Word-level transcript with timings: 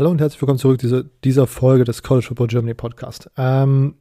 Hallo 0.00 0.10
und 0.12 0.20
herzlich 0.22 0.40
willkommen 0.40 0.58
zurück 0.58 0.80
zu 0.80 1.04
dieser 1.24 1.46
Folge 1.46 1.84
des 1.84 2.02
College 2.02 2.28
Football 2.28 2.46
Germany 2.46 2.72
Podcast. 2.72 3.30
Ähm, 3.36 3.96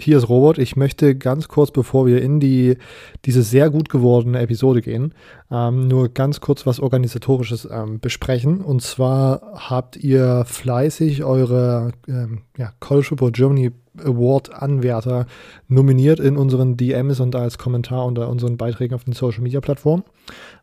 hier 0.00 0.16
ist 0.16 0.30
Robert. 0.30 0.56
Ich 0.56 0.74
möchte 0.74 1.16
ganz 1.16 1.48
kurz, 1.48 1.70
bevor 1.70 2.06
wir 2.06 2.22
in 2.22 2.40
die, 2.40 2.78
diese 3.26 3.42
sehr 3.42 3.68
gut 3.68 3.90
gewordene 3.90 4.38
Episode 4.38 4.80
gehen, 4.80 5.12
ähm, 5.50 5.86
nur 5.86 6.08
ganz 6.08 6.40
kurz 6.40 6.64
was 6.64 6.80
Organisatorisches 6.80 7.68
ähm, 7.70 8.00
besprechen. 8.00 8.62
Und 8.62 8.80
zwar 8.80 9.42
habt 9.68 9.98
ihr 9.98 10.46
fleißig 10.46 11.24
eure 11.24 11.92
ähm, 12.08 12.44
ja, 12.56 12.72
College 12.80 13.08
Football 13.08 13.32
Germany 13.32 13.72
Award 14.00 14.52
Anwärter 14.52 15.26
nominiert 15.68 16.20
in 16.20 16.36
unseren 16.36 16.76
DMs 16.76 17.20
und 17.20 17.34
als 17.36 17.58
Kommentar 17.58 18.04
unter 18.06 18.28
unseren 18.28 18.56
Beiträgen 18.56 18.94
auf 18.94 19.04
den 19.04 19.12
Social 19.12 19.42
Media 19.42 19.60
Plattformen. 19.60 20.04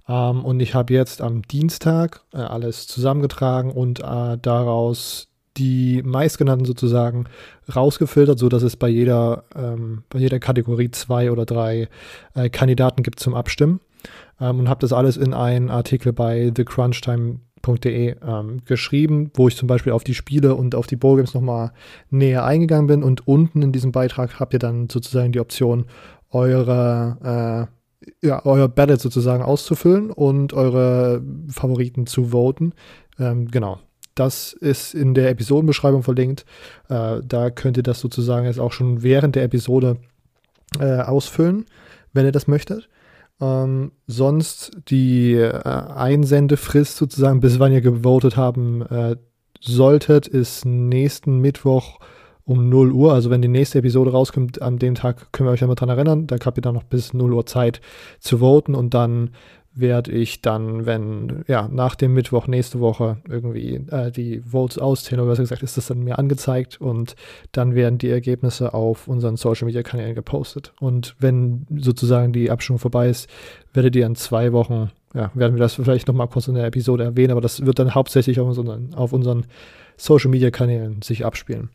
Ähm, 0.07 0.43
und 0.45 0.59
ich 0.59 0.73
habe 0.73 0.93
jetzt 0.93 1.21
am 1.21 1.41
Dienstag 1.43 2.21
äh, 2.33 2.37
alles 2.37 2.87
zusammengetragen 2.87 3.71
und 3.71 3.99
äh, 3.99 4.37
daraus 4.41 5.27
die 5.57 6.01
meistgenannten 6.03 6.65
sozusagen 6.65 7.25
rausgefiltert, 7.73 8.39
sodass 8.39 8.63
es 8.63 8.75
bei 8.75 8.89
jeder, 8.89 9.45
ähm, 9.55 10.03
bei 10.09 10.19
jeder 10.19 10.39
Kategorie 10.39 10.91
zwei 10.91 11.31
oder 11.31 11.45
drei 11.45 11.87
äh, 12.33 12.49
Kandidaten 12.49 13.03
gibt 13.03 13.19
zum 13.19 13.33
Abstimmen. 13.33 13.79
Ähm, 14.39 14.59
und 14.59 14.69
habe 14.69 14.81
das 14.81 14.93
alles 14.93 15.17
in 15.17 15.33
einen 15.33 15.69
Artikel 15.69 16.13
bei 16.13 16.51
thecrunchtime.de 17.65 18.15
ähm, 18.25 18.61
geschrieben, 18.65 19.31
wo 19.33 19.47
ich 19.47 19.55
zum 19.55 19.67
Beispiel 19.67 19.91
auf 19.91 20.03
die 20.03 20.13
Spiele 20.13 20.55
und 20.55 20.75
auf 20.75 20.87
die 20.87 20.95
Bowlgames 20.95 21.33
nochmal 21.33 21.71
näher 22.09 22.45
eingegangen 22.45 22.87
bin. 22.87 23.03
Und 23.03 23.27
unten 23.27 23.61
in 23.61 23.71
diesem 23.71 23.91
Beitrag 23.91 24.39
habt 24.39 24.53
ihr 24.53 24.59
dann 24.59 24.89
sozusagen 24.89 25.31
die 25.31 25.39
Option, 25.39 25.85
eure, 26.31 27.69
äh, 28.03 28.25
ja, 28.25 28.45
euer 28.45 28.67
Ballot 28.67 28.99
sozusagen 28.99 29.43
auszufüllen 29.43 30.11
und 30.11 30.53
eure 30.53 31.21
Favoriten 31.49 32.07
zu 32.07 32.31
voten. 32.31 32.73
Ähm, 33.19 33.49
genau. 33.49 33.79
Das 34.13 34.53
ist 34.53 34.93
in 34.95 35.13
der 35.13 35.29
Episodenbeschreibung 35.29 36.03
verlinkt. 36.03 36.45
Äh, 36.89 37.19
da 37.25 37.49
könnt 37.49 37.77
ihr 37.77 37.83
das 37.83 37.99
sozusagen 37.99 38.45
jetzt 38.45 38.59
auch 38.59 38.71
schon 38.71 39.03
während 39.03 39.35
der 39.35 39.43
Episode 39.43 39.97
äh, 40.79 41.01
ausfüllen, 41.01 41.65
wenn 42.13 42.25
ihr 42.25 42.31
das 42.31 42.47
möchtet. 42.47 42.87
Ähm, 43.41 43.91
sonst 44.07 44.71
die 44.87 45.33
äh, 45.33 45.51
Einsendefrist 45.63 46.97
sozusagen, 46.97 47.41
bis 47.41 47.59
wann 47.59 47.73
ihr 47.73 47.81
gewotet 47.81 48.37
haben 48.37 48.81
äh, 48.83 49.17
solltet, 49.59 50.27
ist 50.27 50.65
nächsten 50.65 51.39
Mittwoch 51.39 51.99
um 52.45 52.69
0 52.69 52.91
Uhr. 52.91 53.13
Also 53.13 53.29
wenn 53.29 53.41
die 53.41 53.47
nächste 53.47 53.79
Episode 53.79 54.11
rauskommt, 54.11 54.61
an 54.61 54.77
dem 54.77 54.95
Tag 54.95 55.33
können 55.33 55.49
wir 55.49 55.53
euch 55.53 55.63
einmal 55.63 55.75
dran 55.75 55.89
erinnern. 55.89 56.27
Da 56.27 56.37
habt 56.43 56.57
ihr 56.57 56.61
dann 56.61 56.75
noch 56.75 56.83
bis 56.83 57.13
0 57.13 57.33
Uhr 57.33 57.45
Zeit 57.45 57.81
zu 58.19 58.37
voten 58.37 58.75
und 58.75 58.93
dann 58.93 59.31
werde 59.75 60.11
ich 60.11 60.41
dann, 60.41 60.85
wenn, 60.85 61.43
ja, 61.47 61.67
nach 61.69 61.95
dem 61.95 62.13
Mittwoch 62.13 62.47
nächste 62.47 62.79
Woche 62.79 63.17
irgendwie 63.27 63.75
äh, 63.91 64.09
die 64.09 64.41
Votes 64.41 64.77
auszählen, 64.77 65.19
oder 65.19 65.31
besser 65.31 65.43
gesagt, 65.43 65.63
ist 65.63 65.77
das 65.77 65.87
dann 65.87 66.03
mir 66.03 66.17
angezeigt 66.17 66.79
und 66.79 67.15
dann 67.51 67.75
werden 67.75 67.97
die 67.97 68.09
Ergebnisse 68.09 68.73
auf 68.73 69.07
unseren 69.07 69.35
Social 69.35 69.65
Media 69.65 69.83
Kanälen 69.83 70.15
gepostet. 70.15 70.73
Und 70.79 71.15
wenn 71.19 71.67
sozusagen 71.75 72.31
die 72.31 72.49
Abstimmung 72.49 72.79
vorbei 72.79 73.09
ist, 73.09 73.29
werdet 73.73 73.95
ihr 73.95 74.05
in 74.05 74.15
zwei 74.15 74.53
Wochen, 74.53 74.91
ja, 75.13 75.29
werden 75.33 75.55
wir 75.55 75.61
das 75.61 75.75
vielleicht 75.75 76.07
nochmal 76.07 76.27
kurz 76.29 76.47
in 76.47 76.55
der 76.55 76.65
Episode 76.65 77.03
erwähnen, 77.03 77.31
aber 77.31 77.41
das 77.41 77.65
wird 77.65 77.77
dann 77.79 77.93
hauptsächlich 77.93 78.39
auf 78.39 78.47
unseren, 78.47 78.93
auf 78.95 79.11
unseren 79.11 79.45
Social 79.97 80.31
Media 80.31 80.51
Kanälen 80.51 81.01
sich 81.01 81.25
abspielen. 81.25 81.69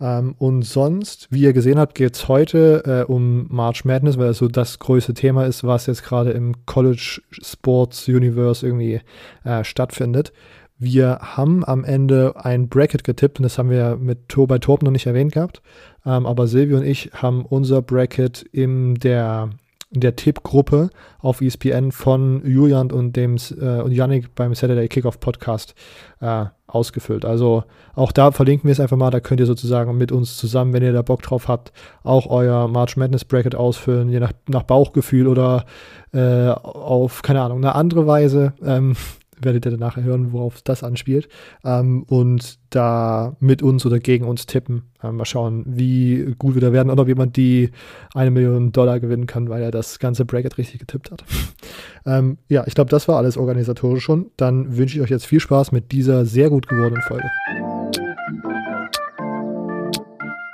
Ähm, 0.00 0.34
und 0.38 0.62
sonst, 0.62 1.28
wie 1.30 1.42
ihr 1.42 1.52
gesehen 1.52 1.78
habt, 1.78 1.94
geht 1.94 2.14
es 2.14 2.28
heute 2.28 3.04
äh, 3.06 3.12
um 3.12 3.46
March 3.50 3.84
Madness, 3.84 4.18
weil 4.18 4.28
das 4.28 4.38
so 4.38 4.48
das 4.48 4.78
größte 4.78 5.14
Thema 5.14 5.44
ist, 5.44 5.64
was 5.64 5.86
jetzt 5.86 6.04
gerade 6.04 6.30
im 6.30 6.64
College 6.66 7.20
Sports 7.30 8.08
Universe 8.08 8.66
irgendwie 8.66 9.00
äh, 9.44 9.64
stattfindet. 9.64 10.32
Wir 10.78 11.18
haben 11.20 11.62
am 11.62 11.84
Ende 11.84 12.34
ein 12.42 12.70
Bracket 12.70 13.04
getippt 13.04 13.38
und 13.38 13.42
das 13.42 13.58
haben 13.58 13.68
wir 13.68 13.96
mit 13.96 14.34
bei 14.34 14.58
Torben 14.58 14.86
noch 14.86 14.92
nicht 14.92 15.06
erwähnt 15.06 15.32
gehabt. 15.32 15.60
Ähm, 16.06 16.24
aber 16.24 16.46
Silvio 16.46 16.78
und 16.78 16.84
ich 16.84 17.10
haben 17.12 17.44
unser 17.44 17.82
Bracket 17.82 18.40
in 18.50 18.94
der 18.94 19.50
der 19.90 20.14
Tippgruppe 20.14 20.90
auf 21.18 21.40
ESPN 21.40 21.90
von 21.90 22.42
Julian 22.46 22.92
und 22.92 23.16
dem 23.16 23.36
äh, 23.60 23.80
und 23.80 23.92
Yannick 23.92 24.34
beim 24.34 24.54
Saturday 24.54 24.88
Kickoff 24.88 25.18
Podcast 25.18 25.74
äh, 26.20 26.46
ausgefüllt. 26.68 27.24
Also 27.24 27.64
auch 27.94 28.12
da 28.12 28.30
verlinken 28.30 28.68
wir 28.68 28.72
es 28.72 28.80
einfach 28.80 28.96
mal. 28.96 29.10
Da 29.10 29.18
könnt 29.18 29.40
ihr 29.40 29.46
sozusagen 29.46 29.98
mit 29.98 30.12
uns 30.12 30.36
zusammen, 30.36 30.72
wenn 30.72 30.84
ihr 30.84 30.92
da 30.92 31.02
Bock 31.02 31.22
drauf 31.22 31.48
habt, 31.48 31.72
auch 32.04 32.26
euer 32.26 32.68
March 32.68 32.96
Madness 32.96 33.24
Bracket 33.24 33.56
ausfüllen, 33.56 34.08
je 34.08 34.20
nach, 34.20 34.32
nach 34.48 34.62
Bauchgefühl 34.62 35.26
oder 35.26 35.64
äh, 36.12 36.48
auf, 36.48 37.22
keine 37.22 37.42
Ahnung, 37.42 37.58
eine 37.58 37.74
andere 37.74 38.06
Weise. 38.06 38.52
Ähm, 38.64 38.94
werdet 39.42 39.66
ihr 39.66 39.70
dann 39.70 39.80
nachher 39.80 40.02
hören, 40.02 40.32
worauf 40.32 40.62
das 40.62 40.82
anspielt. 40.82 41.28
Ähm, 41.64 42.04
und 42.04 42.58
da 42.70 43.36
mit 43.40 43.62
uns 43.62 43.84
oder 43.86 43.98
gegen 43.98 44.24
uns 44.24 44.46
tippen. 44.46 44.82
Ähm, 45.02 45.16
mal 45.16 45.24
schauen, 45.24 45.64
wie 45.66 46.34
gut 46.38 46.54
wir 46.54 46.60
da 46.60 46.72
werden 46.72 46.90
oder 46.90 47.02
ob 47.02 47.08
jemand 47.08 47.36
die 47.36 47.70
eine 48.14 48.30
Million 48.30 48.72
Dollar 48.72 49.00
gewinnen 49.00 49.26
kann, 49.26 49.48
weil 49.48 49.62
er 49.62 49.70
das 49.70 49.98
ganze 49.98 50.24
Bracket 50.24 50.58
richtig 50.58 50.80
getippt 50.80 51.10
hat. 51.10 51.24
ähm, 52.06 52.38
ja, 52.48 52.64
ich 52.66 52.74
glaube, 52.74 52.90
das 52.90 53.08
war 53.08 53.16
alles 53.16 53.36
organisatorisch 53.36 54.04
schon. 54.04 54.30
Dann 54.36 54.76
wünsche 54.76 54.96
ich 54.96 55.02
euch 55.02 55.10
jetzt 55.10 55.26
viel 55.26 55.40
Spaß 55.40 55.72
mit 55.72 55.92
dieser 55.92 56.24
sehr 56.26 56.50
gut 56.50 56.68
gewordenen 56.68 57.02
Folge. 57.02 57.28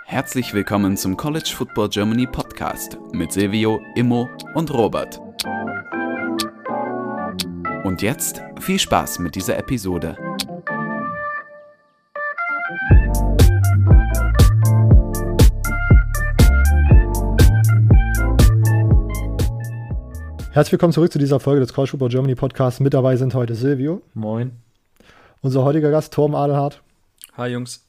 Herzlich 0.04 0.54
willkommen 0.54 0.96
zum 0.96 1.16
College 1.16 1.52
Football 1.54 1.90
Germany 1.90 2.26
Podcast 2.26 2.96
mit 3.12 3.32
Silvio, 3.32 3.80
Immo 3.96 4.28
und 4.54 4.72
Robert. 4.72 5.25
Und 7.86 8.02
jetzt 8.02 8.42
viel 8.58 8.80
Spaß 8.80 9.20
mit 9.20 9.36
dieser 9.36 9.56
Episode. 9.58 10.16
Herzlich 20.50 20.72
willkommen 20.72 20.92
zurück 20.92 21.12
zu 21.12 21.20
dieser 21.20 21.38
Folge 21.38 21.60
des 21.60 21.72
College 21.72 21.92
Football 21.92 22.08
Germany 22.08 22.34
Podcasts. 22.34 22.80
Mit 22.80 22.92
dabei 22.92 23.14
sind 23.14 23.34
heute 23.34 23.54
Silvio. 23.54 24.02
Moin. 24.14 24.50
Unser 25.42 25.62
heutiger 25.62 25.92
Gast 25.92 26.12
Torben 26.12 26.34
Adelhardt. 26.34 26.82
Hi 27.36 27.50
Jungs. 27.52 27.86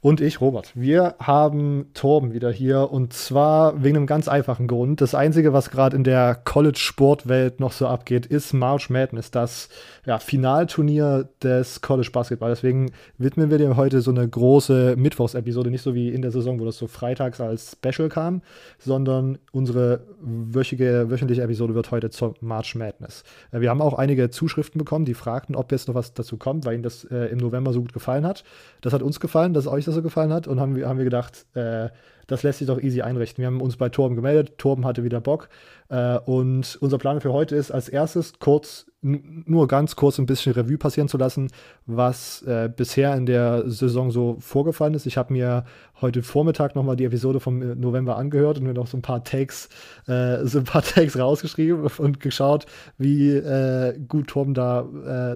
Und 0.00 0.20
ich, 0.20 0.40
Robert. 0.40 0.70
Wir 0.76 1.16
haben 1.18 1.86
Torben 1.92 2.32
wieder 2.32 2.52
hier 2.52 2.92
und 2.92 3.12
zwar 3.12 3.82
wegen 3.82 3.96
einem 3.96 4.06
ganz 4.06 4.28
einfachen 4.28 4.68
Grund. 4.68 5.00
Das 5.00 5.16
Einzige, 5.16 5.52
was 5.52 5.70
gerade 5.70 5.96
in 5.96 6.04
der 6.04 6.36
College-Sportwelt 6.36 7.58
noch 7.58 7.72
so 7.72 7.88
abgeht, 7.88 8.24
ist 8.24 8.52
March 8.52 8.90
Madness, 8.90 9.32
das 9.32 9.68
ja, 10.06 10.20
Finalturnier 10.20 11.28
des 11.42 11.80
College 11.80 12.10
Basketball. 12.12 12.50
Deswegen 12.50 12.92
widmen 13.18 13.50
wir 13.50 13.58
dir 13.58 13.76
heute 13.76 14.00
so 14.00 14.12
eine 14.12 14.26
große 14.28 14.94
Mittwochsepisode, 14.96 15.68
nicht 15.68 15.82
so 15.82 15.94
wie 15.94 16.10
in 16.10 16.22
der 16.22 16.30
Saison, 16.30 16.60
wo 16.60 16.64
das 16.64 16.78
so 16.78 16.86
freitags 16.86 17.40
als 17.40 17.72
Special 17.72 18.08
kam, 18.08 18.42
sondern 18.78 19.38
unsere 19.50 20.02
wöchige, 20.20 21.06
wöchentliche 21.10 21.42
Episode 21.42 21.74
wird 21.74 21.90
heute 21.90 22.10
zur 22.10 22.34
March 22.40 22.76
Madness. 22.76 23.24
Äh, 23.50 23.60
wir 23.62 23.70
haben 23.70 23.82
auch 23.82 23.94
einige 23.94 24.30
Zuschriften 24.30 24.78
bekommen, 24.78 25.06
die 25.06 25.14
fragten, 25.14 25.56
ob 25.56 25.72
jetzt 25.72 25.88
noch 25.88 25.96
was 25.96 26.14
dazu 26.14 26.36
kommt, 26.36 26.64
weil 26.64 26.74
ihnen 26.74 26.84
das 26.84 27.02
äh, 27.02 27.26
im 27.32 27.38
November 27.38 27.72
so 27.72 27.80
gut 27.80 27.92
gefallen 27.92 28.24
hat. 28.24 28.44
Das 28.80 28.92
hat 28.92 29.02
uns 29.02 29.18
gefallen, 29.18 29.54
dass 29.54 29.66
euch 29.66 29.87
das 29.88 29.96
so 29.96 30.02
gefallen 30.02 30.32
hat 30.32 30.46
und 30.46 30.60
haben, 30.60 30.84
haben 30.84 30.98
wir 30.98 31.04
gedacht, 31.04 31.46
äh, 31.54 31.88
das 32.28 32.42
lässt 32.42 32.58
sich 32.58 32.68
doch 32.68 32.80
easy 32.80 33.00
einrichten. 33.00 33.42
Wir 33.42 33.46
haben 33.46 33.60
uns 33.60 33.76
bei 33.76 33.88
Torben 33.88 34.14
gemeldet, 34.14 34.58
Torben 34.58 34.84
hatte 34.84 35.02
wieder 35.02 35.20
Bock 35.20 35.48
äh, 35.88 36.18
und 36.18 36.76
unser 36.80 36.98
Plan 36.98 37.20
für 37.20 37.32
heute 37.32 37.56
ist, 37.56 37.70
als 37.70 37.88
erstes 37.88 38.38
kurz, 38.38 38.86
nur 39.00 39.66
ganz 39.66 39.96
kurz 39.96 40.18
ein 40.18 40.26
bisschen 40.26 40.52
Revue 40.52 40.76
passieren 40.76 41.08
zu 41.08 41.16
lassen, 41.16 41.48
was 41.86 42.42
äh, 42.42 42.68
bisher 42.74 43.16
in 43.16 43.24
der 43.24 43.70
Saison 43.70 44.10
so 44.10 44.36
vorgefallen 44.40 44.92
ist. 44.92 45.06
Ich 45.06 45.16
habe 45.16 45.32
mir 45.32 45.64
heute 46.02 46.22
Vormittag 46.22 46.74
nochmal 46.74 46.96
die 46.96 47.06
Episode 47.06 47.40
vom 47.40 47.62
äh, 47.62 47.74
November 47.74 48.18
angehört 48.18 48.58
und 48.58 48.64
mir 48.64 48.74
noch 48.74 48.88
so 48.88 48.98
ein 48.98 49.02
paar 49.02 49.24
Takes, 49.24 49.70
äh, 50.06 50.44
so 50.44 50.58
ein 50.58 50.64
paar 50.64 50.82
Takes 50.84 51.18
rausgeschrieben 51.18 51.88
und 51.96 52.20
geschaut, 52.20 52.66
wie 52.98 53.30
äh, 53.30 53.98
gut 54.06 54.28
Torben 54.28 54.52
da 54.52 54.80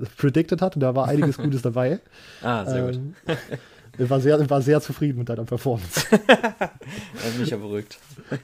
äh, 0.00 0.04
predicted 0.18 0.60
hat. 0.60 0.76
Und 0.76 0.80
da 0.80 0.94
war 0.94 1.08
einiges 1.08 1.38
Gutes 1.42 1.62
dabei. 1.62 2.00
Ah, 2.42 2.66
sehr 2.66 2.88
ähm, 2.88 3.14
gut. 3.26 3.38
Ich 3.98 4.08
war 4.08 4.20
sehr, 4.20 4.48
war 4.48 4.62
sehr 4.62 4.80
zufrieden 4.80 5.18
mit 5.18 5.28
deiner 5.28 5.44
Performance. 5.44 6.06
hat 6.28 7.38
mich 7.38 7.50
ja 7.50 7.58
beruhigt. 7.58 7.98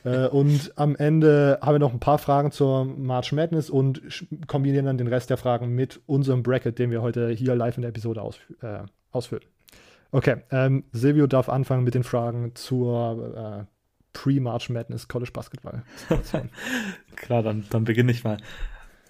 Äh, 0.04 0.28
und 0.28 0.72
am 0.76 0.94
Ende 0.96 1.58
haben 1.62 1.74
wir 1.74 1.78
noch 1.78 1.92
ein 1.92 2.00
paar 2.00 2.18
Fragen 2.18 2.52
zur 2.52 2.84
March 2.84 3.32
Madness 3.32 3.70
und 3.70 4.02
kombinieren 4.46 4.86
dann 4.86 4.98
den 4.98 5.06
Rest 5.06 5.30
der 5.30 5.38
Fragen 5.38 5.74
mit 5.74 6.00
unserem 6.06 6.42
Bracket, 6.42 6.78
den 6.78 6.90
wir 6.90 7.00
heute 7.00 7.30
hier 7.30 7.54
live 7.54 7.76
in 7.76 7.82
der 7.82 7.90
Episode 7.90 8.20
aus, 8.20 8.36
äh, 8.60 8.80
ausfüllen. 9.10 9.44
Okay, 10.10 10.36
ähm, 10.50 10.84
Silvio 10.92 11.26
darf 11.26 11.48
anfangen 11.48 11.84
mit 11.84 11.94
den 11.94 12.04
Fragen 12.04 12.54
zur 12.54 13.66
äh, 13.66 13.78
Pre-March 14.14 14.70
Madness 14.70 15.08
College 15.08 15.30
Basketball. 15.32 15.82
Klar, 17.16 17.42
dann, 17.42 17.64
dann 17.70 17.84
beginne 17.84 18.12
ich 18.12 18.24
mal. 18.24 18.38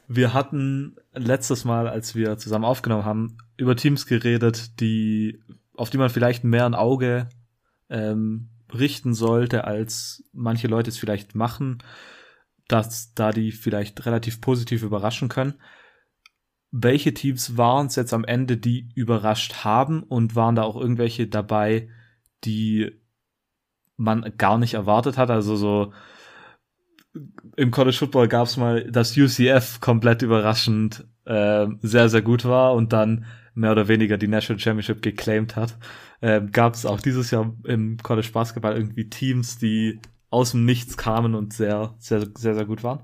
Wir 0.08 0.35
hatten 0.35 0.96
letztes 1.12 1.64
Mal, 1.64 1.87
als 1.87 2.14
wir 2.14 2.38
zusammen 2.38 2.64
aufgenommen 2.64 3.05
haben, 3.05 3.37
über 3.56 3.76
Teams 3.76 4.06
geredet, 4.06 4.81
die 4.81 5.40
auf 5.79 5.91
die 5.91 5.99
man 5.99 6.11
vielleicht 6.11 6.45
mehr 6.45 6.67
ein 6.67 6.75
Auge 6.75 7.29
ähm, 7.89 8.51
richten 8.73 9.15
sollte, 9.15 9.65
als 9.65 10.25
manche 10.33 10.69
Leute 10.69 10.91
es 10.91 10.99
vielleicht 10.99 11.35
machen, 11.35 11.83
dass 12.67 13.15
da 13.15 13.31
die 13.31 13.53
vielleicht 13.53 14.05
relativ 14.05 14.41
positiv 14.41 14.83
überraschen 14.83 15.29
können. 15.29 15.55
welche 16.71 17.15
Teams 17.15 17.57
waren 17.57 17.87
es 17.87 17.97
jetzt 17.97 18.13
am 18.13 18.25
Ende, 18.25 18.59
die 18.59 18.91
überrascht 18.95 19.65
haben 19.65 20.03
und 20.03 20.37
waren 20.37 20.55
da 20.55 20.63
auch 20.65 20.77
irgendwelche 20.77 21.27
dabei, 21.27 21.89
die 22.45 23.01
man 23.97 24.35
gar 24.37 24.59
nicht 24.59 24.75
erwartet 24.75 25.17
hat? 25.17 25.31
Also 25.31 25.57
so 25.57 25.93
im 27.57 27.71
College 27.71 27.97
Football 27.97 28.29
gab 28.29 28.47
es 28.47 28.57
mal, 28.57 28.91
dass 28.91 29.17
UCF 29.17 29.81
komplett 29.81 30.23
überraschend 30.23 31.07
äh, 31.25 31.67
sehr, 31.81 32.09
sehr 32.09 32.23
gut 32.23 32.45
war 32.45 32.75
und 32.75 32.93
dann 32.93 33.25
mehr 33.59 33.73
oder 33.73 33.89
weniger 33.89 34.17
die 34.17 34.29
National 34.29 34.61
Championship 34.61 35.03
geclaimed 35.03 35.57
hat. 35.57 35.77
Äh, 36.21 36.41
gab 36.53 36.75
es 36.75 36.87
auch 36.87 37.01
dieses 37.01 37.31
Jahr 37.31 37.55
im 37.65 37.99
College 37.99 38.31
Basketball 38.33 38.77
irgendwie 38.77 39.09
Teams, 39.11 39.59
die 39.59 40.01
aus 40.31 40.53
dem 40.53 40.65
Nichts 40.65 40.97
kamen 40.97 41.35
und 41.35 41.53
sehr, 41.53 41.95
sehr, 41.99 42.27
sehr, 42.37 42.55
sehr 42.55 42.65
gut 42.65 42.83
waren? 42.85 43.01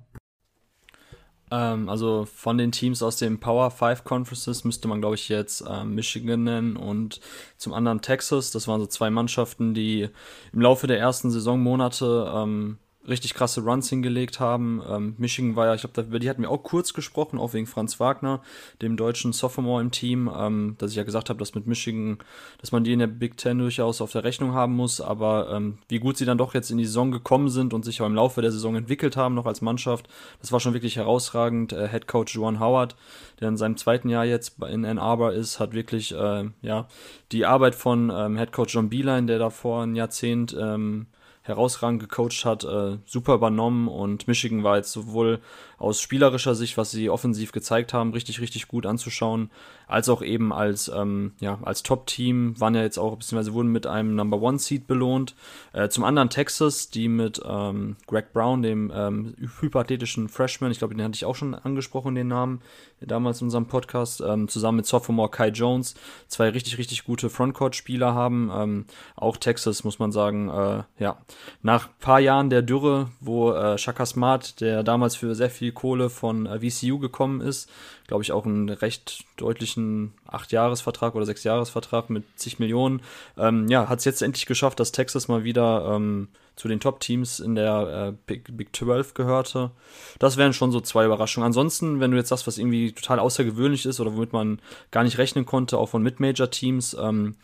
Ähm, 1.51 1.89
also 1.89 2.25
von 2.25 2.57
den 2.59 2.73
Teams 2.73 3.03
aus 3.03 3.17
den 3.17 3.41
Power 3.41 3.71
5 3.71 4.05
Conferences 4.05 4.65
müsste 4.65 4.89
man, 4.89 5.01
glaube 5.01 5.17
ich, 5.17 5.29
jetzt 5.29 5.61
äh, 5.63 5.85
Michigan 5.85 6.45
nennen 6.45 6.77
und 6.77 7.21
zum 7.57 7.73
anderen 7.73 8.01
Texas. 8.01 8.51
Das 8.51 8.69
waren 8.69 8.81
so 8.81 8.87
zwei 8.87 9.11
Mannschaften, 9.11 9.75
die 9.75 10.09
im 10.53 10.61
Laufe 10.61 10.87
der 10.87 10.99
ersten 10.99 11.31
Saisonmonate 11.31 12.33
ähm, 12.35 12.79
richtig 13.09 13.35
krasse 13.35 13.63
Runs 13.63 13.89
hingelegt 13.89 14.41
haben. 14.41 14.83
Ähm, 14.89 15.15
Michigan 15.19 15.57
war 15.57 15.67
ja, 15.67 15.75
ich 15.75 15.83
glaube, 15.83 16.01
über 16.03 16.19
die 16.19 16.29
hatten 16.29 16.43
wir 16.43 16.51
auch 16.51 16.63
kurz 16.63 16.93
gesprochen, 16.93 17.39
auch 17.39 17.53
wegen 17.53 17.67
Franz 17.67 18.01
Wagner, 18.01 18.41
dem 18.83 18.97
deutschen 18.97 19.33
Sophomore 19.33 19.83
im 19.83 19.91
Team, 19.91 20.31
ähm, 20.35 20.77
dass 20.79 20.91
ich 20.91 20.97
ja 20.97 21.05
gesagt 21.05 21.29
habe, 21.29 21.39
dass 21.39 21.55
mit 21.55 21.67
Michigan, 21.67 22.19
dass 22.61 22.73
man 22.73 22.85
die 22.85 22.93
in 22.93 22.99
der 22.99 23.07
Big 23.07 23.37
Ten 23.37 23.59
durchaus 23.59 24.01
auf 24.01 24.13
der 24.13 24.25
Rechnung 24.25 24.55
haben 24.55 24.75
muss, 24.75 25.01
aber 25.01 25.51
ähm, 25.53 25.79
wie 25.89 25.99
gut 25.99 26.17
sie 26.17 26.25
dann 26.25 26.39
doch 26.39 26.55
jetzt 26.55 26.71
in 26.71 26.79
die 26.79 26.87
Saison 26.87 27.11
gekommen 27.11 27.49
sind 27.49 27.75
und 27.75 27.85
sich 27.85 28.01
auch 28.01 28.07
im 28.07 28.15
Laufe 28.15 28.43
der 28.43 28.53
Saison 28.53 28.77
entwickelt 28.77 29.17
haben, 29.17 29.35
noch 29.35 29.47
als 29.47 29.61
Mannschaft, 29.61 30.09
das 30.41 30.53
war 30.53 30.61
schon 30.61 30.75
wirklich 30.75 30.97
herausragend. 30.97 31.73
Äh, 31.73 31.89
Head 31.89 32.07
Coach 32.07 32.35
Juan 32.35 32.61
Howard, 32.61 32.97
der 33.41 33.49
in 33.49 33.57
seinem 33.57 33.77
zweiten 33.77 34.09
Jahr 34.09 34.25
jetzt 34.25 34.63
in 34.63 34.85
Ann 34.85 34.99
Arbor 34.99 35.33
ist, 35.33 35.61
hat 35.61 35.73
wirklich, 35.73 36.15
äh, 36.15 36.45
ja, 36.63 36.89
die 37.33 37.45
Arbeit 37.45 37.75
von 37.75 38.11
ähm, 38.15 38.37
Head 38.37 38.53
Coach 38.53 38.75
John 38.75 38.89
Beeline, 38.89 39.27
der 39.27 39.39
davor 39.39 39.83
ein 39.83 39.95
Jahrzehnt 39.95 40.57
ähm, 40.59 41.07
herausragend 41.45 42.01
gecoacht 42.01 42.45
hat, 42.45 42.65
äh, 42.65 42.99
super 43.05 43.35
übernommen 43.35 43.87
und 43.87 44.27
Michigan 44.27 44.65
war 44.65 44.79
jetzt 44.79 44.93
sowohl 44.93 45.41
aus 45.79 46.01
spielerischer 46.01 46.55
Sicht, 46.55 46.77
was 46.77 46.91
sie 46.91 47.11
offensiv 47.11 47.53
gezeigt 47.53 47.93
haben, 47.93 48.13
richtig, 48.13 48.41
richtig 48.41 48.69
gut 48.69 48.87
anzuschauen, 48.87 49.51
als 49.87 50.09
auch 50.09 50.23
eben 50.23 50.53
als, 50.53 50.89
ähm, 50.95 51.33
ja, 51.41 51.59
als 51.63 51.83
Top-Team, 51.83 52.59
waren 52.59 52.75
ja 52.75 52.83
jetzt 52.83 52.99
auch, 52.99 53.17
beziehungsweise 53.17 53.53
wurden 53.53 53.71
mit 53.71 53.87
einem 53.87 54.15
Number 54.15 54.41
One 54.41 54.59
Seed 54.59 54.87
belohnt. 54.87 55.35
Äh, 55.73 55.89
zum 55.89 56.05
anderen 56.05 56.31
Texas, 56.31 56.91
die 56.91 57.09
mit 57.09 57.41
ähm, 57.45 57.97
Greg 58.07 58.33
Brown, 58.33 58.63
dem 58.63 58.93
ähm, 58.95 59.35
hyperathetischen 59.61 60.29
Freshman, 60.29 60.71
ich 60.71 60.79
glaube, 60.79 60.95
den 60.95 61.05
hatte 61.05 61.17
ich 61.17 61.25
auch 61.25 61.37
schon 61.37 61.55
angesprochen, 61.55 62.15
den 62.15 62.29
Namen, 62.29 62.63
damals 63.01 63.41
in 63.41 63.47
unserem 63.47 63.67
Podcast, 63.67 64.23
ähm, 64.27 64.49
zusammen 64.49 64.77
mit 64.77 64.87
Sophomore 64.87 65.31
Kai 65.31 65.49
Jones, 65.49 65.95
zwei 66.29 66.49
richtig, 66.49 66.79
richtig 66.79 67.05
gute 67.05 67.29
Frontcourt-Spieler 67.31 68.15
haben. 68.15 68.51
Ähm, 68.55 68.87
auch 69.17 69.37
Texas, 69.37 69.85
muss 69.85 69.99
man 69.99 70.13
sagen, 70.13 70.49
äh, 70.49 70.83
ja, 70.99 71.19
nach 71.63 71.89
paar 71.99 72.21
Jahren 72.21 72.51
der 72.51 72.63
Dürre, 72.63 73.11
wo 73.21 73.53
äh, 73.53 73.79
Shaka 73.79 74.07
Smart, 74.07 74.61
der 74.61 74.83
damals 74.83 75.17
für 75.17 75.35
sehr 75.35 75.51
viel 75.51 75.64
Kohle 75.73 76.11
von 76.11 76.47
äh, 76.47 76.59
VCU 76.61 76.99
gekommen 76.99 77.41
ist, 77.41 77.71
glaube 78.07 78.23
ich, 78.23 78.33
auch 78.33 78.45
einen 78.45 78.69
recht 78.69 79.25
deutlichen 79.37 80.13
Acht-Jahres-Vertrag 80.27 81.15
oder 81.15 81.27
Sechs-Jahres-Vertrag 81.27 82.11
mit 82.11 82.25
zig 82.37 82.59
Millionen. 82.59 83.03
Ähm, 83.37 83.69
ja, 83.69 83.89
hat 83.89 84.01
es 84.01 84.05
jetzt 84.05 84.23
endlich 84.23 84.47
geschafft, 84.47 84.81
dass 84.81 84.93
Texas 84.93 85.29
mal 85.29 85.45
wieder 85.45 85.95
ähm, 85.95 86.29
zu 86.57 86.69
den 86.69 86.81
Top-Teams 86.81 87.41
in 87.41 87.55
der 87.55 88.13
äh, 88.13 88.17
Big, 88.27 88.57
Big 88.57 88.75
12 88.75 89.15
gehörte. 89.15 89.71
Das 90.19 90.37
wären 90.37 90.53
schon 90.53 90.73
so 90.73 90.81
zwei 90.81 91.05
Überraschungen. 91.05 91.47
Ansonsten, 91.47 92.01
wenn 92.01 92.11
du 92.11 92.17
jetzt 92.17 92.29
sagst, 92.29 92.47
was 92.47 92.59
irgendwie 92.59 92.93
total 92.93 93.19
außergewöhnlich 93.19 93.87
ist 93.87 94.01
oder 94.01 94.15
womit 94.15 94.33
man 94.33 94.61
gar 94.91 95.05
nicht 95.05 95.19
rechnen 95.19 95.47
konnte, 95.47 95.79
auch 95.79 95.89
von 95.89 96.03
Mid-Major-Teams, 96.03 96.97
ähm, 97.01 97.37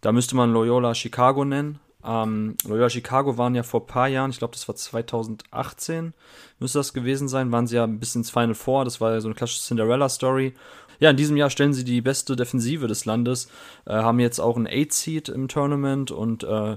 da 0.00 0.12
müsste 0.12 0.36
man 0.36 0.52
Loyola 0.52 0.94
Chicago 0.94 1.44
nennen. 1.44 1.80
Ähm, 2.04 2.56
Loyola 2.66 2.90
Chicago 2.90 3.38
waren 3.38 3.54
ja 3.54 3.62
vor 3.62 3.80
ein 3.80 3.86
paar 3.86 4.08
Jahren, 4.08 4.30
ich 4.30 4.38
glaube, 4.38 4.52
das 4.52 4.68
war 4.68 4.74
2018, 4.74 6.12
müsste 6.58 6.78
das 6.78 6.92
gewesen 6.92 7.28
sein, 7.28 7.50
waren 7.52 7.66
sie 7.66 7.76
ja 7.76 7.86
bisschen 7.86 8.20
ins 8.20 8.30
Final 8.30 8.54
Four. 8.54 8.84
Das 8.84 9.00
war 9.00 9.12
ja 9.12 9.20
so 9.20 9.28
eine 9.28 9.34
klassische 9.34 9.62
Cinderella-Story. 9.62 10.54
Ja, 11.00 11.10
in 11.10 11.16
diesem 11.16 11.36
Jahr 11.36 11.50
stellen 11.50 11.72
sie 11.72 11.84
die 11.84 12.00
beste 12.00 12.36
Defensive 12.36 12.86
des 12.86 13.04
Landes, 13.04 13.48
äh, 13.86 13.92
haben 13.92 14.20
jetzt 14.20 14.38
auch 14.38 14.56
ein 14.56 14.68
8-Seed 14.68 15.28
im 15.28 15.48
Tournament 15.48 16.10
und 16.10 16.44
äh, 16.44 16.76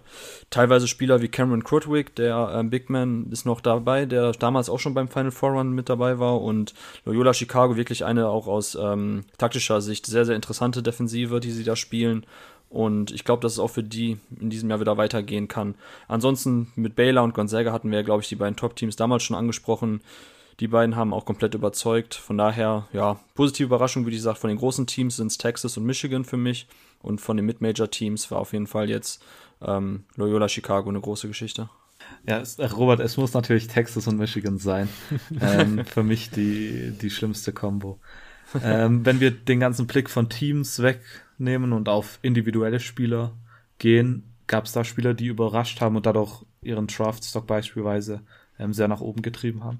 teilweise 0.50 0.88
Spieler 0.88 1.22
wie 1.22 1.28
Cameron 1.28 1.64
Krutwig, 1.64 2.16
der 2.16 2.52
äh, 2.54 2.64
Big 2.64 2.90
Man, 2.90 3.28
ist 3.32 3.46
noch 3.46 3.62
dabei, 3.62 4.06
der 4.06 4.32
damals 4.32 4.70
auch 4.70 4.80
schon 4.80 4.94
beim 4.94 5.08
Final 5.08 5.32
Four 5.32 5.52
Run 5.52 5.72
mit 5.72 5.90
dabei 5.90 6.20
war 6.20 6.42
und 6.42 6.74
Loyola 7.06 7.34
Chicago 7.34 7.76
wirklich 7.76 8.06
eine 8.06 8.28
auch 8.28 8.48
aus 8.48 8.76
ähm, 8.76 9.26
taktischer 9.38 9.82
Sicht 9.82 10.06
sehr, 10.08 10.26
sehr 10.26 10.36
interessante 10.36 10.82
Defensive, 10.82 11.40
die 11.40 11.52
sie 11.52 11.64
da 11.64 11.76
spielen 11.76 12.26
und 12.70 13.12
ich 13.12 13.24
glaube, 13.24 13.42
dass 13.42 13.54
es 13.54 13.60
auch 13.60 13.70
für 13.70 13.84
die 13.84 14.18
in 14.40 14.50
diesem 14.50 14.70
Jahr 14.70 14.80
wieder 14.80 14.98
weitergehen 14.98 15.48
kann. 15.48 15.76
Ansonsten 16.08 16.72
mit 16.76 16.96
Baylor 16.96 17.24
und 17.24 17.34
Gonzaga 17.34 17.72
hatten 17.72 17.92
wir, 17.92 18.04
glaube 18.04 18.24
ich, 18.24 18.30
die 18.30 18.36
beiden 18.36 18.58
Top-Teams 18.58 18.96
damals 18.96 19.24
schon 19.24 19.38
angesprochen. 19.38 20.02
Die 20.60 20.68
beiden 20.68 20.96
haben 20.96 21.14
auch 21.14 21.26
komplett 21.26 21.54
überzeugt. 21.54 22.16
Von 22.16 22.38
daher, 22.38 22.88
ja, 22.92 23.20
positive 23.36 23.68
Überraschung, 23.68 24.06
wie 24.06 24.12
gesagt, 24.12 24.40
von 24.40 24.50
den 24.50 24.58
großen 24.58 24.88
Teams 24.88 25.18
sind 25.18 25.28
es 25.28 25.38
Texas 25.38 25.78
und 25.78 25.86
Michigan 25.86 26.26
für 26.26 26.38
mich. 26.38 26.68
Und 27.02 27.22
von 27.22 27.38
den 27.38 27.46
Mid-Major-Teams 27.46 28.32
war 28.32 28.40
auf 28.40 28.54
jeden 28.54 28.68
Fall 28.68 28.90
jetzt 28.90 29.24
ähm, 29.62 30.04
Loyola 30.16 30.50
Chicago 30.50 30.90
eine 30.90 31.00
große 31.00 31.28
Geschichte. 31.28 31.70
Ja, 32.28 32.40
es, 32.40 32.60
Robert, 32.60 33.00
es 33.00 33.18
muss 33.18 33.34
natürlich 33.34 33.68
Texas 33.68 34.08
und 34.08 34.18
Michigan 34.18 34.58
sein. 34.58 34.90
ähm, 35.42 35.86
für 35.86 36.04
mich 36.04 36.32
die, 36.32 36.92
die 37.00 37.10
schlimmste 37.12 37.54
Combo. 37.54 38.00
ähm, 38.64 39.06
wenn 39.06 39.20
wir 39.20 39.32
den 39.32 39.60
ganzen 39.60 39.88
Blick 39.88 40.10
von 40.10 40.28
Teams 40.28 40.82
weg 40.82 41.02
nehmen 41.38 41.74
und 41.74 41.90
auf 41.90 42.20
individuelle 42.22 42.80
Spieler 42.80 43.34
gehen, 43.80 44.34
gab 44.48 44.66
es 44.66 44.72
da 44.72 44.84
Spieler, 44.84 45.14
die 45.14 45.28
überrascht 45.28 45.82
haben 45.82 45.96
und 45.96 46.06
dadurch 46.06 46.44
ihren 46.62 46.88
Draftstock 46.88 47.46
beispielsweise 47.48 48.22
ähm, 48.60 48.74
sehr 48.74 48.88
nach 48.88 49.02
oben 49.02 49.22
getrieben 49.22 49.64
haben? 49.64 49.80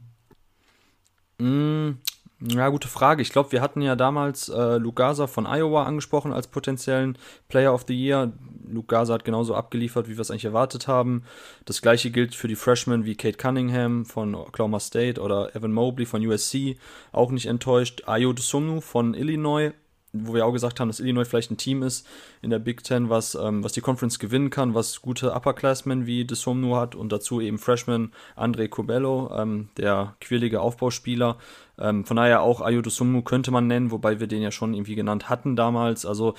Mm, 1.40 2.00
ja, 2.40 2.70
gute 2.70 2.88
Frage. 2.88 3.22
Ich 3.22 3.32
glaube, 3.32 3.52
wir 3.52 3.62
hatten 3.62 3.82
ja 3.82 3.96
damals 3.96 4.50
äh, 4.50 4.78
Lugasa 4.78 5.26
von 5.26 5.48
Iowa 5.48 5.84
angesprochen 5.84 6.34
als 6.34 6.48
potenziellen 6.48 7.18
Player 7.48 7.74
of 7.74 7.86
the 7.88 7.96
Year. 7.96 8.32
Lugasa 8.68 9.16
hat 9.16 9.26
genauso 9.26 9.56
abgeliefert, 9.56 10.08
wie 10.08 10.18
wir 10.18 10.22
es 10.22 10.30
eigentlich 10.30 10.46
erwartet 10.46 10.88
haben. 10.88 11.24
Das 11.66 11.82
gleiche 11.82 12.12
gilt 12.12 12.36
für 12.36 12.48
die 12.48 12.56
Freshmen 12.56 13.06
wie 13.06 13.16
Kate 13.16 13.38
Cunningham 13.38 14.06
von 14.06 14.36
Oklahoma 14.36 14.80
State 14.80 15.20
oder 15.20 15.56
Evan 15.56 15.72
Mobley 15.72 16.06
von 16.06 16.26
USC. 16.26 16.78
Auch 17.12 17.32
nicht 17.32 17.48
enttäuscht. 17.48 18.04
Ayo 18.06 18.34
Desumnu 18.34 18.82
von 18.82 19.14
Illinois 19.14 19.72
wo 20.14 20.34
wir 20.34 20.46
auch 20.46 20.54
gesagt 20.54 20.80
haben, 20.80 20.88
dass 20.88 21.00
Illinois 21.00 21.26
vielleicht 21.26 21.52
ein 21.52 21.58
Team 21.58 21.84
ist 21.84 22.08
in 22.42 22.50
der 22.50 22.60
Big 22.60 22.84
Ten, 22.84 23.10
was, 23.10 23.36
ähm, 23.36 23.64
was 23.64 23.74
die 23.74 23.82
Conference 23.82 24.20
gewinnen 24.20 24.50
kann, 24.50 24.74
was 24.74 25.02
gute 25.02 25.34
Upperclassmen 25.34 26.06
wie 26.06 26.26
Desomnu 26.26 26.76
hat 26.76 26.96
und 26.96 27.12
dazu 27.12 27.42
eben 27.42 27.58
Freshman 27.58 28.12
Andre 28.36 28.70
Cobello, 28.70 29.32
ähm, 29.36 29.70
der 29.78 30.16
quirlige 30.22 30.62
Aufbauspieler. 30.62 31.38
Ähm, 31.80 32.06
von 32.06 32.18
daher 32.18 32.42
auch 32.42 32.62
Ayo 32.62 32.82
Desomnu 32.82 33.22
könnte 33.22 33.52
man 33.52 33.68
nennen, 33.68 33.92
wobei 33.92 34.20
wir 34.20 34.28
den 34.28 34.42
ja 34.42 34.52
schon 34.52 34.74
irgendwie 34.74 34.96
genannt 34.96 35.30
hatten 35.30 35.56
damals. 35.56 36.06
Also 36.06 36.34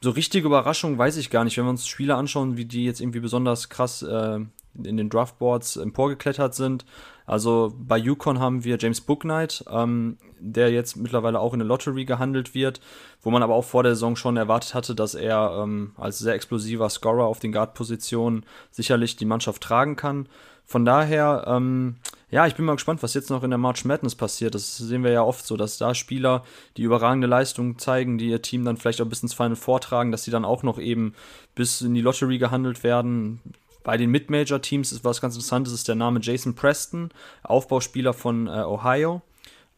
so 0.00 0.10
richtige 0.10 0.46
Überraschung 0.46 0.98
weiß 0.98 1.16
ich 1.18 1.30
gar 1.30 1.44
nicht. 1.44 1.56
Wenn 1.56 1.64
wir 1.64 1.70
uns 1.70 1.86
Spiele 1.86 2.16
anschauen, 2.16 2.56
wie 2.56 2.64
die 2.64 2.84
jetzt 2.84 3.00
irgendwie 3.00 3.20
besonders 3.20 3.68
krass 3.68 4.02
äh, 4.02 4.40
in 4.74 4.96
den 4.96 5.10
Draftboards 5.10 5.76
emporgeklettert 5.76 6.54
sind. 6.54 6.84
Also 7.26 7.72
bei 7.78 7.96
Yukon 7.96 8.40
haben 8.40 8.64
wir 8.64 8.76
James 8.78 9.00
Booknight, 9.00 9.64
ähm, 9.70 10.18
der 10.40 10.70
jetzt 10.72 10.96
mittlerweile 10.96 11.38
auch 11.38 11.52
in 11.52 11.60
der 11.60 11.68
Lottery 11.68 12.04
gehandelt 12.04 12.54
wird, 12.54 12.80
wo 13.22 13.30
man 13.30 13.42
aber 13.42 13.54
auch 13.54 13.64
vor 13.64 13.82
der 13.82 13.94
Saison 13.94 14.16
schon 14.16 14.36
erwartet 14.36 14.74
hatte, 14.74 14.94
dass 14.94 15.14
er 15.14 15.60
ähm, 15.62 15.92
als 15.96 16.18
sehr 16.18 16.34
explosiver 16.34 16.90
Scorer 16.90 17.26
auf 17.26 17.38
den 17.38 17.52
Guard-Positionen 17.52 18.44
sicherlich 18.70 19.16
die 19.16 19.26
Mannschaft 19.26 19.62
tragen 19.62 19.94
kann. 19.96 20.28
Von 20.70 20.84
daher, 20.84 21.44
ähm, 21.48 21.96
ja, 22.30 22.46
ich 22.46 22.54
bin 22.54 22.64
mal 22.64 22.74
gespannt, 22.74 23.02
was 23.02 23.14
jetzt 23.14 23.28
noch 23.28 23.42
in 23.42 23.50
der 23.50 23.58
March 23.58 23.84
Madness 23.84 24.14
passiert. 24.14 24.54
Das 24.54 24.76
sehen 24.76 25.02
wir 25.02 25.10
ja 25.10 25.24
oft 25.24 25.44
so, 25.44 25.56
dass 25.56 25.78
da 25.78 25.96
Spieler, 25.96 26.44
die 26.76 26.82
überragende 26.82 27.26
Leistungen 27.26 27.76
zeigen, 27.78 28.18
die 28.18 28.28
ihr 28.28 28.40
Team 28.40 28.64
dann 28.64 28.76
vielleicht 28.76 29.00
auch 29.00 29.06
bis 29.06 29.22
ins 29.22 29.34
Final 29.34 29.56
vortragen, 29.56 30.12
dass 30.12 30.22
sie 30.22 30.30
dann 30.30 30.44
auch 30.44 30.62
noch 30.62 30.78
eben 30.78 31.14
bis 31.56 31.80
in 31.80 31.94
die 31.94 32.00
Lottery 32.00 32.38
gehandelt 32.38 32.84
werden. 32.84 33.40
Bei 33.82 33.96
den 33.96 34.10
Mid-Major-Teams 34.10 34.92
ist 34.92 35.04
was 35.04 35.20
ganz 35.20 35.34
Interessantes, 35.34 35.72
ist 35.72 35.88
der 35.88 35.94
Name 35.94 36.20
Jason 36.22 36.54
Preston, 36.54 37.10
Aufbauspieler 37.42 38.12
von 38.12 38.46
äh, 38.46 38.50
Ohio. 38.50 39.22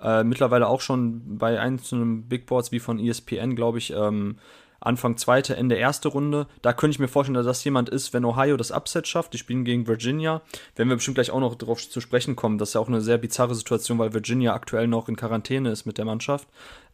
Äh, 0.00 0.24
mittlerweile 0.24 0.66
auch 0.66 0.80
schon 0.80 1.38
bei 1.38 1.60
einzelnen 1.60 2.28
Big 2.28 2.46
Boards 2.46 2.72
wie 2.72 2.80
von 2.80 2.98
ESPN, 2.98 3.54
glaube 3.54 3.78
ich, 3.78 3.92
ähm, 3.92 4.36
Anfang 4.82 5.16
zweite, 5.16 5.56
Ende 5.56 5.76
erste 5.76 6.08
Runde. 6.08 6.48
Da 6.60 6.72
könnte 6.72 6.96
ich 6.96 6.98
mir 6.98 7.08
vorstellen, 7.08 7.34
dass 7.34 7.46
das 7.46 7.62
jemand 7.64 7.88
ist, 7.88 8.12
wenn 8.12 8.24
Ohio 8.24 8.56
das 8.56 8.72
Upset 8.72 9.06
schafft. 9.06 9.32
Die 9.32 9.38
spielen 9.38 9.64
gegen 9.64 9.86
Virginia. 9.86 10.42
Werden 10.74 10.88
wir 10.88 10.96
bestimmt 10.96 11.14
gleich 11.14 11.30
auch 11.30 11.40
noch 11.40 11.54
darauf 11.54 11.88
zu 11.88 12.00
sprechen 12.00 12.34
kommen. 12.34 12.58
Das 12.58 12.70
ist 12.70 12.74
ja 12.74 12.80
auch 12.80 12.88
eine 12.88 13.00
sehr 13.00 13.18
bizarre 13.18 13.54
Situation, 13.54 13.98
weil 13.98 14.12
Virginia 14.12 14.54
aktuell 14.54 14.88
noch 14.88 15.08
in 15.08 15.16
Quarantäne 15.16 15.70
ist 15.70 15.86
mit 15.86 15.98
der 15.98 16.04
Mannschaft. 16.04 16.48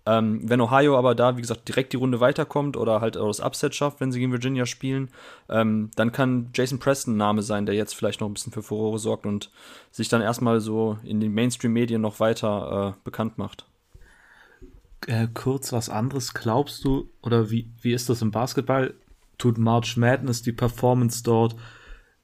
Ähm, 0.09 0.41
wenn 0.43 0.61
Ohio 0.63 0.97
aber 0.97 1.15
da, 1.15 1.37
wie 1.37 1.43
gesagt, 1.43 1.69
direkt 1.69 1.93
die 1.93 1.99
Runde 1.99 2.19
weiterkommt 2.21 2.79
oder 2.79 3.03
halt 3.03 3.19
auch 3.19 3.27
das 3.27 3.41
Upset 3.41 3.75
schafft, 3.75 4.01
wenn 4.01 4.11
sie 4.11 4.21
gegen 4.21 4.33
Virginia 4.33 4.65
spielen, 4.65 5.11
ähm, 5.51 5.91
dann 5.97 6.13
kann 6.13 6.49
Jason 6.55 6.79
Preston 6.79 7.15
ein 7.15 7.19
Name 7.19 7.43
sein, 7.43 7.67
der 7.67 7.75
jetzt 7.75 7.95
vielleicht 7.95 8.21
noch 8.21 8.29
ein 8.29 8.33
bisschen 8.35 8.53
für 8.53 8.63
Furore 8.63 8.99
sorgt 8.99 9.27
und 9.27 9.51
sich 9.91 10.09
dann 10.09 10.23
erstmal 10.23 10.61
so 10.61 10.97
in 11.05 11.21
den 11.21 11.35
Mainstream-Medien 11.35 12.01
noch 12.01 12.21
weiter 12.21 12.95
äh, 12.97 13.01
bekannt 13.05 13.37
macht. 13.37 13.67
äh, 15.07 15.29
kurz 15.33 15.73
was 15.73 15.89
anderes. 15.89 16.35
Glaubst 16.35 16.85
du, 16.85 17.09
oder 17.23 17.51
wie, 17.51 17.71
wie 17.83 17.93
ist 17.93 18.09
das 18.09 18.23
im 18.23 18.31
Basketball? 18.31 18.95
Tut 19.39 19.59
March 19.59 19.97
Madness 19.97 20.43
die 20.43 20.53
Performance 20.53 21.23
dort 21.23 21.57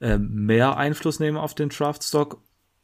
äh, 0.01 0.19
mehr 0.19 0.77
Einfluss 0.77 1.21
nehmen 1.21 1.37
auf 1.37 1.55
den 1.55 1.69
Draftstock? 1.69 2.41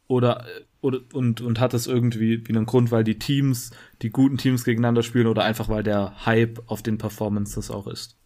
Oder, 0.07 0.45
oder 0.81 0.99
und, 1.13 1.41
und 1.41 1.59
hat 1.59 1.73
das 1.73 1.87
irgendwie 1.87 2.45
wie 2.45 2.55
einen 2.55 2.65
Grund, 2.65 2.91
weil 2.91 3.03
die 3.03 3.19
Teams, 3.19 3.71
die 4.01 4.09
guten 4.09 4.37
Teams 4.37 4.63
gegeneinander 4.63 5.03
spielen 5.03 5.27
oder 5.27 5.43
einfach 5.43 5.69
weil 5.69 5.83
der 5.83 6.25
Hype 6.25 6.61
auf 6.67 6.81
den 6.81 6.97
Performances 6.97 7.71
auch 7.71 7.87
ist? 7.87 8.17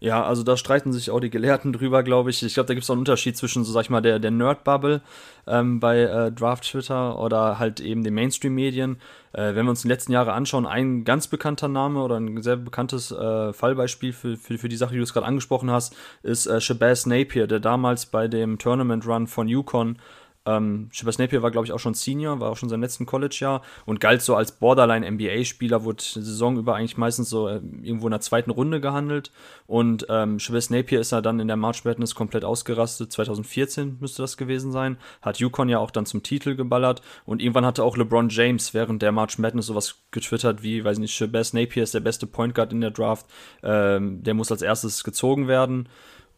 Ja, 0.00 0.22
also 0.22 0.44
da 0.44 0.56
streiten 0.56 0.92
sich 0.92 1.10
auch 1.10 1.18
die 1.18 1.30
Gelehrten 1.30 1.72
drüber, 1.72 2.04
glaube 2.04 2.30
ich. 2.30 2.42
Ich 2.44 2.54
glaube, 2.54 2.68
da 2.68 2.74
gibt 2.74 2.84
es 2.84 2.90
auch 2.90 2.94
einen 2.94 3.00
Unterschied 3.00 3.36
zwischen, 3.36 3.64
so 3.64 3.72
sag 3.72 3.82
ich 3.82 3.90
mal, 3.90 4.00
der, 4.00 4.20
der 4.20 4.30
Nerd-Bubble 4.30 5.02
ähm, 5.48 5.80
bei 5.80 6.02
äh, 6.02 6.30
Draft-Twitter 6.30 7.18
oder 7.18 7.58
halt 7.58 7.80
eben 7.80 8.04
den 8.04 8.14
Mainstream-Medien. 8.14 8.98
Äh, 9.32 9.56
wenn 9.56 9.66
wir 9.66 9.70
uns 9.70 9.82
die 9.82 9.88
letzten 9.88 10.12
Jahre 10.12 10.34
anschauen, 10.34 10.66
ein 10.66 11.02
ganz 11.02 11.26
bekannter 11.26 11.66
Name 11.66 12.00
oder 12.00 12.16
ein 12.16 12.40
sehr 12.42 12.56
bekanntes 12.56 13.10
äh, 13.10 13.52
Fallbeispiel 13.52 14.12
für, 14.12 14.36
für, 14.36 14.58
für 14.58 14.68
die 14.68 14.76
Sache, 14.76 14.92
die 14.92 14.98
du 14.98 15.02
es 15.02 15.12
gerade 15.12 15.26
angesprochen 15.26 15.70
hast, 15.70 15.96
ist 16.22 16.46
äh, 16.46 16.60
Shabazz 16.60 17.06
Napier, 17.06 17.48
der 17.48 17.58
damals 17.58 18.06
bei 18.06 18.28
dem 18.28 18.58
Tournament-Run 18.58 19.26
von 19.26 19.48
Yukon 19.48 19.98
ähm, 20.46 20.88
Shabazz 20.92 21.18
Napier 21.18 21.42
war, 21.42 21.50
glaube 21.50 21.66
ich, 21.66 21.72
auch 21.72 21.78
schon 21.78 21.94
Senior, 21.94 22.40
war 22.40 22.50
auch 22.50 22.56
schon 22.56 22.68
sein 22.68 22.80
letzten 22.80 23.06
College-Jahr 23.06 23.62
und 23.86 24.00
galt 24.00 24.22
so 24.22 24.34
als 24.34 24.52
Borderline-NBA-Spieler, 24.52 25.84
wurde 25.84 26.02
Saison 26.02 26.56
über 26.56 26.74
eigentlich 26.74 26.96
meistens 26.96 27.28
so 27.28 27.48
äh, 27.48 27.60
irgendwo 27.82 28.06
in 28.06 28.12
der 28.12 28.20
zweiten 28.20 28.50
Runde 28.50 28.80
gehandelt. 28.80 29.30
Und 29.66 30.06
ähm, 30.08 30.38
Shabazz 30.38 30.70
Napier 30.70 31.00
ist 31.00 31.12
ja 31.12 31.20
dann 31.20 31.40
in 31.40 31.48
der 31.48 31.56
March 31.56 31.84
Madness 31.84 32.14
komplett 32.14 32.44
ausgerastet. 32.44 33.12
2014 33.12 33.98
müsste 34.00 34.22
das 34.22 34.36
gewesen 34.36 34.72
sein. 34.72 34.96
Hat 35.20 35.38
Yukon 35.38 35.68
ja 35.68 35.78
auch 35.78 35.90
dann 35.90 36.06
zum 36.06 36.22
Titel 36.22 36.56
geballert. 36.56 37.02
Und 37.26 37.42
irgendwann 37.42 37.66
hatte 37.66 37.84
auch 37.84 37.96
LeBron 37.96 38.30
James 38.30 38.72
während 38.74 39.02
der 39.02 39.12
March 39.12 39.38
Madness 39.38 39.66
sowas 39.66 39.96
getwittert 40.10 40.62
wie, 40.62 40.84
weiß 40.84 40.98
nicht, 40.98 41.14
Shabazz 41.14 41.52
Napier 41.52 41.82
ist 41.82 41.94
der 41.94 42.00
beste 42.00 42.26
Point 42.26 42.54
Guard 42.54 42.72
in 42.72 42.80
der 42.80 42.90
Draft. 42.90 43.26
Ähm, 43.62 44.22
der 44.22 44.34
muss 44.34 44.50
als 44.50 44.62
erstes 44.62 45.04
gezogen 45.04 45.48
werden. 45.48 45.88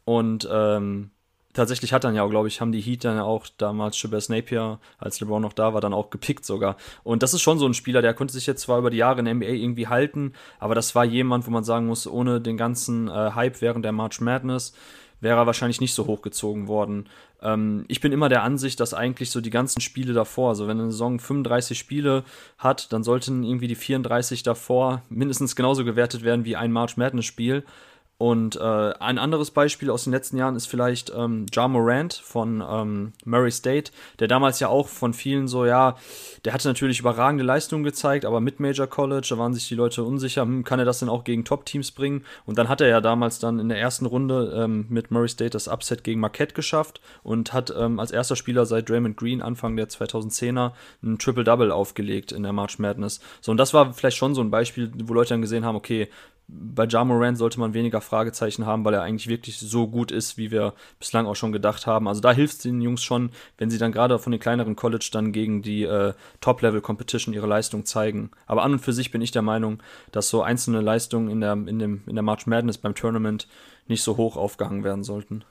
Und 0.04 0.48
ähm, 0.50 1.10
tatsächlich 1.52 1.92
hat 1.92 2.04
dann 2.04 2.14
ja, 2.14 2.26
glaube 2.26 2.48
ich, 2.48 2.60
haben 2.60 2.72
die 2.72 2.80
Heat 2.80 3.04
dann 3.04 3.18
auch 3.18 3.46
damals 3.58 3.96
Shabazz 3.96 4.28
Napier, 4.28 4.78
als 4.98 5.20
LeBron 5.20 5.42
noch 5.42 5.52
da 5.52 5.74
war, 5.74 5.80
dann 5.80 5.94
auch 5.94 6.10
gepickt 6.10 6.44
sogar. 6.44 6.76
Und 7.02 7.22
das 7.22 7.34
ist 7.34 7.42
schon 7.42 7.58
so 7.58 7.66
ein 7.66 7.74
Spieler, 7.74 8.02
der 8.02 8.14
konnte 8.14 8.34
sich 8.34 8.46
jetzt 8.46 8.62
zwar 8.62 8.78
über 8.78 8.90
die 8.90 8.98
Jahre 8.98 9.20
in 9.20 9.24
der 9.24 9.34
NBA 9.34 9.46
irgendwie 9.46 9.88
halten, 9.88 10.32
aber 10.58 10.74
das 10.74 10.94
war 10.94 11.04
jemand, 11.04 11.46
wo 11.46 11.50
man 11.50 11.64
sagen 11.64 11.86
muss, 11.86 12.06
ohne 12.06 12.40
den 12.40 12.56
ganzen 12.56 13.08
äh, 13.08 13.32
Hype 13.34 13.60
während 13.60 13.84
der 13.84 13.92
March 13.92 14.20
Madness 14.20 14.74
wäre 15.20 15.38
er 15.38 15.46
wahrscheinlich 15.46 15.80
nicht 15.80 15.94
so 15.94 16.06
hochgezogen 16.06 16.66
worden. 16.66 17.06
Ähm, 17.42 17.84
ich 17.88 18.00
bin 18.00 18.12
immer 18.12 18.28
der 18.28 18.42
Ansicht, 18.42 18.80
dass 18.80 18.94
eigentlich 18.94 19.30
so 19.30 19.40
die 19.40 19.50
ganzen 19.50 19.80
Spiele 19.80 20.12
davor, 20.12 20.50
also 20.50 20.66
wenn 20.66 20.80
eine 20.80 20.90
Saison 20.90 21.18
35 21.18 21.78
Spiele 21.78 22.24
hat, 22.58 22.92
dann 22.92 23.04
sollten 23.04 23.44
irgendwie 23.44 23.68
die 23.68 23.74
34 23.74 24.42
davor 24.42 25.02
mindestens 25.08 25.56
genauso 25.56 25.84
gewertet 25.84 26.22
werden 26.22 26.44
wie 26.44 26.56
ein 26.56 26.72
March 26.72 26.96
Madness 26.96 27.26
Spiel. 27.26 27.64
Und 28.20 28.56
äh, 28.56 28.92
ein 29.00 29.16
anderes 29.16 29.50
Beispiel 29.50 29.88
aus 29.88 30.04
den 30.04 30.12
letzten 30.12 30.36
Jahren 30.36 30.54
ist 30.54 30.66
vielleicht 30.66 31.10
ähm, 31.16 31.46
Ja 31.54 31.66
Morant 31.66 32.12
von 32.12 32.62
ähm, 32.70 33.12
Murray 33.24 33.50
State, 33.50 33.92
der 34.18 34.28
damals 34.28 34.60
ja 34.60 34.68
auch 34.68 34.88
von 34.88 35.14
vielen 35.14 35.48
so, 35.48 35.64
ja, 35.64 35.96
der 36.44 36.52
hatte 36.52 36.68
natürlich 36.68 37.00
überragende 37.00 37.44
Leistungen 37.44 37.82
gezeigt, 37.82 38.26
aber 38.26 38.42
mit 38.42 38.60
Major 38.60 38.86
College, 38.86 39.26
da 39.30 39.38
waren 39.38 39.54
sich 39.54 39.68
die 39.68 39.74
Leute 39.74 40.04
unsicher, 40.04 40.42
hm, 40.42 40.64
kann 40.64 40.78
er 40.78 40.84
das 40.84 40.98
denn 40.98 41.08
auch 41.08 41.24
gegen 41.24 41.46
Top-Teams 41.46 41.92
bringen? 41.92 42.26
Und 42.44 42.58
dann 42.58 42.68
hat 42.68 42.82
er 42.82 42.88
ja 42.88 43.00
damals 43.00 43.38
dann 43.38 43.58
in 43.58 43.70
der 43.70 43.80
ersten 43.80 44.04
Runde 44.04 44.52
ähm, 44.54 44.84
mit 44.90 45.10
Murray 45.10 45.30
State 45.30 45.52
das 45.52 45.66
Upset 45.66 46.04
gegen 46.04 46.20
Marquette 46.20 46.52
geschafft 46.52 47.00
und 47.22 47.54
hat 47.54 47.72
ähm, 47.74 47.98
als 47.98 48.10
erster 48.10 48.36
Spieler 48.36 48.66
seit 48.66 48.90
Draymond 48.90 49.16
Green 49.16 49.40
Anfang 49.40 49.78
der 49.78 49.88
2010er 49.88 50.72
ein 51.02 51.18
Triple-Double 51.18 51.72
aufgelegt 51.72 52.32
in 52.32 52.42
der 52.42 52.52
March 52.52 52.78
Madness. 52.78 53.20
So, 53.40 53.50
und 53.50 53.56
das 53.56 53.72
war 53.72 53.94
vielleicht 53.94 54.18
schon 54.18 54.34
so 54.34 54.42
ein 54.42 54.50
Beispiel, 54.50 54.92
wo 55.04 55.14
Leute 55.14 55.30
dann 55.30 55.40
gesehen 55.40 55.64
haben, 55.64 55.76
okay, 55.76 56.10
bei 56.52 56.86
Ja 56.86 57.04
Morant 57.04 57.38
sollte 57.38 57.60
man 57.60 57.74
weniger 57.74 58.00
Fragezeichen 58.00 58.66
haben, 58.66 58.84
weil 58.84 58.94
er 58.94 59.02
eigentlich 59.02 59.28
wirklich 59.28 59.58
so 59.58 59.86
gut 59.86 60.10
ist, 60.10 60.36
wie 60.36 60.50
wir 60.50 60.74
bislang 60.98 61.26
auch 61.26 61.36
schon 61.36 61.52
gedacht 61.52 61.86
haben. 61.86 62.08
Also 62.08 62.20
da 62.20 62.32
hilft 62.32 62.54
es 62.54 62.62
den 62.62 62.80
Jungs 62.80 63.02
schon, 63.02 63.30
wenn 63.58 63.70
sie 63.70 63.78
dann 63.78 63.92
gerade 63.92 64.18
von 64.18 64.32
den 64.32 64.40
kleineren 64.40 64.76
College 64.76 65.08
dann 65.12 65.32
gegen 65.32 65.62
die 65.62 65.84
äh, 65.84 66.14
Top-Level-Competition 66.40 67.34
ihre 67.34 67.46
Leistung 67.46 67.84
zeigen. 67.84 68.30
Aber 68.46 68.62
an 68.62 68.72
und 68.72 68.78
für 68.80 68.92
sich 68.92 69.10
bin 69.10 69.22
ich 69.22 69.30
der 69.30 69.42
Meinung, 69.42 69.82
dass 70.12 70.28
so 70.28 70.42
einzelne 70.42 70.80
Leistungen 70.80 71.28
in 71.28 71.40
der, 71.40 71.52
in 71.52 71.78
dem, 71.78 72.02
in 72.06 72.14
der 72.14 72.22
March 72.22 72.46
Madness 72.46 72.78
beim 72.78 72.94
Tournament 72.94 73.46
nicht 73.86 74.02
so 74.02 74.16
hoch 74.16 74.36
aufgehangen 74.36 74.84
werden 74.84 75.04
sollten. 75.04 75.44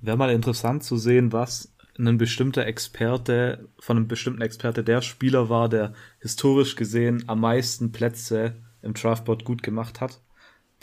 Wäre 0.00 0.16
mal 0.16 0.30
interessant 0.30 0.84
zu 0.84 0.96
sehen, 0.96 1.32
was 1.32 1.72
ein 1.98 2.18
bestimmter 2.18 2.66
Experte, 2.66 3.68
von 3.78 3.96
einem 3.96 4.08
bestimmten 4.08 4.42
Experte 4.42 4.84
der 4.84 5.00
Spieler 5.00 5.48
war, 5.48 5.68
der 5.68 5.94
historisch 6.20 6.76
gesehen 6.76 7.24
am 7.26 7.40
meisten 7.40 7.90
Plätze 7.90 8.54
im 8.82 8.92
Draftboard 8.92 9.44
gut 9.44 9.62
gemacht 9.62 10.00
hat 10.00 10.20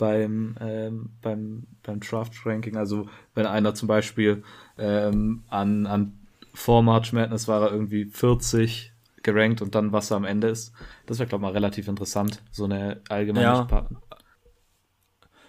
beim, 0.04 0.54
ähm, 0.60 1.10
beim, 1.22 1.62
beim 1.82 1.98
Draft-Ranking. 1.98 2.76
Also 2.76 3.08
wenn 3.34 3.46
einer 3.46 3.74
zum 3.74 3.88
Beispiel 3.88 4.42
ähm, 4.76 5.44
an, 5.48 5.86
an 5.86 6.12
vor 6.52 6.82
March 6.82 7.14
Madness 7.14 7.48
war 7.48 7.62
er 7.62 7.72
irgendwie 7.72 8.04
40 8.04 8.92
gerankt 9.22 9.62
und 9.62 9.74
dann 9.74 9.92
was 9.92 10.10
er 10.10 10.18
am 10.18 10.24
Ende 10.24 10.48
ist. 10.48 10.74
Das 11.06 11.18
wäre, 11.18 11.26
glaube 11.26 11.42
ich, 11.42 11.48
mal 11.48 11.52
relativ 11.52 11.88
interessant. 11.88 12.42
So 12.50 12.64
eine 12.64 13.00
allgemeine 13.08 13.46
ja. 13.46 13.88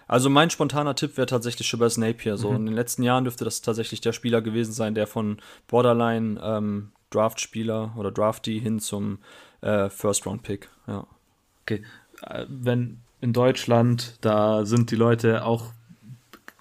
Also 0.07 0.29
mein 0.29 0.49
spontaner 0.49 0.95
Tipp 0.95 1.17
wäre 1.17 1.27
tatsächlich 1.27 1.67
Shabazz 1.67 1.97
Napier. 1.97 2.37
So 2.37 2.51
mhm. 2.51 2.55
in 2.55 2.65
den 2.67 2.75
letzten 2.75 3.03
Jahren 3.03 3.25
dürfte 3.25 3.43
das 3.43 3.61
tatsächlich 3.61 3.99
der 3.99 4.13
Spieler 4.13 4.41
gewesen 4.41 4.71
sein, 4.71 4.95
der 4.95 5.07
von 5.07 5.41
Borderline 5.67 6.39
ähm, 6.41 6.91
Draft-Spieler 7.09 7.93
oder 7.97 8.09
Drafty 8.09 8.61
hin 8.61 8.79
zum 8.79 9.19
äh, 9.59 9.89
First-Round-Pick. 9.89 10.69
Ja. 10.87 11.07
Okay. 11.63 11.83
Äh, 12.21 12.45
wenn 12.47 13.01
in 13.25 13.33
Deutschland, 13.33 14.17
da 14.21 14.65
sind 14.65 14.91
die 14.91 14.95
Leute 14.95 15.43
auch 15.45 15.73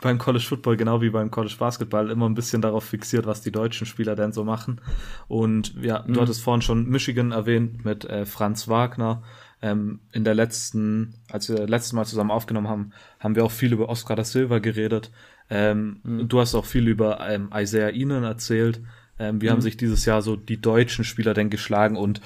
beim 0.00 0.16
College 0.16 0.44
Football 0.44 0.78
genau 0.78 1.02
wie 1.02 1.10
beim 1.10 1.30
College 1.30 1.56
Basketball 1.58 2.10
immer 2.10 2.26
ein 2.26 2.34
bisschen 2.34 2.62
darauf 2.62 2.84
fixiert, 2.84 3.26
was 3.26 3.42
die 3.42 3.52
deutschen 3.52 3.86
Spieler 3.86 4.16
denn 4.16 4.32
so 4.32 4.44
machen. 4.44 4.80
Und 5.28 5.74
ja, 5.82 6.02
mhm. 6.06 6.14
du 6.14 6.22
hattest 6.22 6.40
vorhin 6.40 6.62
schon 6.62 6.88
Michigan 6.88 7.32
erwähnt 7.32 7.84
mit 7.84 8.06
äh, 8.06 8.24
Franz 8.24 8.66
Wagner. 8.66 9.22
Ähm, 9.60 10.00
in 10.12 10.24
der 10.24 10.34
letzten, 10.34 11.14
als 11.30 11.50
wir 11.50 11.56
das 11.56 11.68
letzte 11.68 11.96
Mal 11.96 12.06
zusammen 12.06 12.30
aufgenommen 12.30 12.68
haben, 12.68 12.92
haben 13.20 13.36
wir 13.36 13.44
auch 13.44 13.50
viel 13.50 13.74
über 13.74 13.90
Oscar 13.90 14.16
da 14.16 14.24
Silva 14.24 14.58
geredet. 14.58 15.10
Ähm, 15.50 16.00
mhm. 16.02 16.28
Du 16.28 16.40
hast 16.40 16.54
auch 16.54 16.64
viel 16.64 16.88
über 16.88 17.20
ähm, 17.28 17.50
Isaiah 17.54 17.90
Ihnen 17.90 18.24
erzählt. 18.24 18.80
Ähm, 19.18 19.42
wie 19.42 19.46
mhm. 19.46 19.50
haben 19.50 19.60
sich 19.60 19.76
dieses 19.76 20.06
Jahr 20.06 20.22
so 20.22 20.34
die 20.34 20.60
deutschen 20.62 21.04
Spieler 21.04 21.34
denn 21.34 21.50
geschlagen 21.50 21.96
und 21.96 22.22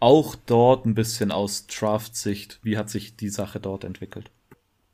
auch 0.00 0.36
dort 0.46 0.86
ein 0.86 0.94
bisschen 0.94 1.32
aus 1.32 1.66
Draft-Sicht, 1.66 2.60
wie 2.62 2.78
hat 2.78 2.90
sich 2.90 3.16
die 3.16 3.28
Sache 3.28 3.60
dort 3.60 3.84
entwickelt? 3.84 4.30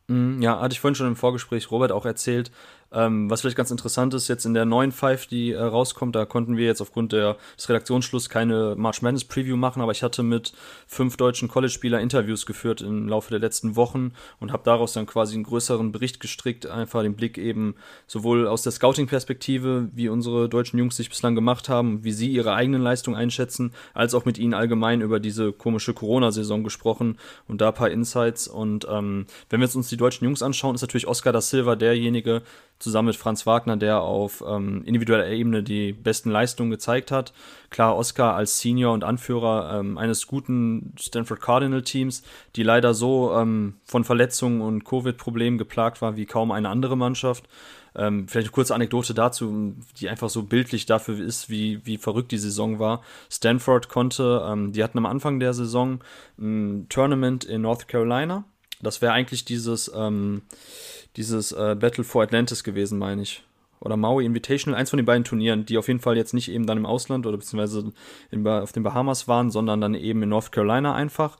Mhm, 0.08 0.42
ja, 0.42 0.60
hatte 0.60 0.72
ich 0.72 0.80
vorhin 0.80 0.94
schon 0.94 1.06
im 1.06 1.16
Vorgespräch 1.16 1.70
Robert 1.70 1.92
auch 1.92 2.06
erzählt, 2.06 2.50
ähm, 2.94 3.28
was 3.28 3.40
vielleicht 3.40 3.56
ganz 3.56 3.70
interessant 3.70 4.14
ist, 4.14 4.28
jetzt 4.28 4.44
in 4.44 4.54
der 4.54 4.64
neuen 4.64 4.92
Five, 4.92 5.26
die 5.26 5.52
äh, 5.52 5.60
rauskommt, 5.60 6.14
da 6.14 6.24
konnten 6.24 6.56
wir 6.56 6.66
jetzt 6.66 6.80
aufgrund 6.80 7.12
der, 7.12 7.36
des 7.56 7.68
Redaktionsschlusses 7.68 8.28
keine 8.28 8.74
March 8.76 9.02
Madness 9.02 9.24
Preview 9.24 9.56
machen, 9.56 9.82
aber 9.82 9.92
ich 9.92 10.02
hatte 10.02 10.22
mit 10.22 10.52
fünf 10.86 11.16
deutschen 11.16 11.48
College-Spieler 11.48 12.00
Interviews 12.00 12.46
geführt 12.46 12.80
im 12.80 13.08
Laufe 13.08 13.30
der 13.30 13.40
letzten 13.40 13.76
Wochen 13.76 14.12
und 14.38 14.52
habe 14.52 14.62
daraus 14.64 14.92
dann 14.92 15.06
quasi 15.06 15.34
einen 15.34 15.44
größeren 15.44 15.90
Bericht 15.90 16.20
gestrickt, 16.20 16.66
einfach 16.66 17.02
den 17.02 17.16
Blick 17.16 17.36
eben 17.36 17.74
sowohl 18.06 18.46
aus 18.46 18.62
der 18.62 18.72
Scouting-Perspektive, 18.72 19.88
wie 19.92 20.08
unsere 20.08 20.48
deutschen 20.48 20.78
Jungs 20.78 20.96
sich 20.96 21.08
bislang 21.08 21.34
gemacht 21.34 21.68
haben, 21.68 22.04
wie 22.04 22.12
sie 22.12 22.30
ihre 22.30 22.54
eigenen 22.54 22.82
Leistungen 22.82 23.16
einschätzen, 23.16 23.72
als 23.92 24.14
auch 24.14 24.24
mit 24.24 24.38
ihnen 24.38 24.54
allgemein 24.54 25.00
über 25.00 25.18
diese 25.18 25.52
komische 25.52 25.94
Corona-Saison 25.94 26.62
gesprochen 26.62 27.18
und 27.48 27.60
da 27.60 27.68
ein 27.68 27.74
paar 27.74 27.90
Insights. 27.90 28.46
Und 28.46 28.86
ähm, 28.88 29.26
wenn 29.50 29.60
wir 29.60 29.66
jetzt 29.66 29.76
uns 29.76 29.88
die 29.88 29.96
deutschen 29.96 30.24
Jungs 30.24 30.42
anschauen, 30.42 30.74
ist 30.74 30.82
natürlich 30.82 31.06
Oscar 31.08 31.32
da 31.32 31.40
Silva 31.40 31.76
derjenige, 31.76 32.42
zusammen 32.84 33.08
mit 33.08 33.16
Franz 33.16 33.46
Wagner, 33.46 33.76
der 33.76 34.00
auf 34.00 34.44
ähm, 34.46 34.82
individueller 34.84 35.26
Ebene 35.26 35.62
die 35.62 35.92
besten 35.92 36.30
Leistungen 36.30 36.70
gezeigt 36.70 37.10
hat. 37.10 37.32
Klar, 37.70 37.96
Oscar 37.96 38.34
als 38.36 38.60
Senior 38.60 38.92
und 38.92 39.02
Anführer 39.02 39.80
ähm, 39.80 39.98
eines 39.98 40.26
guten 40.26 40.94
Stanford 41.00 41.40
Cardinal 41.40 41.82
Teams, 41.82 42.22
die 42.54 42.62
leider 42.62 42.94
so 42.94 43.32
ähm, 43.34 43.74
von 43.84 44.04
Verletzungen 44.04 44.60
und 44.60 44.84
Covid-Problemen 44.84 45.58
geplagt 45.58 46.00
war 46.02 46.16
wie 46.16 46.26
kaum 46.26 46.52
eine 46.52 46.68
andere 46.68 46.96
Mannschaft. 46.96 47.48
Ähm, 47.96 48.26
vielleicht 48.28 48.48
eine 48.48 48.52
kurze 48.52 48.74
Anekdote 48.74 49.14
dazu, 49.14 49.74
die 49.98 50.08
einfach 50.08 50.28
so 50.28 50.42
bildlich 50.42 50.86
dafür 50.86 51.18
ist, 51.18 51.48
wie, 51.48 51.84
wie 51.86 51.96
verrückt 51.96 52.32
die 52.32 52.38
Saison 52.38 52.78
war. 52.78 53.02
Stanford 53.30 53.88
konnte, 53.88 54.44
ähm, 54.48 54.72
die 54.72 54.82
hatten 54.82 54.98
am 54.98 55.06
Anfang 55.06 55.40
der 55.40 55.54
Saison 55.54 56.00
ein 56.38 56.86
Tournament 56.88 57.44
in 57.44 57.62
North 57.62 57.88
Carolina. 57.88 58.44
Das 58.84 59.02
wäre 59.02 59.12
eigentlich 59.12 59.44
dieses, 59.44 59.90
ähm, 59.94 60.42
dieses 61.16 61.52
äh, 61.52 61.76
Battle 61.78 62.04
for 62.04 62.22
Atlantis 62.22 62.64
gewesen, 62.64 62.98
meine 62.98 63.22
ich. 63.22 63.42
Oder 63.80 63.96
Maui 63.96 64.24
Invitational, 64.24 64.78
eins 64.78 64.90
von 64.90 64.96
den 64.96 65.04
beiden 65.04 65.24
Turnieren, 65.24 65.66
die 65.66 65.76
auf 65.76 65.88
jeden 65.88 66.00
Fall 66.00 66.16
jetzt 66.16 66.32
nicht 66.32 66.50
eben 66.50 66.66
dann 66.66 66.78
im 66.78 66.86
Ausland 66.86 67.26
oder 67.26 67.36
beziehungsweise 67.36 67.92
in, 68.30 68.46
auf 68.46 68.72
den 68.72 68.82
Bahamas 68.82 69.28
waren, 69.28 69.50
sondern 69.50 69.80
dann 69.80 69.94
eben 69.94 70.22
in 70.22 70.30
North 70.30 70.52
Carolina 70.52 70.94
einfach. 70.94 71.36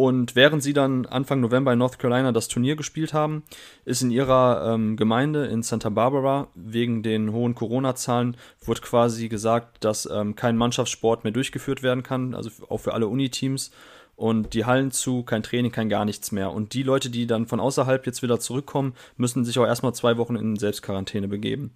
Und 0.00 0.36
während 0.36 0.62
sie 0.62 0.74
dann 0.74 1.06
Anfang 1.06 1.40
November 1.40 1.72
in 1.72 1.80
North 1.80 1.98
Carolina 1.98 2.30
das 2.30 2.46
Turnier 2.46 2.76
gespielt 2.76 3.12
haben, 3.12 3.42
ist 3.84 4.00
in 4.00 4.12
ihrer 4.12 4.72
ähm, 4.72 4.96
Gemeinde 4.96 5.46
in 5.46 5.64
Santa 5.64 5.88
Barbara 5.88 6.46
wegen 6.54 7.02
den 7.02 7.32
hohen 7.32 7.56
Corona-Zahlen 7.56 8.36
wurde 8.64 8.80
quasi 8.80 9.28
gesagt, 9.28 9.82
dass 9.82 10.08
ähm, 10.08 10.36
kein 10.36 10.56
Mannschaftssport 10.56 11.24
mehr 11.24 11.32
durchgeführt 11.32 11.82
werden 11.82 12.04
kann, 12.04 12.36
also 12.36 12.48
auch 12.68 12.78
für 12.78 12.94
alle 12.94 13.08
Uniteams. 13.08 13.72
Und 14.18 14.52
die 14.52 14.64
Hallen 14.64 14.90
zu, 14.90 15.22
kein 15.22 15.44
Training, 15.44 15.70
kein 15.70 15.88
gar 15.88 16.04
nichts 16.04 16.32
mehr. 16.32 16.50
Und 16.52 16.74
die 16.74 16.82
Leute, 16.82 17.08
die 17.08 17.28
dann 17.28 17.46
von 17.46 17.60
außerhalb 17.60 18.04
jetzt 18.04 18.20
wieder 18.20 18.40
zurückkommen, 18.40 18.94
müssen 19.16 19.44
sich 19.44 19.56
auch 19.60 19.64
erstmal 19.64 19.94
zwei 19.94 20.18
Wochen 20.18 20.34
in 20.34 20.56
Selbstquarantäne 20.56 21.28
begeben. 21.28 21.72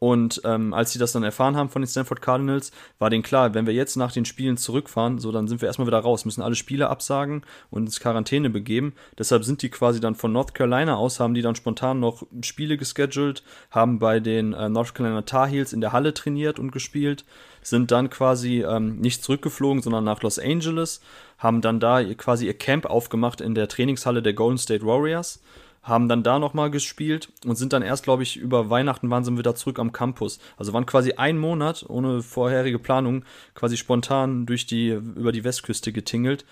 Und 0.00 0.42
ähm, 0.44 0.74
als 0.74 0.92
sie 0.92 0.98
das 0.98 1.12
dann 1.12 1.22
erfahren 1.22 1.56
haben 1.56 1.70
von 1.70 1.80
den 1.80 1.88
Stanford 1.88 2.20
Cardinals, 2.20 2.72
war 2.98 3.08
denen 3.08 3.22
klar, 3.22 3.54
wenn 3.54 3.66
wir 3.66 3.72
jetzt 3.72 3.94
nach 3.96 4.10
den 4.10 4.24
Spielen 4.24 4.56
zurückfahren, 4.56 5.20
so 5.20 5.30
dann 5.30 5.46
sind 5.46 5.62
wir 5.62 5.68
erstmal 5.68 5.86
wieder 5.86 6.00
raus, 6.00 6.24
müssen 6.24 6.42
alle 6.42 6.56
Spiele 6.56 6.90
absagen 6.90 7.42
und 7.70 7.84
ins 7.86 8.00
Quarantäne 8.00 8.50
begeben. 8.50 8.92
Deshalb 9.16 9.44
sind 9.44 9.62
die 9.62 9.70
quasi 9.70 10.00
dann 10.00 10.16
von 10.16 10.32
North 10.32 10.54
Carolina 10.54 10.96
aus, 10.96 11.20
haben 11.20 11.34
die 11.34 11.40
dann 11.40 11.54
spontan 11.54 12.00
noch 12.00 12.24
Spiele 12.42 12.76
gescheduled, 12.76 13.44
haben 13.70 14.00
bei 14.00 14.18
den 14.18 14.52
äh, 14.52 14.68
North 14.68 14.94
Carolina 14.94 15.22
Tar 15.22 15.46
Heels 15.46 15.72
in 15.72 15.80
der 15.80 15.92
Halle 15.92 16.12
trainiert 16.12 16.58
und 16.58 16.72
gespielt, 16.72 17.24
sind 17.66 17.90
dann 17.90 18.10
quasi 18.10 18.62
ähm, 18.62 18.98
nicht 18.98 19.24
zurückgeflogen, 19.24 19.82
sondern 19.82 20.04
nach 20.04 20.22
Los 20.22 20.38
Angeles, 20.38 21.00
haben 21.38 21.60
dann 21.60 21.80
da 21.80 22.02
quasi 22.14 22.46
ihr 22.46 22.54
Camp 22.54 22.86
aufgemacht 22.86 23.40
in 23.40 23.54
der 23.54 23.68
Trainingshalle 23.68 24.22
der 24.22 24.34
Golden 24.34 24.58
State 24.58 24.86
Warriors 24.86 25.40
haben 25.86 26.08
dann 26.08 26.24
da 26.24 26.40
nochmal 26.40 26.70
gespielt 26.70 27.28
und 27.44 27.54
sind 27.54 27.72
dann 27.72 27.82
erst, 27.82 28.02
glaube 28.02 28.24
ich, 28.24 28.36
über 28.36 28.70
Weihnachten 28.70 29.08
waren 29.08 29.24
sie 29.24 29.38
wieder 29.38 29.54
zurück 29.54 29.78
am 29.78 29.92
Campus. 29.92 30.40
Also 30.56 30.72
waren 30.72 30.84
quasi 30.84 31.12
ein 31.12 31.38
Monat 31.38 31.84
ohne 31.88 32.22
vorherige 32.22 32.80
Planung 32.80 33.24
quasi 33.54 33.76
spontan 33.76 34.46
durch 34.46 34.66
die, 34.66 34.88
über 34.88 35.30
die 35.30 35.44
Westküste 35.44 35.92
getingelt. 35.92 36.44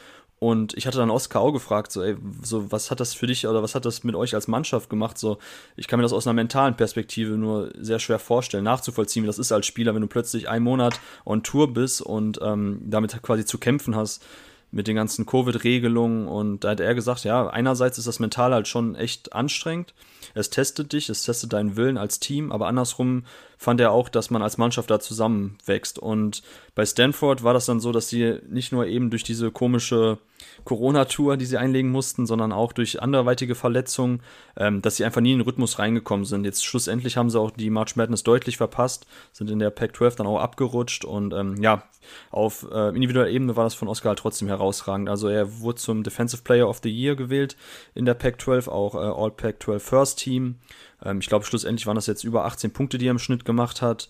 Und 0.44 0.74
ich 0.76 0.86
hatte 0.86 0.98
dann 0.98 1.08
Oskar 1.08 1.40
auch 1.40 1.52
gefragt, 1.52 1.90
so, 1.90 2.02
ey, 2.02 2.18
so, 2.42 2.70
was 2.70 2.90
hat 2.90 3.00
das 3.00 3.14
für 3.14 3.26
dich 3.26 3.46
oder 3.46 3.62
was 3.62 3.74
hat 3.74 3.86
das 3.86 4.04
mit 4.04 4.14
euch 4.14 4.34
als 4.34 4.46
Mannschaft 4.46 4.90
gemacht? 4.90 5.16
So, 5.16 5.38
ich 5.74 5.88
kann 5.88 5.98
mir 5.98 6.02
das 6.02 6.12
aus 6.12 6.26
einer 6.26 6.34
mentalen 6.34 6.76
Perspektive 6.76 7.38
nur 7.38 7.72
sehr 7.78 7.98
schwer 7.98 8.18
vorstellen, 8.18 8.64
nachzuvollziehen, 8.64 9.22
wie 9.22 9.26
das 9.26 9.38
ist 9.38 9.52
als 9.52 9.64
Spieler, 9.64 9.94
wenn 9.94 10.02
du 10.02 10.06
plötzlich 10.06 10.46
einen 10.50 10.62
Monat 10.62 11.00
on 11.24 11.42
Tour 11.42 11.72
bist 11.72 12.02
und 12.02 12.40
ähm, 12.42 12.82
damit 12.84 13.22
quasi 13.22 13.46
zu 13.46 13.56
kämpfen 13.56 13.96
hast 13.96 14.22
mit 14.70 14.86
den 14.86 14.96
ganzen 14.96 15.24
Covid-Regelungen. 15.24 16.28
Und 16.28 16.64
da 16.64 16.72
hat 16.72 16.80
er 16.80 16.94
gesagt, 16.94 17.24
ja, 17.24 17.48
einerseits 17.48 17.96
ist 17.96 18.06
das 18.06 18.18
mental 18.18 18.52
halt 18.52 18.68
schon 18.68 18.96
echt 18.96 19.32
anstrengend. 19.32 19.94
Es 20.34 20.50
testet 20.50 20.92
dich, 20.92 21.08
es 21.08 21.22
testet 21.22 21.54
deinen 21.54 21.76
Willen 21.76 21.96
als 21.96 22.20
Team, 22.20 22.52
aber 22.52 22.66
andersrum 22.66 23.24
fand 23.56 23.80
er 23.80 23.92
auch, 23.92 24.10
dass 24.10 24.28
man 24.28 24.42
als 24.42 24.58
Mannschaft 24.58 24.90
da 24.90 25.00
zusammenwächst. 25.00 25.98
Und 25.98 26.42
bei 26.74 26.84
Stanford 26.84 27.42
war 27.42 27.54
das 27.54 27.64
dann 27.64 27.80
so, 27.80 27.92
dass 27.92 28.10
sie 28.10 28.40
nicht 28.46 28.72
nur 28.72 28.86
eben 28.86 29.08
durch 29.08 29.22
diese 29.22 29.50
komische 29.50 30.18
Corona-Tour, 30.64 31.36
die 31.36 31.46
sie 31.46 31.56
einlegen 31.56 31.90
mussten, 31.90 32.26
sondern 32.26 32.52
auch 32.52 32.72
durch 32.72 33.02
anderweitige 33.02 33.54
Verletzungen, 33.54 34.20
ähm, 34.56 34.82
dass 34.82 34.96
sie 34.96 35.04
einfach 35.04 35.20
nie 35.20 35.32
in 35.32 35.38
den 35.38 35.44
Rhythmus 35.44 35.78
reingekommen 35.78 36.24
sind. 36.24 36.44
Jetzt 36.44 36.64
schlussendlich 36.64 37.16
haben 37.16 37.30
sie 37.30 37.40
auch 37.40 37.50
die 37.50 37.70
March 37.70 37.96
Madness 37.96 38.22
deutlich 38.22 38.56
verpasst, 38.56 39.06
sind 39.32 39.50
in 39.50 39.58
der 39.58 39.70
Pac-12 39.70 40.16
dann 40.16 40.26
auch 40.26 40.40
abgerutscht 40.40 41.04
und 41.04 41.32
ähm, 41.32 41.62
ja, 41.62 41.84
auf 42.30 42.66
äh, 42.70 42.88
individueller 42.90 43.28
Ebene 43.28 43.56
war 43.56 43.64
das 43.64 43.74
von 43.74 43.88
Oscar 43.88 44.10
halt 44.10 44.18
trotzdem 44.18 44.48
herausragend. 44.48 45.08
Also 45.08 45.28
er 45.28 45.60
wurde 45.60 45.76
zum 45.76 46.02
Defensive 46.02 46.42
Player 46.42 46.68
of 46.68 46.80
the 46.82 46.90
Year 46.90 47.16
gewählt 47.16 47.56
in 47.94 48.04
der 48.04 48.14
Pac-12, 48.14 48.68
auch 48.68 48.94
äh, 48.94 48.98
All 48.98 49.30
Pac-12 49.30 49.78
First 49.78 50.18
Team. 50.18 50.56
Ähm, 51.04 51.18
ich 51.20 51.28
glaube, 51.28 51.44
schlussendlich 51.44 51.86
waren 51.86 51.96
das 51.96 52.06
jetzt 52.06 52.24
über 52.24 52.44
18 52.44 52.72
Punkte, 52.72 52.98
die 52.98 53.06
er 53.06 53.12
im 53.12 53.18
Schnitt 53.18 53.44
gemacht 53.44 53.82
hat 53.82 54.08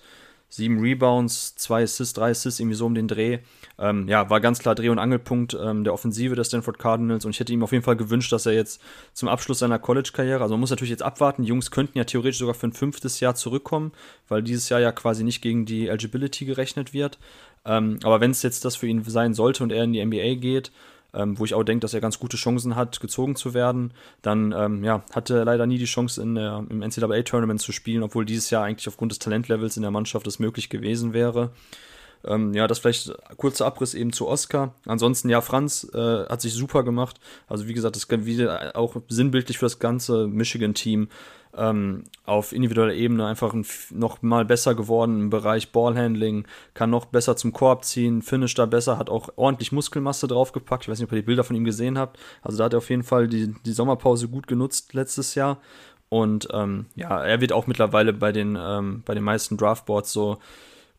sieben 0.55 0.81
Rebounds, 0.81 1.57
zwei 1.57 1.83
Assists, 1.83 2.15
drei 2.15 2.31
Assists, 2.31 2.61
irgendwie 2.61 2.77
so 2.77 2.87
um 2.87 2.95
den 2.95 3.09
Dreh. 3.09 3.39
Ähm, 3.77 4.07
ja, 4.07 4.31
war 4.31 4.41
ganz 4.41 4.61
klar 4.61 4.77
Dreh- 4.77 4.89
und 4.89 5.01
Angelpunkt 5.01 5.57
ähm, 5.61 5.83
der 5.83 5.93
Offensive 5.93 6.37
der 6.37 6.45
Stanford 6.45 6.79
Cardinals 6.79 7.25
und 7.25 7.33
ich 7.33 7.41
hätte 7.41 7.53
ihm 7.53 7.65
auf 7.65 7.73
jeden 7.73 7.83
Fall 7.83 7.97
gewünscht, 7.97 8.31
dass 8.31 8.47
er 8.47 8.53
jetzt 8.53 8.81
zum 9.15 9.29
Abschluss 9.29 9.59
seiner 9.59 9.81
College-Karriere, 9.81 10.43
also 10.43 10.55
man 10.55 10.61
muss 10.61 10.71
natürlich 10.71 10.91
jetzt 10.91 11.03
abwarten, 11.03 11.43
die 11.43 11.49
Jungs 11.49 11.73
könnten 11.73 11.99
ja 11.99 12.05
theoretisch 12.05 12.39
sogar 12.39 12.55
für 12.55 12.69
ein 12.69 12.73
fünftes 12.73 13.19
Jahr 13.19 13.35
zurückkommen, 13.35 13.91
weil 14.29 14.43
dieses 14.43 14.69
Jahr 14.69 14.79
ja 14.79 14.93
quasi 14.93 15.25
nicht 15.25 15.43
gegen 15.43 15.67
die 15.67 15.89
Eligibility 15.89 16.45
gerechnet 16.45 16.95
wird. 16.95 17.19
Ähm, 17.67 17.99
aber 18.05 18.21
wenn 18.21 18.31
es 18.31 18.43
jetzt 18.43 18.65
das 18.65 18.77
für 18.77 18.87
ihn 18.87 19.03
sein 19.03 19.35
sollte 19.35 19.65
und 19.65 19.73
er 19.73 19.83
in 19.83 19.93
die 19.93 20.05
NBA 20.05 20.35
geht, 20.35 20.71
ähm, 21.14 21.38
wo 21.38 21.44
ich 21.44 21.54
auch 21.54 21.62
denke, 21.62 21.80
dass 21.80 21.94
er 21.94 22.00
ganz 22.00 22.18
gute 22.18 22.37
Chancen 22.37 22.76
hat, 22.76 23.00
gezogen 23.00 23.37
zu 23.37 23.54
werden. 23.54 23.92
Dann 24.23 24.52
ähm, 24.52 24.85
ja, 24.85 25.02
hatte 25.12 25.38
er 25.38 25.44
leider 25.44 25.66
nie 25.66 25.78
die 25.78 25.85
Chance, 25.85 26.23
in 26.23 26.35
der, 26.35 26.64
im 26.68 26.80
NCAA-Tournament 26.80 27.61
zu 27.61 27.73
spielen, 27.73 28.02
obwohl 28.02 28.25
dieses 28.25 28.50
Jahr 28.50 28.64
eigentlich 28.64 28.88
aufgrund 28.88 29.12
des 29.12 29.18
Talentlevels 29.18 29.76
in 29.76 29.83
der 29.83 29.90
Mannschaft 29.90 30.26
es 30.26 30.38
möglich 30.38 30.71
gewesen 30.71 31.12
wäre. 31.12 31.50
Ähm, 32.27 32.55
ja, 32.55 32.66
das 32.66 32.79
vielleicht 32.79 33.12
kurzer 33.37 33.66
Abriss 33.66 33.94
eben 33.94 34.12
zu 34.12 34.27
Oscar. 34.27 34.74
Ansonsten, 34.87 35.29
ja, 35.29 35.40
Franz 35.40 35.87
äh, 35.92 36.27
hat 36.27 36.40
sich 36.40 36.55
super 36.55 36.83
gemacht. 36.83 37.20
Also, 37.48 37.68
wie 37.68 37.74
gesagt, 37.74 37.96
das 37.96 38.09
wieder 38.11 38.72
auch 38.77 38.96
sinnbildlich 39.09 39.59
für 39.59 39.66
das 39.66 39.79
ganze 39.79 40.27
Michigan-Team 40.27 41.09
ähm, 41.57 42.05
auf 42.25 42.53
individueller 42.53 42.95
Ebene 42.95 43.27
einfach 43.27 43.55
noch 43.90 44.23
mal 44.23 44.45
besser 44.45 44.75
geworden 44.75 45.21
im 45.21 45.31
Bereich 45.31 45.73
Ballhandling, 45.73 46.47
kann 46.75 46.90
noch 46.90 47.07
besser 47.07 47.37
zum 47.37 47.53
Korb 47.53 47.85
ziehen, 47.85 48.23
finish 48.23 48.55
da 48.55 48.67
besser, 48.67 48.99
hat 48.99 49.11
auch 49.11 49.31
ordentlich 49.37 49.73
Muskelmasse 49.73 50.27
draufgepackt. 50.27 50.85
Ich 50.85 50.88
weiß 50.88 50.99
nicht, 50.99 51.09
ob 51.09 51.12
ihr 51.12 51.23
die 51.23 51.27
Bilder 51.27 51.45
von 51.45 51.57
ihm 51.57 51.64
gesehen 51.64 51.99
habt. 51.99 52.19
Also 52.43 52.59
da 52.59 52.64
hat 52.64 52.75
er 52.75 52.79
auf 52.79 52.90
jeden 52.90 53.03
Fall 53.03 53.29
die, 53.29 53.55
die 53.64 53.73
Sommerpause 53.73 54.29
gut 54.29 54.47
genutzt 54.47 54.95
letztes 54.95 55.35
Jahr. 55.35 55.59
Und 56.09 56.49
ähm, 56.53 56.87
ja, 56.95 57.25
er 57.25 57.40
wird 57.40 57.53
auch 57.53 57.67
mittlerweile 57.67 58.12
bei 58.12 58.31
den, 58.31 58.57
ähm, 58.61 59.03
bei 59.05 59.14
den 59.14 59.25
meisten 59.25 59.57
Draftboards 59.57 60.12
so 60.12 60.38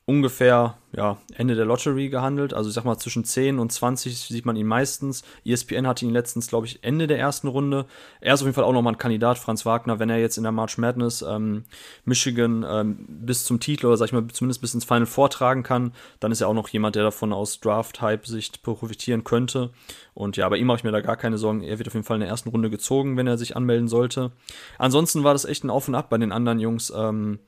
ungefähr 0.07 0.77
ja, 0.91 1.17
Ende 1.33 1.55
der 1.55 1.65
Lottery 1.65 2.09
gehandelt. 2.09 2.53
Also 2.53 2.69
ich 2.69 2.75
sag 2.75 2.85
mal, 2.85 2.97
zwischen 2.97 3.25
10 3.25 3.57
und 3.57 3.71
20 3.71 4.17
sieht 4.17 4.45
man 4.45 4.55
ihn 4.55 4.67
meistens. 4.67 5.23
ESPN 5.43 5.87
hatte 5.87 6.05
ihn 6.05 6.11
letztens, 6.11 6.47
glaube 6.47 6.67
ich, 6.67 6.83
Ende 6.83 7.07
der 7.07 7.17
ersten 7.17 7.47
Runde. 7.47 7.85
Er 8.21 8.35
ist 8.35 8.41
auf 8.41 8.45
jeden 8.45 8.53
Fall 8.53 8.63
auch 8.63 8.71
nochmal 8.71 8.93
ein 8.93 8.99
Kandidat, 8.99 9.39
Franz 9.39 9.65
Wagner, 9.65 9.99
wenn 9.99 10.11
er 10.11 10.19
jetzt 10.19 10.37
in 10.37 10.43
der 10.43 10.51
March 10.51 10.77
Madness 10.77 11.23
ähm, 11.23 11.63
Michigan 12.05 12.63
ähm, 12.67 13.05
bis 13.07 13.45
zum 13.45 13.59
Titel 13.59 13.87
oder 13.87 13.97
sag 13.97 14.05
ich 14.05 14.13
mal, 14.13 14.27
zumindest 14.27 14.61
bis 14.61 14.75
ins 14.75 14.85
Final 14.85 15.07
vortragen 15.07 15.63
kann, 15.63 15.91
dann 16.19 16.31
ist 16.31 16.41
er 16.41 16.49
auch 16.49 16.53
noch 16.53 16.69
jemand, 16.69 16.95
der 16.95 17.03
davon 17.03 17.33
aus 17.33 17.59
Draft-Hype-Sicht 17.59 18.61
profitieren 18.61 19.23
könnte. 19.23 19.71
Und 20.13 20.37
ja, 20.37 20.47
bei 20.47 20.57
ihm 20.57 20.67
mache 20.67 20.77
ich 20.77 20.83
mir 20.83 20.91
da 20.91 21.01
gar 21.01 21.17
keine 21.17 21.39
Sorgen. 21.39 21.63
Er 21.63 21.79
wird 21.79 21.87
auf 21.87 21.95
jeden 21.95 22.05
Fall 22.05 22.17
in 22.17 22.21
der 22.21 22.29
ersten 22.29 22.49
Runde 22.49 22.69
gezogen, 22.69 23.17
wenn 23.17 23.27
er 23.27 23.39
sich 23.39 23.55
anmelden 23.55 23.87
sollte. 23.87 24.31
Ansonsten 24.77 25.23
war 25.23 25.33
das 25.33 25.45
echt 25.45 25.63
ein 25.63 25.71
Auf 25.71 25.87
und 25.87 25.95
Ab 25.95 26.09
bei 26.09 26.17
den 26.19 26.31
anderen 26.31 26.59
Jungs. 26.59 26.93
Ähm, 26.95 27.39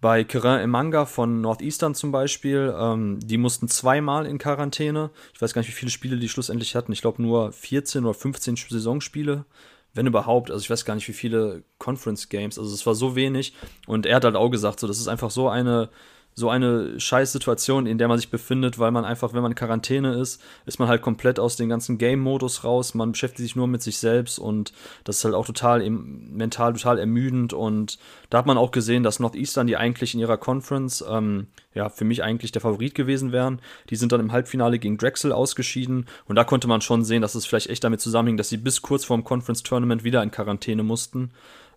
bei 0.00 0.24
Kerin 0.24 0.60
im 0.60 0.70
Manga 0.70 1.04
von 1.04 1.40
Northeastern 1.40 1.94
zum 1.94 2.10
Beispiel, 2.10 2.74
ähm, 2.78 3.20
die 3.22 3.36
mussten 3.36 3.68
zweimal 3.68 4.26
in 4.26 4.38
Quarantäne. 4.38 5.10
Ich 5.34 5.42
weiß 5.42 5.52
gar 5.52 5.60
nicht, 5.60 5.68
wie 5.68 5.74
viele 5.74 5.90
Spiele 5.90 6.16
die 6.16 6.28
schlussendlich 6.28 6.74
hatten. 6.74 6.92
Ich 6.92 7.02
glaube 7.02 7.20
nur 7.20 7.52
14 7.52 8.04
oder 8.04 8.14
15 8.14 8.56
Saisonspiele, 8.56 9.44
wenn 9.92 10.06
überhaupt. 10.06 10.50
Also 10.50 10.62
ich 10.62 10.70
weiß 10.70 10.84
gar 10.84 10.94
nicht, 10.94 11.08
wie 11.08 11.12
viele 11.12 11.64
Conference 11.78 12.28
Games. 12.30 12.58
Also 12.58 12.72
es 12.72 12.86
war 12.86 12.94
so 12.94 13.14
wenig. 13.14 13.54
Und 13.86 14.06
er 14.06 14.16
hat 14.16 14.24
halt 14.24 14.36
auch 14.36 14.50
gesagt, 14.50 14.80
so, 14.80 14.86
das 14.86 14.98
ist 14.98 15.08
einfach 15.08 15.30
so 15.30 15.48
eine 15.48 15.90
so 16.40 16.50
eine 16.50 16.98
Scheißsituation, 16.98 17.86
in 17.86 17.98
der 17.98 18.08
man 18.08 18.18
sich 18.18 18.30
befindet, 18.30 18.78
weil 18.78 18.90
man 18.90 19.04
einfach, 19.04 19.32
wenn 19.32 19.42
man 19.42 19.52
in 19.52 19.56
Quarantäne 19.56 20.14
ist, 20.14 20.42
ist 20.66 20.80
man 20.80 20.88
halt 20.88 21.02
komplett 21.02 21.38
aus 21.38 21.54
dem 21.56 21.68
ganzen 21.68 21.98
Game-Modus 21.98 22.64
raus. 22.64 22.94
Man 22.94 23.12
beschäftigt 23.12 23.42
sich 23.42 23.54
nur 23.54 23.68
mit 23.68 23.82
sich 23.82 23.98
selbst 23.98 24.38
und 24.38 24.72
das 25.04 25.18
ist 25.18 25.24
halt 25.24 25.34
auch 25.34 25.46
total 25.46 25.88
mental 25.88 26.72
total 26.72 26.98
ermüdend. 26.98 27.52
Und 27.52 27.98
da 28.30 28.38
hat 28.38 28.46
man 28.46 28.58
auch 28.58 28.72
gesehen, 28.72 29.02
dass 29.02 29.20
Northeastern, 29.20 29.66
die 29.66 29.76
eigentlich 29.76 30.14
in 30.14 30.20
ihrer 30.20 30.38
Conference, 30.38 31.04
ähm, 31.08 31.46
ja, 31.74 31.88
für 31.88 32.04
mich 32.04 32.22
eigentlich 32.24 32.50
der 32.50 32.62
Favorit 32.62 32.94
gewesen 32.94 33.30
wären, 33.30 33.60
die 33.90 33.96
sind 33.96 34.10
dann 34.10 34.20
im 34.20 34.32
Halbfinale 34.32 34.78
gegen 34.78 34.98
Drexel 34.98 35.32
ausgeschieden. 35.32 36.06
Und 36.26 36.36
da 36.36 36.44
konnte 36.44 36.66
man 36.66 36.80
schon 36.80 37.04
sehen, 37.04 37.22
dass 37.22 37.36
es 37.36 37.46
vielleicht 37.46 37.68
echt 37.68 37.84
damit 37.84 38.00
zusammenhing, 38.00 38.36
dass 38.36 38.48
sie 38.48 38.56
bis 38.56 38.82
kurz 38.82 39.04
vorm 39.04 39.22
Conference-Tournament 39.22 40.02
wieder 40.02 40.22
in 40.22 40.30
Quarantäne 40.30 40.82
mussten. 40.82 41.30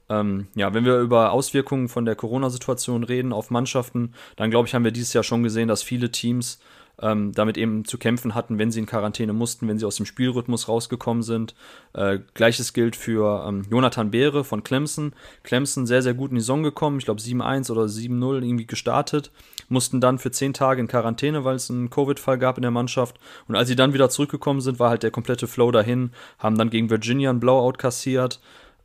Ähm, 0.09 0.47
ja, 0.55 0.73
wenn 0.73 0.85
wir 0.85 0.99
über 0.99 1.31
Auswirkungen 1.31 1.89
von 1.89 2.05
der 2.05 2.15
Corona-Situation 2.15 3.03
reden 3.03 3.33
auf 3.33 3.51
Mannschaften, 3.51 4.13
dann 4.35 4.51
glaube 4.51 4.67
ich, 4.67 4.75
haben 4.75 4.83
wir 4.83 4.91
dieses 4.91 5.13
Jahr 5.13 5.23
schon 5.23 5.43
gesehen, 5.43 5.67
dass 5.67 5.83
viele 5.83 6.11
Teams 6.11 6.59
ähm, 7.01 7.31
damit 7.33 7.57
eben 7.57 7.85
zu 7.85 7.97
kämpfen 7.97 8.35
hatten, 8.35 8.59
wenn 8.59 8.71
sie 8.71 8.79
in 8.79 8.85
Quarantäne 8.85 9.33
mussten, 9.33 9.67
wenn 9.67 9.79
sie 9.79 9.85
aus 9.85 9.95
dem 9.95 10.05
Spielrhythmus 10.05 10.67
rausgekommen 10.67 11.23
sind. 11.23 11.55
Äh, 11.93 12.19
Gleiches 12.33 12.73
gilt 12.73 12.95
für 12.95 13.45
ähm, 13.47 13.63
Jonathan 13.69 14.11
Beere 14.11 14.43
von 14.43 14.63
Clemson. 14.63 15.13
Clemson 15.43 15.87
sehr, 15.87 16.03
sehr 16.03 16.13
gut 16.13 16.29
in 16.29 16.35
die 16.35 16.41
Saison 16.41 16.61
gekommen, 16.61 16.99
ich 16.99 17.05
glaube 17.05 17.21
7-1 17.21 17.71
oder 17.71 17.83
7-0 17.83 18.43
irgendwie 18.43 18.67
gestartet, 18.67 19.31
mussten 19.69 20.01
dann 20.01 20.19
für 20.19 20.31
10 20.31 20.53
Tage 20.53 20.81
in 20.81 20.87
Quarantäne, 20.87 21.43
weil 21.43 21.55
es 21.55 21.71
einen 21.71 21.89
Covid-Fall 21.89 22.37
gab 22.37 22.57
in 22.57 22.61
der 22.61 22.71
Mannschaft. 22.71 23.19
Und 23.47 23.55
als 23.55 23.67
sie 23.67 23.75
dann 23.75 23.93
wieder 23.93 24.09
zurückgekommen 24.09 24.61
sind, 24.61 24.79
war 24.79 24.89
halt 24.89 25.03
der 25.03 25.11
komplette 25.11 25.47
Flow 25.47 25.71
dahin, 25.71 26.11
haben 26.37 26.57
dann 26.57 26.69
gegen 26.69 26.91
Virginia 26.91 27.31
einen 27.31 27.39
Blowout 27.39 27.73
kassiert, 27.73 28.39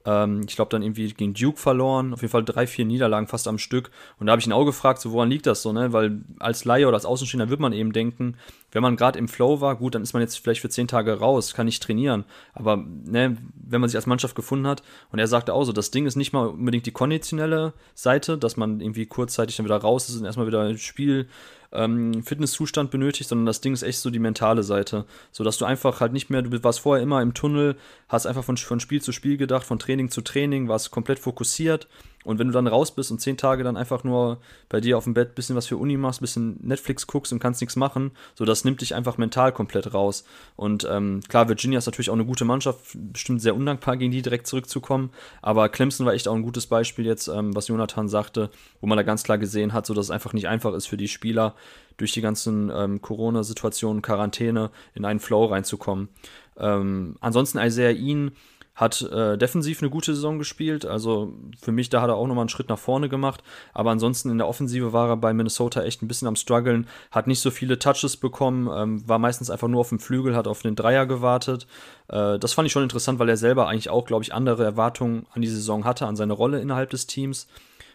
ähm, 0.09 0.41
ich 0.49 0.57
glaube, 0.57 0.71
dann 0.71 0.83
irgendwie 0.83 1.13
gegen 1.13 1.35
Duke 1.35 1.59
verloren. 1.59 2.15
Auf 2.15 2.23
jeden 2.23 2.33
Fall 2.33 2.45
drei, 2.45 2.67
vier 2.67 2.87
Niederlagen 2.87 3.27
fast 3.27 3.47
am 3.47 3.59
Stück. 3.59 3.91
Und 4.19 4.27
da 4.27 4.33
habe 4.33 4.41
ich 4.41 4.47
ihn 4.47 4.53
auch 4.53 4.65
gefragt, 4.65 5.01
so 5.01 5.13
woran 5.13 5.29
liegt 5.29 5.47
das 5.47 5.61
so, 5.61 5.73
ne? 5.73 5.93
Weil 5.93 6.23
als 6.39 6.65
Laie 6.65 6.89
oder 6.89 6.97
als 6.97 7.05
Außenstehender 7.05 7.51
wird 7.51 7.61
man 7.61 7.75
eben 7.75 7.93
denken, 7.93 8.37
wenn 8.73 8.83
man 8.83 8.97
gerade 8.97 9.19
im 9.19 9.29
Flow 9.29 9.61
war, 9.61 9.77
gut, 9.77 9.95
dann 9.95 10.03
ist 10.03 10.15
man 10.15 10.23
jetzt 10.23 10.39
vielleicht 10.39 10.63
für 10.63 10.71
zehn 10.71 10.89
Tage 10.89 11.19
raus, 11.19 11.53
kann 11.53 11.67
nicht 11.67 11.83
trainieren. 11.83 12.25
Aber 12.55 12.77
ne, 12.77 13.37
wenn 13.55 13.81
man 13.81 13.91
sich 13.91 13.97
als 13.97 14.07
Mannschaft 14.07 14.35
gefunden 14.35 14.67
hat, 14.67 14.83
und 15.13 15.19
er 15.19 15.27
sagte 15.27 15.53
auch 15.53 15.65
so, 15.65 15.73
das 15.73 15.91
Ding 15.91 16.07
ist 16.07 16.17
nicht 16.17 16.33
mal 16.33 16.49
unbedingt 16.49 16.87
die 16.87 16.93
konditionelle 16.93 17.75
Seite, 17.95 18.39
dass 18.39 18.57
man 18.57 18.81
irgendwie 18.81 19.07
kurzzeitig 19.07 19.57
dann 19.57 19.67
wieder 19.67 19.77
raus 19.77 20.09
ist 20.09 20.19
und 20.19 20.25
erstmal 20.25 20.47
wieder 20.47 20.69
ins 20.69 20.81
Spiel 20.81 21.29
ähm, 21.73 22.23
Fitnesszustand 22.23 22.91
benötigt, 22.91 23.29
sondern 23.29 23.47
das 23.47 23.61
Ding 23.61 23.73
ist 23.73 23.83
echt 23.83 23.99
so 23.99 24.11
die 24.11 24.19
mentale 24.19 24.63
Seite. 24.63 25.05
So 25.33 25.45
dass 25.45 25.59
du 25.59 25.65
einfach 25.65 26.01
halt 26.01 26.13
nicht 26.13 26.31
mehr, 26.31 26.43
du 26.43 26.63
warst 26.65 26.81
vorher 26.81 27.03
immer 27.03 27.21
im 27.23 27.35
Tunnel, 27.35 27.77
hast 28.09 28.27
einfach 28.27 28.45
von, 28.45 28.57
von 28.57 28.81
Spiel 28.81 29.03
zu 29.03 29.13
Spiel 29.13 29.37
gedacht, 29.37 29.65
von 29.65 29.79
Training 29.79 30.11
zu 30.11 30.23
Training, 30.23 30.69
warst 30.69 30.91
komplett 30.91 31.19
fokussiert 31.19 31.89
Und 32.25 32.39
wenn 32.39 32.49
du 32.49 32.53
dann 32.53 32.67
raus 32.67 32.95
bist 32.95 33.11
und 33.11 33.21
zehn 33.21 33.37
Tage 33.37 33.65
dann 33.65 33.77
einfach 33.77 34.05
nur 34.05 34.39
bei 34.69 34.81
dir 34.81 34.99
auf 34.99 35.05
dem 35.05 35.15
Bett 35.15 35.35
bisschen 35.35 35.57
was 35.57 35.67
für 35.67 35.77
Uni 35.77 35.97
machst, 35.97 36.21
bisschen 36.21 36.59
Netflix 36.63 37.07
guckst 37.07 37.33
und 37.33 37.39
kannst 37.39 37.61
nichts 37.61 37.77
machen, 37.77 38.11
so 38.35 38.45
das 38.45 38.65
nimmt 38.65 38.81
dich 38.81 38.95
einfach 38.95 39.19
mental 39.19 39.53
komplett 39.53 39.95
raus. 39.95 40.25
Und 40.57 40.87
ähm, 40.91 41.21
klar, 41.29 41.49
Virginia 41.49 41.79
ist 41.79 41.87
natürlich 41.87 42.11
auch 42.11 42.15
eine 42.15 42.27
gute 42.27 42.45
Mannschaft, 42.45 42.81
bestimmt 42.95 43.41
sehr 43.41 43.55
undankbar, 43.55 43.97
gegen 43.97 44.13
die 44.13 44.23
direkt 44.23 44.47
zurückzukommen. 44.47 45.11
Aber 45.43 45.69
Clemson 45.69 46.07
war 46.07 46.13
echt 46.13 46.29
auch 46.29 46.35
ein 46.35 46.43
gutes 46.43 46.67
Beispiel 46.67 47.07
jetzt, 47.07 47.29
ähm, 47.29 47.55
was 47.55 47.69
Jonathan 47.69 48.09
sagte, 48.09 48.51
wo 48.81 48.87
man 48.87 48.97
da 48.97 49.05
ganz 49.05 49.23
klar 49.23 49.39
gesehen 49.39 49.73
hat, 49.73 49.87
so 49.87 49.95
dass 49.95 50.07
es 50.07 50.11
einfach 50.11 50.33
nicht 50.33 50.49
einfach 50.49 50.75
ist 50.75 50.87
für 50.87 50.97
die 50.97 51.09
Spieler, 51.09 51.55
durch 51.99 52.13
die 52.13 52.21
ganzen 52.21 52.71
ähm, 52.75 53.03
Corona-Situationen, 53.03 54.03
Quarantäne 54.03 54.71
in 54.95 55.05
einen 55.05 55.21
Flow 55.21 55.47
reinzukommen. 55.47 56.09
Ähm, 56.57 57.17
ansonsten 57.21 57.59
Isaiah 57.59 57.91
Ihn 57.91 58.33
hat 58.79 59.03
äh, 59.03 59.37
defensiv 59.37 59.83
eine 59.83 59.91
gute 59.91 60.15
Saison 60.15 60.39
gespielt. 60.39 60.87
Also 60.87 61.35
für 61.61 61.73
mich, 61.73 61.91
da 61.91 62.01
hat 62.01 62.11
er 62.11 62.15
auch 62.15 62.29
nochmal 62.29 62.43
einen 62.43 62.49
Schritt 62.49 62.69
nach 62.69 62.79
vorne 62.79 63.09
gemacht. 63.09 63.43
Aber 63.75 63.91
ansonsten 63.91 64.31
in 64.31 64.39
der 64.39 64.47
Offensive 64.47 64.93
war 64.93 65.09
er 65.09 65.17
bei 65.17 65.35
Minnesota 65.35 65.83
echt 65.83 66.01
ein 66.01 66.07
bisschen 66.07 66.29
am 66.29 66.37
struggeln, 66.37 66.87
hat 67.11 67.27
nicht 67.27 67.41
so 67.41 67.51
viele 67.51 67.81
Touches 67.81 68.17
bekommen, 68.17 68.71
ähm, 68.73 69.07
war 69.09 69.19
meistens 69.19 69.51
einfach 69.51 69.67
nur 69.67 69.81
auf 69.81 69.89
dem 69.89 69.99
Flügel, 69.99 70.37
hat 70.37 70.47
auf 70.47 70.63
den 70.63 70.77
Dreier 70.77 71.07
gewartet. 71.07 71.67
Äh, 72.07 72.39
das 72.39 72.53
fand 72.53 72.67
ich 72.67 72.73
schon 72.73 72.85
interessant, 72.85 73.19
weil 73.19 73.29
er 73.29 73.37
selber 73.37 73.67
eigentlich 73.67 73.91
auch, 73.91 74.07
glaube 74.07 74.23
ich, 74.23 74.33
andere 74.33 74.63
Erwartungen 74.63 75.27
an 75.33 75.43
die 75.43 75.49
Saison 75.49 75.85
hatte, 75.85 76.07
an 76.07 76.15
seine 76.15 76.35
Rolle 76.35 76.61
innerhalb 76.61 76.91
des 76.91 77.09
Teams. 77.09 77.49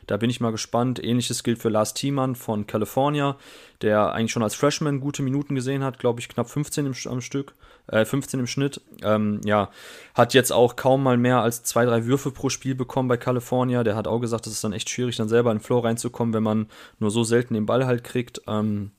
Da 0.07 0.17
bin 0.17 0.29
ich 0.29 0.41
mal 0.41 0.51
gespannt. 0.51 1.03
Ähnliches 1.03 1.43
gilt 1.43 1.59
für 1.59 1.69
Lars 1.69 1.93
Thiemann 1.93 2.35
von 2.35 2.67
California, 2.67 3.37
der 3.81 4.13
eigentlich 4.13 4.31
schon 4.31 4.43
als 4.43 4.55
Freshman 4.55 4.99
gute 4.99 5.21
Minuten 5.21 5.55
gesehen 5.55 5.83
hat, 5.83 5.99
glaube 5.99 6.19
ich, 6.19 6.29
knapp 6.29 6.49
15 6.49 6.85
im, 6.85 6.93
am 7.05 7.21
Stück, 7.21 7.53
äh, 7.87 8.05
15 8.05 8.39
im 8.39 8.47
Schnitt. 8.47 8.81
Ähm, 9.01 9.41
ja, 9.45 9.69
hat 10.13 10.33
jetzt 10.33 10.51
auch 10.51 10.75
kaum 10.75 11.03
mal 11.03 11.17
mehr 11.17 11.41
als 11.41 11.63
zwei, 11.63 11.85
drei 11.85 12.05
Würfe 12.05 12.31
pro 12.31 12.49
Spiel 12.49 12.75
bekommen 12.75 13.09
bei 13.09 13.17
California. 13.17 13.83
Der 13.83 13.95
hat 13.95 14.07
auch 14.07 14.19
gesagt, 14.19 14.47
es 14.47 14.53
ist 14.53 14.63
dann 14.63 14.73
echt 14.73 14.89
schwierig, 14.89 15.15
dann 15.15 15.29
selber 15.29 15.51
in 15.51 15.57
den 15.57 15.63
Flow 15.63 15.79
reinzukommen, 15.79 16.33
wenn 16.33 16.43
man 16.43 16.67
nur 16.99 17.11
so 17.11 17.23
selten 17.23 17.53
den 17.53 17.65
Ball 17.65 17.85
halt 17.85 18.03
kriegt. 18.03 18.41
Ähm, 18.47 18.91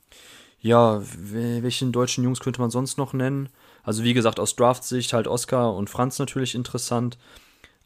ja, 0.59 0.99
welchen 1.03 1.91
deutschen 1.91 2.23
Jungs 2.23 2.39
könnte 2.39 2.59
man 2.59 2.71
sonst 2.71 2.97
noch 2.97 3.13
nennen? 3.13 3.49
Also 3.83 4.03
wie 4.03 4.15
gesagt, 4.15 4.39
aus 4.39 4.55
Draft-Sicht 4.55 5.13
halt 5.13 5.27
Oscar 5.27 5.75
und 5.75 5.91
Franz 5.91 6.17
natürlich 6.17 6.55
interessant. 6.55 7.19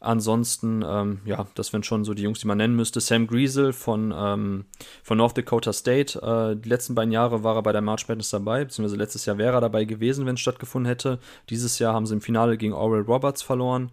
Ansonsten, 0.02 0.82
ähm, 0.86 1.20
ja, 1.26 1.46
das 1.54 1.74
wären 1.74 1.82
schon 1.82 2.04
so 2.04 2.14
die 2.14 2.22
Jungs, 2.22 2.40
die 2.40 2.46
man 2.46 2.56
nennen 2.56 2.74
müsste. 2.74 3.00
Sam 3.00 3.26
Griesel 3.26 3.74
von, 3.74 4.14
ähm, 4.16 4.64
von 5.02 5.18
North 5.18 5.36
Dakota 5.36 5.74
State. 5.74 6.18
Äh, 6.18 6.56
die 6.56 6.68
letzten 6.70 6.94
beiden 6.94 7.12
Jahre 7.12 7.44
war 7.44 7.56
er 7.56 7.62
bei 7.62 7.72
der 7.72 7.82
March 7.82 8.08
Madness 8.08 8.30
dabei, 8.30 8.64
beziehungsweise 8.64 8.96
letztes 8.96 9.26
Jahr 9.26 9.36
wäre 9.36 9.56
er 9.56 9.60
dabei 9.60 9.84
gewesen, 9.84 10.24
wenn 10.24 10.36
es 10.36 10.40
stattgefunden 10.40 10.88
hätte. 10.88 11.18
Dieses 11.50 11.78
Jahr 11.78 11.92
haben 11.92 12.06
sie 12.06 12.14
im 12.14 12.22
Finale 12.22 12.56
gegen 12.56 12.72
Oral 12.72 13.02
Roberts 13.02 13.42
verloren. 13.42 13.92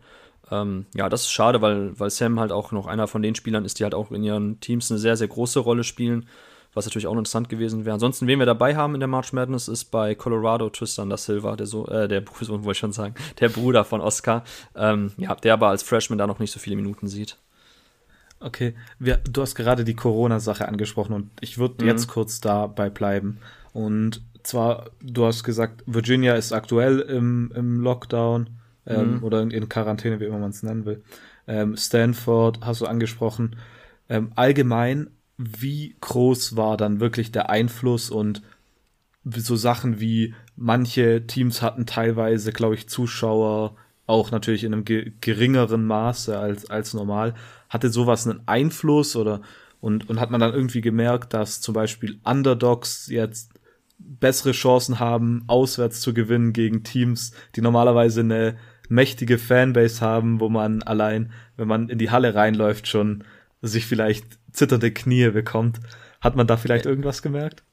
Ähm, 0.50 0.86
ja, 0.96 1.10
das 1.10 1.24
ist 1.24 1.32
schade, 1.32 1.62
weil, 1.62 2.00
weil 2.00 2.10
Sam 2.10 2.40
halt 2.40 2.54
auch 2.54 2.72
noch 2.72 2.88
einer 2.88 3.08
von 3.08 3.22
den 3.22 3.36
Spielern 3.36 3.66
ist, 3.66 3.80
die 3.80 3.84
halt 3.84 3.94
auch 3.94 4.12
in 4.12 4.24
ihren 4.24 4.62
Teams 4.62 4.90
eine 4.90 5.00
sehr, 5.00 5.18
sehr 5.18 5.28
große 5.28 5.60
Rolle 5.60 5.84
spielen 5.84 6.26
was 6.78 6.86
natürlich 6.86 7.08
auch 7.08 7.14
interessant 7.14 7.50
gewesen 7.50 7.86
wäre. 7.86 7.96
Ansonsten, 7.96 8.28
wen 8.28 8.40
wir 8.40 8.46
dabei 8.46 8.76
haben 8.76 8.94
in 8.94 9.00
der 9.00 9.08
March 9.08 9.34
Madness, 9.34 9.68
ist 9.68 9.86
bei 9.86 10.16
Colorado 10.16 10.70
Tristan 10.70 11.10
da 11.10 11.18
Silva, 11.18 11.56
der 11.56 11.66
so, 11.66 11.88
äh, 11.88 12.08
der 12.08 12.24
Sohn 12.42 12.64
wollte 12.64 12.72
ich 12.72 12.78
schon 12.78 12.94
sagen, 12.94 13.16
der 13.40 13.50
Bruder 13.50 13.84
von 13.84 14.00
Oscar, 14.00 14.44
ähm, 14.76 15.12
ja, 15.18 15.36
der 15.36 15.54
aber 15.54 15.70
als 15.70 15.84
Freshman 15.84 16.18
da 16.18 16.28
noch 16.28 16.40
nicht 16.40 16.52
so 16.52 16.60
viele 16.60 16.76
Minuten 16.76 17.08
sieht. 17.08 17.38
Okay, 18.40 18.76
wir, 19.00 19.18
du 19.18 19.42
hast 19.42 19.56
gerade 19.56 19.84
die 19.84 19.96
Corona-Sache 19.96 20.68
angesprochen 20.68 21.14
und 21.14 21.32
ich 21.42 21.58
würde 21.58 21.84
mhm. 21.84 21.90
jetzt 21.90 22.08
kurz 22.08 22.40
dabei 22.40 22.90
bleiben. 22.90 23.40
Und 23.74 24.22
zwar, 24.44 24.92
du 25.02 25.26
hast 25.26 25.44
gesagt, 25.44 25.84
Virginia 25.88 26.36
ist 26.36 26.54
aktuell 26.54 27.00
im, 27.00 27.52
im 27.56 27.82
Lockdown 27.82 28.50
ähm, 28.86 29.16
mhm. 29.16 29.24
oder 29.24 29.42
in, 29.42 29.52
in, 29.52 29.70
Quarantäne, 29.70 30.20
wie 30.20 30.26
immer 30.26 30.38
man 30.38 30.52
es 30.52 30.64
nennen 30.64 30.86
will. 30.86 31.04
Ähm, 31.48 31.76
Stanford 31.76 32.60
hast 32.62 32.82
du 32.82 32.86
angesprochen. 32.86 33.56
Ähm, 34.10 34.32
allgemein 34.36 35.10
wie 35.38 35.96
groß 36.02 36.56
war 36.56 36.78
dann 36.78 37.00
wirklich 37.00 37.32
der 37.32 37.50
Einfluss 37.50 38.10
und 38.10 38.42
so 39.24 39.56
Sachen 39.56 40.00
wie 40.00 40.34
manche 40.56 41.28
Teams 41.28 41.62
hatten 41.62 41.86
teilweise, 41.86 42.52
glaube 42.52 42.76
ich, 42.76 42.90
Zuschauer 42.90 43.76
auch 44.06 44.32
natürlich 44.32 44.64
in 44.64 44.74
einem 44.74 44.86
ge 44.86 45.12
geringeren 45.22 45.86
Maße 45.86 46.38
als, 46.38 46.70
als 46.70 46.94
normal. 46.94 47.36
Hatte 47.70 47.90
sowas 47.90 48.26
einen 48.26 48.42
Einfluss 48.48 49.16
oder 49.16 49.42
und, 49.80 50.10
und 50.10 50.20
hat 50.20 50.32
man 50.32 50.40
dann 50.40 50.54
irgendwie 50.54 50.82
gemerkt, 50.82 51.34
dass 51.34 51.62
zum 51.62 51.74
Beispiel 51.74 52.20
Underdogs 52.24 53.08
jetzt 53.08 53.52
bessere 54.00 54.54
Chancen 54.54 55.00
haben, 55.00 55.44
auswärts 55.48 56.02
zu 56.02 56.14
gewinnen 56.14 56.54
gegen 56.54 56.84
Teams, 56.84 57.34
die 57.56 57.62
normalerweise 57.62 58.22
eine 58.22 58.58
mächtige 58.90 59.38
Fanbase 59.38 60.02
haben, 60.02 60.40
wo 60.40 60.50
man 60.50 60.82
allein, 60.84 61.32
wenn 61.58 61.68
man 61.68 61.90
in 61.90 61.98
die 61.98 62.10
Halle 62.10 62.34
reinläuft, 62.34 62.88
schon 62.88 63.24
sich 63.62 63.86
vielleicht 63.86 64.26
zitternde 64.58 64.92
Knie 64.92 65.30
bekommt. 65.30 65.80
Hat 66.22 66.36
man 66.36 66.48
da 66.48 66.58
vielleicht 66.58 66.86
irgendwas 66.86 67.22
gemerkt? 67.22 67.64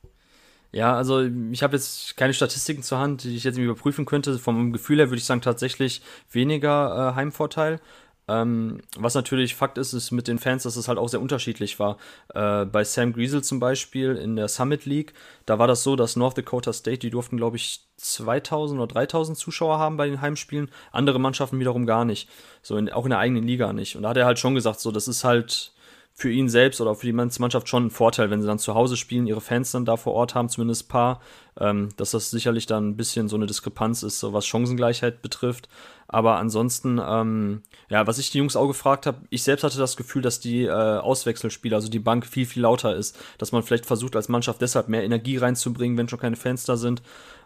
Ja, 0.73 0.97
also 0.97 1.23
ich 1.53 1.63
habe 1.63 1.77
jetzt 1.77 2.17
keine 2.17 2.35
Statistiken 2.35 2.83
zur 2.83 2.99
Hand, 2.99 3.23
die 3.23 3.37
ich 3.37 3.45
jetzt 3.45 3.59
überprüfen 3.59 4.07
könnte. 4.07 4.39
Vom 4.39 4.73
Gefühl 4.73 4.99
her 4.99 5.09
würde 5.09 5.19
ich 5.19 5.25
sagen 5.25 5.41
tatsächlich 5.41 6.03
weniger 6.33 7.13
äh, 7.13 7.15
Heimvorteil. 7.15 7.81
Ähm, 8.27 8.81
was 8.97 9.15
natürlich 9.15 9.55
Fakt 9.55 9.77
ist, 9.77 9.93
ist 9.93 10.11
mit 10.11 10.29
den 10.29 10.39
Fans, 10.39 10.63
dass 10.63 10.77
es 10.77 10.89
halt 10.89 10.99
auch 10.99 11.09
sehr 11.09 11.21
unterschiedlich 11.21 11.79
war. 11.79 11.99
Äh, 12.35 12.65
bei 12.65 12.83
Sam 12.83 13.13
Griesel 13.13 13.45
zum 13.45 13.61
Beispiel 13.61 14.17
in 14.17 14.35
der 14.35 14.49
Summit 14.49 14.87
League, 14.87 15.13
da 15.47 15.59
war 15.59 15.67
das 15.67 15.83
so, 15.83 15.95
dass 15.95 16.17
North 16.17 16.39
Dakota 16.39 16.73
State, 16.73 16.99
die 16.99 17.11
durften, 17.11 17.37
glaube 17.37 17.57
ich, 17.57 17.83
2000 17.99 18.81
oder 18.81 18.93
3000 18.93 19.37
Zuschauer 19.37 19.79
haben 19.79 19.97
bei 19.97 20.09
den 20.09 20.23
Heimspielen, 20.23 20.71
andere 20.91 21.21
Mannschaften 21.21 21.61
wiederum 21.61 21.87
gar 21.87 22.05
nicht. 22.05 22.29
So 22.63 22.77
in, 22.79 22.91
auch 22.91 23.05
in 23.05 23.11
der 23.11 23.19
eigenen 23.19 23.47
Liga 23.47 23.73
nicht. 23.73 23.95
Und 23.95 24.03
da 24.03 24.09
hat 24.09 24.17
er 24.17 24.27
halt 24.27 24.39
schon 24.39 24.55
gesagt, 24.55 24.81
so, 24.81 24.91
das 24.91 25.07
ist 25.07 25.23
halt 25.23 25.74
für 26.17 26.31
ihn 26.31 26.49
selbst 26.49 26.81
oder 26.81 26.95
für 26.95 27.07
die 27.07 27.13
Mannschaft 27.13 27.69
schon 27.69 27.87
ein 27.87 27.91
Vorteil, 27.91 28.31
wenn 28.31 28.41
sie 28.41 28.47
dann 28.47 28.61
zu 28.61 28.75
Hause 28.75 28.97
spielen, 28.97 29.27
ihre 29.27 29.41
Fans 29.41 29.73
dann 29.73 29.85
da 29.85 29.97
vor 29.97 30.15
Ort 30.15 30.37
haben, 30.37 30.49
zumindest 30.49 30.85
ein 30.85 30.89
paar, 30.89 31.21
ähm, 31.59 31.89
dass 31.97 32.13
das 32.13 32.31
sicherlich 32.31 32.67
dann 32.67 32.91
ein 32.91 32.97
bisschen 32.97 33.29
so 33.29 33.35
eine 33.35 33.47
Diskrepanz 33.47 34.05
ist, 34.05 34.21
so 34.21 34.33
was 34.33 34.47
Chancengleichheit 34.47 35.23
betrifft. 35.23 35.69
Aber 36.07 36.37
ansonsten, 36.37 37.01
ähm, 37.05 37.63
ja, 37.89 38.07
was 38.07 38.19
ich 38.19 38.31
die 38.31 38.39
Jungs 38.39 38.55
auch 38.55 38.69
gefragt 38.69 39.07
habe, 39.07 39.23
ich 39.31 39.43
selbst 39.43 39.65
hatte 39.65 39.79
das 39.79 39.97
Gefühl, 39.97 40.23
dass 40.23 40.39
die 40.39 40.63
äh, 40.65 40.71
Auswechselspieler, 40.71 41.77
also 41.77 41.89
die 41.89 41.99
Bank 41.99 42.27
viel, 42.27 42.47
viel 42.47 42.63
lauter 42.63 42.95
ist, 42.95 43.19
dass 43.39 43.51
man 43.51 43.65
vielleicht 43.65 43.87
versucht, 43.87 44.15
als 44.15 44.29
Mannschaft 44.29 44.61
deshalb 44.63 44.89
mehr 44.89 45.03
Energie 45.03 45.39
reinzubringen, 45.39 45.99
wenn 45.99 46.09
schon 46.09 46.21
keine 46.21 46.37
Fans 46.37 46.65
da 46.65 46.77
sind. 46.77 47.03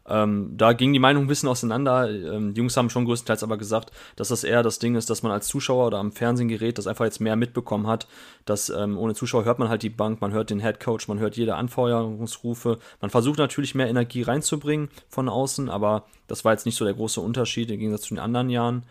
Ähm, 0.09 0.55
da 0.57 0.73
ging 0.73 0.93
die 0.93 0.99
Meinung 0.99 1.25
ein 1.25 1.27
bisschen 1.29 1.49
auseinander. 1.49 2.09
Ähm, 2.11 2.55
die 2.55 2.59
Jungs 2.59 2.77
haben 2.77 2.91
schon 2.91 3.05
größtenteils 3.05 3.43
aber 3.43 3.59
gesagt, 3.59 3.93
dass 4.17 4.29
das 4.29 4.45
eher 4.45 4.63
das 4.63 4.79
Ding 4.79 4.97
ist, 4.97 5.11
dass 5.11 5.23
man 5.23 5.33
als 5.33 5.49
Zuschauer 5.49 5.87
oder 5.87 5.99
am 5.99 6.13
Fernsehgerät 6.13 6.79
das 6.79 6.87
einfach 6.87 7.05
jetzt 7.05 7.21
mehr 7.21 7.37
mitbekommen 7.37 7.87
hat, 7.87 8.07
dass 8.45 8.71
ähm, 8.71 8.99
ohne 8.99 9.15
Zuschauer 9.15 9.45
hört 9.45 9.59
man 9.59 9.69
halt 9.69 9.83
die 9.83 9.91
Bank, 9.91 10.21
man 10.21 10.33
hört 10.33 10.51
den 10.51 10.61
Head 10.61 10.81
Coach, 10.81 11.09
man 11.09 11.19
hört 11.19 11.37
jede 11.37 11.57
Anfeuerungsrufe. 11.57 12.79
Man 13.01 13.11
versucht 13.11 13.39
natürlich 13.39 13.75
mehr 13.75 13.89
Energie 13.89 14.23
reinzubringen 14.23 14.89
von 15.09 15.29
außen, 15.29 15.69
aber 15.69 16.05
das 16.27 16.45
war 16.45 16.53
jetzt 16.53 16.67
nicht 16.67 16.77
so 16.77 16.85
der 16.85 16.95
große 16.95 17.21
Unterschied 17.21 17.71
im 17.71 17.79
Gegensatz 17.79 18.03
zu 18.03 18.15
den 18.15 18.23
anderen 18.23 18.51
Jahren. 18.51 18.85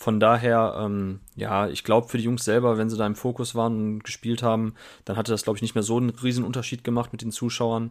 Von 0.00 0.18
daher, 0.18 0.76
ähm, 0.78 1.20
ja, 1.36 1.68
ich 1.68 1.84
glaube 1.84 2.08
für 2.08 2.16
die 2.16 2.24
Jungs 2.24 2.42
selber, 2.46 2.78
wenn 2.78 2.88
sie 2.88 2.96
da 2.96 3.06
im 3.06 3.16
Fokus 3.16 3.54
waren 3.54 3.76
und 3.76 4.04
gespielt 4.04 4.42
haben, 4.42 4.74
dann 5.04 5.18
hatte 5.18 5.30
das, 5.30 5.42
glaube 5.42 5.58
ich, 5.58 5.62
nicht 5.62 5.74
mehr 5.74 5.82
so 5.82 5.98
einen 5.98 6.08
riesen 6.08 6.42
Unterschied 6.42 6.84
gemacht 6.84 7.12
mit 7.12 7.20
den 7.20 7.32
Zuschauern. 7.32 7.90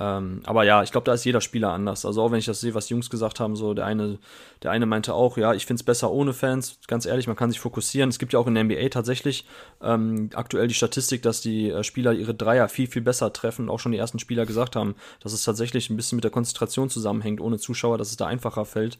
Ähm, 0.00 0.40
aber 0.44 0.64
ja, 0.64 0.82
ich 0.82 0.92
glaube, 0.92 1.04
da 1.04 1.12
ist 1.12 1.24
jeder 1.24 1.42
Spieler 1.42 1.72
anders. 1.72 2.06
Also 2.06 2.22
auch 2.22 2.30
wenn 2.30 2.38
ich 2.38 2.46
das 2.46 2.60
sehe, 2.60 2.74
was 2.74 2.86
die 2.86 2.94
Jungs 2.94 3.10
gesagt 3.10 3.38
haben, 3.38 3.54
so 3.54 3.74
der 3.74 3.84
eine, 3.84 4.18
der 4.62 4.70
eine 4.70 4.86
meinte 4.86 5.12
auch, 5.12 5.36
ja, 5.36 5.52
ich 5.52 5.66
finde 5.66 5.80
es 5.80 5.84
besser 5.84 6.10
ohne 6.10 6.32
Fans. 6.32 6.78
Ganz 6.86 7.04
ehrlich, 7.04 7.26
man 7.26 7.36
kann 7.36 7.50
sich 7.50 7.60
fokussieren. 7.60 8.08
Es 8.08 8.18
gibt 8.18 8.32
ja 8.32 8.38
auch 8.38 8.46
in 8.46 8.54
der 8.54 8.64
NBA 8.64 8.88
tatsächlich 8.88 9.46
ähm, 9.82 10.30
aktuell 10.32 10.68
die 10.68 10.74
Statistik, 10.74 11.20
dass 11.20 11.42
die 11.42 11.68
äh, 11.68 11.84
Spieler 11.84 12.14
ihre 12.14 12.34
Dreier 12.34 12.70
viel, 12.70 12.86
viel 12.86 13.02
besser 13.02 13.30
treffen. 13.34 13.68
Auch 13.68 13.78
schon 13.78 13.92
die 13.92 13.98
ersten 13.98 14.18
Spieler 14.18 14.46
gesagt 14.46 14.74
haben, 14.74 14.94
dass 15.22 15.34
es 15.34 15.42
tatsächlich 15.42 15.90
ein 15.90 15.96
bisschen 15.96 16.16
mit 16.16 16.24
der 16.24 16.30
Konzentration 16.30 16.88
zusammenhängt, 16.88 17.42
ohne 17.42 17.58
Zuschauer, 17.58 17.98
dass 17.98 18.08
es 18.08 18.16
da 18.16 18.26
einfacher 18.26 18.64
fällt. 18.64 18.98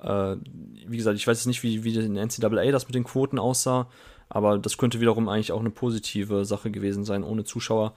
Äh, 0.00 0.36
wie 0.86 0.96
gesagt, 0.96 1.18
ich 1.18 1.26
weiß 1.26 1.40
jetzt 1.40 1.46
nicht, 1.46 1.62
wie, 1.62 1.84
wie 1.84 1.94
in 1.94 2.14
NCAA 2.14 2.72
das 2.72 2.86
mit 2.86 2.94
den 2.94 3.04
Quoten 3.04 3.38
aussah, 3.38 3.86
aber 4.30 4.56
das 4.56 4.78
könnte 4.78 5.00
wiederum 5.00 5.28
eigentlich 5.28 5.52
auch 5.52 5.60
eine 5.60 5.70
positive 5.70 6.46
Sache 6.46 6.70
gewesen 6.70 7.04
sein, 7.04 7.22
ohne 7.22 7.44
Zuschauer. 7.44 7.92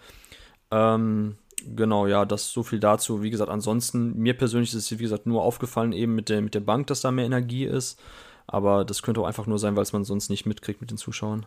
Ähm, 0.69 1.37
Genau, 1.65 2.08
ja, 2.08 2.26
das 2.26 2.52
so 2.52 2.63
viel 2.63 2.80
dazu. 2.80 3.21
Wie 3.21 3.30
gesagt, 3.30 3.52
ansonsten, 3.52 4.17
mir 4.17 4.36
persönlich 4.36 4.69
ist 4.69 4.91
es, 4.91 5.00
wie 5.00 5.04
gesagt, 5.04 5.26
nur 5.26 5.43
aufgefallen 5.43 5.93
eben 5.93 6.15
mit 6.15 6.30
der, 6.30 6.41
mit 6.41 6.56
der 6.56 6.60
Bank, 6.60 6.88
dass 6.88 7.02
da 7.02 7.12
mehr 7.12 7.26
Energie 7.26 7.65
ist. 7.65 8.00
Aber 8.47 8.84
das 8.84 9.02
könnte 9.02 9.21
auch 9.21 9.28
einfach 9.28 9.47
nur 9.47 9.60
sein, 9.60 9.76
weil 9.76 9.84
es 9.84 9.93
man 9.93 10.04
sonst 10.04 10.30
nicht 10.30 10.45
mitkriegt 10.45 10.82
mit 10.82 10.91
den 10.91 10.97
Zuschauern. 10.97 11.45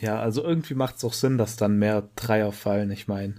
Ja, 0.00 0.18
also 0.18 0.42
irgendwie 0.42 0.74
macht 0.74 0.96
es 0.96 1.04
auch 1.04 1.12
Sinn, 1.12 1.38
dass 1.38 1.56
dann 1.56 1.78
mehr 1.78 2.08
Dreier 2.16 2.52
fallen. 2.52 2.90
Ich 2.90 3.08
meine, 3.08 3.36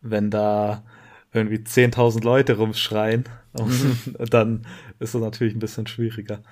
wenn 0.00 0.30
da 0.30 0.84
irgendwie 1.32 1.58
10.000 1.58 2.24
Leute 2.24 2.56
rumschreien, 2.56 3.24
dann 4.30 4.66
ist 4.98 5.14
das 5.14 5.22
natürlich 5.22 5.54
ein 5.54 5.60
bisschen 5.60 5.86
schwieriger. 5.86 6.42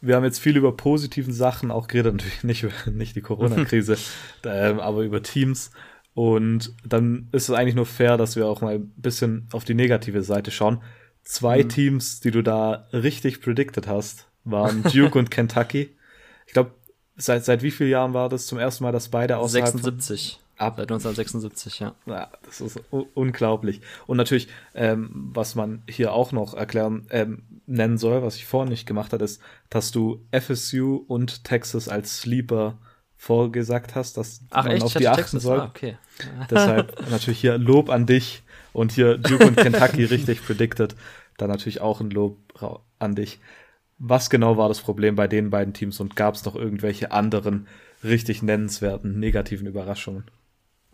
Wir 0.00 0.16
haben 0.16 0.24
jetzt 0.24 0.40
viel 0.40 0.56
über 0.56 0.76
positiven 0.76 1.32
Sachen 1.32 1.70
auch 1.70 1.88
geredet, 1.88 2.14
natürlich 2.14 2.44
nicht, 2.44 2.66
nicht 2.86 3.16
die 3.16 3.22
Corona-Krise, 3.22 3.96
ähm, 4.44 4.80
aber 4.80 5.02
über 5.02 5.22
Teams. 5.22 5.70
Und 6.16 6.72
dann 6.82 7.28
ist 7.32 7.50
es 7.50 7.54
eigentlich 7.54 7.74
nur 7.74 7.84
fair, 7.84 8.16
dass 8.16 8.36
wir 8.36 8.46
auch 8.46 8.62
mal 8.62 8.76
ein 8.76 8.90
bisschen 8.96 9.46
auf 9.52 9.66
die 9.66 9.74
negative 9.74 10.22
Seite 10.22 10.50
schauen. 10.50 10.80
Zwei 11.22 11.62
mhm. 11.62 11.68
Teams, 11.68 12.20
die 12.20 12.30
du 12.30 12.40
da 12.40 12.88
richtig 12.90 13.42
predicted 13.42 13.86
hast, 13.86 14.26
waren 14.42 14.82
Duke 14.94 15.18
und 15.18 15.30
Kentucky. 15.30 15.94
Ich 16.46 16.54
glaube, 16.54 16.70
seit, 17.18 17.44
seit 17.44 17.62
wie 17.62 17.70
vielen 17.70 17.90
Jahren 17.90 18.14
war 18.14 18.30
das 18.30 18.46
zum 18.46 18.58
ersten 18.58 18.84
Mal, 18.84 18.92
dass 18.92 19.10
beide 19.10 19.36
aus 19.36 19.52
76. 19.52 20.40
Ab. 20.56 20.76
Seit 20.78 20.90
1976, 20.90 21.80
ja. 21.80 21.94
ja 22.06 22.30
das 22.46 22.62
ist 22.62 22.80
unglaublich. 22.90 23.82
Und 24.06 24.16
natürlich, 24.16 24.48
ähm, 24.74 25.10
was 25.12 25.54
man 25.54 25.82
hier 25.86 26.14
auch 26.14 26.32
noch 26.32 26.54
erklären, 26.54 27.06
ähm, 27.10 27.42
nennen 27.66 27.98
soll, 27.98 28.22
was 28.22 28.36
ich 28.36 28.46
vorhin 28.46 28.70
nicht 28.70 28.86
gemacht 28.86 29.12
habe, 29.12 29.22
ist, 29.22 29.42
dass 29.68 29.90
du 29.90 30.24
FSU 30.32 31.04
und 31.08 31.44
Texas 31.44 31.90
als 31.90 32.20
Sleeper 32.20 32.78
vorgesagt 33.16 33.94
hast, 33.94 34.16
dass 34.16 34.42
Ach, 34.50 34.64
man 34.64 34.74
echt? 34.74 34.84
auf 34.84 34.94
die 34.94 35.08
achten 35.08 35.22
Texas? 35.22 35.42
soll. 35.42 35.60
Ah, 35.60 35.66
okay. 35.66 35.96
Deshalb 36.50 37.10
natürlich 37.10 37.40
hier 37.40 37.58
Lob 37.58 37.90
an 37.90 38.06
dich 38.06 38.42
und 38.72 38.92
hier 38.92 39.18
Duke 39.18 39.46
und 39.46 39.56
Kentucky 39.56 40.04
richtig 40.10 40.44
predicted. 40.44 40.94
Dann 41.36 41.50
natürlich 41.50 41.80
auch 41.80 42.00
ein 42.00 42.10
Lob 42.10 42.38
an 42.98 43.14
dich. 43.14 43.40
Was 43.98 44.28
genau 44.28 44.56
war 44.56 44.68
das 44.68 44.80
Problem 44.80 45.16
bei 45.16 45.26
den 45.26 45.50
beiden 45.50 45.72
Teams 45.72 46.00
und 46.00 46.16
gab 46.16 46.34
es 46.34 46.44
noch 46.44 46.54
irgendwelche 46.54 47.12
anderen 47.12 47.66
richtig 48.04 48.42
nennenswerten 48.42 49.18
negativen 49.18 49.66
Überraschungen? 49.66 50.24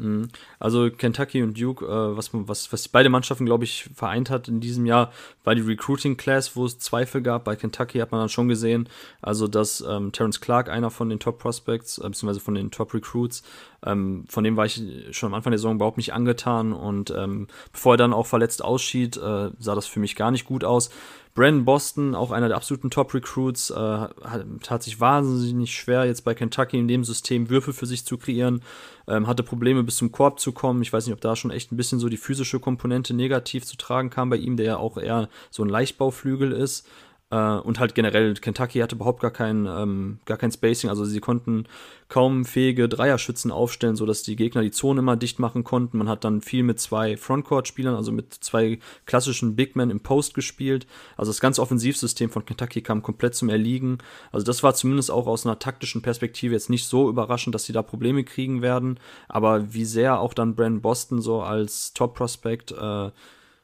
Mhm. 0.02 0.28
Also 0.58 0.90
Kentucky 0.90 1.42
und 1.42 1.58
Duke, 1.58 1.84
äh, 1.84 2.16
was, 2.16 2.30
was, 2.32 2.72
was 2.72 2.88
beide 2.88 3.08
Mannschaften, 3.08 3.46
glaube 3.46 3.64
ich, 3.64 3.88
vereint 3.94 4.30
hat 4.30 4.48
in 4.48 4.60
diesem 4.60 4.84
Jahr, 4.84 5.12
war 5.44 5.54
die 5.54 5.62
Recruiting 5.62 6.16
Class, 6.16 6.56
wo 6.56 6.66
es 6.66 6.78
Zweifel 6.78 7.22
gab. 7.22 7.44
Bei 7.44 7.56
Kentucky 7.56 7.98
hat 7.98 8.10
man 8.10 8.20
dann 8.20 8.28
schon 8.28 8.48
gesehen, 8.48 8.88
also 9.20 9.46
dass 9.46 9.82
ähm, 9.88 10.12
Terence 10.12 10.40
Clark, 10.40 10.68
einer 10.68 10.90
von 10.90 11.08
den 11.08 11.20
Top 11.20 11.38
Prospects, 11.38 11.98
äh, 11.98 12.02
beziehungsweise 12.02 12.40
von 12.40 12.54
den 12.54 12.70
Top 12.70 12.92
Recruits, 12.92 13.42
ähm, 13.84 14.24
von 14.28 14.44
dem 14.44 14.56
war 14.56 14.66
ich 14.66 14.82
schon 15.12 15.28
am 15.28 15.34
Anfang 15.34 15.52
der 15.52 15.58
Saison 15.58 15.76
überhaupt 15.76 15.96
nicht 15.96 16.12
angetan 16.12 16.72
und 16.72 17.10
ähm, 17.16 17.46
bevor 17.72 17.94
er 17.94 17.98
dann 17.98 18.12
auch 18.12 18.26
verletzt 18.26 18.64
ausschied, 18.64 19.16
äh, 19.16 19.50
sah 19.58 19.74
das 19.74 19.86
für 19.86 20.00
mich 20.00 20.16
gar 20.16 20.30
nicht 20.30 20.44
gut 20.44 20.64
aus. 20.64 20.90
Brandon 21.34 21.64
Boston, 21.64 22.14
auch 22.14 22.30
einer 22.30 22.48
der 22.48 22.58
absoluten 22.58 22.90
Top-Recruits, 22.90 23.70
äh, 23.70 23.74
hat, 23.74 24.44
hat, 24.68 24.82
sich 24.82 25.00
wahnsinnig 25.00 25.74
schwer, 25.74 26.04
jetzt 26.04 26.22
bei 26.22 26.34
Kentucky 26.34 26.78
in 26.78 26.88
dem 26.88 27.04
System 27.04 27.48
Würfel 27.48 27.72
für 27.72 27.86
sich 27.86 28.04
zu 28.04 28.18
kreieren, 28.18 28.62
ähm, 29.08 29.26
hatte 29.26 29.42
Probleme 29.42 29.82
bis 29.82 29.96
zum 29.96 30.12
Korb 30.12 30.40
zu 30.40 30.52
kommen. 30.52 30.82
Ich 30.82 30.92
weiß 30.92 31.06
nicht, 31.06 31.14
ob 31.14 31.22
da 31.22 31.34
schon 31.34 31.50
echt 31.50 31.72
ein 31.72 31.76
bisschen 31.76 31.98
so 31.98 32.10
die 32.10 32.18
physische 32.18 32.60
Komponente 32.60 33.14
negativ 33.14 33.64
zu 33.64 33.76
tragen 33.76 34.10
kam 34.10 34.28
bei 34.28 34.36
ihm, 34.36 34.58
der 34.58 34.66
ja 34.66 34.76
auch 34.76 34.98
eher 34.98 35.30
so 35.50 35.62
ein 35.62 35.70
Leichtbauflügel 35.70 36.52
ist. 36.52 36.86
Äh, 37.32 37.36
und 37.36 37.80
halt 37.80 37.94
generell, 37.94 38.34
Kentucky 38.34 38.80
hatte 38.80 38.94
überhaupt 38.94 39.22
gar 39.22 39.30
kein, 39.30 39.66
ähm, 39.66 40.18
gar 40.26 40.36
kein 40.36 40.52
Spacing. 40.52 40.90
Also 40.90 41.06
sie 41.06 41.18
konnten 41.18 41.64
kaum 42.08 42.44
fähige 42.44 42.90
Dreierschützen 42.90 43.50
aufstellen, 43.50 43.96
sodass 43.96 44.22
die 44.22 44.36
Gegner 44.36 44.60
die 44.60 44.70
Zone 44.70 45.00
immer 45.00 45.16
dicht 45.16 45.38
machen 45.38 45.64
konnten. 45.64 45.96
Man 45.96 46.10
hat 46.10 46.24
dann 46.24 46.42
viel 46.42 46.62
mit 46.62 46.78
zwei 46.78 47.16
Frontcourt-Spielern, 47.16 47.94
also 47.94 48.12
mit 48.12 48.34
zwei 48.34 48.78
klassischen 49.06 49.56
Big 49.56 49.76
Men 49.76 49.88
im 49.88 50.00
Post 50.00 50.34
gespielt. 50.34 50.86
Also 51.16 51.30
das 51.30 51.40
ganze 51.40 51.62
Offensivsystem 51.62 52.28
von 52.28 52.44
Kentucky 52.44 52.82
kam 52.82 53.02
komplett 53.02 53.34
zum 53.34 53.48
Erliegen. 53.48 53.96
Also 54.30 54.44
das 54.44 54.62
war 54.62 54.74
zumindest 54.74 55.10
auch 55.10 55.26
aus 55.26 55.46
einer 55.46 55.58
taktischen 55.58 56.02
Perspektive 56.02 56.52
jetzt 56.52 56.68
nicht 56.68 56.86
so 56.86 57.08
überraschend, 57.08 57.54
dass 57.54 57.64
sie 57.64 57.72
da 57.72 57.80
Probleme 57.80 58.24
kriegen 58.24 58.60
werden. 58.60 59.00
Aber 59.28 59.72
wie 59.72 59.86
sehr 59.86 60.20
auch 60.20 60.34
dann 60.34 60.54
Brandon 60.54 60.82
Boston 60.82 61.22
so 61.22 61.40
als 61.40 61.94
Top-Prospect 61.94 62.72
äh, 62.72 63.10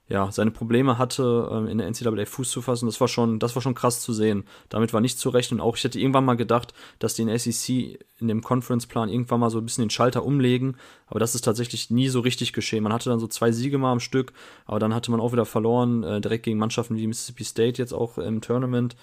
ja, 0.09 0.33
seine 0.33 0.51
Probleme 0.51 0.97
hatte, 0.97 1.49
ähm, 1.53 1.67
in 1.67 1.79
der 1.79 1.87
NCAA 1.87 2.25
Fuß 2.25 2.51
zu 2.51 2.63
fassen, 2.63 2.87
das 2.87 2.99
war 3.01 3.09
schon, 3.09 3.39
das 3.39 3.55
war 3.55 3.63
schon 3.63 3.75
krass 3.75 4.01
zu 4.01 4.15
sehen. 4.15 4.45
Damit 4.71 4.95
war 4.95 5.03
nicht 5.03 5.19
zu 5.19 5.29
rechnen. 5.29 5.61
Auch 5.61 5.77
ich 5.77 5.85
hätte 5.85 6.01
irgendwann 6.01 6.25
mal 6.25 6.37
gedacht, 6.37 6.73
dass 6.99 7.15
die 7.15 7.23
in 7.23 7.39
SEC 7.39 8.01
in 8.19 8.29
dem 8.29 8.43
Conference-Plan 8.43 9.11
irgendwann 9.11 9.41
mal 9.41 9.51
so 9.51 9.59
ein 9.59 9.67
bisschen 9.67 9.85
den 9.85 9.91
Schalter 9.91 10.25
umlegen, 10.25 10.77
aber 11.09 11.21
das 11.21 11.35
ist 11.35 11.43
tatsächlich 11.43 11.91
nie 11.91 12.09
so 12.09 12.21
richtig 12.21 12.55
geschehen. 12.55 12.83
Man 12.83 12.93
hatte 12.93 13.11
dann 13.11 13.21
so 13.21 13.27
zwei 13.27 13.53
Siege 13.53 13.77
mal 13.77 13.93
am 13.93 14.01
Stück, 14.01 14.33
aber 14.65 14.79
dann 14.79 14.95
hatte 14.95 15.11
man 15.11 15.21
auch 15.21 15.33
wieder 15.33 15.45
verloren, 15.47 16.03
äh, 16.03 16.21
direkt 16.21 16.45
gegen 16.45 16.59
Mannschaften 16.59 16.97
wie 16.97 17.07
Mississippi 17.07 17.45
State 17.45 17.81
jetzt 17.81 17.93
auch 17.93 18.17
im 18.17 18.41
Tournament. 18.41 18.97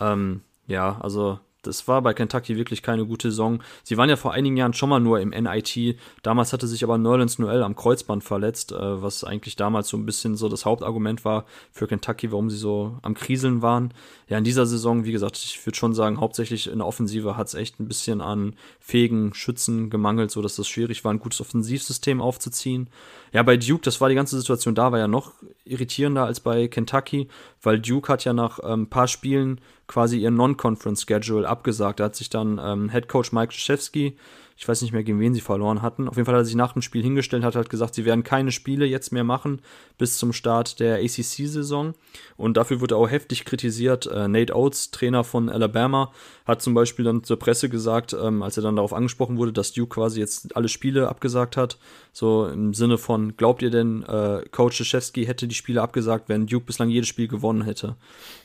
Ähm, 0.00 0.42
ja, 0.66 0.98
also 1.00 1.38
das 1.62 1.88
war 1.88 2.02
bei 2.02 2.14
Kentucky 2.14 2.56
wirklich 2.56 2.82
keine 2.82 3.04
gute 3.04 3.30
Saison. 3.30 3.62
Sie 3.82 3.96
waren 3.96 4.08
ja 4.08 4.16
vor 4.16 4.32
einigen 4.32 4.56
Jahren 4.56 4.74
schon 4.74 4.88
mal 4.88 5.00
nur 5.00 5.20
im 5.20 5.30
NIT. 5.30 5.98
Damals 6.22 6.52
hatte 6.52 6.66
sich 6.66 6.84
aber 6.84 6.98
Nerlens 6.98 7.38
Noel 7.38 7.62
am 7.62 7.74
Kreuzband 7.74 8.22
verletzt, 8.22 8.72
äh, 8.72 9.02
was 9.02 9.24
eigentlich 9.24 9.56
damals 9.56 9.88
so 9.88 9.96
ein 9.96 10.06
bisschen 10.06 10.36
so 10.36 10.48
das 10.48 10.64
Hauptargument 10.64 11.24
war 11.24 11.44
für 11.72 11.88
Kentucky, 11.88 12.30
warum 12.30 12.48
sie 12.48 12.56
so 12.56 12.96
am 13.02 13.14
Kriseln 13.14 13.60
waren. 13.60 13.92
Ja, 14.28 14.38
in 14.38 14.44
dieser 14.44 14.66
Saison, 14.66 15.04
wie 15.04 15.12
gesagt, 15.12 15.36
ich 15.38 15.64
würde 15.66 15.76
schon 15.76 15.94
sagen, 15.94 16.20
hauptsächlich 16.20 16.70
in 16.70 16.78
der 16.78 16.86
Offensive 16.86 17.36
hat 17.36 17.48
es 17.48 17.54
echt 17.54 17.80
ein 17.80 17.88
bisschen 17.88 18.20
an 18.20 18.54
fähigen 18.78 19.34
Schützen 19.34 19.90
gemangelt, 19.90 20.30
so 20.30 20.42
dass 20.42 20.58
es 20.58 20.68
schwierig 20.68 21.04
war, 21.04 21.12
ein 21.12 21.18
gutes 21.20 21.40
Offensivsystem 21.40 22.20
aufzuziehen. 22.20 22.88
Ja, 23.32 23.42
bei 23.42 23.56
Duke, 23.56 23.82
das 23.82 24.00
war 24.00 24.08
die 24.08 24.14
ganze 24.14 24.38
Situation 24.38 24.74
da, 24.74 24.92
war 24.92 24.98
ja 24.98 25.08
noch 25.08 25.32
irritierender 25.64 26.24
als 26.24 26.40
bei 26.40 26.68
Kentucky, 26.68 27.28
weil 27.62 27.80
Duke 27.80 28.12
hat 28.12 28.24
ja 28.24 28.32
nach 28.32 28.58
ein 28.60 28.72
ähm, 28.72 28.86
paar 28.86 29.08
Spielen 29.08 29.60
quasi 29.88 30.18
ihr 30.18 30.30
Non-Conference-Schedule 30.30 31.48
abgesagt. 31.48 31.98
Da 31.98 32.04
hat 32.04 32.14
sich 32.16 32.30
dann 32.30 32.60
ähm, 32.62 32.90
Head 32.90 33.08
Coach 33.08 33.32
Mike 33.32 33.52
Krzyzewski 33.52 34.16
ich 34.58 34.66
weiß 34.66 34.82
nicht 34.82 34.92
mehr, 34.92 35.04
gegen 35.04 35.20
wen 35.20 35.34
sie 35.34 35.40
verloren 35.40 35.82
hatten. 35.82 36.08
Auf 36.08 36.16
jeden 36.16 36.26
Fall 36.26 36.34
hat 36.34 36.42
er 36.42 36.44
sich 36.44 36.56
nach 36.56 36.72
dem 36.72 36.82
Spiel 36.82 37.00
hingestellt, 37.00 37.44
hat 37.44 37.54
halt 37.54 37.70
gesagt, 37.70 37.94
sie 37.94 38.04
werden 38.04 38.24
keine 38.24 38.50
Spiele 38.50 38.86
jetzt 38.86 39.12
mehr 39.12 39.22
machen 39.22 39.62
bis 39.98 40.18
zum 40.18 40.32
Start 40.32 40.80
der 40.80 40.96
ACC-Saison. 40.96 41.94
Und 42.36 42.56
dafür 42.56 42.80
wurde 42.80 42.96
auch 42.96 43.08
heftig 43.08 43.44
kritisiert. 43.44 44.06
Äh, 44.06 44.26
Nate 44.26 44.56
Oates, 44.56 44.90
Trainer 44.90 45.22
von 45.22 45.48
Alabama, 45.48 46.10
hat 46.44 46.60
zum 46.60 46.74
Beispiel 46.74 47.04
dann 47.04 47.22
zur 47.22 47.38
Presse 47.38 47.68
gesagt, 47.68 48.16
ähm, 48.20 48.42
als 48.42 48.56
er 48.56 48.64
dann 48.64 48.74
darauf 48.74 48.92
angesprochen 48.92 49.36
wurde, 49.36 49.52
dass 49.52 49.72
Duke 49.72 49.94
quasi 49.94 50.18
jetzt 50.18 50.56
alle 50.56 50.68
Spiele 50.68 51.08
abgesagt 51.08 51.56
hat. 51.56 51.78
So 52.12 52.48
im 52.48 52.74
Sinne 52.74 52.98
von, 52.98 53.36
glaubt 53.36 53.62
ihr 53.62 53.70
denn, 53.70 54.02
äh, 54.02 54.42
Coach 54.50 54.78
Krzyzewski 54.78 55.26
hätte 55.26 55.46
die 55.46 55.54
Spiele 55.54 55.82
abgesagt, 55.82 56.28
wenn 56.28 56.48
Duke 56.48 56.66
bislang 56.66 56.88
jedes 56.88 57.08
Spiel 57.08 57.28
gewonnen 57.28 57.62
hätte? 57.62 57.94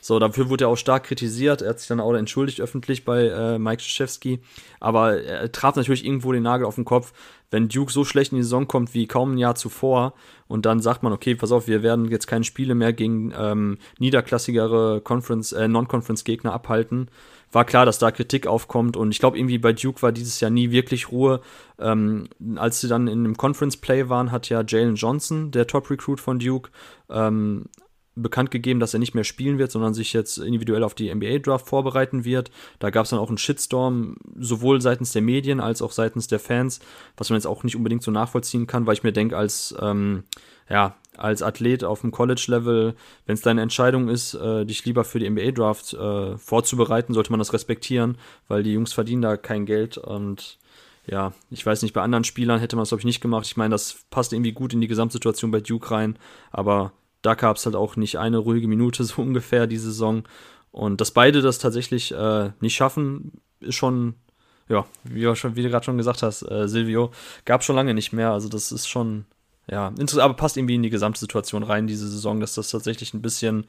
So, 0.00 0.20
dafür 0.20 0.48
wurde 0.48 0.66
er 0.66 0.68
auch 0.68 0.76
stark 0.76 1.04
kritisiert. 1.04 1.60
Er 1.60 1.70
hat 1.70 1.80
sich 1.80 1.88
dann 1.88 1.98
auch 1.98 2.14
entschuldigt 2.14 2.60
öffentlich 2.60 3.04
bei 3.04 3.26
äh, 3.26 3.58
Mike 3.58 3.82
Krzyzewski. 3.82 4.38
Aber 4.78 5.20
er 5.20 5.50
traf 5.50 5.74
natürlich 5.74 6.03
irgendwo 6.04 6.32
den 6.32 6.42
Nagel 6.42 6.66
auf 6.66 6.74
den 6.74 6.84
Kopf, 6.84 7.12
wenn 7.50 7.68
Duke 7.68 7.92
so 7.92 8.04
schlecht 8.04 8.32
in 8.32 8.36
die 8.36 8.42
Saison 8.42 8.66
kommt 8.66 8.94
wie 8.94 9.06
kaum 9.06 9.32
ein 9.32 9.38
Jahr 9.38 9.54
zuvor 9.54 10.14
und 10.48 10.66
dann 10.66 10.80
sagt 10.80 11.02
man, 11.02 11.12
okay, 11.12 11.34
pass 11.34 11.52
auf, 11.52 11.66
wir 11.66 11.82
werden 11.82 12.10
jetzt 12.10 12.26
keine 12.26 12.44
Spiele 12.44 12.74
mehr 12.74 12.92
gegen 12.92 13.32
ähm, 13.36 13.78
niederklassigere 13.98 15.00
Conference, 15.02 15.52
äh, 15.52 15.68
Non-Conference-Gegner 15.68 16.52
abhalten, 16.52 17.08
war 17.52 17.64
klar, 17.64 17.86
dass 17.86 17.98
da 17.98 18.10
Kritik 18.10 18.46
aufkommt 18.46 18.96
und 18.96 19.12
ich 19.12 19.20
glaube 19.20 19.38
irgendwie 19.38 19.58
bei 19.58 19.72
Duke 19.72 20.02
war 20.02 20.12
dieses 20.12 20.40
Jahr 20.40 20.50
nie 20.50 20.70
wirklich 20.70 21.10
Ruhe. 21.12 21.40
Ähm, 21.78 22.28
als 22.56 22.80
sie 22.80 22.88
dann 22.88 23.06
in 23.06 23.20
einem 23.20 23.36
Conference 23.36 23.76
Play 23.76 24.08
waren, 24.08 24.32
hat 24.32 24.48
ja 24.48 24.64
Jalen 24.66 24.96
Johnson, 24.96 25.50
der 25.50 25.66
Top 25.66 25.90
Recruit 25.90 26.20
von 26.20 26.38
Duke, 26.38 26.70
ähm, 27.08 27.66
bekannt 28.16 28.50
gegeben, 28.50 28.80
dass 28.80 28.94
er 28.94 29.00
nicht 29.00 29.14
mehr 29.14 29.24
spielen 29.24 29.58
wird, 29.58 29.70
sondern 29.70 29.94
sich 29.94 30.12
jetzt 30.12 30.38
individuell 30.38 30.84
auf 30.84 30.94
die 30.94 31.12
NBA-Draft 31.12 31.66
vorbereiten 31.66 32.24
wird. 32.24 32.50
Da 32.78 32.90
gab 32.90 33.04
es 33.04 33.10
dann 33.10 33.18
auch 33.18 33.28
einen 33.28 33.38
Shitstorm, 33.38 34.16
sowohl 34.38 34.80
seitens 34.80 35.12
der 35.12 35.22
Medien 35.22 35.60
als 35.60 35.82
auch 35.82 35.92
seitens 35.92 36.28
der 36.28 36.38
Fans, 36.38 36.80
was 37.16 37.30
man 37.30 37.36
jetzt 37.36 37.46
auch 37.46 37.64
nicht 37.64 37.76
unbedingt 37.76 38.02
so 38.02 38.10
nachvollziehen 38.10 38.66
kann, 38.66 38.86
weil 38.86 38.94
ich 38.94 39.02
mir 39.02 39.12
denke, 39.12 39.36
als, 39.36 39.74
ähm, 39.80 40.24
ja, 40.68 40.94
als 41.16 41.42
Athlet 41.42 41.84
auf 41.84 42.00
dem 42.00 42.10
College-Level, 42.10 42.94
wenn 43.26 43.34
es 43.34 43.40
deine 43.40 43.62
Entscheidung 43.62 44.08
ist, 44.08 44.34
äh, 44.34 44.64
dich 44.64 44.84
lieber 44.84 45.04
für 45.04 45.18
die 45.18 45.28
NBA-Draft 45.28 45.94
äh, 45.94 46.38
vorzubereiten, 46.38 47.14
sollte 47.14 47.30
man 47.30 47.38
das 47.38 47.52
respektieren, 47.52 48.18
weil 48.48 48.62
die 48.62 48.72
Jungs 48.72 48.92
verdienen 48.92 49.22
da 49.22 49.36
kein 49.36 49.66
Geld 49.66 49.98
und 49.98 50.58
ja, 51.06 51.34
ich 51.50 51.64
weiß 51.64 51.82
nicht, 51.82 51.92
bei 51.92 52.00
anderen 52.00 52.24
Spielern 52.24 52.60
hätte 52.60 52.76
man 52.76 52.82
das, 52.82 52.88
glaube 52.88 53.02
ich, 53.02 53.06
nicht 53.06 53.20
gemacht. 53.20 53.44
Ich 53.46 53.58
meine, 53.58 53.74
das 53.74 54.04
passt 54.08 54.32
irgendwie 54.32 54.52
gut 54.52 54.72
in 54.72 54.80
die 54.80 54.88
Gesamtsituation 54.88 55.50
bei 55.50 55.60
Duke 55.60 55.90
rein, 55.90 56.18
aber 56.50 56.92
da 57.24 57.34
gab 57.34 57.56
es 57.56 57.66
halt 57.66 57.74
auch 57.74 57.96
nicht 57.96 58.18
eine 58.18 58.38
ruhige 58.38 58.68
Minute 58.68 59.04
so 59.04 59.22
ungefähr 59.22 59.66
die 59.66 59.78
Saison. 59.78 60.24
Und 60.70 61.00
dass 61.00 61.12
beide 61.12 61.40
das 61.40 61.58
tatsächlich 61.58 62.12
äh, 62.12 62.50
nicht 62.60 62.74
schaffen, 62.74 63.40
ist 63.60 63.76
schon, 63.76 64.14
ja, 64.68 64.86
wie, 65.04 65.34
schon, 65.36 65.56
wie 65.56 65.62
du 65.62 65.70
gerade 65.70 65.84
schon 65.84 65.98
gesagt 65.98 66.22
hast, 66.22 66.42
äh, 66.42 66.68
Silvio, 66.68 67.12
gab 67.44 67.62
schon 67.62 67.76
lange 67.76 67.94
nicht 67.94 68.12
mehr. 68.12 68.32
Also 68.32 68.48
das 68.48 68.72
ist 68.72 68.88
schon, 68.88 69.24
ja, 69.70 69.92
aber 70.18 70.34
passt 70.34 70.56
irgendwie 70.56 70.74
in 70.74 70.82
die 70.82 70.90
gesamte 70.90 71.20
Situation 71.20 71.62
rein, 71.62 71.86
diese 71.86 72.08
Saison, 72.08 72.40
dass 72.40 72.54
das 72.54 72.70
tatsächlich 72.70 73.14
ein 73.14 73.22
bisschen, 73.22 73.66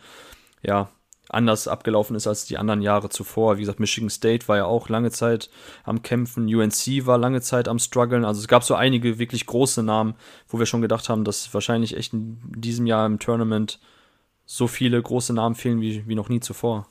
ja, 0.63 0.89
anders 1.29 1.67
abgelaufen 1.67 2.15
ist 2.15 2.27
als 2.27 2.45
die 2.45 2.57
anderen 2.57 2.81
Jahre 2.81 3.09
zuvor. 3.09 3.57
Wie 3.57 3.61
gesagt, 3.61 3.79
Michigan 3.79 4.09
State 4.09 4.47
war 4.47 4.57
ja 4.57 4.65
auch 4.65 4.89
lange 4.89 5.11
Zeit 5.11 5.49
am 5.83 6.01
Kämpfen, 6.01 6.53
UNC 6.53 7.05
war 7.05 7.17
lange 7.17 7.41
Zeit 7.41 7.67
am 7.67 7.79
Struggeln. 7.79 8.25
Also 8.25 8.41
es 8.41 8.47
gab 8.47 8.63
so 8.63 8.75
einige 8.75 9.19
wirklich 9.19 9.45
große 9.45 9.83
Namen, 9.83 10.15
wo 10.47 10.59
wir 10.59 10.65
schon 10.65 10.81
gedacht 10.81 11.09
haben, 11.09 11.23
dass 11.23 11.53
wahrscheinlich 11.53 11.97
echt 11.97 12.13
in 12.13 12.39
diesem 12.55 12.85
Jahr 12.85 13.05
im 13.05 13.19
Tournament 13.19 13.79
so 14.45 14.67
viele 14.67 15.01
große 15.01 15.33
Namen 15.33 15.55
fehlen 15.55 15.81
wie, 15.81 16.07
wie 16.07 16.15
noch 16.15 16.29
nie 16.29 16.39
zuvor. 16.39 16.87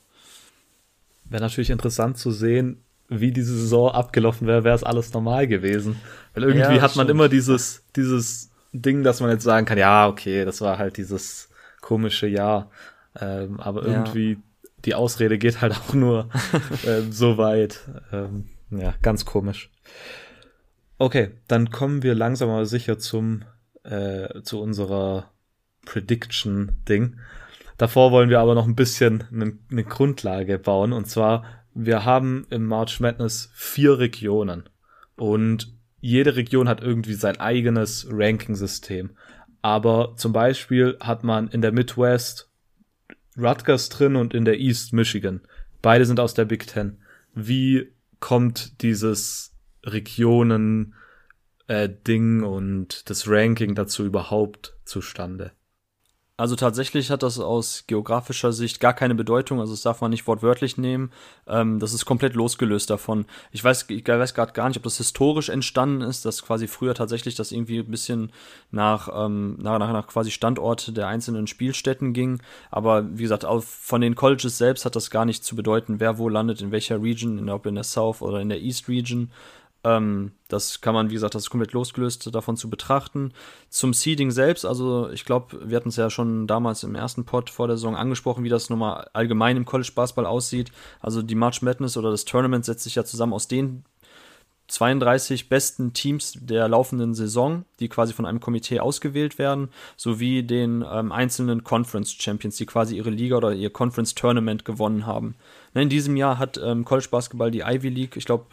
Wäre 1.23 1.41
natürlich 1.41 1.69
interessant 1.69 2.17
zu 2.17 2.31
sehen, 2.31 2.83
wie 3.07 3.31
diese 3.31 3.57
Saison 3.57 3.91
abgelaufen 3.91 4.47
wäre, 4.47 4.63
wäre 4.63 4.75
es 4.75 4.83
alles 4.83 5.13
normal 5.13 5.47
gewesen. 5.47 5.99
Weil 6.33 6.43
irgendwie 6.43 6.75
ja, 6.75 6.81
hat 6.81 6.95
man 6.95 7.05
stimmt. 7.05 7.09
immer 7.11 7.29
dieses, 7.29 7.83
dieses 7.95 8.51
Ding, 8.73 9.03
dass 9.03 9.21
man 9.21 9.29
jetzt 9.29 9.43
sagen 9.43 9.65
kann, 9.65 9.77
ja, 9.77 10.07
okay, 10.07 10.43
das 10.43 10.61
war 10.61 10.77
halt 10.77 10.97
dieses 10.97 11.49
komische 11.81 12.27
Jahr. 12.27 12.69
Ähm, 13.19 13.59
aber 13.59 13.85
irgendwie 13.85 14.33
ja. 14.33 14.39
die 14.85 14.95
Ausrede 14.95 15.37
geht 15.37 15.61
halt 15.61 15.73
auch 15.79 15.93
nur 15.93 16.29
ähm, 16.87 17.11
so 17.11 17.37
weit. 17.37 17.81
Ähm, 18.11 18.49
ja, 18.71 18.93
ganz 19.01 19.25
komisch. 19.25 19.71
Okay, 20.97 21.31
dann 21.47 21.71
kommen 21.71 22.03
wir 22.03 22.15
langsam 22.15 22.49
aber 22.49 22.65
sicher 22.65 22.97
zum 22.97 23.43
äh, 23.83 24.41
zu 24.41 24.61
unserer 24.61 25.31
Prediction-Ding. 25.85 27.17
Davor 27.77 28.11
wollen 28.11 28.29
wir 28.29 28.39
aber 28.39 28.55
noch 28.55 28.65
ein 28.65 28.75
bisschen 28.75 29.25
eine, 29.31 29.57
eine 29.69 29.83
Grundlage 29.83 30.57
bauen. 30.57 30.93
Und 30.93 31.05
zwar 31.05 31.43
wir 31.75 32.05
haben 32.05 32.47
im 32.49 32.65
March 32.65 33.01
Madness 33.01 33.51
vier 33.53 33.99
Regionen 33.99 34.69
und 35.17 35.75
jede 35.99 36.37
Region 36.37 36.69
hat 36.69 36.81
irgendwie 36.81 37.15
sein 37.15 37.37
eigenes 37.37 38.07
Ranking-System. 38.09 39.11
Aber 39.61 40.13
zum 40.15 40.31
Beispiel 40.31 40.95
hat 41.01 41.25
man 41.25 41.49
in 41.49 41.61
der 41.61 41.73
Midwest 41.73 42.49
Rutgers 43.37 43.89
drin 43.89 44.15
und 44.15 44.33
in 44.33 44.45
der 44.45 44.59
East 44.59 44.93
Michigan. 44.93 45.41
Beide 45.81 46.05
sind 46.05 46.19
aus 46.19 46.33
der 46.33 46.45
Big 46.45 46.67
Ten. 46.67 46.97
Wie 47.33 47.91
kommt 48.19 48.81
dieses 48.81 49.53
Regionen 49.83 50.93
äh, 51.67 51.89
Ding 51.89 52.43
und 52.43 53.09
das 53.09 53.27
Ranking 53.27 53.75
dazu 53.75 54.05
überhaupt 54.05 54.75
zustande? 54.85 55.51
Also 56.37 56.57
tatsächlich 56.57 57.11
hat 57.11 57.23
das 57.23 57.39
aus 57.39 57.85
geografischer 57.87 58.51
Sicht 58.51 58.81
gar 58.81 58.93
keine 58.93 59.15
Bedeutung, 59.15 59.61
also 59.61 59.71
das 59.71 59.83
darf 59.83 60.01
man 60.01 60.11
nicht 60.11 60.27
wortwörtlich 60.27 60.77
nehmen. 60.77 61.11
Ähm, 61.47 61.79
das 61.79 61.93
ist 61.93 62.03
komplett 62.03 62.33
losgelöst 62.33 62.89
davon. 62.89 63.25
Ich 63.53 63.63
weiß, 63.63 63.85
ich 63.89 64.05
weiß 64.05 64.33
gerade 64.33 64.51
gar 64.51 64.67
nicht, 64.67 64.75
ob 64.75 64.83
das 64.83 64.97
historisch 64.97 65.47
entstanden 65.47 66.01
ist, 66.01 66.25
dass 66.25 66.43
quasi 66.43 66.67
früher 66.67 66.93
tatsächlich 66.93 67.35
das 67.35 67.53
irgendwie 67.53 67.79
ein 67.79 67.89
bisschen 67.89 68.33
nach, 68.69 69.07
ähm, 69.15 69.55
nach, 69.61 69.79
nach, 69.79 69.93
nach 69.93 70.07
quasi 70.07 70.29
Standort 70.29 70.97
der 70.97 71.07
einzelnen 71.07 71.47
Spielstätten 71.47 72.11
ging. 72.11 72.41
Aber 72.69 73.17
wie 73.17 73.23
gesagt, 73.23 73.45
auch 73.45 73.63
von 73.63 74.01
den 74.01 74.15
Colleges 74.15 74.57
selbst 74.57 74.83
hat 74.83 74.97
das 74.97 75.09
gar 75.09 75.23
nicht 75.23 75.45
zu 75.45 75.55
bedeuten, 75.55 76.01
wer 76.01 76.17
wo 76.17 76.27
landet, 76.27 76.59
in 76.59 76.71
welcher 76.71 77.01
Region, 77.01 77.49
ob 77.49 77.65
in 77.65 77.75
der 77.75 77.85
South 77.85 78.21
oder 78.21 78.41
in 78.41 78.49
der 78.49 78.59
East 78.59 78.89
Region. 78.89 79.31
Ähm, 79.85 80.31
das 80.47 80.81
kann 80.81 80.95
man, 80.95 81.09
wie 81.09 81.13
gesagt, 81.13 81.35
das 81.35 81.43
ist 81.43 81.49
komplett 81.51 81.73
losgelöst 81.73 82.33
davon 82.33 82.57
zu 82.57 82.69
betrachten. 82.69 83.31
Zum 83.69 83.93
Seeding 83.93 84.31
selbst, 84.31 84.65
also 84.65 85.09
ich 85.11 85.25
glaube, 85.25 85.59
wir 85.69 85.77
hatten 85.77 85.89
es 85.89 85.95
ja 85.95 86.09
schon 86.09 86.47
damals 86.47 86.83
im 86.83 86.95
ersten 86.95 87.25
Pod 87.25 87.51
vor 87.51 87.67
der 87.67 87.77
Saison 87.77 87.95
angesprochen, 87.95 88.43
wie 88.43 88.49
das 88.49 88.69
nochmal 88.69 89.07
allgemein 89.13 89.57
im 89.57 89.65
College 89.65 89.91
Basketball 89.93 90.25
aussieht. 90.25 90.71
Also 90.99 91.21
die 91.21 91.35
March 91.35 91.61
Madness 91.61 91.97
oder 91.97 92.09
das 92.09 92.25
Tournament 92.25 92.65
setzt 92.65 92.83
sich 92.83 92.95
ja 92.95 93.05
zusammen 93.05 93.33
aus 93.33 93.47
den 93.47 93.85
32 94.67 95.47
besten 95.47 95.93
Teams 95.93 96.33
der 96.41 96.67
laufenden 96.67 97.13
Saison, 97.13 97.65
die 97.79 97.87
quasi 97.87 98.13
von 98.13 98.25
einem 98.25 98.39
Komitee 98.39 98.79
ausgewählt 98.79 99.37
werden, 99.37 99.69
sowie 99.95 100.41
den 100.41 100.83
ähm, 100.91 101.11
einzelnen 101.11 101.63
Conference 101.63 102.11
Champions, 102.13 102.55
die 102.55 102.65
quasi 102.65 102.97
ihre 102.97 103.11
Liga 103.11 103.37
oder 103.37 103.53
ihr 103.53 103.69
Conference 103.69 104.15
Tournament 104.15 104.65
gewonnen 104.65 105.05
haben. 105.05 105.35
Ne, 105.75 105.83
in 105.83 105.89
diesem 105.89 106.17
Jahr 106.17 106.39
hat 106.39 106.59
ähm, 106.63 106.83
College 106.83 107.09
Basketball 107.11 107.51
die 107.51 107.61
Ivy 107.61 107.89
League, 107.89 108.17
ich 108.17 108.25
glaube, 108.25 108.45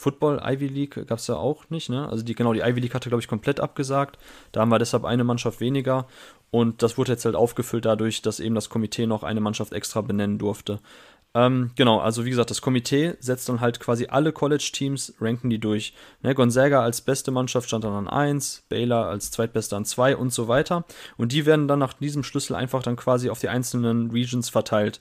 Football 0.00 0.40
Ivy 0.42 0.66
League 0.66 1.06
gab 1.06 1.18
es 1.18 1.26
ja 1.26 1.36
auch 1.36 1.68
nicht, 1.68 1.90
ne? 1.90 2.08
Also 2.08 2.24
die, 2.24 2.34
genau, 2.34 2.54
die 2.54 2.60
Ivy 2.60 2.80
League 2.80 2.94
hatte, 2.94 3.10
glaube 3.10 3.20
ich, 3.20 3.28
komplett 3.28 3.60
abgesagt. 3.60 4.18
Da 4.50 4.60
haben 4.60 4.70
wir 4.70 4.78
deshalb 4.78 5.04
eine 5.04 5.24
Mannschaft 5.24 5.60
weniger. 5.60 6.06
Und 6.50 6.82
das 6.82 6.96
wurde 6.96 7.12
jetzt 7.12 7.26
halt 7.26 7.36
aufgefüllt 7.36 7.84
dadurch, 7.84 8.22
dass 8.22 8.40
eben 8.40 8.54
das 8.54 8.70
Komitee 8.70 9.06
noch 9.06 9.24
eine 9.24 9.42
Mannschaft 9.42 9.74
extra 9.74 10.00
benennen 10.00 10.38
durfte. 10.38 10.80
Ähm, 11.34 11.70
genau, 11.76 12.00
also 12.00 12.24
wie 12.24 12.30
gesagt, 12.30 12.50
das 12.50 12.62
Komitee 12.62 13.14
setzt 13.20 13.48
dann 13.50 13.60
halt 13.60 13.78
quasi 13.78 14.06
alle 14.06 14.32
College-Teams, 14.32 15.14
ranken 15.20 15.50
die 15.50 15.60
durch. 15.60 15.92
Ne, 16.22 16.34
Gonzaga 16.34 16.82
als 16.82 17.02
beste 17.02 17.30
Mannschaft 17.30 17.68
stand 17.68 17.84
dann 17.84 17.92
an 17.92 18.08
1, 18.08 18.64
Baylor 18.70 19.06
als 19.06 19.30
zweitbeste 19.30 19.76
an 19.76 19.84
2 19.84 20.16
und 20.16 20.32
so 20.32 20.48
weiter. 20.48 20.84
Und 21.18 21.32
die 21.32 21.44
werden 21.44 21.68
dann 21.68 21.78
nach 21.78 21.92
diesem 21.92 22.24
Schlüssel 22.24 22.56
einfach 22.56 22.82
dann 22.82 22.96
quasi 22.96 23.28
auf 23.28 23.38
die 23.38 23.50
einzelnen 23.50 24.10
Regions 24.10 24.48
verteilt. 24.48 25.00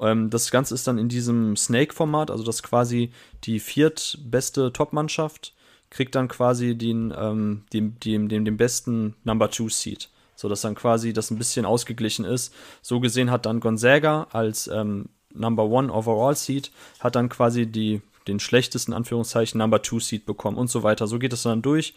Ähm, 0.00 0.30
das 0.30 0.50
Ganze 0.50 0.74
ist 0.74 0.86
dann 0.86 0.98
in 0.98 1.08
diesem 1.08 1.56
Snake-Format, 1.56 2.30
also 2.30 2.42
das 2.42 2.62
quasi 2.62 3.12
die 3.44 3.60
viertbeste 3.60 4.72
Top-Mannschaft 4.72 5.54
kriegt 5.90 6.14
dann 6.14 6.28
quasi 6.28 6.76
den, 6.76 7.12
ähm, 7.16 7.62
dem, 7.72 7.98
dem, 8.00 8.28
dem, 8.28 8.44
dem 8.44 8.56
besten 8.56 9.14
Number 9.24 9.50
Two 9.50 9.68
Seed. 9.68 10.08
So 10.36 10.48
dass 10.48 10.62
dann 10.62 10.74
quasi 10.74 11.12
das 11.12 11.30
ein 11.30 11.36
bisschen 11.36 11.66
ausgeglichen 11.66 12.24
ist. 12.24 12.54
So 12.80 13.00
gesehen 13.00 13.30
hat 13.30 13.44
dann 13.44 13.60
Gonzaga 13.60 14.28
als 14.30 14.68
ähm, 14.68 15.10
Number 15.34 15.64
One 15.64 15.92
Overall 15.92 16.34
Seed, 16.34 16.70
hat 17.00 17.16
dann 17.16 17.28
quasi 17.28 17.66
die, 17.66 18.00
den 18.26 18.40
schlechtesten 18.40 18.92
Anführungszeichen 18.92 19.58
Number 19.58 19.82
Two 19.82 20.00
Seed 20.00 20.24
bekommen 20.24 20.56
und 20.56 20.70
so 20.70 20.82
weiter. 20.82 21.06
So 21.06 21.18
geht 21.18 21.32
es 21.32 21.42
dann 21.42 21.60
durch. 21.60 21.94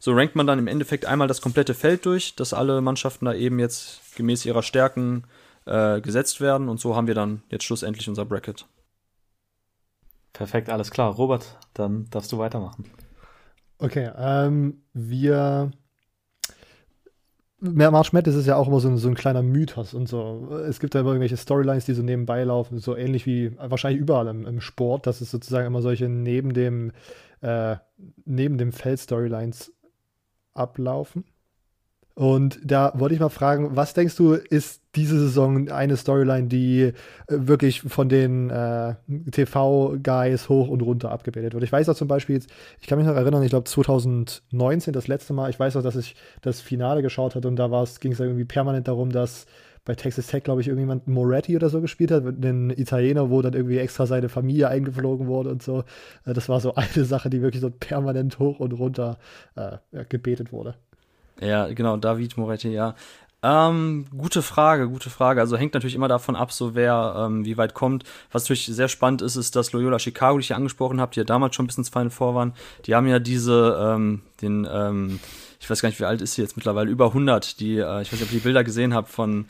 So 0.00 0.12
rankt 0.12 0.36
man 0.36 0.46
dann 0.46 0.58
im 0.58 0.66
Endeffekt 0.66 1.06
einmal 1.06 1.28
das 1.28 1.40
komplette 1.40 1.72
Feld 1.72 2.04
durch, 2.04 2.34
dass 2.34 2.52
alle 2.52 2.80
Mannschaften 2.80 3.26
da 3.26 3.34
eben 3.34 3.58
jetzt 3.58 4.00
gemäß 4.16 4.44
ihrer 4.44 4.62
Stärken 4.62 5.24
äh, 5.66 6.00
gesetzt 6.00 6.40
werden. 6.40 6.68
Und 6.68 6.80
so 6.80 6.96
haben 6.96 7.06
wir 7.06 7.14
dann 7.14 7.42
jetzt 7.50 7.64
schlussendlich 7.64 8.08
unser 8.08 8.24
Bracket. 8.24 8.66
Perfekt, 10.32 10.68
alles 10.68 10.90
klar. 10.90 11.14
Robert, 11.14 11.58
dann 11.74 12.06
darfst 12.10 12.32
du 12.32 12.38
weitermachen. 12.38 12.84
Okay, 13.78 14.10
ähm, 14.16 14.82
wir. 14.92 15.70
March 17.60 18.12
Madness 18.12 18.34
ist 18.34 18.46
ja 18.46 18.56
auch 18.56 18.68
immer 18.68 18.80
so 18.80 18.88
ein, 18.88 18.98
so 18.98 19.08
ein 19.08 19.14
kleiner 19.14 19.42
Mythos 19.42 19.94
und 19.94 20.06
so. 20.06 20.54
Es 20.68 20.80
gibt 20.80 20.94
da 20.94 21.00
immer 21.00 21.10
irgendwelche 21.10 21.38
Storylines, 21.38 21.86
die 21.86 21.94
so 21.94 22.02
nebenbei 22.02 22.44
laufen, 22.44 22.78
so 22.78 22.94
ähnlich 22.94 23.24
wie 23.24 23.56
wahrscheinlich 23.56 24.02
überall 24.02 24.26
im, 24.26 24.44
im 24.44 24.60
Sport, 24.60 25.06
dass 25.06 25.22
es 25.22 25.30
sozusagen 25.30 25.66
immer 25.66 25.80
solche 25.80 26.10
neben 26.10 26.52
dem, 26.52 26.92
äh, 27.40 27.76
neben 28.26 28.58
dem 28.58 28.72
Feld 28.72 29.00
Storylines 29.00 29.72
ablaufen. 30.52 31.24
Und 32.16 32.60
da 32.62 32.92
wollte 32.94 33.14
ich 33.14 33.20
mal 33.20 33.28
fragen, 33.28 33.74
was 33.74 33.92
denkst 33.92 34.14
du, 34.14 34.34
ist 34.34 34.82
diese 34.94 35.18
Saison 35.18 35.68
eine 35.68 35.96
Storyline, 35.96 36.46
die 36.46 36.82
äh, 36.82 36.92
wirklich 37.26 37.82
von 37.82 38.08
den 38.08 38.50
äh, 38.50 38.94
TV-Guys 39.32 40.48
hoch 40.48 40.68
und 40.68 40.80
runter 40.82 41.10
abgebildet 41.10 41.54
wird? 41.54 41.64
Ich 41.64 41.72
weiß 41.72 41.88
auch 41.88 41.96
zum 41.96 42.06
Beispiel, 42.06 42.40
ich 42.80 42.86
kann 42.86 42.98
mich 42.98 43.08
noch 43.08 43.16
erinnern, 43.16 43.42
ich 43.42 43.50
glaube 43.50 43.64
2019, 43.64 44.92
das 44.92 45.08
letzte 45.08 45.32
Mal, 45.32 45.50
ich 45.50 45.58
weiß 45.58 45.76
auch, 45.76 45.82
dass 45.82 45.96
ich 45.96 46.14
das 46.40 46.60
Finale 46.60 47.02
geschaut 47.02 47.34
hatte 47.34 47.48
und 47.48 47.56
da 47.56 47.66
ging 47.98 48.12
es 48.12 48.20
irgendwie 48.20 48.44
permanent 48.44 48.86
darum, 48.86 49.10
dass 49.10 49.46
bei 49.84 49.94
Texas 49.94 50.28
Tech, 50.28 50.44
glaube 50.44 50.60
ich, 50.60 50.68
irgendjemand 50.68 51.06
Moretti 51.08 51.56
oder 51.56 51.68
so 51.68 51.80
gespielt 51.80 52.10
hat, 52.10 52.24
ein 52.24 52.70
Italiener, 52.70 53.28
wo 53.28 53.42
dann 53.42 53.52
irgendwie 53.52 53.78
extra 53.78 54.06
seine 54.06 54.28
Familie 54.28 54.68
eingeflogen 54.68 55.26
wurde 55.26 55.50
und 55.50 55.62
so. 55.62 55.84
Äh, 56.24 56.32
das 56.32 56.48
war 56.48 56.60
so 56.60 56.74
eine 56.76 57.04
Sache, 57.04 57.28
die 57.28 57.42
wirklich 57.42 57.60
so 57.60 57.70
permanent 57.70 58.38
hoch 58.38 58.60
und 58.60 58.72
runter 58.72 59.18
äh, 59.56 59.78
gebetet 60.08 60.52
wurde. 60.52 60.76
Ja, 61.40 61.66
genau, 61.72 61.96
David 61.96 62.36
Moretti, 62.36 62.70
ja. 62.70 62.94
Ähm, 63.44 64.06
gute 64.16 64.40
Frage, 64.40 64.88
gute 64.88 65.10
Frage. 65.10 65.40
Also 65.40 65.58
hängt 65.58 65.74
natürlich 65.74 65.94
immer 65.94 66.08
davon 66.08 66.34
ab, 66.34 66.50
so 66.50 66.74
wer 66.74 67.14
ähm, 67.18 67.44
wie 67.44 67.58
weit 67.58 67.74
kommt. 67.74 68.04
Was 68.32 68.44
natürlich 68.44 68.64
sehr 68.64 68.88
spannend 68.88 69.20
ist, 69.20 69.36
ist, 69.36 69.54
dass 69.54 69.72
Loyola 69.72 69.98
Chicago, 69.98 70.38
die 70.38 70.40
ich 70.40 70.46
hier 70.46 70.56
angesprochen 70.56 70.98
habe, 70.98 71.12
die 71.12 71.20
ja 71.20 71.24
damals 71.24 71.54
schon 71.54 71.64
ein 71.64 71.66
bisschen 71.66 71.82
ins 71.82 71.90
Final 71.90 72.08
Four 72.08 72.34
waren, 72.34 72.54
die 72.86 72.94
haben 72.94 73.06
ja 73.06 73.18
diese, 73.18 73.78
ähm, 73.78 74.22
den, 74.40 74.66
ähm, 74.70 75.20
ich 75.60 75.68
weiß 75.68 75.82
gar 75.82 75.90
nicht, 75.90 76.00
wie 76.00 76.06
alt 76.06 76.22
ist 76.22 76.34
sie 76.34 76.42
jetzt 76.42 76.56
mittlerweile, 76.56 76.90
über 76.90 77.08
100, 77.08 77.60
die, 77.60 77.76
äh, 77.76 78.00
ich 78.00 78.10
weiß 78.10 78.12
nicht, 78.12 78.22
ob 78.22 78.32
ihr 78.32 78.38
die 78.38 78.44
Bilder 78.44 78.64
gesehen 78.64 78.94
habt 78.94 79.10
von 79.10 79.44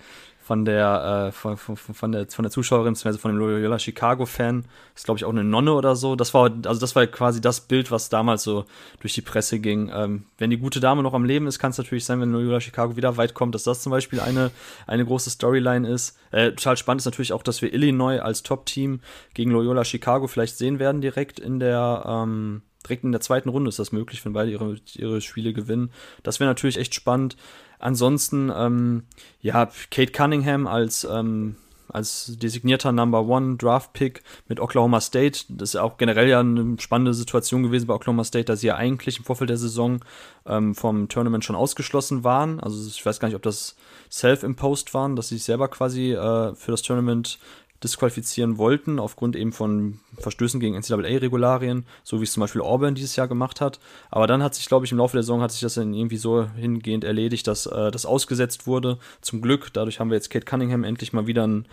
von 0.44 0.66
der, 0.66 1.28
äh, 1.28 1.32
von, 1.32 1.56
von, 1.56 1.76
von, 1.76 2.12
der, 2.12 2.26
von 2.28 2.42
der 2.42 2.52
Zuschauerin, 2.52 2.92
beziehungsweise 2.92 3.18
von 3.18 3.30
dem 3.30 3.38
Loyola 3.38 3.78
Chicago-Fan. 3.78 4.66
Ist, 4.94 5.06
glaube 5.06 5.16
ich, 5.16 5.24
auch 5.24 5.30
eine 5.30 5.42
Nonne 5.42 5.72
oder 5.72 5.96
so. 5.96 6.16
Das 6.16 6.34
war, 6.34 6.50
also 6.66 6.78
das 6.78 6.94
war 6.94 7.06
quasi 7.06 7.40
das 7.40 7.62
Bild, 7.62 7.90
was 7.90 8.10
damals 8.10 8.42
so 8.42 8.66
durch 9.00 9.14
die 9.14 9.22
Presse 9.22 9.58
ging. 9.58 9.90
Ähm, 9.94 10.26
wenn 10.36 10.50
die 10.50 10.58
gute 10.58 10.80
Dame 10.80 11.02
noch 11.02 11.14
am 11.14 11.24
Leben 11.24 11.46
ist, 11.46 11.58
kann 11.58 11.70
es 11.70 11.78
natürlich 11.78 12.04
sein, 12.04 12.20
wenn 12.20 12.30
Loyola 12.30 12.60
Chicago 12.60 12.94
wieder 12.94 13.16
weit 13.16 13.32
kommt, 13.32 13.54
dass 13.54 13.62
das 13.62 13.82
zum 13.82 13.90
Beispiel 13.90 14.20
eine, 14.20 14.50
eine 14.86 15.06
große 15.06 15.30
Storyline 15.30 15.88
ist. 15.88 16.18
Äh, 16.30 16.50
total 16.50 16.76
spannend 16.76 17.00
ist 17.00 17.06
natürlich 17.06 17.32
auch, 17.32 17.42
dass 17.42 17.62
wir 17.62 17.72
Illinois 17.72 18.18
als 18.18 18.42
Top-Team 18.42 19.00
gegen 19.32 19.50
Loyola 19.50 19.82
Chicago 19.86 20.26
vielleicht 20.26 20.58
sehen 20.58 20.78
werden, 20.78 21.00
direkt 21.00 21.40
in 21.40 21.58
der, 21.58 22.04
ähm, 22.06 22.60
direkt 22.84 23.04
in 23.04 23.12
der 23.12 23.22
zweiten 23.22 23.48
Runde 23.48 23.70
ist 23.70 23.78
das 23.78 23.92
möglich, 23.92 24.22
wenn 24.26 24.34
beide 24.34 24.50
ihre, 24.50 24.76
ihre 24.94 25.22
Spiele 25.22 25.54
gewinnen. 25.54 25.90
Das 26.22 26.38
wäre 26.38 26.50
natürlich 26.50 26.76
echt 26.76 26.94
spannend. 26.94 27.36
Ansonsten, 27.84 28.50
ähm, 28.56 29.02
ja, 29.42 29.66
Kate 29.90 30.10
Cunningham 30.10 30.66
als, 30.66 31.04
ähm, 31.04 31.56
als 31.88 32.32
designierter 32.38 32.92
Number 32.92 33.26
One 33.26 33.58
Draft 33.58 33.92
Pick 33.92 34.22
mit 34.48 34.58
Oklahoma 34.58 35.02
State. 35.02 35.40
Das 35.50 35.74
ist 35.74 35.76
auch 35.76 35.98
generell 35.98 36.26
ja 36.26 36.40
eine 36.40 36.76
spannende 36.80 37.12
Situation 37.12 37.62
gewesen 37.62 37.86
bei 37.86 37.92
Oklahoma 37.92 38.24
State, 38.24 38.46
dass 38.46 38.60
sie 38.60 38.68
ja 38.68 38.76
eigentlich 38.76 39.18
im 39.18 39.24
Vorfeld 39.24 39.50
der 39.50 39.58
Saison 39.58 40.00
ähm, 40.46 40.74
vom 40.74 41.08
Tournament 41.10 41.44
schon 41.44 41.56
ausgeschlossen 41.56 42.24
waren. 42.24 42.58
Also 42.58 42.88
ich 42.88 43.04
weiß 43.04 43.20
gar 43.20 43.28
nicht, 43.28 43.36
ob 43.36 43.42
das 43.42 43.76
self-imposed 44.10 44.94
waren, 44.94 45.14
dass 45.14 45.28
sie 45.28 45.34
sich 45.34 45.44
selber 45.44 45.68
quasi 45.68 46.12
äh, 46.12 46.54
für 46.54 46.70
das 46.70 46.80
Tournament 46.80 47.38
disqualifizieren 47.84 48.58
wollten, 48.58 48.98
aufgrund 48.98 49.36
eben 49.36 49.52
von 49.52 50.00
Verstößen 50.18 50.58
gegen 50.58 50.74
NCAA-Regularien, 50.74 51.84
so 52.02 52.20
wie 52.20 52.24
es 52.24 52.32
zum 52.32 52.40
Beispiel 52.40 52.62
Auburn 52.62 52.94
dieses 52.94 53.14
Jahr 53.16 53.28
gemacht 53.28 53.60
hat. 53.60 53.78
Aber 54.10 54.26
dann 54.26 54.42
hat 54.42 54.54
sich, 54.54 54.66
glaube 54.66 54.86
ich, 54.86 54.92
im 54.92 54.98
Laufe 54.98 55.16
der 55.16 55.22
Saison 55.22 55.42
hat 55.42 55.52
sich 55.52 55.60
das 55.60 55.74
dann 55.74 55.94
irgendwie 55.94 56.16
so 56.16 56.48
hingehend 56.56 57.04
erledigt, 57.04 57.46
dass 57.46 57.66
äh, 57.66 57.90
das 57.90 58.06
ausgesetzt 58.06 58.66
wurde. 58.66 58.98
Zum 59.20 59.42
Glück. 59.42 59.72
Dadurch 59.72 60.00
haben 60.00 60.10
wir 60.10 60.16
jetzt 60.16 60.30
Kate 60.30 60.44
Cunningham 60.44 60.82
endlich 60.82 61.12
mal 61.12 61.26
wieder 61.26 61.44
einen 61.44 61.66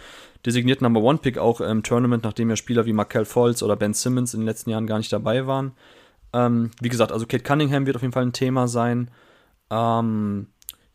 designierten 0.45 0.85
Number 0.85 1.01
One 1.01 1.17
Pick 1.17 1.37
auch 1.37 1.61
im 1.61 1.83
Tournament, 1.83 2.23
nachdem 2.23 2.49
ja 2.49 2.55
Spieler 2.55 2.85
wie 2.85 2.93
Markel 2.93 3.25
Falls 3.25 3.63
oder 3.63 3.75
Ben 3.75 3.93
Simmons 3.93 4.33
in 4.33 4.41
den 4.41 4.47
letzten 4.47 4.69
Jahren 4.69 4.87
gar 4.87 4.97
nicht 4.97 5.11
dabei 5.11 5.47
waren. 5.47 5.71
Ähm, 6.33 6.71
wie 6.81 6.89
gesagt, 6.89 7.11
also 7.11 7.25
Kate 7.25 7.43
Cunningham 7.43 7.85
wird 7.85 7.95
auf 7.95 8.01
jeden 8.01 8.13
Fall 8.13 8.25
ein 8.25 8.33
Thema 8.33 8.67
sein. 8.67 9.09
Ähm, 9.69 10.47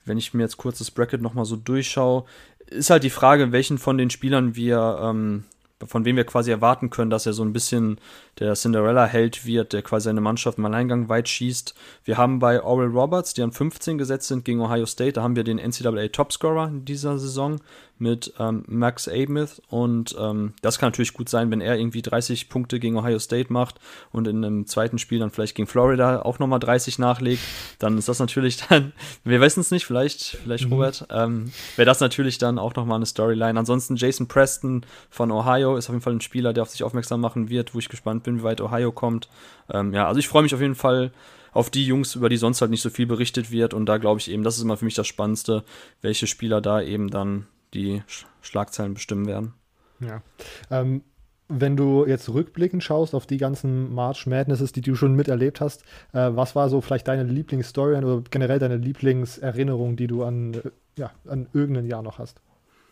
wenn 0.06 0.18
ich 0.18 0.32
mir 0.32 0.44
jetzt 0.44 0.56
kurz 0.56 0.78
das 0.78 0.90
Bracket 0.90 1.20
nochmal 1.20 1.44
so 1.44 1.56
durchschaue, 1.56 2.24
ist 2.66 2.90
halt 2.90 3.04
die 3.04 3.10
Frage, 3.10 3.52
welchen 3.52 3.78
von 3.78 3.98
den 3.98 4.10
Spielern 4.10 4.56
wir, 4.56 4.98
ähm, 5.02 5.44
von 5.86 6.04
wem 6.04 6.16
wir 6.16 6.24
quasi 6.24 6.50
erwarten 6.50 6.90
können, 6.90 7.10
dass 7.10 7.26
er 7.26 7.32
so 7.32 7.44
ein 7.44 7.52
bisschen 7.52 7.98
der 8.38 8.54
Cinderella-Held 8.54 9.44
wird, 9.44 9.72
der 9.72 9.82
quasi 9.82 10.04
seine 10.04 10.20
Mannschaft 10.20 10.58
im 10.58 10.64
Alleingang 10.64 11.08
weit 11.08 11.28
schießt. 11.28 11.74
Wir 12.04 12.16
haben 12.16 12.38
bei 12.38 12.62
Oral 12.62 12.88
Roberts, 12.88 13.34
die 13.34 13.42
an 13.42 13.52
15 13.52 13.98
gesetzt 13.98 14.28
sind 14.28 14.44
gegen 14.44 14.60
Ohio 14.60 14.86
State, 14.86 15.12
da 15.12 15.22
haben 15.22 15.36
wir 15.36 15.44
den 15.44 15.58
NCAA 15.58 16.08
Topscorer 16.08 16.68
in 16.68 16.84
dieser 16.84 17.18
Saison 17.18 17.60
mit 17.98 18.34
ähm, 18.38 18.64
Max 18.66 19.08
Amith 19.08 19.62
und 19.68 20.14
ähm, 20.18 20.52
das 20.62 20.78
kann 20.78 20.88
natürlich 20.88 21.14
gut 21.14 21.28
sein, 21.28 21.50
wenn 21.50 21.60
er 21.60 21.78
irgendwie 21.78 22.02
30 22.02 22.48
Punkte 22.48 22.78
gegen 22.78 22.96
Ohio 22.96 23.18
State 23.18 23.52
macht 23.52 23.80
und 24.12 24.28
in 24.28 24.44
einem 24.44 24.66
zweiten 24.66 24.98
Spiel 24.98 25.18
dann 25.18 25.30
vielleicht 25.30 25.54
gegen 25.54 25.66
Florida 25.66 26.22
auch 26.22 26.38
nochmal 26.38 26.58
30 26.58 26.98
nachlegt, 26.98 27.42
dann 27.78 27.96
ist 27.96 28.08
das 28.08 28.18
natürlich 28.18 28.58
dann, 28.68 28.92
wir 29.24 29.40
wissen 29.40 29.60
es 29.60 29.70
nicht, 29.70 29.86
vielleicht, 29.86 30.38
vielleicht 30.42 30.66
mhm. 30.66 30.72
Robert, 30.72 31.06
ähm, 31.10 31.52
wäre 31.76 31.86
das 31.86 32.00
natürlich 32.00 32.38
dann 32.38 32.58
auch 32.58 32.74
nochmal 32.74 32.96
eine 32.96 33.06
Storyline. 33.06 33.58
Ansonsten 33.58 33.96
Jason 33.96 34.28
Preston 34.28 34.84
von 35.08 35.30
Ohio 35.30 35.76
ist 35.76 35.88
auf 35.88 35.94
jeden 35.94 36.02
Fall 36.02 36.14
ein 36.14 36.20
Spieler, 36.20 36.52
der 36.52 36.62
auf 36.62 36.70
sich 36.70 36.82
aufmerksam 36.82 37.20
machen 37.20 37.48
wird, 37.48 37.74
wo 37.74 37.78
ich 37.78 37.88
gespannt 37.88 38.24
bin, 38.24 38.40
wie 38.40 38.42
weit 38.42 38.60
Ohio 38.60 38.92
kommt. 38.92 39.28
Ähm, 39.72 39.92
ja, 39.92 40.06
also 40.06 40.18
ich 40.18 40.28
freue 40.28 40.42
mich 40.42 40.54
auf 40.54 40.60
jeden 40.60 40.74
Fall 40.74 41.12
auf 41.52 41.70
die 41.70 41.86
Jungs, 41.86 42.14
über 42.14 42.28
die 42.28 42.36
sonst 42.36 42.60
halt 42.60 42.70
nicht 42.70 42.82
so 42.82 42.90
viel 42.90 43.06
berichtet 43.06 43.50
wird 43.50 43.72
und 43.72 43.86
da 43.86 43.96
glaube 43.96 44.20
ich 44.20 44.30
eben, 44.30 44.42
das 44.42 44.58
ist 44.58 44.62
immer 44.62 44.76
für 44.76 44.84
mich 44.84 44.94
das 44.94 45.06
Spannendste, 45.06 45.64
welche 46.02 46.26
Spieler 46.26 46.60
da 46.60 46.82
eben 46.82 47.08
dann 47.08 47.46
die 47.76 48.02
Schlagzeilen 48.40 48.94
bestimmen 48.94 49.26
werden. 49.26 49.54
Ja. 50.00 50.22
Ähm, 50.70 51.02
wenn 51.48 51.76
du 51.76 52.04
jetzt 52.06 52.28
rückblickend 52.28 52.82
schaust 52.82 53.14
auf 53.14 53.26
die 53.26 53.36
ganzen 53.36 53.94
March 53.94 54.26
Madnesses, 54.26 54.72
die 54.72 54.80
du 54.80 54.96
schon 54.96 55.14
miterlebt 55.14 55.60
hast, 55.60 55.82
äh, 56.12 56.30
was 56.32 56.56
war 56.56 56.68
so 56.68 56.80
vielleicht 56.80 57.06
deine 57.06 57.22
Lieblingsstory 57.22 57.96
oder 57.96 58.22
generell 58.30 58.58
deine 58.58 58.76
Lieblingserinnerung, 58.76 59.96
die 59.96 60.08
du 60.08 60.24
an, 60.24 60.54
äh, 60.54 60.70
ja, 60.98 61.12
an 61.28 61.46
irgendein 61.52 61.86
Jahr 61.86 62.02
noch 62.02 62.18
hast? 62.18 62.40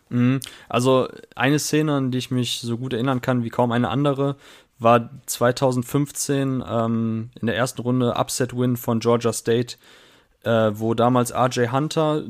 Mhm. 0.09 0.39
Also 0.69 1.09
eine 1.35 1.59
Szene, 1.59 1.93
an 1.93 2.11
die 2.11 2.17
ich 2.17 2.31
mich 2.31 2.59
so 2.59 2.77
gut 2.77 2.93
erinnern 2.93 3.21
kann 3.21 3.43
wie 3.43 3.49
kaum 3.49 3.71
eine 3.71 3.89
andere, 3.89 4.37
war 4.79 5.09
2015 5.25 6.63
ähm, 6.67 7.29
in 7.39 7.47
der 7.47 7.55
ersten 7.55 7.81
Runde 7.81 8.15
Upset-Win 8.15 8.77
von 8.77 8.99
Georgia 8.99 9.33
State, 9.33 9.77
äh, 10.43 10.71
wo 10.73 10.93
damals 10.93 11.33
RJ 11.33 11.67
Hunter 11.71 12.23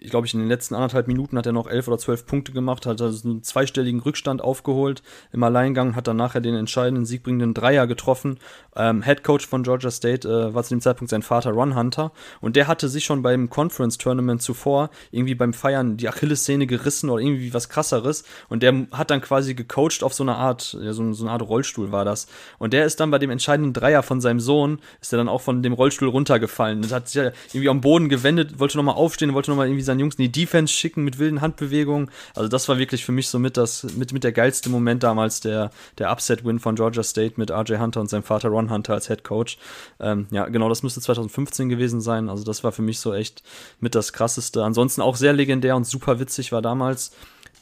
ich 0.00 0.10
glaube, 0.10 0.26
ich 0.26 0.34
in 0.34 0.40
den 0.40 0.48
letzten 0.48 0.74
anderthalb 0.74 1.08
Minuten 1.08 1.36
hat 1.36 1.46
er 1.46 1.52
noch 1.52 1.66
elf 1.66 1.88
oder 1.88 1.98
zwölf 1.98 2.24
Punkte 2.26 2.52
gemacht, 2.52 2.86
hat 2.86 3.00
also 3.00 3.28
einen 3.28 3.42
zweistelligen 3.42 4.00
Rückstand 4.00 4.40
aufgeholt 4.40 5.02
im 5.32 5.42
Alleingang, 5.42 5.96
hat 5.96 6.06
dann 6.06 6.16
nachher 6.16 6.40
den 6.40 6.54
entscheidenden 6.54 7.04
siegbringenden 7.04 7.54
Dreier 7.54 7.86
getroffen. 7.86 8.38
Ähm, 8.76 9.02
Head 9.02 9.24
Coach 9.24 9.46
von 9.46 9.64
Georgia 9.64 9.90
State 9.90 10.28
äh, 10.28 10.54
war 10.54 10.62
zu 10.62 10.74
dem 10.74 10.80
Zeitpunkt 10.80 11.10
sein 11.10 11.22
Vater 11.22 11.50
Ron 11.50 11.74
Hunter 11.74 12.12
und 12.40 12.56
der 12.56 12.68
hatte 12.68 12.88
sich 12.88 13.04
schon 13.04 13.22
beim 13.22 13.50
Conference 13.50 13.98
Tournament 13.98 14.40
zuvor 14.40 14.90
irgendwie 15.10 15.34
beim 15.34 15.52
Feiern 15.52 15.96
die 15.96 16.08
Achillessehne 16.08 16.66
gerissen 16.66 17.10
oder 17.10 17.22
irgendwie 17.22 17.52
was 17.52 17.68
krasseres 17.68 18.24
und 18.48 18.62
der 18.62 18.86
hat 18.92 19.10
dann 19.10 19.20
quasi 19.20 19.54
gecoacht 19.54 20.02
auf 20.02 20.14
so 20.14 20.22
eine 20.22 20.36
Art, 20.36 20.76
ja, 20.80 20.92
so, 20.92 21.12
so 21.12 21.24
eine 21.24 21.32
Art 21.32 21.42
Rollstuhl 21.42 21.90
war 21.90 22.04
das. 22.04 22.28
Und 22.58 22.72
der 22.72 22.84
ist 22.84 23.00
dann 23.00 23.10
bei 23.10 23.18
dem 23.18 23.30
entscheidenden 23.30 23.72
Dreier 23.72 24.02
von 24.02 24.20
seinem 24.20 24.40
Sohn, 24.40 24.78
ist 25.00 25.12
er 25.12 25.16
dann 25.16 25.28
auch 25.28 25.40
von 25.40 25.62
dem 25.62 25.72
Rollstuhl 25.72 26.08
runtergefallen. 26.08 26.82
Das 26.82 26.92
hat 26.92 27.08
sich 27.08 27.22
ja 27.22 27.30
irgendwie 27.48 27.68
am 27.68 27.80
Boden 27.80 28.08
gewendet, 28.08 28.58
wollte 28.58 28.76
nochmal 28.76 28.94
aufstehen, 28.94 29.34
wollte 29.34 29.50
nochmal 29.50 29.66
irgendwie 29.66 29.87
seinen 29.88 30.00
Jungs 30.00 30.14
in 30.14 30.22
die 30.22 30.32
Defense 30.32 30.72
schicken 30.72 31.02
mit 31.02 31.18
wilden 31.18 31.40
Handbewegungen. 31.40 32.10
Also 32.34 32.48
das 32.48 32.68
war 32.68 32.78
wirklich 32.78 33.04
für 33.04 33.12
mich 33.12 33.28
so 33.28 33.38
mit, 33.38 33.56
das, 33.56 33.84
mit, 33.96 34.12
mit 34.12 34.24
der 34.24 34.32
geilste 34.32 34.70
Moment 34.70 35.02
damals, 35.02 35.40
der, 35.40 35.70
der 35.98 36.12
Upset-Win 36.12 36.60
von 36.60 36.76
Georgia 36.76 37.02
State 37.02 37.34
mit 37.36 37.50
RJ 37.50 37.78
Hunter 37.78 38.00
und 38.00 38.08
seinem 38.08 38.22
Vater 38.22 38.48
Ron 38.48 38.70
Hunter 38.70 38.94
als 38.94 39.08
Head 39.08 39.24
Coach. 39.24 39.58
Ähm, 40.00 40.26
ja, 40.30 40.46
genau, 40.46 40.68
das 40.68 40.82
müsste 40.82 41.00
2015 41.00 41.68
gewesen 41.68 42.00
sein. 42.00 42.28
Also 42.28 42.44
das 42.44 42.62
war 42.64 42.72
für 42.72 42.82
mich 42.82 43.00
so 43.00 43.12
echt 43.12 43.42
mit 43.80 43.94
das 43.94 44.12
Krasseste. 44.12 44.62
Ansonsten 44.64 45.02
auch 45.02 45.16
sehr 45.16 45.32
legendär 45.32 45.76
und 45.76 45.86
super 45.86 46.20
witzig 46.20 46.52
war 46.52 46.62
damals, 46.62 47.12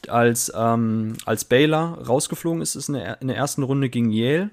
als, 0.09 0.53
ähm, 0.55 1.14
als 1.24 1.45
Baylor 1.45 1.99
rausgeflogen 2.07 2.62
ist, 2.62 2.74
ist 2.74 2.89
in 2.89 2.95
der, 2.95 3.20
in 3.20 3.29
der 3.29 3.37
ersten 3.37 3.62
Runde 3.62 3.89
gegen 3.89 4.11
Yale. 4.11 4.51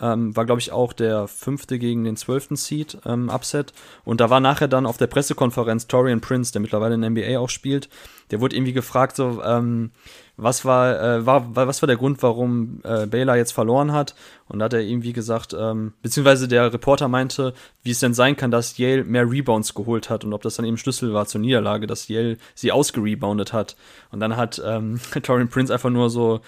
Ähm, 0.00 0.36
war, 0.36 0.44
glaube 0.44 0.60
ich, 0.60 0.72
auch 0.72 0.92
der 0.92 1.26
fünfte 1.26 1.78
gegen 1.78 2.04
den 2.04 2.16
zwölften 2.16 2.56
Seed 2.56 2.98
ähm, 3.06 3.30
Upset. 3.30 3.72
Und 4.04 4.20
da 4.20 4.28
war 4.28 4.40
nachher 4.40 4.68
dann 4.68 4.84
auf 4.84 4.98
der 4.98 5.06
Pressekonferenz 5.06 5.86
Torian 5.86 6.20
Prince, 6.20 6.52
der 6.52 6.60
mittlerweile 6.60 6.94
in 6.94 7.00
der 7.00 7.10
NBA 7.10 7.38
auch 7.38 7.48
spielt, 7.48 7.88
der 8.30 8.40
wurde 8.40 8.56
irgendwie 8.56 8.72
gefragt, 8.72 9.16
so, 9.16 9.42
ähm, 9.44 9.90
was 10.36 10.64
war, 10.64 11.00
äh, 11.00 11.26
war, 11.26 11.54
was 11.54 11.80
war 11.80 11.86
der 11.86 11.96
Grund, 11.96 12.22
warum 12.22 12.80
äh, 12.82 13.06
Baylor 13.06 13.36
jetzt 13.36 13.52
verloren 13.52 13.92
hat? 13.92 14.14
Und 14.48 14.58
da 14.58 14.66
hat 14.66 14.74
er 14.74 14.80
irgendwie 14.80 15.12
gesagt, 15.12 15.56
ähm, 15.58 15.94
beziehungsweise 16.02 16.46
der 16.46 16.72
Reporter 16.72 17.08
meinte, 17.08 17.54
wie 17.82 17.92
es 17.92 18.00
denn 18.00 18.14
sein 18.14 18.36
kann, 18.36 18.50
dass 18.50 18.76
Yale 18.76 19.04
mehr 19.04 19.30
Rebounds 19.30 19.74
geholt 19.74 20.10
hat 20.10 20.24
und 20.24 20.32
ob 20.32 20.42
das 20.42 20.56
dann 20.56 20.66
eben 20.66 20.76
Schlüssel 20.76 21.14
war 21.14 21.26
zur 21.26 21.40
Niederlage, 21.40 21.86
dass 21.86 22.08
Yale 22.08 22.36
sie 22.54 22.72
ausgereboundet 22.72 23.52
hat. 23.52 23.76
Und 24.10 24.20
dann 24.20 24.36
hat 24.36 24.60
ähm, 24.64 25.00
Torian 25.22 25.48
Prince 25.48 25.72
einfach 25.72 25.90
nur 25.90 26.10
so 26.10 26.40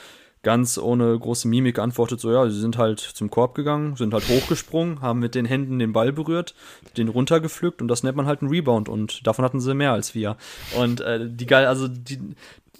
ganz 0.43 0.78
ohne 0.78 1.18
große 1.18 1.49
Mimik 1.49 1.76
geantwortet, 1.76 2.20
so 2.20 2.32
ja, 2.32 2.49
sie 2.49 2.61
sind 2.61 2.78
halt 2.78 3.01
zum 3.01 3.30
Korb 3.30 3.55
gegangen, 3.55 3.97
sind 3.97 4.14
halt 4.14 4.28
hochgesprungen, 4.28 5.01
haben 5.01 5.18
mit 5.18 5.34
den 5.34 5.45
Händen 5.45 5.78
den 5.78 5.93
Ball 5.93 6.12
berührt, 6.12 6.55
den 6.97 7.09
runtergepflückt 7.09 7.82
und 7.82 7.89
das 7.89 8.03
nennt 8.03 8.16
man 8.16 8.26
halt 8.26 8.43
einen 8.43 8.51
Rebound 8.51 8.89
und 8.89 9.26
davon 9.26 9.45
hatten 9.45 9.61
sie 9.61 9.74
mehr 9.74 9.93
als 9.93 10.14
wir. 10.14 10.36
Und 10.76 11.01
äh, 11.01 11.28
die 11.28 11.47
geil, 11.47 11.66
also 11.66 11.89
die, 11.89 12.18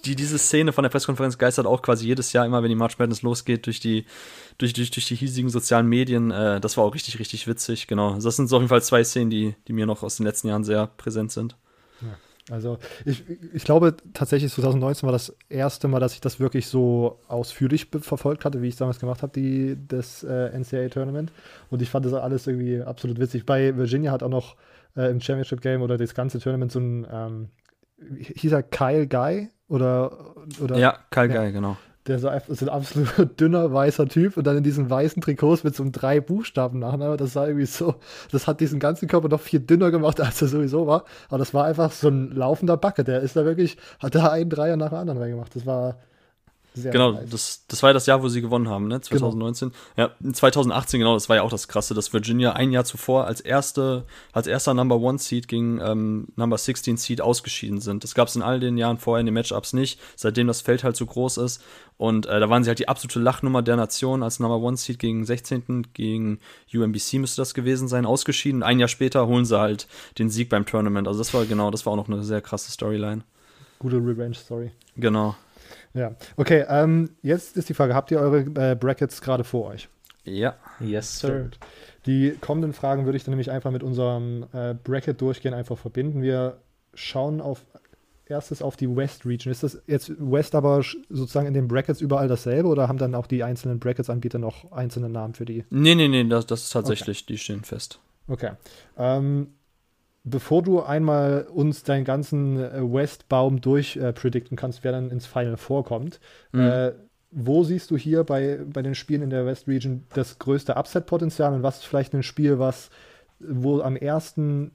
die, 0.05 0.15
diese 0.15 0.37
Szene 0.37 0.71
von 0.71 0.83
der 0.83 0.89
Pressekonferenz 0.89 1.37
geistert 1.37 1.65
auch 1.65 1.81
quasi 1.81 2.07
jedes 2.07 2.31
Jahr 2.33 2.45
immer, 2.45 2.63
wenn 2.63 2.69
die 2.69 2.75
March 2.75 2.97
Madness 2.97 3.21
losgeht, 3.21 3.65
durch 3.65 3.79
die, 3.79 4.05
durch, 4.57 4.73
durch, 4.73 4.91
durch 4.91 5.07
die 5.07 5.15
hiesigen 5.15 5.49
sozialen 5.49 5.87
Medien. 5.87 6.31
Äh, 6.31 6.61
das 6.61 6.77
war 6.77 6.85
auch 6.85 6.93
richtig, 6.93 7.19
richtig 7.19 7.47
witzig, 7.47 7.87
genau. 7.87 8.17
Das 8.17 8.35
sind 8.35 8.47
so 8.47 8.55
auf 8.55 8.61
jeden 8.61 8.69
Fall 8.69 8.81
zwei 8.81 9.03
Szenen, 9.03 9.29
die, 9.29 9.55
die 9.67 9.73
mir 9.73 9.85
noch 9.85 10.03
aus 10.03 10.17
den 10.17 10.25
letzten 10.25 10.47
Jahren 10.47 10.63
sehr 10.63 10.87
präsent 10.87 11.31
sind. 11.31 11.57
Ja. 12.01 12.17
Also 12.49 12.77
ich, 13.05 13.23
ich 13.53 13.63
glaube 13.63 13.95
tatsächlich 14.13 14.51
2019 14.51 15.05
war 15.05 15.13
das 15.13 15.35
erste 15.49 15.87
Mal, 15.87 15.99
dass 15.99 16.13
ich 16.13 16.21
das 16.21 16.39
wirklich 16.39 16.67
so 16.67 17.19
ausführlich 17.27 17.87
verfolgt 18.01 18.45
hatte, 18.45 18.61
wie 18.61 18.67
ich 18.67 18.73
es 18.73 18.79
damals 18.79 18.99
gemacht 18.99 19.21
habe, 19.21 19.33
die, 19.33 19.77
das 19.87 20.23
äh, 20.23 20.57
NCAA-Tournament. 20.57 21.31
Und 21.69 21.81
ich 21.81 21.89
fand 21.89 22.05
das 22.05 22.13
alles 22.13 22.47
irgendwie 22.47 22.81
absolut 22.81 23.19
witzig. 23.19 23.45
Bei 23.45 23.75
Virginia 23.75 24.11
hat 24.11 24.23
auch 24.23 24.29
noch 24.29 24.55
äh, 24.95 25.09
im 25.11 25.21
Championship 25.21 25.61
Game 25.61 25.81
oder 25.81 25.97
das 25.97 26.13
ganze 26.13 26.39
Tournament 26.39 26.71
so 26.71 26.79
ein, 26.79 27.07
ähm, 27.11 27.49
hieß 28.19 28.51
er 28.51 28.63
Kyle 28.63 29.07
Guy 29.07 29.49
oder, 29.67 30.35
oder 30.61 30.77
Ja, 30.77 30.99
Kyle 31.11 31.33
ja. 31.33 31.41
Guy, 31.41 31.51
genau 31.51 31.77
der 32.09 32.19
so 32.19 32.29
so 32.47 32.65
ein 32.65 32.69
absolut 32.69 33.09
dünner 33.39 33.71
weißer 33.73 34.07
Typ 34.07 34.37
und 34.37 34.45
dann 34.45 34.57
in 34.57 34.63
diesen 34.63 34.89
weißen 34.89 35.21
Trikots 35.21 35.63
mit 35.63 35.75
so 35.75 35.83
einem 35.83 35.91
drei 35.91 36.19
Buchstaben 36.19 36.79
nachher. 36.79 37.17
Das 37.17 37.33
sah 37.33 37.47
irgendwie 37.47 37.65
so, 37.65 37.95
das 38.31 38.47
hat 38.47 38.59
diesen 38.59 38.79
ganzen 38.79 39.07
Körper 39.07 39.29
noch 39.29 39.39
viel 39.39 39.59
dünner 39.59 39.91
gemacht, 39.91 40.19
als 40.21 40.41
er 40.41 40.47
sowieso 40.47 40.87
war. 40.87 41.05
Aber 41.29 41.37
das 41.37 41.53
war 41.53 41.65
einfach 41.65 41.91
so 41.91 42.09
ein 42.09 42.31
laufender 42.31 42.77
Backe. 42.77 43.03
Der 43.03 43.21
ist 43.21 43.35
da 43.35 43.45
wirklich, 43.45 43.77
hat 43.99 44.15
da 44.15 44.29
einen 44.29 44.49
Dreier 44.49 44.75
nach 44.75 44.89
dem 44.89 44.97
anderen 44.97 45.19
reingemacht. 45.19 45.55
Das 45.55 45.65
war 45.65 45.97
sehr 46.73 46.91
genau, 46.91 47.13
das, 47.13 47.65
das 47.67 47.81
war 47.81 47.89
ja 47.89 47.93
das 47.93 48.05
Jahr, 48.05 48.21
wo 48.21 48.29
sie 48.29 48.41
gewonnen 48.41 48.69
haben, 48.69 48.87
ne? 48.87 49.01
2019. 49.01 49.71
Genau. 49.95 50.09
Ja, 50.23 50.33
2018, 50.33 50.99
genau, 50.99 51.13
das 51.15 51.27
war 51.27 51.37
ja 51.37 51.41
auch 51.41 51.49
das 51.49 51.67
Krasse, 51.67 51.93
dass 51.93 52.13
Virginia 52.13 52.53
ein 52.53 52.71
Jahr 52.71 52.85
zuvor 52.85 53.25
als 53.25 53.41
erste, 53.41 54.05
als 54.33 54.47
erster 54.47 54.73
Number 54.73 54.97
One 54.97 55.17
Seed 55.17 55.47
gegen 55.47 55.79
ähm, 55.81 56.27
Number 56.35 56.57
16 56.57 56.97
Seed 56.97 57.21
ausgeschieden 57.21 57.81
sind. 57.81 58.03
Das 58.03 58.13
gab 58.13 58.27
es 58.27 58.35
in 58.35 58.41
all 58.41 58.59
den 58.59 58.77
Jahren 58.77 58.97
vorher 58.97 59.19
in 59.19 59.25
den 59.25 59.33
Matchups 59.33 59.73
nicht, 59.73 59.99
seitdem 60.15 60.47
das 60.47 60.61
Feld 60.61 60.83
halt 60.83 60.95
so 60.95 61.05
groß 61.05 61.37
ist. 61.37 61.61
Und 61.97 62.27
äh, 62.27 62.39
da 62.39 62.49
waren 62.49 62.63
sie 62.63 62.69
halt 62.69 62.79
die 62.79 62.87
absolute 62.87 63.19
Lachnummer 63.19 63.61
der 63.61 63.75
Nation 63.75 64.23
als 64.23 64.39
Number 64.39 64.59
One 64.59 64.77
Seed 64.77 64.99
gegen 64.99 65.25
16. 65.25 65.87
gegen 65.93 66.39
UMBC 66.73 67.15
müsste 67.15 67.41
das 67.41 67.53
gewesen 67.53 67.87
sein, 67.87 68.05
ausgeschieden. 68.05 68.63
Ein 68.63 68.79
Jahr 68.79 68.87
später 68.87 69.27
holen 69.27 69.43
sie 69.45 69.59
halt 69.59 69.87
den 70.17 70.29
Sieg 70.29 70.49
beim 70.49 70.65
Tournament. 70.65 71.07
Also 71.07 71.19
das 71.19 71.33
war 71.33 71.45
genau, 71.45 71.71
das 71.71 71.85
war 71.85 71.93
auch 71.93 71.97
noch 71.97 72.07
eine 72.07 72.23
sehr 72.23 72.41
krasse 72.41 72.71
Storyline. 72.71 73.23
Gute 73.79 73.97
Revenge-Story. 73.97 74.71
Genau. 74.95 75.35
Ja, 75.93 76.15
okay. 76.37 76.65
Ähm, 76.69 77.11
jetzt 77.21 77.57
ist 77.57 77.69
die 77.69 77.73
Frage: 77.73 77.95
Habt 77.95 78.11
ihr 78.11 78.19
eure 78.19 78.39
äh, 78.39 78.75
Brackets 78.75 79.21
gerade 79.21 79.43
vor 79.43 79.67
euch? 79.67 79.89
Ja. 80.23 80.55
Yes, 80.79 81.19
sir. 81.19 81.49
Die 82.05 82.31
kommenden 82.39 82.73
Fragen 82.73 83.05
würde 83.05 83.17
ich 83.17 83.23
dann 83.23 83.31
nämlich 83.31 83.51
einfach 83.51 83.71
mit 83.71 83.83
unserem 83.83 84.45
äh, 84.53 84.73
Bracket 84.73 85.19
durchgehen, 85.19 85.53
einfach 85.53 85.77
verbinden. 85.77 86.21
Wir 86.21 86.57
schauen 86.93 87.41
auf 87.41 87.65
erstes 88.29 88.61
auf 88.61 88.75
die 88.75 88.95
West 88.95 89.25
Region. 89.25 89.51
Ist 89.51 89.63
das 89.63 89.81
jetzt 89.87 90.11
West 90.19 90.55
aber 90.55 90.83
sozusagen 91.09 91.47
in 91.47 91.53
den 91.53 91.67
Brackets 91.67 91.99
überall 91.99 92.27
dasselbe 92.27 92.69
oder 92.69 92.87
haben 92.87 92.99
dann 92.99 93.15
auch 93.15 93.27
die 93.27 93.43
einzelnen 93.43 93.79
Brackets-Anbieter 93.79 94.37
noch 94.37 94.71
einzelne 94.71 95.09
Namen 95.09 95.33
für 95.33 95.45
die? 95.45 95.65
Nee, 95.69 95.95
nee, 95.95 96.07
nee, 96.07 96.23
das, 96.23 96.45
das 96.45 96.63
ist 96.63 96.69
tatsächlich, 96.69 97.19
okay. 97.19 97.33
die 97.33 97.37
stehen 97.37 97.63
fest. 97.63 97.99
Okay. 98.27 98.51
Ähm, 98.97 99.47
bevor 100.23 100.63
du 100.63 100.81
einmal 100.81 101.47
uns 101.51 101.83
deinen 101.83 102.05
ganzen 102.05 102.57
äh, 102.57 102.81
West-Baum 102.81 103.61
durchpredikten 103.61 104.57
äh, 104.57 104.59
kannst, 104.59 104.83
wer 104.83 104.91
dann 104.91 105.11
ins 105.11 105.25
Final 105.25 105.57
vorkommt, 105.57 106.19
mhm. 106.51 106.61
äh, 106.61 106.91
wo 107.31 107.63
siehst 107.63 107.91
du 107.91 107.97
hier 107.97 108.23
bei, 108.23 108.59
bei 108.65 108.81
den 108.81 108.95
Spielen 108.95 109.21
in 109.21 109.29
der 109.29 109.45
West 109.45 109.67
Region 109.67 110.03
das 110.13 110.39
größte 110.39 110.75
Upset-Potenzial 110.75 111.53
und 111.53 111.63
was 111.63 111.77
ist 111.77 111.85
vielleicht 111.85 112.13
ein 112.13 112.23
Spiel, 112.23 112.59
was 112.59 112.89
wo 113.39 113.81
am 113.81 113.95
ersten 113.95 114.71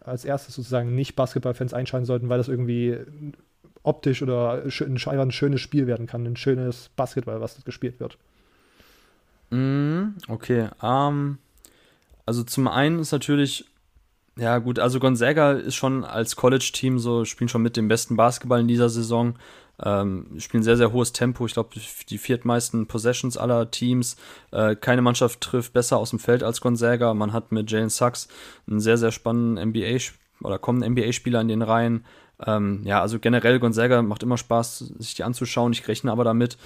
als 0.00 0.24
erstes 0.24 0.54
sozusagen 0.54 0.94
nicht 0.94 1.14
Basketballfans 1.14 1.74
einschalten 1.74 2.06
sollten, 2.06 2.28
weil 2.28 2.38
das 2.38 2.48
irgendwie 2.48 2.98
optisch 3.82 4.22
oder 4.22 4.64
ein, 4.64 4.98
ein 5.06 5.30
schönes 5.32 5.60
Spiel 5.60 5.86
werden 5.86 6.06
kann, 6.06 6.26
ein 6.26 6.36
schönes 6.36 6.90
Basketball, 6.96 7.40
was 7.40 7.62
gespielt 7.64 8.00
wird. 8.00 8.18
Mm, 9.50 10.14
okay, 10.28 10.68
um, 10.80 10.88
ähm, 10.88 11.38
also 12.26 12.42
zum 12.42 12.68
einen 12.68 12.98
ist 12.98 13.12
natürlich 13.12 13.64
Ja, 14.38 14.58
gut, 14.58 14.78
also 14.78 15.00
Gonzaga 15.00 15.52
ist 15.52 15.74
schon 15.74 16.04
als 16.04 16.36
College-Team 16.36 17.00
so, 17.00 17.24
spielen 17.24 17.48
schon 17.48 17.62
mit 17.62 17.76
dem 17.76 17.88
besten 17.88 18.16
Basketball 18.16 18.60
in 18.60 18.68
dieser 18.68 18.88
Saison. 18.88 19.34
Ähm, 19.82 20.26
spielen 20.38 20.62
sehr, 20.62 20.76
sehr 20.76 20.92
hohes 20.92 21.12
Tempo. 21.12 21.44
Ich 21.46 21.54
glaube, 21.54 21.70
die 22.08 22.18
viertmeisten 22.18 22.86
Possessions 22.86 23.36
aller 23.36 23.70
Teams. 23.70 24.16
Äh, 24.52 24.76
keine 24.76 25.02
Mannschaft 25.02 25.40
trifft 25.40 25.72
besser 25.72 25.98
aus 25.98 26.10
dem 26.10 26.20
Feld 26.20 26.44
als 26.44 26.60
Gonzaga. 26.60 27.14
Man 27.14 27.32
hat 27.32 27.50
mit 27.50 27.70
Jalen 27.70 27.88
Sachs 27.88 28.28
einen 28.68 28.80
sehr, 28.80 28.96
sehr 28.96 29.12
spannenden 29.12 29.72
NBA- 29.72 30.12
oder 30.42 30.58
kommenden 30.58 30.92
NBA-Spieler 30.92 31.40
in 31.40 31.48
den 31.48 31.62
Reihen. 31.62 32.04
Ähm, 32.44 32.82
ja, 32.84 33.00
also 33.00 33.18
generell 33.18 33.58
Gonzaga 33.58 34.02
macht 34.02 34.22
immer 34.22 34.38
Spaß, 34.38 34.78
sich 34.98 35.14
die 35.14 35.24
anzuschauen. 35.24 35.72
Ich 35.72 35.86
rechne 35.88 36.12
aber 36.12 36.22
damit. 36.22 36.58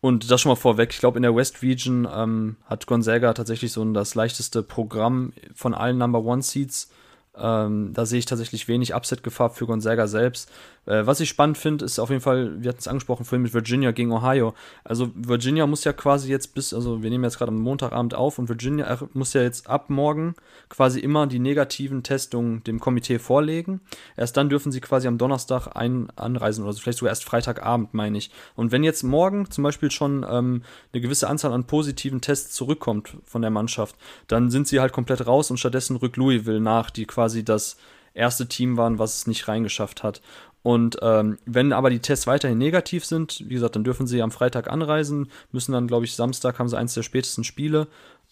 Und 0.00 0.28
das 0.28 0.40
schon 0.40 0.50
mal 0.50 0.56
vorweg. 0.56 0.90
Ich 0.92 0.98
glaube, 0.98 1.18
in 1.18 1.22
der 1.22 1.36
West 1.36 1.62
Region 1.62 2.08
ähm, 2.12 2.56
hat 2.66 2.86
Gonzaga 2.86 3.32
tatsächlich 3.34 3.72
so 3.72 3.84
das 3.92 4.16
leichteste 4.16 4.64
Programm 4.64 5.32
von 5.54 5.74
allen 5.74 5.98
Number 5.98 6.24
One 6.24 6.42
Seeds. 6.42 6.90
Ähm, 7.36 7.92
da 7.94 8.04
sehe 8.04 8.18
ich 8.18 8.26
tatsächlich 8.26 8.68
wenig 8.68 8.94
Upset-Gefahr 8.94 9.50
für 9.50 9.66
Gonzaga 9.66 10.06
selbst. 10.06 10.50
Äh, 10.84 11.06
was 11.06 11.20
ich 11.20 11.28
spannend 11.28 11.58
finde, 11.58 11.84
ist 11.84 11.98
auf 11.98 12.10
jeden 12.10 12.20
Fall, 12.20 12.62
wir 12.62 12.70
hatten 12.70 12.80
es 12.80 12.88
angesprochen 12.88 13.24
vorhin 13.24 13.42
mit 13.42 13.54
Virginia 13.54 13.92
gegen 13.92 14.12
Ohio. 14.12 14.54
Also 14.84 15.10
Virginia 15.14 15.66
muss 15.66 15.84
ja 15.84 15.92
quasi 15.92 16.30
jetzt 16.30 16.54
bis, 16.54 16.74
also 16.74 17.02
wir 17.02 17.10
nehmen 17.10 17.24
jetzt 17.24 17.38
gerade 17.38 17.52
am 17.52 17.60
Montagabend 17.60 18.14
auf 18.14 18.38
und 18.38 18.48
Virginia 18.48 18.98
muss 19.12 19.32
ja 19.32 19.42
jetzt 19.42 19.68
ab 19.68 19.90
morgen 19.90 20.34
quasi 20.68 21.00
immer 21.00 21.26
die 21.26 21.38
negativen 21.38 22.02
Testungen 22.02 22.64
dem 22.64 22.80
Komitee 22.80 23.18
vorlegen. 23.18 23.80
Erst 24.16 24.36
dann 24.36 24.48
dürfen 24.48 24.72
sie 24.72 24.80
quasi 24.80 25.06
am 25.06 25.18
Donnerstag 25.18 25.68
ein, 25.76 26.08
anreisen 26.16 26.64
oder 26.64 26.72
so, 26.72 26.80
vielleicht 26.80 26.98
sogar 26.98 27.10
erst 27.10 27.24
Freitagabend, 27.24 27.94
meine 27.94 28.18
ich. 28.18 28.30
Und 28.56 28.72
wenn 28.72 28.82
jetzt 28.82 29.04
morgen 29.04 29.50
zum 29.50 29.62
Beispiel 29.62 29.90
schon 29.90 30.26
ähm, 30.28 30.62
eine 30.92 31.00
gewisse 31.00 31.28
Anzahl 31.28 31.52
an 31.52 31.66
positiven 31.66 32.20
Tests 32.20 32.54
zurückkommt 32.54 33.16
von 33.24 33.42
der 33.42 33.50
Mannschaft, 33.50 33.96
dann 34.26 34.50
sind 34.50 34.66
sie 34.66 34.80
halt 34.80 34.92
komplett 34.92 35.26
raus 35.26 35.50
und 35.50 35.58
stattdessen 35.58 35.96
rückt 35.96 36.16
Louisville 36.16 36.60
nach, 36.60 36.90
die 36.90 37.06
quasi 37.06 37.44
das 37.44 37.76
erste 38.14 38.46
Team 38.46 38.76
waren, 38.76 38.98
was 38.98 39.16
es 39.16 39.26
nicht 39.26 39.48
reingeschafft 39.48 40.02
hat. 40.02 40.20
Und 40.62 40.96
ähm, 41.02 41.38
wenn 41.44 41.72
aber 41.72 41.90
die 41.90 41.98
Tests 41.98 42.26
weiterhin 42.26 42.58
negativ 42.58 43.04
sind, 43.04 43.42
wie 43.46 43.54
gesagt, 43.54 43.74
dann 43.74 43.84
dürfen 43.84 44.06
sie 44.06 44.22
am 44.22 44.30
Freitag 44.30 44.70
anreisen, 44.70 45.28
müssen 45.50 45.72
dann, 45.72 45.88
glaube 45.88 46.04
ich, 46.04 46.14
Samstag 46.14 46.58
haben 46.58 46.68
sie 46.68 46.78
eins 46.78 46.94
der 46.94 47.02
spätesten 47.02 47.44
Spiele. 47.44 47.88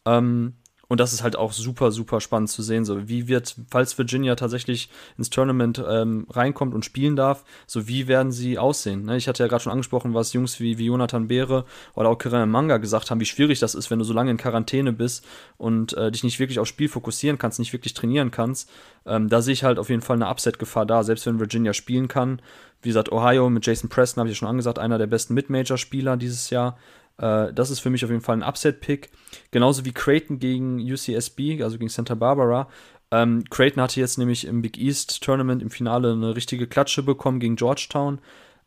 Ähm, 0.06 0.54
und 0.90 0.98
das 0.98 1.12
ist 1.12 1.22
halt 1.22 1.36
auch 1.36 1.52
super, 1.52 1.92
super 1.92 2.20
spannend 2.20 2.50
zu 2.50 2.62
sehen. 2.62 2.84
So, 2.84 3.08
wie 3.08 3.28
wird, 3.28 3.54
falls 3.70 3.96
Virginia 3.96 4.34
tatsächlich 4.34 4.90
ins 5.16 5.30
Tournament 5.30 5.80
ähm, 5.88 6.26
reinkommt 6.28 6.74
und 6.74 6.84
spielen 6.84 7.14
darf, 7.14 7.44
so 7.68 7.86
wie 7.86 8.08
werden 8.08 8.32
sie 8.32 8.58
aussehen? 8.58 9.04
Ne? 9.04 9.16
Ich 9.16 9.28
hatte 9.28 9.44
ja 9.44 9.46
gerade 9.46 9.62
schon 9.62 9.70
angesprochen, 9.70 10.14
was 10.14 10.32
Jungs 10.32 10.58
wie, 10.58 10.78
wie 10.78 10.86
Jonathan 10.86 11.28
Beere 11.28 11.64
oder 11.94 12.08
auch 12.08 12.18
Kiran 12.18 12.50
Manga 12.50 12.78
gesagt 12.78 13.12
haben, 13.12 13.20
wie 13.20 13.24
schwierig 13.24 13.60
das 13.60 13.76
ist, 13.76 13.92
wenn 13.92 14.00
du 14.00 14.04
so 14.04 14.12
lange 14.12 14.32
in 14.32 14.36
Quarantäne 14.36 14.92
bist 14.92 15.24
und 15.58 15.92
äh, 15.92 16.10
dich 16.10 16.24
nicht 16.24 16.40
wirklich 16.40 16.58
aufs 16.58 16.70
Spiel 16.70 16.88
fokussieren 16.88 17.38
kannst, 17.38 17.60
nicht 17.60 17.72
wirklich 17.72 17.94
trainieren 17.94 18.32
kannst. 18.32 18.68
Ähm, 19.06 19.28
da 19.28 19.42
sehe 19.42 19.52
ich 19.52 19.62
halt 19.62 19.78
auf 19.78 19.90
jeden 19.90 20.02
Fall 20.02 20.16
eine 20.16 20.28
Upset-Gefahr 20.28 20.86
da, 20.86 21.04
selbst 21.04 21.24
wenn 21.24 21.38
Virginia 21.38 21.72
spielen 21.72 22.08
kann. 22.08 22.42
Wie 22.82 22.88
gesagt, 22.88 23.12
Ohio 23.12 23.48
mit 23.48 23.64
Jason 23.64 23.90
Preston, 23.90 24.22
habe 24.22 24.28
ich 24.28 24.36
ja 24.36 24.38
schon 24.40 24.48
angesagt, 24.48 24.80
einer 24.80 24.98
der 24.98 25.06
besten 25.06 25.34
Mid-Major-Spieler 25.34 26.16
dieses 26.16 26.50
Jahr. 26.50 26.78
Äh, 27.20 27.52
das 27.52 27.70
ist 27.70 27.80
für 27.80 27.90
mich 27.90 28.04
auf 28.04 28.10
jeden 28.10 28.22
Fall 28.22 28.36
ein 28.36 28.48
Upset-Pick. 28.48 29.10
Genauso 29.50 29.84
wie 29.84 29.92
Creighton 29.92 30.38
gegen 30.38 30.80
UCSB, 30.80 31.62
also 31.62 31.78
gegen 31.78 31.88
Santa 31.88 32.14
Barbara. 32.14 32.68
Ähm, 33.12 33.44
Creighton 33.50 33.82
hatte 33.82 34.00
jetzt 34.00 34.18
nämlich 34.18 34.46
im 34.46 34.62
Big 34.62 34.78
East 34.78 35.22
Tournament 35.22 35.62
im 35.62 35.70
Finale 35.70 36.12
eine 36.12 36.36
richtige 36.36 36.66
Klatsche 36.66 37.02
bekommen 37.02 37.40
gegen 37.40 37.56
Georgetown. 37.56 38.20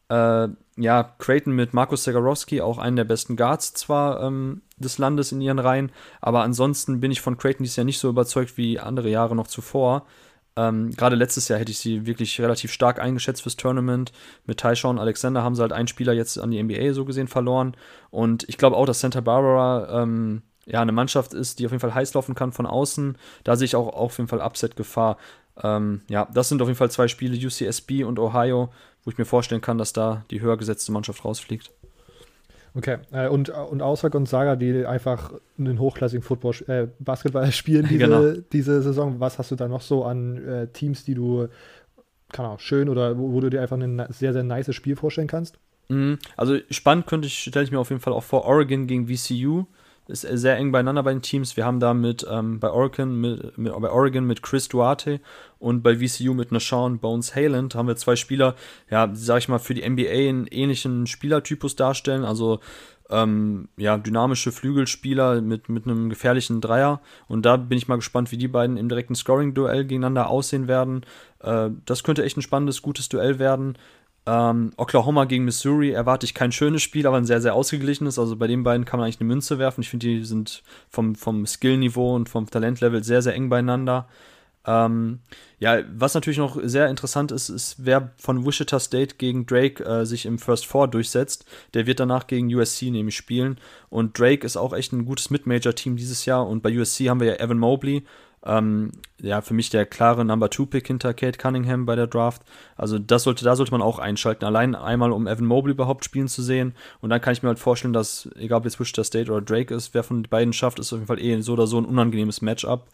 Äh, 0.10 0.49
ja, 0.76 1.04
Creighton 1.18 1.56
mit 1.56 1.74
Markus 1.74 2.04
Segarowski, 2.04 2.62
auch 2.62 2.78
einen 2.78 2.97
der 2.97 3.06
besten 3.06 3.38
Guards 3.38 3.74
zwar 3.74 4.22
ähm, 4.22 4.62
des 4.78 4.97
Landes 4.97 5.32
in 5.32 5.39
ihren 5.39 5.60
Reihen, 5.60 5.91
aber 6.20 6.41
ansonsten 6.41 6.99
bin 6.99 7.12
ich 7.12 7.22
von 7.22 7.38
Creighton 7.38 7.64
dieses 7.64 7.78
Jahr 7.78 7.86
nicht 7.86 7.99
so 7.99 8.10
überzeugt 8.10 8.58
wie 8.58 8.80
andere 8.80 9.10
Jahre 9.10 9.36
noch 9.36 9.47
zuvor. 9.47 10.06
Ähm, 10.56 10.91
Gerade 10.91 11.16
letztes 11.16 11.47
Jahr 11.47 11.60
hätte 11.60 11.72
ich 11.72 11.80
sie 11.80 12.06
wirklich 12.06 12.39
relativ 12.39 12.72
stark 12.72 12.99
eingeschätzt 12.99 13.41
fürs 13.41 13.58
Tournament. 13.58 14.12
Mit 14.45 14.60
Tyshawn 14.60 14.99
Alexander 14.99 15.43
haben 15.43 15.56
sie 15.56 15.62
halt 15.62 15.74
einen 15.74 15.88
Spieler 15.88 16.14
jetzt 16.14 16.38
an 16.38 16.51
die 16.51 16.62
NBA 16.62 16.93
so 16.93 17.06
gesehen 17.06 17.28
verloren. 17.28 17.76
Und 18.12 18.47
ich 18.47 18.58
glaube 18.58 18.78
auch, 18.78 18.86
dass 18.86 18.99
Santa 18.99 19.22
Barbara 19.22 20.04
ähm, 20.04 20.43
ja 20.66 20.82
eine 20.82 20.91
Mannschaft 20.91 21.34
ist, 21.34 21.60
die 21.60 21.66
auf 21.66 21.72
jeden 21.72 21.82
Fall 21.82 21.95
heiß 21.95 22.14
laufen 22.14 22.36
kann 22.36 22.51
von 22.51 22.66
außen. 22.66 23.18
Da 23.43 23.56
sehe 23.56 23.66
ich 23.66 23.76
auch 23.76 23.88
auf 23.88 24.18
jeden 24.18 24.28
Fall 24.28 24.41
Upset-Gefahr. 24.41 25.18
Ähm, 25.62 26.01
ja, 26.10 26.28
das 26.34 26.49
sind 26.49 26.62
auf 26.62 26.68
jeden 26.68 26.78
Fall 26.78 26.91
zwei 26.91 27.08
Spiele, 27.08 27.36
UCSB 27.36 28.04
und 28.04 28.20
Ohio, 28.20 28.72
wo 29.04 29.12
ich 29.12 29.18
mir 29.18 29.26
vorstellen 29.26 29.62
kann, 29.62 29.78
dass 29.78 29.93
da 29.93 30.24
die 30.32 30.41
höher 30.41 30.58
gesetzte 30.58 30.91
Mannschaft 30.91 31.26
rausfliegt. 31.26 31.72
Okay, 32.76 32.98
äh, 33.12 33.28
und, 33.28 33.50
und 33.50 33.82
außer 33.82 34.10
Gonzaga, 34.10 34.56
die 34.56 34.86
einfach 34.86 35.32
einen 35.60 35.80
hochklassigen 35.80 36.24
Football, 36.24 36.56
äh, 36.68 36.88
Basketball 37.00 37.52
spielen 37.52 37.88
diese, 37.88 38.00
genau. 38.00 38.34
diese 38.52 38.82
Saison, 38.82 39.20
was 39.20 39.38
hast 39.38 39.52
du 39.52 39.56
da 39.56 39.68
noch 39.68 39.82
so 39.82 40.06
an 40.06 40.38
äh, 40.48 40.68
Teams, 40.68 41.04
die 41.04 41.14
du, 41.14 41.48
keine 42.32 42.48
Ahnung, 42.48 42.60
schön 42.60 42.90
oder 42.90 43.18
wo, 43.18 43.32
wo, 43.32 43.42
du 43.42 43.50
dir 43.50 43.62
einfach 43.62 43.78
ein 43.78 44.04
sehr, 44.10 44.34
sehr 44.34 44.44
nice 44.44 44.74
Spiel 44.74 44.96
vorstellen 44.96 45.28
kannst? 45.28 45.60
Mhm. 45.90 46.18
Also 46.36 46.58
spannend 46.72 47.06
könnte 47.06 47.28
ich, 47.28 47.38
stelle 47.38 47.66
ich 47.66 47.72
mir 47.72 47.80
auf 47.80 47.90
jeden 47.90 48.02
Fall 48.02 48.14
auch 48.14 48.24
vor, 48.24 48.46
Oregon 48.46 48.88
gegen 48.88 49.08
VCU 49.08 49.66
ist 50.08 50.22
sehr 50.22 50.58
eng 50.58 50.72
beieinander 50.72 51.04
bei 51.04 51.14
den 51.14 51.22
Teams. 51.22 51.56
Wir 51.56 51.66
haben 51.66 51.80
da 51.80 51.93
mit 51.93 52.26
ähm, 52.30 52.60
bei 52.60 52.70
Oregon 52.70 53.20
mit, 53.20 53.58
mit, 53.58 53.74
bei 53.74 53.89
Oregon 53.89 54.26
mit 54.26 54.43
Chris 54.43 54.68
Duarte 54.68 55.22
und 55.60 55.82
bei 55.82 55.97
VCU 55.97 56.34
mit 56.34 56.51
Nashawn 56.51 56.99
Bones 56.99 57.36
Hayland 57.36 57.76
haben 57.76 57.88
wir 57.88 57.95
zwei 57.95 58.16
Spieler, 58.16 58.56
ja, 58.89 59.10
sag 59.14 59.38
ich 59.39 59.47
mal, 59.47 59.60
für 59.60 59.74
die 59.74 59.88
NBA 59.88 60.30
einen 60.30 60.47
ähnlichen 60.47 61.08
Spielertypus 61.08 61.76
darstellen. 61.76 62.26
Also 62.26 62.60
ähm, 63.10 63.70
ja, 63.78 63.97
dynamische 63.97 64.51
Flügelspieler 64.51 65.41
mit, 65.41 65.70
mit 65.70 65.86
einem 65.86 66.10
gefährlichen 66.10 66.62
Dreier. 66.62 67.01
Und 67.28 67.45
da 67.45 67.58
bin 67.58 67.78
ich 67.78 67.88
mal 67.88 67.97
gespannt, 67.97 68.32
wie 68.32 68.38
die 68.38 68.47
beiden 68.47 68.78
im 68.78 68.89
direkten 68.89 69.16
Scoring-Duell 69.16 69.86
gegeneinander 69.86 70.30
aussehen 70.30 70.68
werden. 70.68 71.06
Äh, 71.39 71.70
das 71.86 72.04
könnte 72.04 72.24
echt 72.24 72.38
ein 72.38 72.41
spannendes, 72.41 72.82
gutes 72.82 73.10
Duell 73.10 73.39
werden. 73.39 73.78
Ähm, 74.26 74.72
Oklahoma 74.78 75.26
gegen 75.26 75.44
Missouri 75.44 75.92
erwarte 75.92 76.26
ich 76.26 76.34
kein 76.34 76.54
schönes 76.54 76.82
Spiel, 76.82 77.06
aber 77.08 77.18
ein 77.18 77.26
sehr, 77.26 77.42
sehr 77.42 77.56
ausgeglichenes. 77.56 78.18
Also 78.18 78.38
bei 78.38 78.48
den 78.48 78.64
beiden 78.64 78.86
kann 78.86 79.00
man 79.00 79.06
eigentlich 79.06 79.20
eine 79.20 79.28
Münze 79.28 79.60
werfen. 79.60 79.82
Ich 79.82 79.90
finde, 79.90 80.08
die 80.08 80.24
sind 80.24 80.64
vom, 80.90 81.16
vom 81.16 81.46
Skill-Niveau 81.46 82.16
und 82.16 82.30
vom 82.30 82.50
Talentlevel 82.50 83.04
sehr, 83.04 83.22
sehr 83.22 83.34
eng 83.34 83.50
beieinander. 83.50 84.08
Ähm, 84.66 85.20
ja, 85.60 85.82
was 85.94 86.14
natürlich 86.14 86.38
noch 86.38 86.58
sehr 86.64 86.88
interessant 86.88 87.34
ist, 87.34 87.50
ist, 87.50 87.76
wer 87.80 88.14
von 88.18 88.46
Wichita 88.46 88.80
State 88.80 89.16
gegen 89.18 89.46
Drake 89.46 89.84
äh, 89.84 90.06
sich 90.06 90.26
im 90.26 90.40
First 90.40 90.66
Four 90.66 90.88
durchsetzt. 90.88 91.46
Der 91.74 91.86
wird 91.86 92.00
danach 92.00 92.28
gegen 92.28 92.54
USC 92.54 92.92
nämlich 92.92 93.18
spielen. 93.18 93.60
Und 93.90 94.18
Drake 94.18 94.46
ist 94.46 94.56
auch 94.56 94.74
echt 94.74 94.94
ein 94.94 95.06
gutes 95.06 95.30
Mid-Major-Team 95.32 95.98
dieses 95.98 96.26
Jahr. 96.26 96.48
Und 96.48 96.64
bei 96.64 96.78
USC 96.78 97.10
haben 97.10 97.20
wir 97.20 97.28
ja 97.28 97.40
Evan 97.40 97.60
Mobley, 97.60 98.04
ähm, 98.46 98.91
ja, 99.22 99.41
für 99.41 99.54
mich 99.54 99.70
der 99.70 99.86
klare 99.86 100.26
Number 100.26 100.50
Two 100.50 100.66
Pick 100.66 100.88
hinter 100.88 101.14
Kate 101.14 101.38
Cunningham 101.38 101.86
bei 101.86 101.96
der 101.96 102.08
Draft. 102.08 102.41
Also 102.76 103.00
das 103.00 103.24
sollte, 103.24 103.46
da 103.46 103.56
sollte 103.56 103.72
man 103.72 103.82
auch 103.82 104.00
einschalten. 104.00 104.44
Allein 104.46 104.76
einmal, 104.76 105.12
um 105.12 105.28
Evan 105.28 105.46
Mobley 105.46 105.74
überhaupt 105.74 106.04
spielen 106.04 106.28
zu 106.28 106.41
sehen. 106.41 106.76
Und 107.02 107.10
dann 107.10 107.22
kann 107.22 107.34
ich 107.34 107.41
mir 107.41 107.50
halt 107.50 107.60
vorstellen, 107.60 107.94
dass, 107.94 108.30
egal 108.36 108.60
ob 108.60 108.66
jetzt 108.66 108.80
Wichita 108.80 109.04
State 109.04 109.32
oder 109.32 109.41
Drake 109.41 109.74
ist, 109.74 109.94
wer 109.94 110.04
von 110.04 110.24
den 110.24 110.30
beiden 110.30 110.54
schafft, 110.54 110.80
ist 110.80 110.91
auf 110.91 111.00
jeden 111.00 111.08
Fall 111.08 111.22
eh 111.22 111.39
so 111.41 111.54
oder 111.54 111.68
so 111.68 111.78
ein 111.78 111.86
unangenehmes 111.86 112.41
Matchup. 112.41 112.88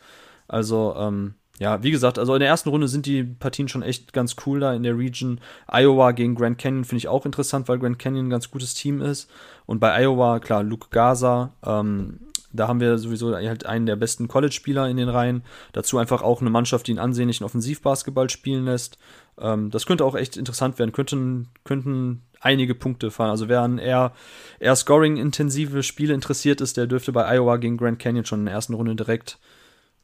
Also, 0.48 0.96
ähm, 0.98 1.34
ja, 1.60 1.84
wie 1.84 1.92
gesagt, 1.92 2.18
also 2.18 2.34
in 2.36 2.40
der 2.40 2.48
ersten 2.48 2.70
Runde 2.70 2.88
sind 2.88 3.06
die 3.06 3.24
Partien 3.24 3.68
schon 3.68 3.82
echt 3.82 4.14
ganz 4.14 4.38
cool 4.46 4.62
da 4.62 4.74
in 4.74 4.84
der 4.84 4.98
Region. 4.98 5.42
Iowa 5.68 6.12
gegen 6.12 6.36
Grand 6.36 6.58
Canyon 6.58 6.86
finde 6.86 7.00
ich 7.00 7.10
auch 7.10 7.26
interessant, 7.26 7.68
weil 7.68 7.80
Grand 7.80 8.00
Canyon 8.00 8.28
ein 8.28 8.30
ganz 8.30 8.50
gutes 8.50 8.76
Team 8.76 9.02
ist. 9.02 9.30
Und 9.66 9.80
bei 9.80 9.94
Iowa, 10.02 10.40
klar, 10.40 10.64
Luke 10.64 10.88
Gaza, 10.90 11.52
ähm, 11.66 12.20
da 12.52 12.68
haben 12.68 12.80
wir 12.80 12.98
sowieso 12.98 13.36
halt 13.36 13.66
einen 13.66 13.86
der 13.86 13.96
besten 13.96 14.28
College-Spieler 14.28 14.90
in 14.90 14.98
den 14.98 15.10
Reihen. 15.10 15.44
Dazu 15.72 15.98
einfach 15.98 16.22
auch 16.22 16.42
eine 16.42 16.50
Mannschaft, 16.50 16.88
die 16.88 16.92
einen 16.92 17.00
ansehnlichen 17.00 17.44
Offensivbasketball 17.44 18.30
spielen 18.30 18.66
lässt. 18.66 18.98
Ähm, 19.40 19.70
das 19.70 19.86
könnte 19.86 20.06
auch 20.06 20.16
echt 20.16 20.38
interessant 20.38 20.80
werden. 20.80 20.92
Könnten, 20.92 21.50
könnten 21.64 22.24
einige 22.42 22.76
Punkte 22.76 23.12
fahren. 23.12 23.30
Also 23.30 23.50
wer 23.50 23.62
an 23.62 23.78
eher, 23.78 24.14
eher 24.60 24.76
Scoring-intensive 24.76 25.84
Spiele 25.84 26.14
interessiert 26.14 26.62
ist, 26.62 26.78
der 26.78 26.88
dürfte 26.88 27.12
bei 27.12 27.28
Iowa 27.28 27.58
gegen 27.58 27.78
Grand 27.78 28.00
Canyon 28.00 28.26
schon 28.26 28.40
in 28.40 28.46
der 28.46 28.56
ersten 28.56 28.74
Runde 28.74 28.96
direkt 28.96 29.38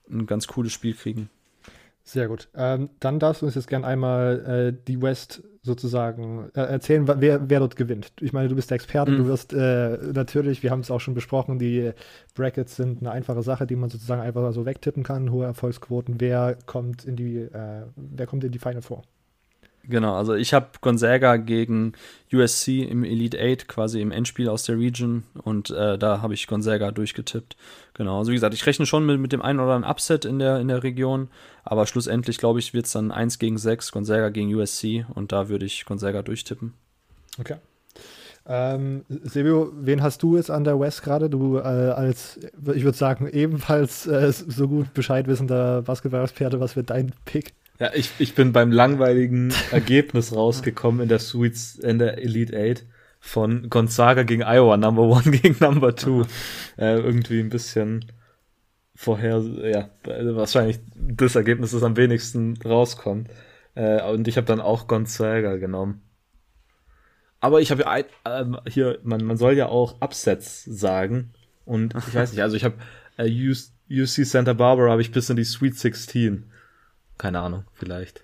ein 0.10 0.28
ganz 0.28 0.48
cooles 0.48 0.72
Spiel 0.72 0.94
kriegen. 0.94 1.30
Sehr 2.04 2.28
gut. 2.28 2.50
Ähm, 2.54 2.90
dann 3.00 3.20
darfst 3.20 3.42
du 3.42 3.48
uns 3.48 3.56
jetzt 3.56 3.68
gerne 3.68 3.88
einmal 3.88 4.74
äh, 4.76 4.84
die 4.88 5.02
West 5.02 5.42
sozusagen 5.66 6.50
äh, 6.54 6.62
erzählen, 6.62 7.08
wer, 7.08 7.50
wer 7.50 7.60
dort 7.60 7.76
gewinnt. 7.76 8.14
Ich 8.22 8.32
meine, 8.34 8.48
du 8.48 8.56
bist 8.56 8.70
der 8.70 8.76
Experte, 8.76 9.12
mhm. 9.12 9.18
du 9.18 9.28
wirst 9.28 9.54
äh, 9.54 9.98
natürlich, 10.14 10.64
wir 10.64 10.72
haben 10.72 10.82
es 10.82 10.92
auch 10.92 11.02
schon 11.02 11.16
besprochen, 11.16 11.60
die 11.60 11.92
Brackets 12.36 12.76
sind 12.76 13.02
eine 13.02 13.12
einfache 13.12 13.42
Sache, 13.42 13.68
die 13.68 13.76
man 13.76 13.90
sozusagen 13.90 14.22
einfach 14.22 14.54
so 14.54 14.66
wegtippen 14.66 15.04
kann, 15.04 15.32
hohe 15.32 15.46
Erfolgsquoten. 15.46 16.22
Wer 16.22 16.58
kommt 16.66 17.04
in 17.06 17.16
die, 17.16 17.38
äh, 17.38 17.84
wer 17.96 18.28
kommt 18.28 18.44
in 18.44 18.52
die 18.52 18.60
Final 18.60 18.82
Four? 18.82 19.04
Genau, 19.88 20.16
also 20.16 20.34
ich 20.34 20.54
habe 20.54 20.68
Gonzaga 20.82 21.38
gegen 21.38 21.94
USC 22.34 22.84
im 22.84 23.04
Elite 23.04 23.38
8 23.40 23.68
quasi 23.68 24.02
im 24.02 24.12
Endspiel 24.12 24.50
aus 24.50 24.64
der 24.64 24.78
Region 24.78 25.24
und 25.44 25.70
äh, 25.70 25.98
da 25.98 26.22
habe 26.22 26.34
ich 26.34 26.48
Gonzaga 26.48 26.92
durchgetippt. 26.92 27.56
Genau, 27.94 28.20
also 28.20 28.32
wie 28.32 28.36
gesagt, 28.36 28.54
ich 28.54 28.66
rechne 28.66 28.86
schon 28.86 29.06
mit, 29.06 29.20
mit 29.20 29.32
dem 29.32 29.42
einen 29.42 29.60
oder 29.60 29.74
anderen 29.74 29.92
Upset 29.92 30.26
in 30.26 30.40
der, 30.40 30.60
in 30.60 30.68
der 30.68 30.84
Region, 30.84 31.30
aber 31.64 31.86
schlussendlich 31.86 32.38
glaube 32.38 32.60
ich, 32.60 32.74
wird 32.74 32.88
es 32.88 32.94
dann 32.94 33.12
1 33.12 33.38
gegen 33.38 33.58
6, 33.58 33.92
Gonzaga 33.92 34.30
gegen 34.30 34.54
USC 34.54 35.06
und 35.14 35.32
da 35.32 35.50
würde 35.50 35.66
ich 35.66 35.86
Gonzaga 35.86 36.22
durchtippen. 36.24 36.74
Okay. 37.40 37.58
Ähm, 38.48 39.06
Silvio, 39.10 39.72
wen 39.76 40.04
hast 40.04 40.22
du 40.22 40.38
jetzt 40.38 40.52
an 40.52 40.64
der 40.64 40.80
West 40.80 41.04
gerade? 41.04 41.30
Du 41.30 41.58
äh, 41.58 41.62
als, 41.62 42.40
ich 42.74 42.84
würde 42.84 42.98
sagen, 42.98 43.28
ebenfalls 43.28 44.06
äh, 44.06 44.32
so 44.32 44.68
gut 44.68 44.94
Bescheid 44.94 45.28
wissender 45.28 45.82
Basketball-Experte, 45.82 46.60
was 46.60 46.76
wird 46.76 46.92
dein 46.92 47.12
Pick? 47.26 47.54
Ja, 47.80 47.92
ich, 47.94 48.12
ich 48.20 48.36
bin 48.36 48.54
beim 48.54 48.72
langweiligen 48.72 49.54
Ergebnis 49.72 50.34
rausgekommen 50.34 51.02
in 51.02 51.10
der 51.10 51.20
Suites, 51.20 51.76
in 51.76 52.00
der 52.00 52.18
Elite 52.20 52.56
Eight 52.56 52.86
von 53.20 53.70
Gonzaga 53.70 54.24
gegen 54.24 54.44
Iowa, 54.44 54.78
Number 54.78 55.04
One 55.04 55.32
gegen 55.32 55.58
Number 55.60 55.96
Two. 55.96 56.24
äh, 56.78 56.96
irgendwie 56.96 57.40
ein 57.40 57.50
bisschen 57.50 58.06
vorher, 58.96 59.42
ja, 59.42 59.90
wahrscheinlich 60.06 60.80
das 60.96 61.36
Ergebnis, 61.36 61.72
das 61.72 61.84
am 61.84 61.98
wenigsten 61.98 62.58
rauskommt. 62.64 63.30
Äh, 63.74 64.02
und 64.04 64.28
ich 64.28 64.38
habe 64.38 64.48
dann 64.48 64.62
auch 64.62 64.88
Gonzaga 64.88 65.58
genommen. 65.58 66.02
Aber 67.42 67.60
ich 67.60 67.72
habe 67.72 67.84
ja 67.84 67.98
äh, 67.98 68.46
hier, 68.70 69.00
man, 69.04 69.24
man 69.26 69.38
soll 69.38 69.54
ja 69.54 69.68
auch 69.68 70.02
Upsets 70.02 70.64
sagen. 70.64 71.34
Und 71.66 71.94
ich 71.96 72.16
weiß 72.16 72.32
nicht, 72.32 72.42
also 72.42 72.56
ich 72.56 72.64
habe 72.64 72.76
äh, 73.18 73.30
UC 73.90 74.26
Santa 74.26 74.54
Barbara 74.54 74.92
habe 74.92 75.02
ich 75.02 75.12
bis 75.12 75.30
in 75.30 75.36
die 75.36 75.44
Sweet 75.44 75.78
16. 75.78 76.50
Keine 77.18 77.40
Ahnung, 77.40 77.64
vielleicht. 77.74 78.24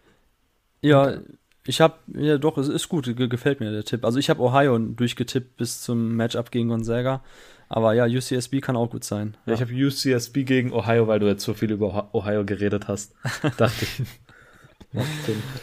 Ja, 0.81 1.19
ich 1.65 1.79
habe, 1.79 1.95
ja 2.13 2.37
doch, 2.37 2.57
es 2.57 2.67
ist 2.67 2.89
gut, 2.89 3.15
gefällt 3.15 3.59
mir 3.59 3.71
der 3.71 3.83
Tipp. 3.83 4.03
Also 4.03 4.17
ich 4.17 4.29
habe 4.29 4.41
Ohio 4.41 4.77
durchgetippt 4.77 5.57
bis 5.57 5.81
zum 5.81 6.15
Matchup 6.15 6.51
gegen 6.51 6.69
Gonzaga. 6.69 7.23
Aber 7.69 7.93
ja, 7.93 8.05
UCSB 8.05 8.59
kann 8.59 8.75
auch 8.75 8.89
gut 8.89 9.05
sein. 9.05 9.37
Ja, 9.45 9.53
ja. 9.53 9.55
ich 9.55 9.61
habe 9.61 9.73
UCSB 9.73 10.43
gegen 10.43 10.73
Ohio, 10.73 11.07
weil 11.07 11.19
du 11.19 11.27
jetzt 11.27 11.43
so 11.43 11.53
viel 11.53 11.71
über 11.71 12.13
Ohio 12.13 12.43
geredet 12.43 12.87
hast. 12.87 13.13
Dachte 13.57 13.85
ich. 13.85 14.01
Ja, 14.93 15.03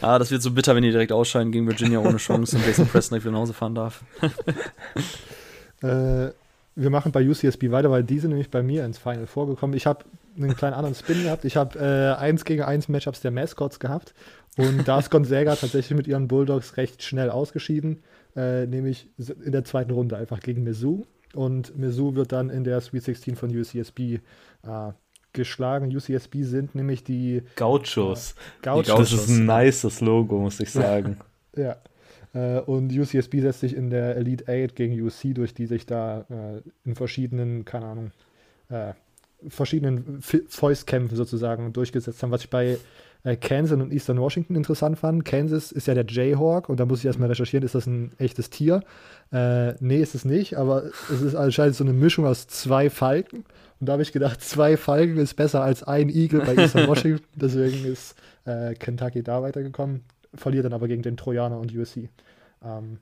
ah, 0.01 0.19
das 0.19 0.31
wird 0.31 0.41
so 0.41 0.53
bitter, 0.53 0.75
wenn 0.75 0.83
die 0.83 0.91
direkt 0.91 1.13
ausscheiden 1.13 1.53
gegen 1.53 1.67
Virginia 1.67 1.99
ohne 1.99 2.17
Chance 2.17 2.57
und 2.57 2.67
Jason 2.67 2.87
Preston 2.89 3.21
wieder 3.21 3.31
nach 3.31 3.41
Hause 3.41 3.53
fahren 3.53 3.75
darf. 3.75 4.03
äh, 5.83 6.31
wir 6.79 6.91
machen 6.91 7.11
bei 7.11 7.29
UCSB 7.29 7.71
weiter, 7.71 7.91
weil 7.91 8.05
die 8.05 8.19
sind 8.19 8.31
nämlich 8.31 8.51
bei 8.51 8.63
mir 8.63 8.85
ins 8.85 8.99
Final 8.99 9.27
vorgekommen. 9.27 9.77
Ich 9.77 9.87
habe 9.87 10.05
einen 10.37 10.55
kleinen 10.57 10.75
anderen 10.75 10.95
Spin 10.95 11.25
gehabt. 11.25 11.45
Ich 11.45 11.57
habe 11.57 11.79
äh, 11.79 12.21
1 12.21 12.45
gegen 12.45 12.63
1 12.63 12.89
Matchups 12.89 13.21
der 13.21 13.33
Mascots 13.33 13.81
gehabt. 13.81 14.15
Und 14.57 14.87
da 14.87 15.01
ist 15.01 15.11
Gonzaga 15.11 15.57
tatsächlich 15.57 15.97
mit 15.97 16.07
ihren 16.07 16.29
Bulldogs 16.29 16.77
recht 16.77 17.03
schnell 17.03 17.31
ausgeschieden. 17.31 18.03
Äh, 18.37 18.67
nämlich 18.67 19.09
in 19.19 19.51
der 19.51 19.65
zweiten 19.65 19.91
Runde 19.91 20.17
einfach 20.17 20.41
gegen 20.41 20.63
Mizzou. 20.63 21.05
Und 21.35 21.77
Mizzou 21.77 22.15
wird 22.15 22.31
dann 22.31 22.49
in 22.49 22.63
der 22.63 22.81
Sweet 22.81 23.03
16 23.03 23.37
von 23.37 23.51
UCSB 23.51 23.99
äh, 24.01 24.21
geschlagen. 25.33 25.95
UCSB 25.95 26.43
sind 26.43 26.75
nämlich 26.77 27.03
die 27.03 27.43
Gauchos. 27.57 28.33
Äh, 28.33 28.35
Gauchos. 28.63 28.87
Das 28.87 29.13
ist 29.13 29.29
ein 29.29 29.47
nices 29.47 30.01
Logo, 30.01 30.39
muss 30.39 30.61
ich 30.61 30.71
sagen. 30.71 31.19
ja. 31.57 31.77
Äh, 32.35 32.61
und 32.61 32.93
UCSB 32.93 33.41
setzt 33.41 33.61
sich 33.61 33.77
in 33.77 33.91
der 33.91 34.17
Elite 34.17 34.45
8 34.49 34.75
gegen 34.75 35.01
UC, 35.01 35.35
durch 35.35 35.55
die 35.55 35.67
sich 35.67 35.87
da 35.87 36.27
äh, 36.31 36.61
in 36.85 36.95
verschiedenen, 36.95 37.65
keine 37.65 37.87
Ahnung, 37.87 38.11
äh, 38.69 38.93
verschiedenen 39.49 40.21
Fäustkämpfen 40.21 41.17
sozusagen 41.17 41.73
durchgesetzt 41.73 42.23
haben, 42.23 42.33
was 42.33 42.43
ich 42.43 42.51
bei 42.51 42.79
äh, 43.25 43.37
Kansas 43.37 43.79
und 43.79 43.93
Eastern 43.93 44.21
Washington 44.21 44.57
interessant 44.57 44.99
fand. 44.99 45.25
Kansas 45.25 45.71
ist 45.71 45.87
ja 45.87 45.95
der 45.95 46.07
Jayhawk 46.07 46.69
und 46.69 46.81
da 46.81 46.87
muss 46.87 47.01
ich 47.01 47.07
erstmal 47.07 47.29
recherchieren, 47.29 47.65
ist 47.65 47.75
das 47.75 47.87
ein 47.87 48.13
echtes 48.19 48.51
Tier? 48.51 48.83
Äh, 49.33 49.75
nee, 49.81 50.01
ist 50.01 50.15
es 50.15 50.25
nicht, 50.25 50.57
aber 50.57 50.85
es 51.13 51.23
ist 51.23 51.35
anscheinend 51.35 51.77
so 51.77 51.85
eine 51.85 51.93
Mischung 51.93 52.27
aus 52.27 52.49
zwei 52.49 52.91
Falken. 52.91 53.45
Und 53.81 53.89
da 53.89 53.93
habe 53.93 54.03
ich 54.03 54.13
gedacht, 54.13 54.43
zwei 54.43 54.77
Falken 54.77 55.19
ist 55.19 55.35
besser 55.35 55.63
als 55.63 55.85
ein 55.85 56.09
Igel 56.09 56.41
bei 56.41 56.57
Eastern 56.57 56.89
Washington. 56.89 57.25
Deswegen 57.37 57.85
ist 57.85 58.17
äh, 58.45 58.75
Kentucky 58.75 59.23
da 59.23 59.41
weitergekommen. 59.43 60.03
Verliert 60.35 60.65
dann 60.65 60.73
aber 60.73 60.89
gegen 60.89 61.03
den 61.03 61.17
Trojaner 61.17 61.59
und 61.59 61.75
USC. 61.75 62.11
Ähm, 62.63 62.99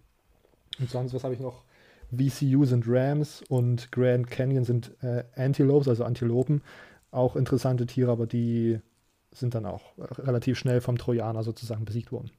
und 0.78 0.90
sonst, 0.90 1.14
was 1.14 1.24
habe 1.24 1.34
ich 1.34 1.40
noch? 1.40 1.64
VCU 2.10 2.64
sind 2.64 2.84
Rams 2.86 3.42
und 3.48 3.90
Grand 3.90 4.30
Canyon 4.30 4.64
sind 4.64 4.92
äh, 5.02 5.24
Antelopes, 5.34 5.88
also 5.88 6.04
Antilopen. 6.04 6.62
Auch 7.10 7.34
interessante 7.34 7.86
Tiere, 7.86 8.12
aber 8.12 8.26
die 8.26 8.78
sind 9.32 9.54
dann 9.54 9.66
auch 9.66 9.92
relativ 9.98 10.58
schnell 10.58 10.80
vom 10.80 10.98
Trojaner 10.98 11.42
sozusagen 11.42 11.84
besiegt 11.84 12.12
worden. 12.12 12.30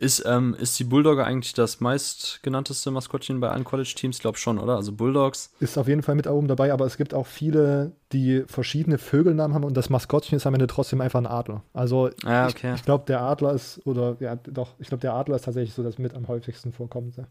Ist, 0.00 0.24
ähm, 0.24 0.56
ist 0.58 0.78
die 0.78 0.84
Bulldogger 0.84 1.26
eigentlich 1.26 1.52
das 1.52 1.80
meistgenannteste 1.80 2.90
Maskottchen 2.90 3.38
bei 3.38 3.50
allen 3.50 3.64
College-Teams? 3.64 4.16
Ich 4.16 4.22
glaube 4.22 4.38
schon, 4.38 4.58
oder? 4.58 4.76
Also 4.76 4.92
Bulldogs. 4.92 5.52
Ist 5.60 5.76
auf 5.76 5.88
jeden 5.88 6.02
Fall 6.02 6.14
mit 6.14 6.26
oben 6.26 6.48
dabei, 6.48 6.72
aber 6.72 6.86
es 6.86 6.96
gibt 6.96 7.12
auch 7.12 7.26
viele, 7.26 7.92
die 8.10 8.44
verschiedene 8.46 8.96
Vögelnamen 8.96 9.54
haben 9.54 9.62
und 9.62 9.76
das 9.76 9.90
Maskottchen 9.90 10.36
ist 10.36 10.46
am 10.46 10.54
Ende 10.54 10.68
trotzdem 10.68 11.02
einfach 11.02 11.18
ein 11.18 11.26
Adler. 11.26 11.64
Also 11.74 12.08
ah, 12.24 12.48
okay. 12.48 12.70
ich, 12.70 12.76
ich 12.76 12.84
glaube, 12.86 13.04
der 13.08 13.20
Adler 13.20 13.52
ist, 13.52 13.86
oder 13.86 14.16
ja, 14.20 14.36
doch, 14.36 14.70
ich 14.78 14.88
glaube, 14.88 15.02
der 15.02 15.12
Adler 15.12 15.36
ist 15.36 15.44
tatsächlich 15.44 15.74
so 15.74 15.82
das 15.82 15.98
mit 15.98 16.14
am 16.14 16.28
häufigsten 16.28 16.72
vorkommende. 16.72 17.26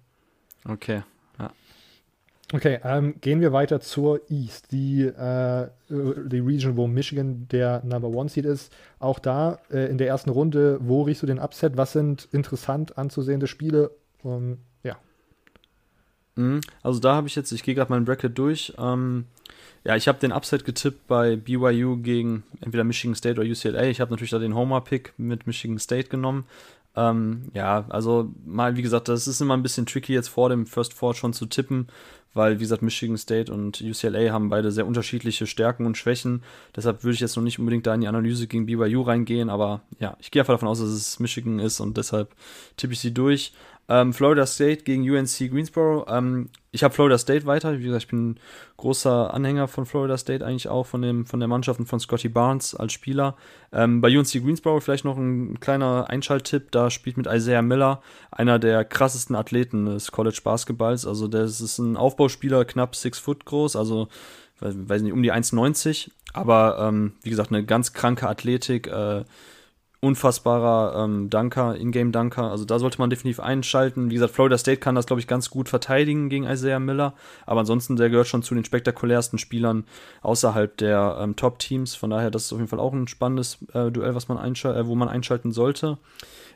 Okay, 0.63 1.01
ja. 1.39 1.49
Okay, 2.51 2.79
ähm, 2.83 3.15
gehen 3.21 3.41
wir 3.41 3.53
weiter 3.53 3.79
zur 3.79 4.21
East, 4.31 4.71
die, 4.71 5.03
äh, 5.03 5.67
die 5.87 6.39
Region, 6.39 6.77
wo 6.77 6.87
Michigan 6.87 7.47
der 7.47 7.83
Number 7.85 8.07
One 8.07 8.27
Seed 8.27 8.45
ist. 8.45 8.73
Auch 8.97 9.19
da 9.19 9.59
äh, 9.71 9.87
in 9.89 9.99
der 9.99 10.07
ersten 10.07 10.31
Runde, 10.31 10.79
wo 10.81 11.03
riechst 11.03 11.21
du 11.21 11.27
den 11.27 11.37
Upset? 11.37 11.77
Was 11.77 11.91
sind 11.91 12.27
interessant 12.31 12.97
anzusehende 12.97 13.45
Spiele? 13.45 13.91
Um, 14.23 14.57
ja. 14.83 14.97
Mhm, 16.35 16.61
also 16.81 16.99
da 16.99 17.13
habe 17.13 17.27
ich 17.27 17.35
jetzt, 17.35 17.51
ich 17.51 17.61
gehe 17.61 17.75
gerade 17.75 17.91
meinen 17.91 18.05
Bracket 18.05 18.35
durch. 18.35 18.73
Ähm, 18.79 19.25
ja, 19.83 19.95
ich 19.95 20.07
habe 20.07 20.19
den 20.19 20.31
Upset 20.31 20.65
getippt 20.65 21.07
bei 21.07 21.35
BYU 21.35 21.97
gegen 21.97 22.43
entweder 22.61 22.83
Michigan 22.83 23.15
State 23.15 23.39
oder 23.39 23.49
UCLA. 23.49 23.83
Ich 23.83 24.01
habe 24.01 24.11
natürlich 24.11 24.31
da 24.31 24.39
den 24.39 24.55
Homer-Pick 24.55 25.13
mit 25.17 25.45
Michigan 25.45 25.77
State 25.77 26.09
genommen. 26.09 26.45
Ähm, 26.95 27.49
ja, 27.53 27.85
also 27.89 28.31
mal, 28.45 28.75
wie 28.75 28.81
gesagt, 28.81 29.07
das 29.07 29.27
ist 29.27 29.41
immer 29.41 29.55
ein 29.55 29.63
bisschen 29.63 29.85
tricky 29.85 30.13
jetzt 30.13 30.27
vor 30.29 30.49
dem 30.49 30.65
First 30.65 30.93
Four 30.93 31.13
schon 31.13 31.33
zu 31.33 31.45
tippen, 31.45 31.87
weil, 32.33 32.55
wie 32.55 32.63
gesagt, 32.63 32.81
Michigan 32.81 33.17
State 33.17 33.51
und 33.51 33.81
UCLA 33.81 34.31
haben 34.31 34.49
beide 34.49 34.71
sehr 34.71 34.87
unterschiedliche 34.87 35.47
Stärken 35.47 35.85
und 35.85 35.97
Schwächen. 35.97 36.43
Deshalb 36.75 37.03
würde 37.03 37.15
ich 37.15 37.19
jetzt 37.19 37.35
noch 37.35 37.43
nicht 37.43 37.59
unbedingt 37.59 37.87
da 37.87 37.93
in 37.93 38.01
die 38.01 38.07
Analyse 38.07 38.47
gegen 38.47 38.65
BYU 38.65 39.01
reingehen, 39.01 39.49
aber 39.49 39.81
ja, 39.99 40.17
ich 40.19 40.31
gehe 40.31 40.41
einfach 40.41 40.55
davon 40.55 40.67
aus, 40.67 40.79
dass 40.79 40.89
es 40.89 41.19
Michigan 41.19 41.59
ist 41.59 41.79
und 41.79 41.97
deshalb 41.97 42.35
tippe 42.77 42.93
ich 42.93 42.99
sie 42.99 43.13
durch. 43.13 43.53
Ähm, 43.89 44.13
Florida 44.13 44.45
State 44.45 44.83
gegen 44.83 45.09
UNC 45.09 45.49
Greensboro. 45.49 46.05
Ähm, 46.07 46.49
ich 46.71 46.83
habe 46.83 46.93
Florida 46.93 47.17
State 47.17 47.47
weiter. 47.47 47.79
Wie 47.79 47.83
gesagt, 47.83 48.03
ich 48.03 48.09
bin 48.09 48.37
großer 48.77 49.33
Anhänger 49.33 49.67
von 49.67 49.87
Florida 49.87 50.15
State 50.15 50.45
eigentlich 50.45 50.67
auch, 50.67 50.85
von, 50.85 51.01
dem, 51.01 51.25
von 51.25 51.39
der 51.39 51.49
Mannschaft 51.49 51.79
und 51.79 51.87
von 51.87 51.99
Scotty 51.99 52.29
Barnes 52.29 52.75
als 52.75 52.93
Spieler. 52.93 53.35
Ähm, 53.73 53.99
bei 53.99 54.15
UNC 54.15 54.31
Greensboro 54.43 54.79
vielleicht 54.79 55.05
noch 55.05 55.17
ein 55.17 55.59
kleiner 55.59 56.07
Einschalttipp. 56.07 56.71
Da 56.71 56.91
spielt 56.91 57.17
mit 57.17 57.25
Isaiah 57.25 57.63
Miller 57.63 58.03
einer 58.29 58.59
der 58.59 58.85
krassesten 58.85 59.35
Athleten 59.35 59.87
des 59.87 60.11
College 60.11 60.39
Basketballs. 60.43 61.07
Also 61.07 61.27
der 61.27 61.45
ist 61.45 61.79
ein 61.79 61.97
Aufbauspieler, 61.97 62.65
knapp 62.65 62.95
6 62.95 63.17
Foot 63.17 63.45
groß, 63.45 63.75
also 63.75 64.07
weiß 64.59 65.01
nicht, 65.01 65.13
um 65.13 65.23
die 65.23 65.33
1,90. 65.33 66.11
Aber 66.33 66.77
ähm, 66.79 67.13
wie 67.23 67.31
gesagt, 67.31 67.51
eine 67.51 67.65
ganz 67.65 67.93
kranke 67.93 68.27
Athletik. 68.27 68.85
Äh, 68.85 69.23
unfassbarer 70.01 71.03
ähm, 71.03 71.29
Dunker, 71.29 71.75
Ingame-Dunker. 71.75 72.49
Also 72.49 72.63
da 72.63 72.79
sollte 72.79 72.99
man 72.99 73.09
definitiv 73.09 73.39
einschalten. 73.39 74.09
Wie 74.09 74.13
gesagt, 74.13 74.33
Florida 74.33 74.57
State 74.57 74.79
kann 74.79 74.95
das, 74.95 75.05
glaube 75.05 75.19
ich, 75.19 75.27
ganz 75.27 75.49
gut 75.49 75.67
verteidigen 75.67 76.29
gegen 76.29 76.45
Isaiah 76.45 76.79
Miller. 76.79 77.13
Aber 77.45 77.61
ansonsten, 77.61 77.97
der 77.97 78.09
gehört 78.09 78.27
schon 78.27 78.43
zu 78.43 78.55
den 78.55 78.63
spektakulärsten 78.63 79.39
Spielern 79.39 79.83
außerhalb 80.21 80.77
der 80.77 81.17
ähm, 81.19 81.35
Top-Teams. 81.35 81.95
Von 81.95 82.11
daher, 82.11 82.31
das 82.31 82.45
ist 82.45 82.53
auf 82.53 82.59
jeden 82.59 82.69
Fall 82.69 82.79
auch 82.79 82.93
ein 82.93 83.07
spannendes 83.09 83.57
äh, 83.73 83.91
Duell, 83.91 84.15
was 84.15 84.29
man 84.29 84.37
äh, 84.37 84.87
wo 84.87 84.95
man 84.95 85.09
einschalten 85.09 85.51
sollte. 85.51 85.97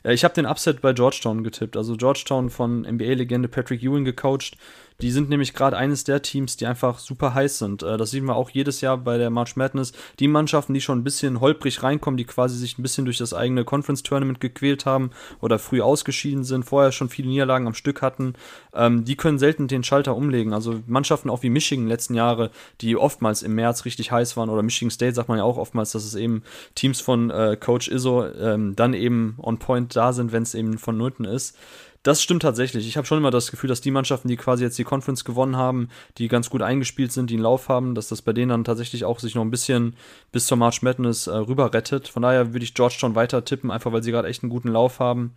Äh, 0.03 0.13
ich 0.13 0.23
habe 0.23 0.33
den 0.33 0.45
Upset 0.45 0.81
bei 0.81 0.93
Georgetown 0.93 1.43
getippt. 1.43 1.75
Also 1.75 1.97
Georgetown 1.97 2.49
von 2.49 2.81
NBA-Legende 2.81 3.49
Patrick 3.49 3.83
Ewing 3.83 4.05
gecoacht. 4.05 4.57
Die 5.03 5.11
sind 5.11 5.27
nämlich 5.27 5.53
gerade 5.53 5.75
eines 5.75 6.05
der 6.05 6.21
Teams, 6.21 6.55
die 6.55 6.65
einfach 6.65 6.97
super 6.97 7.33
heiß 7.33 7.59
sind. 7.59 7.83
Äh, 7.83 7.97
das 7.97 8.11
sehen 8.11 8.23
wir 8.23 8.37
auch 8.37 8.49
jedes 8.49 8.79
Jahr 8.79 8.97
bei 8.97 9.17
der 9.17 9.29
March 9.29 9.57
Madness. 9.57 9.91
Die 10.19 10.29
Mannschaften, 10.29 10.73
die 10.73 10.79
schon 10.79 10.99
ein 10.99 11.03
bisschen 11.03 11.41
holprig 11.41 11.83
reinkommen, 11.83 12.17
die 12.17 12.23
quasi 12.23 12.57
sich 12.57 12.77
ein 12.77 12.83
bisschen 12.83 13.03
durch 13.03 13.17
das 13.17 13.33
eigene 13.33 13.65
Conference 13.65 14.01
Tournament 14.03 14.39
gequält 14.39 14.85
haben 14.85 15.11
oder 15.41 15.59
früh 15.59 15.81
ausgeschieden 15.81 16.45
sind, 16.45 16.63
vorher 16.63 16.93
schon 16.93 17.09
viele 17.09 17.27
Niederlagen 17.27 17.67
am 17.67 17.73
Stück 17.73 18.01
hatten, 18.01 18.35
ähm, 18.73 19.03
die 19.03 19.17
können 19.17 19.39
selten 19.39 19.67
den 19.67 19.83
Schalter 19.83 20.15
umlegen. 20.15 20.53
Also 20.53 20.79
Mannschaften 20.87 21.29
auch 21.29 21.43
wie 21.43 21.49
Michigan 21.49 21.87
letzten 21.87 22.15
Jahre, 22.15 22.49
die 22.79 22.95
oftmals 22.95 23.43
im 23.43 23.55
März 23.55 23.83
richtig 23.83 24.09
heiß 24.09 24.37
waren 24.37 24.49
oder 24.49 24.63
Michigan 24.63 24.89
State 24.89 25.15
sagt 25.15 25.27
man 25.27 25.37
ja 25.37 25.43
auch 25.43 25.57
oftmals, 25.57 25.91
dass 25.91 26.05
es 26.05 26.15
eben 26.15 26.43
Teams 26.75 27.01
von 27.01 27.29
äh, 27.29 27.57
Coach 27.59 27.89
Izzo 27.89 28.25
ähm, 28.25 28.73
dann 28.77 28.93
eben 28.93 29.35
on 29.41 29.59
point 29.59 29.93
da 29.97 30.13
sind, 30.13 30.31
wenn 30.31 30.43
es 30.43 30.55
eben 30.55 30.77
von 30.77 30.95
Nullten 30.95 31.25
ist. 31.25 31.57
Das 32.03 32.21
stimmt 32.21 32.41
tatsächlich. 32.41 32.85
Ich 32.85 32.97
habe 32.97 33.07
schon 33.07 33.17
immer 33.17 33.31
das 33.31 33.49
Gefühl, 33.49 33.69
dass 33.69 33.79
die 33.79 33.89
Mannschaften, 33.89 34.27
die 34.27 34.35
quasi 34.35 34.63
jetzt 34.63 34.77
die 34.77 34.83
Conference 34.83 35.23
gewonnen 35.23 35.55
haben, 35.55 35.87
die 36.17 36.27
ganz 36.27 36.49
gut 36.49 36.61
eingespielt 36.61 37.13
sind, 37.13 37.29
die 37.29 37.35
einen 37.35 37.43
Lauf 37.43 37.69
haben, 37.69 37.95
dass 37.95 38.09
das 38.09 38.21
bei 38.21 38.33
denen 38.33 38.49
dann 38.49 38.63
tatsächlich 38.65 39.05
auch 39.05 39.19
sich 39.19 39.35
noch 39.35 39.41
ein 39.41 39.51
bisschen 39.51 39.95
bis 40.33 40.45
zur 40.45 40.57
March 40.57 40.81
Madness 40.81 41.27
äh, 41.27 41.35
rüber 41.35 41.73
rettet. 41.73 42.09
Von 42.09 42.23
daher 42.23 42.53
würde 42.53 42.65
ich 42.65 42.73
Georgetown 42.73 43.15
weiter 43.15 43.45
tippen, 43.45 43.71
einfach 43.71 43.93
weil 43.93 44.03
sie 44.03 44.11
gerade 44.11 44.27
echt 44.27 44.43
einen 44.43 44.49
guten 44.49 44.67
Lauf 44.67 44.99
haben. 44.99 45.33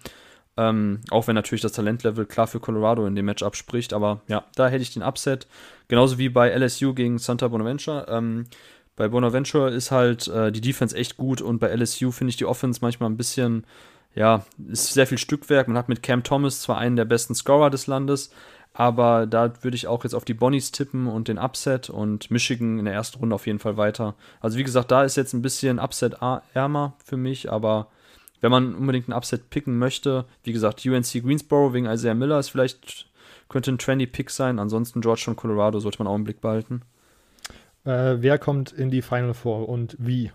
Ähm, 0.57 1.03
auch 1.11 1.29
wenn 1.29 1.37
natürlich 1.37 1.63
das 1.63 1.73
Talentlevel 1.73 2.27
klar 2.27 2.49
für 2.49 2.59
Colorado 2.59 3.07
in 3.07 3.15
dem 3.15 3.27
Match 3.27 3.45
abspricht, 3.45 3.93
aber 3.93 4.23
ja, 4.27 4.45
da 4.57 4.69
hätte 4.69 4.83
ich 4.83 4.93
den 4.93 5.03
Upset. 5.03 5.47
Genauso 5.87 6.19
wie 6.19 6.31
bei 6.31 6.51
LSU 6.51 6.95
gegen 6.95 7.19
Santa 7.19 7.47
Bonaventure. 7.47 8.07
Ähm, 8.09 8.47
bei 8.97 9.07
Bonaventure 9.09 9.71
ist 9.71 9.91
halt 9.93 10.27
äh, 10.29 10.51
die 10.51 10.63
Defense 10.63 10.97
echt 10.97 11.17
gut 11.17 11.43
und 11.43 11.59
bei 11.59 11.69
LSU 11.69 12.11
finde 12.11 12.31
ich 12.31 12.39
die 12.39 12.47
Offense 12.47 12.81
manchmal 12.83 13.11
ein 13.11 13.19
bisschen 13.19 13.67
ja, 14.17 14.45
ist 14.69 14.95
sehr 14.95 15.07
viel 15.07 15.19
Stückwerk. 15.19 15.69
Man 15.69 15.77
hat 15.77 15.89
mit 15.89 16.03
Cam 16.03 16.25
Thomas 16.25 16.63
zwar 16.63 16.79
einen 16.79 16.97
der 16.97 17.05
besten 17.05 17.35
Scorer 17.35 17.71
des 17.71 17.87
Landes, 17.87 18.31
aber 18.73 19.27
da 19.27 19.63
würde 19.63 19.77
ich 19.77 19.87
auch 19.87 20.05
jetzt 20.05 20.15
auf 20.15 20.25
die 20.25 20.35
Bonnies 20.35 20.73
tippen 20.73 21.07
und 21.07 21.29
den 21.29 21.39
Upset 21.39 21.91
und 21.91 22.31
Michigan 22.31 22.79
in 22.79 22.87
der 22.87 22.95
ersten 22.95 23.19
Runde 23.19 23.35
auf 23.35 23.47
jeden 23.47 23.59
Fall 23.59 23.77
weiter. 23.77 24.15
Also 24.41 24.57
wie 24.59 24.65
gesagt, 24.65 24.91
da 24.91 25.05
ist 25.05 25.17
jetzt 25.17 25.35
ein 25.35 25.43
bisschen 25.43 25.79
Upset 25.79 26.17
ärmer 26.55 26.95
für 27.05 27.19
mich, 27.19 27.53
aber 27.53 27.89
wenn 28.41 28.51
man 28.51 28.75
unbedingt 28.75 29.09
einen 29.09 29.17
Upset 29.17 29.51
picken 29.51 29.79
möchte, 29.79 30.25
wie 30.45 30.53
gesagt, 30.53 30.85
UNC 30.87 31.23
Greensboro 31.23 31.75
wegen 31.75 31.87
Isaiah 31.87 32.15
Miller 32.15 32.39
ist 32.39 32.49
vielleicht, 32.49 33.07
könnte 33.51 33.71
ein 33.71 33.79
trendy 33.79 34.07
Pick 34.07 34.31
sein. 34.31 34.59
Ansonsten 34.59 35.03
Georgetown 35.03 35.37
Colorado 35.37 35.79
sollte 35.79 35.99
man 35.99 36.07
auch 36.07 36.17
im 36.17 36.25
Blick 36.25 36.41
behalten. 36.41 36.83
Äh, 37.85 38.17
wer 38.19 38.39
kommt 38.39 38.73
in 38.73 38.91
die 38.91 39.03
Final 39.03 39.35
Four 39.35 39.69
und 39.69 39.95
wie? 39.99 40.33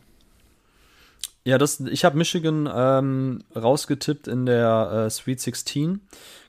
Ja, 1.44 1.58
das, 1.58 1.80
ich 1.80 2.06
habe 2.06 2.18
Michigan 2.18 2.70
ähm, 2.74 3.44
rausgetippt 3.56 4.28
in 4.28 4.46
der 4.46 5.06
äh, 5.08 5.10
Sweet 5.10 5.40
16 5.40 6.02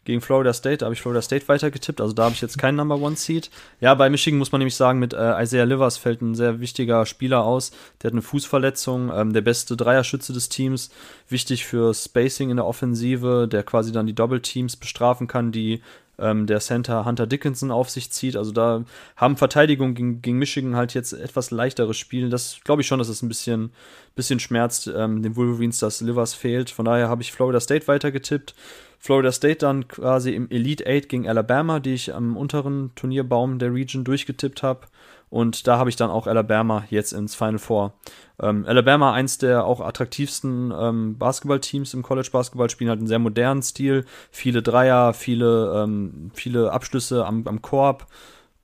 gegen 0.04 0.20
Florida 0.20 0.52
State. 0.52 0.78
Da 0.78 0.86
habe 0.86 0.94
ich 0.94 1.00
Florida 1.00 1.22
State 1.22 1.48
weitergetippt. 1.48 2.00
Also 2.00 2.12
da 2.12 2.24
habe 2.24 2.34
ich 2.34 2.42
jetzt 2.42 2.58
keinen 2.58 2.76
Number 2.76 2.96
One 2.96 3.16
Seed. 3.16 3.50
Ja, 3.80 3.94
bei 3.94 4.10
Michigan 4.10 4.38
muss 4.38 4.52
man 4.52 4.58
nämlich 4.58 4.74
sagen, 4.74 4.98
mit 4.98 5.14
äh, 5.14 5.42
Isaiah 5.42 5.64
Livers 5.64 5.96
fällt 5.96 6.20
ein 6.20 6.34
sehr 6.34 6.60
wichtiger 6.60 7.06
Spieler 7.06 7.44
aus. 7.44 7.70
Der 8.02 8.08
hat 8.08 8.12
eine 8.12 8.22
Fußverletzung, 8.22 9.10
ähm, 9.14 9.32
der 9.32 9.40
beste 9.40 9.76
Dreierschütze 9.76 10.32
des 10.32 10.48
Teams. 10.48 10.90
Wichtig 11.28 11.64
für 11.64 11.94
Spacing 11.94 12.50
in 12.50 12.56
der 12.56 12.66
Offensive, 12.66 13.48
der 13.50 13.62
quasi 13.62 13.92
dann 13.92 14.06
die 14.06 14.14
Double 14.14 14.40
Teams 14.40 14.76
bestrafen 14.76 15.26
kann, 15.26 15.52
die 15.52 15.80
ähm, 16.18 16.46
der 16.46 16.60
Center 16.60 17.04
Hunter 17.04 17.26
Dickinson 17.26 17.70
auf 17.70 17.90
sich 17.90 18.10
zieht. 18.10 18.36
Also 18.36 18.52
da 18.52 18.84
haben 19.16 19.36
Verteidigung 19.36 19.94
gegen, 19.94 20.22
gegen 20.22 20.38
Michigan 20.38 20.76
halt 20.76 20.94
jetzt 20.94 21.12
etwas 21.12 21.50
leichteres 21.50 21.96
Spiel. 21.96 22.30
Das 22.30 22.58
glaube 22.64 22.82
ich 22.82 22.88
schon, 22.88 22.98
dass 22.98 23.08
es 23.08 23.22
ein 23.22 23.28
bisschen, 23.28 23.72
bisschen 24.14 24.40
schmerzt, 24.40 24.86
ähm, 24.94 25.22
den 25.22 25.36
Wolverines, 25.36 25.78
dass 25.78 26.00
Livers 26.00 26.34
fehlt. 26.34 26.70
Von 26.70 26.84
daher 26.84 27.08
habe 27.08 27.22
ich 27.22 27.32
Florida 27.32 27.60
State 27.60 27.88
weitergetippt. 27.88 28.54
Florida 28.98 29.32
State 29.32 29.58
dann 29.58 29.88
quasi 29.88 30.32
im 30.32 30.48
Elite 30.50 30.84
8 30.86 31.08
gegen 31.08 31.28
Alabama, 31.28 31.80
die 31.80 31.94
ich 31.94 32.14
am 32.14 32.36
unteren 32.36 32.92
Turnierbaum 32.94 33.58
der 33.58 33.74
Region 33.74 34.04
durchgetippt 34.04 34.62
habe. 34.62 34.86
Und 35.32 35.66
da 35.66 35.78
habe 35.78 35.88
ich 35.88 35.96
dann 35.96 36.10
auch 36.10 36.26
Alabama 36.26 36.84
jetzt 36.90 37.12
ins 37.14 37.34
Final 37.34 37.58
Four. 37.58 37.94
Ähm, 38.38 38.66
Alabama, 38.66 39.14
eins 39.14 39.38
der 39.38 39.64
auch 39.64 39.80
attraktivsten 39.80 40.74
ähm, 40.78 41.16
Basketballteams 41.16 41.94
im 41.94 42.02
College 42.02 42.28
Basketball, 42.30 42.68
spielen 42.68 42.90
halt 42.90 42.98
einen 42.98 43.06
sehr 43.06 43.18
modernen 43.18 43.62
Stil. 43.62 44.04
Viele 44.30 44.60
Dreier, 44.62 45.14
viele, 45.14 45.72
ähm, 45.82 46.30
viele 46.34 46.70
Abschlüsse 46.70 47.24
am, 47.24 47.46
am 47.46 47.62
Korb 47.62 48.08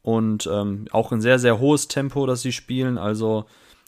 und 0.02 0.46
ähm, 0.52 0.84
auch 0.92 1.10
ein 1.10 1.22
sehr, 1.22 1.38
sehr 1.38 1.58
hohes 1.58 1.88
Tempo, 1.88 2.26
das 2.26 2.42
sie 2.42 2.52
spielen. 2.52 2.98
Also, 2.98 3.46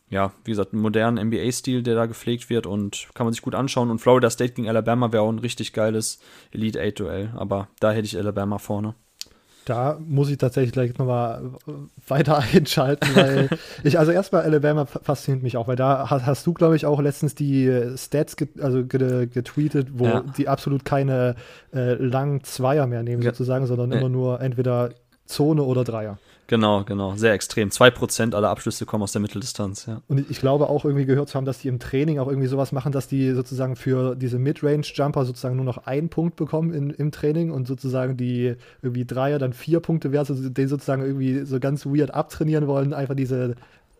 ja, 0.09 0.33
wie 0.45 0.53
gesagt, 0.53 0.73
einen 0.73 0.81
modernen 0.81 1.29
NBA-Stil, 1.29 1.83
der 1.83 1.97
da 1.97 2.07
gepflegt 2.07 2.49
wird 2.49 2.67
und 2.67 3.09
kann 3.13 3.27
man 3.27 3.35
sich 3.35 3.43
gut 3.43 3.55
anschauen. 3.55 3.91
Und 3.91 3.99
Florida 3.99 4.31
State 4.31 4.55
gegen 4.55 4.71
Alabama 4.71 5.13
wäre 5.13 5.25
auch 5.25 5.31
ein 5.31 5.39
richtig 5.39 5.75
geiles 5.75 6.19
Elite 6.51 6.81
8-Duell. 6.81 7.35
Aber 7.37 7.69
da 7.79 7.93
hätte 7.93 8.07
ich 8.07 8.17
Alabama 8.17 8.57
vorne. 8.57 8.95
Da 9.71 10.01
muss 10.05 10.29
ich 10.29 10.37
tatsächlich 10.37 10.73
gleich 10.73 10.99
nochmal 10.99 11.53
weiter 12.09 12.39
einschalten, 12.55 13.09
weil 13.15 13.49
ich, 13.85 14.01
also 14.01 14.11
erstmal 14.11 14.43
Alabama 14.43 14.85
fasziniert 14.85 15.45
mich 15.45 15.57
auch, 15.57 15.69
weil 15.69 15.77
da 15.77 16.11
hast, 16.11 16.27
hast 16.27 16.45
du, 16.45 16.53
glaube 16.55 16.75
ich, 16.75 16.87
auch 16.87 17.01
letztens 17.01 17.37
die 17.37 17.93
Stats 17.97 18.35
get, 18.35 18.61
also 18.61 18.85
getweetet, 18.85 19.91
wo 19.93 20.07
ja. 20.07 20.25
die 20.37 20.49
absolut 20.49 20.85
keine 20.85 21.37
äh, 21.73 21.95
langen 21.95 22.43
Zweier 22.43 22.89
mehr 22.89 23.05
nehmen, 23.05 23.23
sozusagen, 23.23 23.67
sondern 23.67 23.91
nee. 23.91 23.99
immer 23.99 24.09
nur 24.09 24.41
entweder 24.41 24.91
Zone 25.27 25.63
oder 25.63 25.85
Dreier. 25.85 26.19
Genau, 26.51 26.83
genau, 26.83 27.15
sehr 27.15 27.33
extrem. 27.33 27.69
2% 27.69 28.35
aller 28.35 28.49
Abschlüsse 28.51 28.85
kommen 28.85 29.05
aus 29.05 29.13
der 29.13 29.21
Mitteldistanz, 29.21 29.87
ja. 29.87 30.03
Und 30.09 30.29
ich 30.29 30.41
glaube 30.41 30.69
auch 30.69 30.85
irgendwie 30.85 31.07
gehört 31.07 31.29
zu 31.29 31.37
haben, 31.37 31.45
dass 31.45 31.61
die 31.61 31.69
im 31.69 31.79
Training 31.79 32.19
auch 32.19 32.27
irgendwie 32.27 32.49
sowas 32.49 32.73
machen, 32.73 32.91
dass 32.91 33.07
die 33.07 33.31
sozusagen 33.35 33.77
für 33.77 34.17
diese 34.17 34.41
Midrange-Jumper 34.41 35.25
sozusagen 35.27 35.55
nur 35.55 35.65
noch 35.65 35.87
einen 35.87 36.09
Punkt 36.09 36.35
bekommen 36.35 36.75
in, 36.75 36.91
im 36.91 37.13
Training 37.13 37.53
und 37.53 37.69
sozusagen 37.69 38.17
die 38.17 38.57
irgendwie 38.83 39.05
Dreier 39.05 39.39
dann 39.39 39.53
vier 39.53 39.79
Punkte 39.79 40.11
wert, 40.11 40.29
also 40.29 40.49
den 40.49 40.67
sozusagen 40.67 41.03
irgendwie 41.03 41.45
so 41.45 41.61
ganz 41.61 41.87
weird 41.87 42.13
abtrainieren 42.13 42.67
wollen, 42.67 42.95
einfach 42.95 43.15
diese 43.15 43.55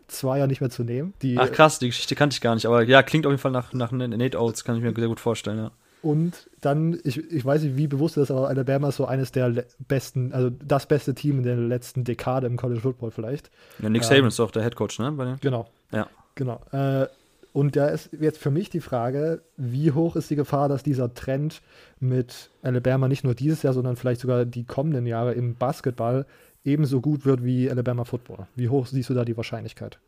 Zweier 0.09 0.45
nicht 0.45 0.59
mehr 0.59 0.69
zu 0.69 0.83
nehmen. 0.83 1.13
Die, 1.21 1.37
Ach 1.37 1.49
krass, 1.53 1.79
die 1.79 1.87
Geschichte 1.87 2.15
kannte 2.15 2.33
ich 2.33 2.41
gar 2.41 2.55
nicht, 2.55 2.65
aber 2.65 2.83
ja, 2.83 3.01
klingt 3.01 3.25
auf 3.25 3.31
jeden 3.31 3.41
Fall 3.41 3.51
nach, 3.51 3.71
nach 3.71 3.93
Nate 3.93 4.37
Oates, 4.37 4.65
kann 4.65 4.75
ich 4.75 4.83
mir 4.83 4.93
sehr 4.93 5.07
gut 5.07 5.21
vorstellen, 5.21 5.57
ja. 5.57 5.71
Und 6.01 6.49
dann, 6.61 6.99
ich, 7.03 7.31
ich 7.31 7.45
weiß 7.45 7.61
nicht, 7.61 7.77
wie 7.77 7.87
bewusst 7.87 8.17
das 8.17 8.23
ist, 8.23 8.31
aber 8.31 8.49
Alabama 8.49 8.89
ist 8.89 8.95
so 8.95 9.05
eines 9.05 9.31
der 9.31 9.65
besten, 9.87 10.33
also 10.33 10.49
das 10.49 10.87
beste 10.87 11.13
Team 11.13 11.37
in 11.37 11.43
der 11.43 11.57
letzten 11.57 12.03
Dekade 12.03 12.47
im 12.47 12.57
College 12.57 12.81
Football 12.81 13.11
vielleicht. 13.11 13.51
Ja, 13.79 13.89
Nick 13.89 14.03
Saban 14.03 14.21
ähm, 14.21 14.27
ist 14.27 14.39
doch 14.39 14.51
der 14.51 14.63
Head 14.63 14.75
Coach, 14.75 14.97
ne? 14.99 15.37
Genau. 15.41 15.67
Ja. 15.91 16.07
Genau. 16.35 16.59
Äh, 16.71 17.07
und 17.53 17.75
da 17.75 17.89
ist 17.89 18.09
jetzt 18.19 18.39
für 18.39 18.49
mich 18.49 18.69
die 18.69 18.79
Frage, 18.79 19.41
wie 19.57 19.91
hoch 19.91 20.15
ist 20.15 20.29
die 20.29 20.35
Gefahr, 20.35 20.69
dass 20.69 20.83
dieser 20.83 21.13
Trend 21.13 21.61
mit 21.99 22.49
Alabama 22.61 23.07
nicht 23.07 23.23
nur 23.23 23.35
dieses 23.35 23.61
Jahr, 23.61 23.73
sondern 23.73 23.97
vielleicht 23.97 24.21
sogar 24.21 24.45
die 24.45 24.63
kommenden 24.63 25.05
Jahre 25.05 25.33
im 25.33 25.55
Basketball 25.55 26.25
ebenso 26.63 27.01
gut 27.01 27.25
wird 27.25 27.43
wie 27.43 27.69
Alabama 27.69 28.05
Football? 28.05 28.47
Wie 28.55 28.69
hoch 28.69 28.87
siehst 28.87 29.09
du 29.09 29.13
da 29.13 29.25
die 29.25 29.35
Wahrscheinlichkeit? 29.35 29.99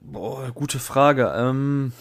Boah, 0.00 0.50
gute 0.54 0.78
Frage. 0.78 1.32
Ähm, 1.34 1.92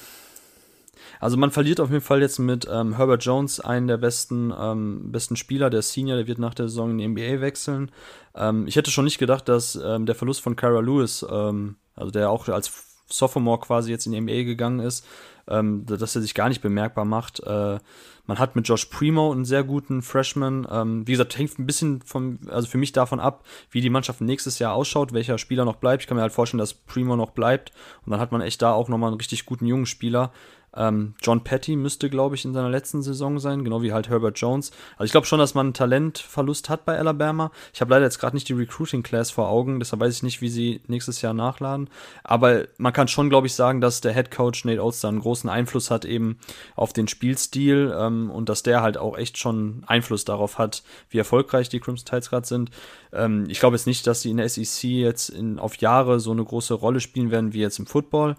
also 1.24 1.38
man 1.38 1.52
verliert 1.52 1.80
auf 1.80 1.90
jeden 1.90 2.04
Fall 2.04 2.22
jetzt 2.22 2.38
mit 2.38 2.68
ähm, 2.70 2.98
Herbert 2.98 3.24
Jones, 3.24 3.62
einen 3.62 3.88
der 3.88 3.96
besten, 3.96 4.54
ähm, 4.58 5.10
besten 5.10 5.38
Spieler, 5.38 5.70
der 5.70 5.82
Senior, 5.82 6.18
der 6.18 6.28
wird 6.28 6.38
nach 6.38 6.54
der 6.54 6.68
Saison 6.68 6.92
in 6.92 6.98
die 6.98 7.08
NBA 7.08 7.40
wechseln. 7.40 7.92
Ähm, 8.36 8.68
ich 8.68 8.76
hätte 8.76 8.92
schon 8.92 9.06
nicht 9.06 9.20
gedacht, 9.20 9.48
dass 9.48 9.76
ähm, 9.76 10.06
der 10.06 10.16
Verlust 10.16 10.42
von 10.42 10.58
Kyra 10.58 10.82
Lewis, 10.82 11.26
ähm, 11.30 11.78
also 11.96 12.12
der 12.12 12.30
auch 12.30 12.50
als 12.50 12.74
Sophomore 13.08 13.60
quasi 13.60 13.90
jetzt 13.90 14.06
in 14.06 14.12
die 14.12 14.20
NBA 14.20 14.44
gegangen 14.44 14.82
ist, 14.82 15.06
ähm, 15.48 15.86
dass 15.86 16.16
er 16.16 16.22
sich 16.22 16.34
gar 16.34 16.50
nicht 16.50 16.62
bemerkbar 16.62 17.06
macht. 17.06 17.40
Äh, 17.42 17.80
man 18.26 18.40
hat 18.40 18.56
mit 18.56 18.68
Josh 18.68 18.86
Primo 18.86 19.32
einen 19.32 19.46
sehr 19.46 19.64
guten 19.64 20.02
Freshman. 20.02 20.68
Ähm, 20.70 21.08
wie 21.08 21.12
gesagt, 21.12 21.38
hängt 21.38 21.60
ein 21.60 21.66
bisschen 21.66 22.02
vom, 22.02 22.40
also 22.50 22.68
für 22.68 22.78
mich 22.78 22.92
davon 22.92 23.20
ab, 23.20 23.44
wie 23.70 23.82
die 23.82 23.90
Mannschaft 23.90 24.22
nächstes 24.22 24.60
Jahr 24.60 24.74
ausschaut, 24.74 25.14
welcher 25.14 25.38
Spieler 25.38 25.66
noch 25.66 25.76
bleibt. 25.76 26.04
Ich 26.04 26.08
kann 26.08 26.16
mir 26.16 26.22
halt 26.22 26.34
vorstellen, 26.34 26.60
dass 26.60 26.74
Primo 26.74 27.16
noch 27.16 27.32
bleibt. 27.32 27.72
Und 28.06 28.12
dann 28.12 28.20
hat 28.20 28.32
man 28.32 28.42
echt 28.42 28.62
da 28.62 28.74
auch 28.74 28.90
nochmal 28.90 29.10
einen 29.10 29.18
richtig 29.18 29.46
guten 29.46 29.66
jungen 29.66 29.86
Spieler. 29.86 30.32
Ähm, 30.76 31.14
John 31.22 31.44
Petty 31.44 31.76
müsste, 31.76 32.10
glaube 32.10 32.36
ich, 32.36 32.46
in 32.46 32.54
seiner 32.54 32.70
letzten 32.70 33.02
Saison 33.02 33.40
sein, 33.40 33.64
genau 33.64 33.82
wie 33.82 33.94
halt 33.94 34.10
Herbert 34.10 34.40
Jones. 34.40 34.72
Also 34.94 35.06
ich 35.06 35.12
glaube 35.12 35.28
schon, 35.28 35.40
dass 35.40 35.54
man 35.54 35.68
einen 35.68 35.74
Talentverlust 35.74 36.70
hat 36.70 36.86
bei 36.86 36.98
Alabama. 36.98 37.52
Ich 37.74 37.82
habe 37.82 37.92
leider 37.92 38.06
jetzt 38.06 38.20
gerade 38.20 38.36
nicht 38.36 38.50
die 38.50 38.54
Recruiting 38.54 39.04
Class 39.04 39.32
vor 39.32 39.50
Augen, 39.50 39.80
deshalb 39.80 40.02
weiß 40.02 40.16
ich 40.16 40.24
nicht, 40.24 40.42
wie 40.42 40.50
sie 40.50 40.82
nächstes 40.88 41.22
Jahr 41.22 41.34
nachladen. 41.34 41.90
Aber 42.24 42.66
man 42.78 42.94
kann 42.94 43.08
schon, 43.08 43.30
glaube 43.30 43.48
ich, 43.48 43.54
sagen, 43.54 43.82
dass 43.82 44.02
der 44.02 44.14
Head 44.14 44.32
Coach 44.32 44.66
Nate 44.66 44.84
Oates 44.84 45.02
da 45.02 45.10
einen 45.10 45.20
großen 45.20 45.50
Einfluss 45.50 45.92
hat 45.92 46.06
eben 46.06 46.38
auf 46.76 46.94
den 46.94 47.08
Spielstil 47.08 47.94
ähm, 47.98 48.32
und 48.32 48.50
dass 48.50 48.64
der 48.64 48.82
halt 48.82 48.98
auch 48.98 49.18
echt 49.18 49.38
schon 49.38 49.84
Einfluss 49.88 50.26
darauf 50.26 50.58
hat, 50.58 50.84
wie 51.10 51.18
erfolgreich 51.18 51.70
die 51.70 51.80
Crimson 51.80 52.06
Tides 52.06 52.30
gerade 52.30 52.48
sind. 52.48 52.72
Ähm, 53.12 53.46
ich 53.48 53.60
glaube 53.60 53.76
jetzt 53.76 53.88
nicht, 53.88 54.08
dass 54.08 54.22
sie 54.22 54.32
in 54.32 54.38
der 54.38 54.50
SEC 54.50 54.84
jetzt 54.84 55.30
in, 55.30 55.60
auf 55.60 55.78
Jahre 55.78 56.20
so 56.20 56.32
eine 56.32 56.44
große 56.44 56.74
Rolle 56.74 57.00
spielen 57.00 57.32
werden 57.32 57.54
wie 57.54 57.62
jetzt 57.62 57.80
im 57.80 57.86
Football. 57.86 58.36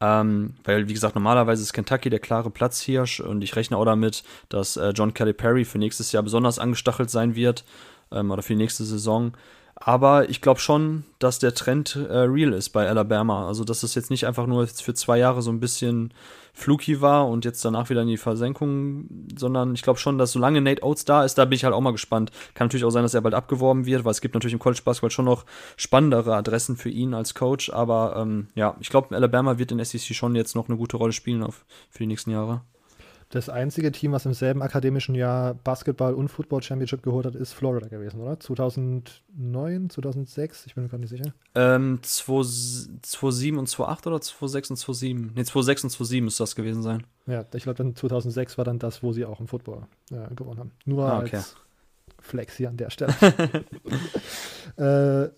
Ähm, 0.00 0.54
weil, 0.64 0.88
wie 0.88 0.94
gesagt, 0.94 1.16
normalerweise 1.16 1.62
ist 1.62 1.72
Kentucky 1.72 2.08
der 2.08 2.20
klare 2.20 2.50
Platzhirsch 2.50 3.20
und 3.20 3.42
ich 3.42 3.56
rechne 3.56 3.76
auch 3.76 3.84
damit, 3.84 4.22
dass 4.48 4.76
äh, 4.76 4.90
John 4.90 5.12
Perry 5.12 5.64
für 5.64 5.78
nächstes 5.78 6.12
Jahr 6.12 6.22
besonders 6.22 6.58
angestachelt 6.58 7.10
sein 7.10 7.34
wird 7.34 7.64
ähm, 8.12 8.30
oder 8.30 8.42
für 8.42 8.52
die 8.52 8.62
nächste 8.62 8.84
Saison. 8.84 9.32
Aber 9.80 10.28
ich 10.28 10.40
glaube 10.40 10.58
schon, 10.58 11.04
dass 11.20 11.38
der 11.38 11.54
Trend 11.54 11.94
äh, 11.94 12.18
real 12.18 12.52
ist 12.52 12.70
bei 12.70 12.88
Alabama. 12.88 13.46
Also, 13.46 13.62
dass 13.62 13.84
es 13.84 13.94
jetzt 13.94 14.10
nicht 14.10 14.26
einfach 14.26 14.46
nur 14.46 14.66
für 14.66 14.92
zwei 14.92 15.18
Jahre 15.18 15.40
so 15.40 15.52
ein 15.52 15.60
bisschen 15.60 16.12
fluky 16.52 17.00
war 17.00 17.28
und 17.28 17.44
jetzt 17.44 17.64
danach 17.64 17.88
wieder 17.88 18.02
in 18.02 18.08
die 18.08 18.16
Versenkung, 18.16 19.08
sondern 19.36 19.74
ich 19.74 19.82
glaube 19.82 20.00
schon, 20.00 20.18
dass 20.18 20.32
solange 20.32 20.60
Nate 20.60 20.82
Oates 20.82 21.04
da 21.04 21.24
ist, 21.24 21.38
da 21.38 21.44
bin 21.44 21.54
ich 21.54 21.62
halt 21.62 21.72
auch 21.72 21.80
mal 21.80 21.92
gespannt. 21.92 22.32
Kann 22.54 22.66
natürlich 22.66 22.84
auch 22.84 22.90
sein, 22.90 23.04
dass 23.04 23.14
er 23.14 23.20
bald 23.20 23.34
abgeworben 23.34 23.86
wird, 23.86 24.04
weil 24.04 24.10
es 24.10 24.20
gibt 24.20 24.34
natürlich 24.34 24.54
im 24.54 24.58
College 24.58 24.82
Basketball 24.84 25.12
schon 25.12 25.26
noch 25.26 25.44
spannendere 25.76 26.34
Adressen 26.34 26.76
für 26.76 26.90
ihn 26.90 27.14
als 27.14 27.34
Coach. 27.34 27.70
Aber 27.70 28.16
ähm, 28.18 28.48
ja, 28.56 28.76
ich 28.80 28.90
glaube, 28.90 29.14
Alabama 29.14 29.58
wird 29.58 29.70
in 29.70 29.84
SEC 29.84 30.16
schon 30.16 30.34
jetzt 30.34 30.56
noch 30.56 30.68
eine 30.68 30.76
gute 30.76 30.96
Rolle 30.96 31.12
spielen 31.12 31.44
auf, 31.44 31.64
für 31.90 32.00
die 32.00 32.08
nächsten 32.08 32.32
Jahre. 32.32 32.62
Das 33.30 33.50
einzige 33.50 33.92
Team, 33.92 34.12
was 34.12 34.24
im 34.24 34.32
selben 34.32 34.62
akademischen 34.62 35.14
Jahr 35.14 35.52
Basketball 35.52 36.14
und 36.14 36.28
Football 36.28 36.62
Championship 36.62 37.02
geholt 37.02 37.26
hat, 37.26 37.34
ist 37.34 37.52
Florida 37.52 37.86
gewesen, 37.86 38.20
oder? 38.20 38.40
2009, 38.40 39.90
2006? 39.90 40.64
Ich 40.64 40.74
bin 40.74 40.84
mir 40.84 40.88
gar 40.88 40.96
nicht 40.96 41.10
sicher. 41.10 41.34
Ähm, 41.54 41.98
2007 42.00 43.58
und 43.58 43.68
2008 43.68 44.06
oder 44.06 44.20
2006 44.22 44.70
und 44.70 44.76
2007? 44.76 45.32
Ne, 45.34 45.44
2006 45.44 45.84
und 45.84 45.90
2007 45.90 46.24
müsste 46.24 46.42
das 46.42 46.56
gewesen 46.56 46.82
sein. 46.82 47.04
Ja, 47.26 47.44
ich 47.52 47.64
glaube, 47.64 47.76
dann 47.76 47.94
2006 47.94 48.56
war 48.56 48.64
dann 48.64 48.78
das, 48.78 49.02
wo 49.02 49.12
sie 49.12 49.26
auch 49.26 49.40
im 49.40 49.48
Football 49.48 49.82
äh, 50.10 50.34
gewonnen 50.34 50.58
haben. 50.58 50.72
Nur 50.86 51.04
ah, 51.04 51.18
okay. 51.18 51.36
als 51.36 51.56
Flex 52.20 52.56
hier 52.56 52.70
an 52.70 52.78
der 52.78 52.88
Stelle. 52.88 53.14
äh, 54.76 55.28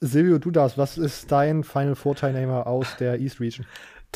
Silvio, 0.00 0.38
du 0.38 0.50
darfst. 0.50 0.78
Was 0.78 0.98
ist 0.98 1.30
dein 1.30 1.64
Final 1.64 1.94
Four 1.94 2.16
Teilnehmer 2.16 2.66
aus 2.66 2.96
der 2.98 3.20
East 3.20 3.40
Region? 3.40 3.66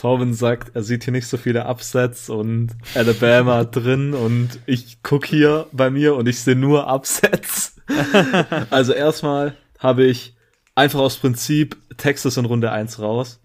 Torben 0.00 0.32
sagt, 0.32 0.74
er 0.74 0.82
sieht 0.82 1.04
hier 1.04 1.12
nicht 1.12 1.26
so 1.26 1.36
viele 1.36 1.66
Upsets 1.66 2.30
und 2.30 2.70
Alabama 2.94 3.64
drin 3.64 4.14
und 4.14 4.48
ich 4.64 5.02
gucke 5.02 5.28
hier 5.28 5.66
bei 5.72 5.90
mir 5.90 6.16
und 6.16 6.26
ich 6.26 6.40
sehe 6.40 6.56
nur 6.56 6.90
Upsets. 6.90 7.76
also 8.70 8.94
erstmal 8.94 9.56
habe 9.78 10.04
ich 10.04 10.34
einfach 10.74 11.00
aus 11.00 11.18
Prinzip 11.18 11.76
Texas 11.98 12.38
in 12.38 12.46
Runde 12.46 12.72
1 12.72 12.98
raus. 12.98 13.40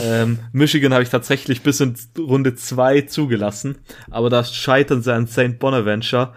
ähm, 0.00 0.38
Michigan 0.52 0.92
habe 0.92 1.02
ich 1.02 1.08
tatsächlich 1.08 1.62
bis 1.62 1.80
in 1.80 1.96
Runde 2.16 2.54
2 2.54 3.00
zugelassen, 3.02 3.78
aber 4.08 4.30
das 4.30 4.54
scheitern 4.54 5.02
sie 5.02 5.12
an 5.12 5.26
St. 5.26 5.58
Bonaventure. 5.58 6.32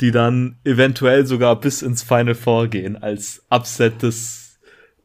die 0.00 0.10
dann 0.10 0.56
eventuell 0.64 1.26
sogar 1.26 1.60
bis 1.60 1.82
ins 1.82 2.02
Final 2.02 2.34
Four 2.34 2.68
gehen 2.68 2.96
als 2.96 3.44
Upset 3.50 4.02
des 4.02 4.58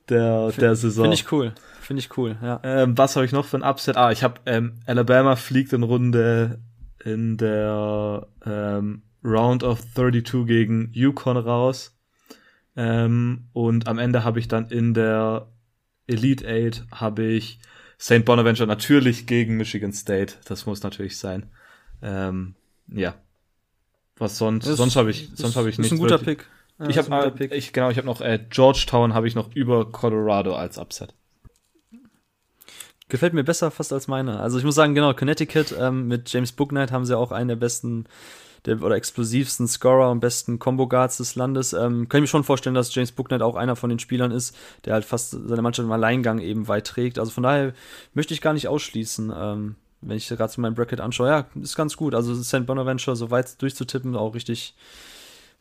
der, 0.07 0.53
der 0.53 0.75
Saison. 0.77 1.03
Finde 1.03 1.15
ich 1.15 1.31
cool. 1.33 1.53
Finde 1.87 2.01
ich 2.01 2.17
cool, 2.17 2.35
ja. 2.41 2.59
Ähm, 2.63 2.97
was 2.97 3.15
habe 3.15 3.25
ich 3.25 3.31
noch 3.31 3.45
für 3.45 3.55
ein 3.55 3.63
Upset? 3.63 3.95
Ah, 3.95 4.11
ich 4.11 4.21
habe 4.21 4.41
ähm, 4.45 4.73
Alabama 4.87 5.37
fliegt 5.37 5.71
in 5.71 5.83
Runde 5.83 6.59
in 7.01 7.37
der 7.37 8.27
ähm, 8.45 9.03
Round 9.23 9.63
of 9.63 9.79
32 9.95 10.45
gegen 10.45 10.89
Yukon 10.91 11.37
raus. 11.37 11.97
Ähm, 12.75 13.45
und 13.53 13.87
am 13.87 13.99
Ende 13.99 14.25
habe 14.25 14.37
ich 14.37 14.49
dann 14.49 14.65
in 14.67 14.93
der 14.93 15.47
Elite 16.07 16.45
Eight 16.45 16.83
habe 16.91 17.23
ich 17.23 17.57
St. 17.97 18.25
Bonaventure 18.25 18.67
natürlich 18.67 19.25
gegen 19.25 19.55
Michigan 19.55 19.93
State. 19.93 20.33
Das 20.43 20.65
muss 20.65 20.83
natürlich 20.83 21.17
sein. 21.17 21.45
Ähm, 22.01 22.55
ja. 22.89 23.15
Was 24.17 24.37
sonst? 24.37 24.67
Das 24.67 24.75
sonst 24.75 24.97
habe 24.97 25.09
ich, 25.09 25.29
sonst 25.35 25.55
habe 25.55 25.69
ich 25.69 25.75
ist 25.75 25.79
nichts. 25.79 25.93
ein 25.93 25.99
guter 25.99 26.19
wirklich- 26.19 26.39
Pick. 26.39 26.47
Ja, 26.79 26.89
ich 26.89 26.97
ist 26.97 27.09
habe, 27.09 27.31
genau, 27.71 27.89
ich 27.91 27.97
habe 27.97 28.07
noch 28.07 28.19
äh, 28.19 28.45
Georgetown 28.49 29.13
habe 29.13 29.25
ich 29.25 29.35
noch 29.35 29.55
über 29.55 29.89
Colorado 29.89 30.53
als 30.53 30.77
Upset. 30.77 31.13
Gefällt 33.09 33.33
mir 33.33 33.43
besser 33.43 33.71
fast 33.71 33.93
als 33.93 34.07
meine. 34.07 34.39
Also 34.39 34.57
ich 34.57 34.65
muss 34.65 34.75
sagen, 34.75 34.93
genau, 34.93 35.13
Connecticut 35.13 35.73
ähm, 35.79 36.07
mit 36.07 36.31
James 36.31 36.51
Booknight 36.51 36.91
haben 36.91 37.05
sie 37.05 37.17
auch 37.17 37.31
einen 37.31 37.47
der 37.47 37.55
besten 37.55 38.05
der, 38.65 38.81
oder 38.81 38.95
explosivsten 38.95 39.67
Scorer 39.67 40.11
und 40.11 40.19
besten 40.19 40.59
Combo 40.59 40.87
Guards 40.87 41.17
des 41.17 41.35
Landes. 41.35 41.73
Ähm, 41.73 42.09
kann 42.09 42.19
ich 42.19 42.23
mir 42.23 42.27
schon 42.27 42.43
vorstellen, 42.43 42.75
dass 42.75 42.93
James 42.93 43.13
Booknight 43.13 43.41
auch 43.41 43.55
einer 43.55 43.75
von 43.75 43.89
den 43.89 43.99
Spielern 43.99 44.31
ist, 44.31 44.55
der 44.85 44.93
halt 44.93 45.05
fast 45.05 45.31
seine 45.31 45.61
Mannschaft 45.61 45.85
im 45.85 45.91
Alleingang 45.91 46.39
eben 46.39 46.67
weit 46.67 46.87
trägt. 46.87 47.17
Also 47.17 47.31
von 47.31 47.43
daher 47.43 47.73
möchte 48.13 48.33
ich 48.33 48.41
gar 48.41 48.53
nicht 48.53 48.67
ausschließen, 48.67 49.31
ähm, 49.35 49.75
wenn 50.01 50.17
ich 50.17 50.27
gerade 50.27 50.51
so 50.51 50.61
mein 50.61 50.75
Bracket 50.75 50.99
anschaue. 50.99 51.29
Ja, 51.29 51.47
ist 51.61 51.77
ganz 51.77 51.95
gut. 51.95 52.13
Also 52.13 52.35
St. 52.35 52.65
Bonaventure 52.65 53.15
so 53.15 53.31
weit 53.31 53.61
durchzutippen, 53.61 54.15
auch 54.15 54.35
richtig, 54.35 54.75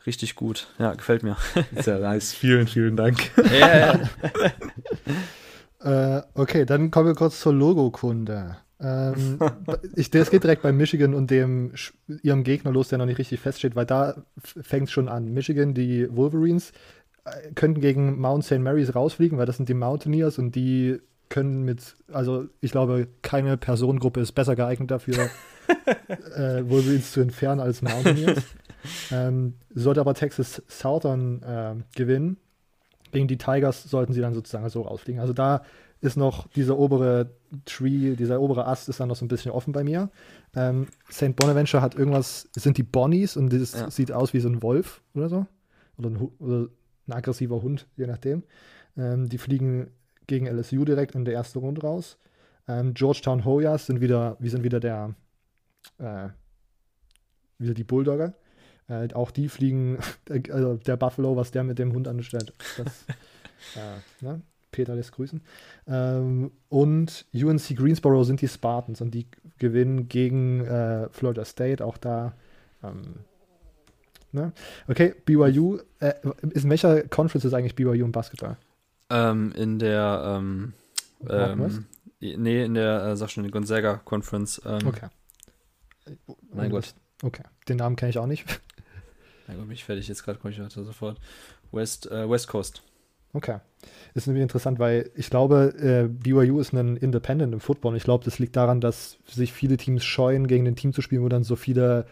richtig 0.05 0.35
gut. 0.35 0.67
Ja, 0.79 0.93
gefällt 0.93 1.23
mir. 1.23 1.37
Sehr 1.79 1.99
nice. 1.99 2.33
Vielen, 2.33 2.67
vielen 2.67 2.97
Dank. 2.97 3.31
ja, 3.57 3.77
ja. 3.77 3.99
Äh, 5.79 6.21
okay, 6.33 6.65
dann 6.65 6.91
kommen 6.91 7.07
wir 7.07 7.15
kurz 7.15 7.39
zur 7.39 7.53
Logokunde. 7.53 8.57
Ähm, 8.79 9.39
ich, 9.95 10.09
das 10.11 10.29
geht 10.29 10.43
direkt 10.43 10.61
bei 10.61 10.71
Michigan 10.71 11.13
und 11.13 11.31
dem 11.31 11.73
ihrem 12.21 12.43
Gegner 12.43 12.71
los, 12.71 12.89
der 12.89 12.97
noch 12.97 13.05
nicht 13.05 13.17
richtig 13.17 13.39
feststeht, 13.39 13.75
weil 13.75 13.85
da 13.85 14.15
fängt 14.43 14.87
es 14.87 14.91
schon 14.91 15.09
an. 15.09 15.33
Michigan, 15.33 15.73
die 15.73 16.07
Wolverines, 16.15 16.71
äh, 17.25 17.51
könnten 17.53 17.81
gegen 17.81 18.19
Mount 18.19 18.45
St. 18.45 18.59
Mary's 18.59 18.95
rausfliegen, 18.95 19.37
weil 19.37 19.45
das 19.45 19.57
sind 19.57 19.69
die 19.69 19.73
Mountaineers 19.73 20.37
und 20.37 20.55
die 20.55 20.99
können 21.29 21.63
mit, 21.63 21.95
also 22.11 22.47
ich 22.61 22.71
glaube, 22.71 23.07
keine 23.21 23.57
Personengruppe 23.57 24.21
ist 24.21 24.31
besser 24.31 24.55
geeignet 24.55 24.91
dafür, 24.91 25.29
äh, 26.35 26.63
Wolverines 26.69 27.11
zu 27.11 27.19
entfernen 27.19 27.59
als 27.59 27.81
Mountaineers. 27.81 28.43
ähm, 29.11 29.55
sollte 29.73 29.99
aber 29.99 30.13
Texas 30.13 30.61
Southern 30.67 31.43
äh, 31.43 31.75
gewinnen, 31.95 32.37
gegen 33.11 33.27
die 33.27 33.37
Tigers 33.37 33.83
sollten 33.83 34.13
sie 34.13 34.21
dann 34.21 34.33
sozusagen 34.33 34.67
so 34.69 34.81
rausfliegen. 34.81 35.21
Also 35.21 35.33
da 35.33 35.63
ist 36.01 36.15
noch 36.17 36.47
dieser 36.49 36.77
obere 36.77 37.31
Tree, 37.65 38.15
dieser 38.15 38.39
obere 38.39 38.67
Ast 38.67 38.87
ist 38.89 38.99
dann 38.99 39.07
noch 39.09 39.15
so 39.15 39.25
ein 39.25 39.29
bisschen 39.29 39.51
offen 39.51 39.73
bei 39.73 39.83
mir. 39.83 40.09
Ähm, 40.55 40.87
St. 41.11 41.35
Bonaventure 41.35 41.81
hat 41.81 41.95
irgendwas, 41.95 42.49
sind 42.55 42.77
die 42.77 42.83
Bonnies 42.83 43.35
und 43.35 43.51
das 43.51 43.73
Ja. 43.73 43.89
sieht 43.89 44.11
aus 44.11 44.33
wie 44.33 44.39
so 44.39 44.49
ein 44.49 44.61
Wolf 44.61 45.01
oder 45.15 45.29
so. 45.29 45.47
Oder 45.97 46.09
ein, 46.11 46.17
oder 46.39 46.67
ein 47.07 47.13
aggressiver 47.13 47.61
Hund, 47.61 47.87
je 47.95 48.05
nachdem. 48.05 48.43
Ähm, 48.95 49.27
die 49.29 49.37
fliegen 49.39 49.89
gegen 50.27 50.45
LSU 50.45 50.85
direkt 50.85 51.15
in 51.15 51.25
der 51.25 51.33
ersten 51.33 51.59
Runde 51.59 51.81
raus. 51.81 52.17
Ähm, 52.67 52.93
Georgetown 52.93 53.45
Hoyas 53.45 53.85
sind 53.87 54.01
wieder, 54.01 54.35
wir 54.39 54.51
sind 54.51 54.63
wieder 54.63 54.79
der, 54.79 55.15
äh, 55.97 56.27
wieder 57.57 57.73
die 57.73 57.83
Bulldogger. 57.85 58.33
Äh, 58.89 59.13
auch 59.13 59.31
die 59.31 59.49
fliegen, 59.49 59.97
also 60.51 60.75
der 60.75 60.97
Buffalo, 60.97 61.35
was 61.35 61.51
der 61.51 61.63
mit 61.63 61.79
dem 61.79 61.93
Hund 61.93 62.07
anstellt, 62.07 62.53
das, 62.77 62.87
äh, 63.75 64.25
ne? 64.25 64.41
Peter 64.71 64.95
lässt 64.95 65.13
grüßen. 65.13 65.41
Ähm, 65.87 66.51
und 66.69 67.25
UNC 67.33 67.75
Greensboro 67.75 68.23
sind 68.23 68.41
die 68.41 68.47
Spartans 68.47 69.01
und 69.01 69.11
die 69.11 69.27
gewinnen 69.57 70.07
gegen 70.07 70.65
äh, 70.65 71.09
Florida 71.09 71.45
State, 71.45 71.83
auch 71.83 71.97
da. 71.97 72.33
Ähm, 72.83 73.15
ne? 74.31 74.51
Okay, 74.87 75.15
BYU, 75.25 75.79
äh, 75.99 76.13
ist 76.51 76.65
in 76.65 76.69
welcher 76.69 77.01
Conference 77.03 77.45
ist 77.45 77.53
eigentlich 77.53 77.75
BYU 77.75 78.05
im 78.05 78.11
Basketball? 78.11 78.57
ähm, 79.09 79.51
in 79.53 79.79
der, 79.79 80.37
ähm, 80.37 80.73
ähm, 81.29 81.85
nee, 82.19 82.63
in 82.63 82.73
der, 82.73 83.03
äh, 83.05 83.15
sag 83.15 83.29
schon, 83.29 83.49
Gonzaga 83.49 83.95
Conference. 83.97 84.61
Ähm, 84.65 84.87
Okay. 84.87 85.07
Mein 86.53 86.69
Gott. 86.69 86.93
Okay, 87.21 87.43
den 87.67 87.77
Namen 87.77 87.95
kenne 87.95 88.11
ich 88.11 88.17
auch 88.17 88.27
nicht. 88.27 88.45
Gott, 89.55 89.67
mich 89.67 89.83
fertig 89.83 90.07
jetzt 90.07 90.23
gerade, 90.23 90.39
komme 90.39 90.53
ich 90.53 90.59
weiter 90.59 90.83
sofort. 90.83 91.19
West, 91.71 92.09
äh, 92.11 92.29
West 92.29 92.47
Coast. 92.47 92.81
Okay. 93.33 93.59
Ist 94.13 94.27
nämlich 94.27 94.41
interessant, 94.41 94.79
weil 94.79 95.11
ich 95.15 95.29
glaube, 95.29 95.73
äh, 95.79 96.07
BYU 96.07 96.59
ist 96.59 96.73
ein 96.73 96.97
Independent 96.97 97.53
im 97.53 97.59
Football. 97.59 97.91
Und 97.91 97.97
ich 97.97 98.03
glaube, 98.03 98.25
das 98.25 98.39
liegt 98.39 98.55
daran, 98.55 98.81
dass 98.81 99.17
sich 99.27 99.53
viele 99.53 99.77
Teams 99.77 100.03
scheuen, 100.03 100.47
gegen 100.47 100.67
ein 100.67 100.75
Team 100.75 100.93
zu 100.93 101.01
spielen, 101.01 101.23
wo 101.23 101.29
dann 101.29 101.43
so 101.43 101.55
viele 101.55 102.07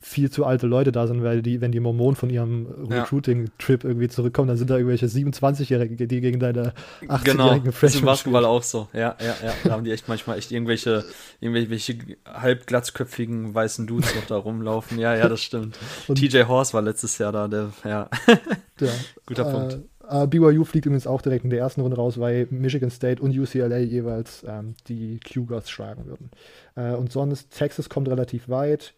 viel 0.00 0.30
zu 0.30 0.44
alte 0.44 0.66
Leute 0.66 0.92
da 0.92 1.06
sind, 1.06 1.22
weil 1.22 1.42
die, 1.42 1.60
wenn 1.60 1.72
die 1.72 1.80
Mormonen 1.80 2.16
von 2.16 2.30
ihrem. 2.30 2.66
Recruiting-Trip 2.90 3.82
irgendwie 3.82 4.08
zurückkommen, 4.08 4.48
dann 4.48 4.56
sind 4.56 4.70
da 4.70 4.76
irgendwelche 4.76 5.06
27-Jährige, 5.06 6.06
die 6.06 6.20
gegen 6.20 6.38
deine 6.38 6.74
18-jährigen 7.02 7.24
Genau, 7.24 7.48
das 7.48 7.58
ist 7.58 7.64
im 7.66 7.72
Freshmen 7.72 8.04
Basketball 8.04 8.44
auch 8.44 8.62
so. 8.62 8.88
Ja, 8.92 9.16
ja, 9.20 9.34
ja. 9.42 9.52
Da 9.64 9.70
haben 9.70 9.84
die 9.84 9.90
echt 9.90 10.06
manchmal 10.08 10.38
echt 10.38 10.52
irgendwelche, 10.52 11.04
irgendwelche 11.40 11.96
halb 12.26 12.66
glatzköpfigen 12.66 13.54
weißen 13.54 13.86
Dudes 13.86 14.14
noch 14.14 14.26
da 14.26 14.36
rumlaufen. 14.36 14.98
Ja, 14.98 15.14
ja, 15.16 15.28
das 15.28 15.40
stimmt. 15.40 15.78
Und- 16.08 16.16
TJ 16.16 16.42
Horse 16.42 16.74
war 16.74 16.82
letztes 16.82 17.18
Jahr 17.18 17.32
da, 17.32 17.48
der, 17.48 17.72
ja. 17.84 18.08
Ja. 18.80 18.88
Guter 19.26 19.48
äh, 19.48 19.52
Punkt. 19.52 19.78
äh, 20.08 20.26
BYU 20.26 20.64
fliegt 20.64 20.84
übrigens 20.86 21.06
auch 21.06 21.22
direkt 21.22 21.44
in 21.44 21.50
der 21.50 21.60
ersten 21.60 21.80
Runde 21.80 21.96
raus, 21.96 22.20
weil 22.20 22.46
Michigan 22.50 22.90
State 22.90 23.22
und 23.22 23.36
UCLA 23.36 23.78
jeweils 23.78 24.44
ähm, 24.46 24.74
die 24.88 25.18
Cougars 25.20 25.70
schlagen 25.70 26.04
würden. 26.06 26.30
Äh, 26.74 26.92
und 26.92 27.10
sonst, 27.10 27.50
Texas 27.56 27.88
kommt 27.88 28.08
relativ 28.08 28.48
weit. 28.50 28.92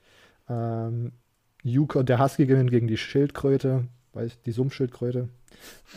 Ähm, 0.48 1.12
der 1.64 2.18
Husky 2.18 2.46
gewinnt 2.46 2.70
gegen 2.70 2.86
die 2.86 2.96
Schildkröte, 2.96 3.84
weiß 4.12 4.40
die 4.42 4.52
Sumpfschildkröte. 4.52 5.28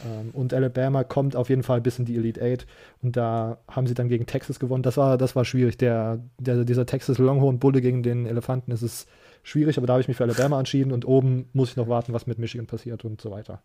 Ähm, 0.06 0.30
und 0.34 0.54
Alabama 0.54 1.04
kommt 1.04 1.36
auf 1.36 1.49
jeden 1.49 1.64
Fall 1.64 1.82
bis 1.82 1.99
in 1.99 2.06
die 2.06 2.16
Elite 2.16 2.41
Eight. 2.41 2.66
Und 3.02 3.18
da 3.18 3.60
haben 3.68 3.88
sie 3.88 3.93
dann 3.93 4.10
gegen 4.10 4.26
Texas 4.26 4.60
gewonnen. 4.60 4.84
Das 4.84 4.97
war, 4.97 5.18
das 5.18 5.36
war 5.36 5.45
schwierig. 5.45 5.78
Der, 5.78 6.20
der, 6.39 6.64
dieser 6.66 6.86
Texas 6.86 7.18
Longhorn 7.18 7.60
Bulle 7.60 7.82
gegen 7.82 8.04
den 8.04 8.26
Elefanten 8.26 8.72
ist 8.72 8.82
es 8.82 9.08
schwierig, 9.43 9.78
aber 9.78 9.88
da 9.88 9.93
habe 9.93 10.02
ich 10.02 10.08
mich 10.08 10.18
für 10.18 10.24
Alabama 10.24 10.60
entschieden 10.60 10.91
und 10.91 11.06
oben 11.06 11.49
muss 11.54 11.72
ich 11.72 11.76
noch 11.76 11.88
warten, 11.88 12.14
was 12.14 12.28
mit 12.28 12.38
Michigan 12.38 12.68
passiert 12.68 13.06
und 13.06 13.22
so 13.22 13.32
weiter. 13.32 13.62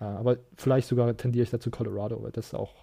Äh, 0.00 0.04
aber 0.04 0.38
vielleicht 0.56 0.88
sogar 0.88 1.16
tendiere 1.16 1.44
ich 1.44 1.50
dazu 1.50 1.70
Colorado, 1.70 2.22
weil 2.22 2.32
das 2.32 2.54
auch 2.54 2.74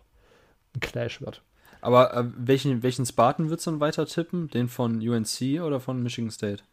ein 0.75 0.79
Clash 0.79 1.21
wird. 1.21 1.43
Aber 1.81 2.13
äh, 2.13 2.25
welchen, 2.37 2.83
welchen 2.83 3.05
Spartan 3.05 3.49
würdest 3.49 3.67
du 3.67 3.71
dann 3.71 3.79
weiter 3.79 4.05
tippen? 4.05 4.49
Den 4.49 4.67
von 4.67 4.95
UNC 5.07 5.61
oder 5.61 5.79
von 5.79 6.01
Michigan 6.03 6.31
State? 6.31 6.63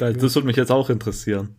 Das, 0.00 0.16
das 0.16 0.34
würde 0.34 0.46
mich 0.46 0.56
jetzt 0.56 0.72
auch 0.72 0.88
interessieren. 0.88 1.56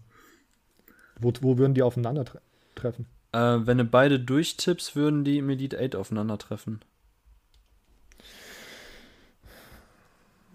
Wo, 1.20 1.32
wo 1.42 1.58
würden 1.58 1.74
die 1.74 1.84
aufeinandertreffen? 1.84 3.06
Äh, 3.32 3.60
wenn 3.66 3.78
du 3.78 3.86
beide 3.86 4.20
durchtippst, 4.20 4.96
würden 4.96 5.24
die 5.24 5.38
im 5.38 5.50
Elite 5.50 5.80
8 5.80 5.96
aufeinandertreffen. 5.96 6.82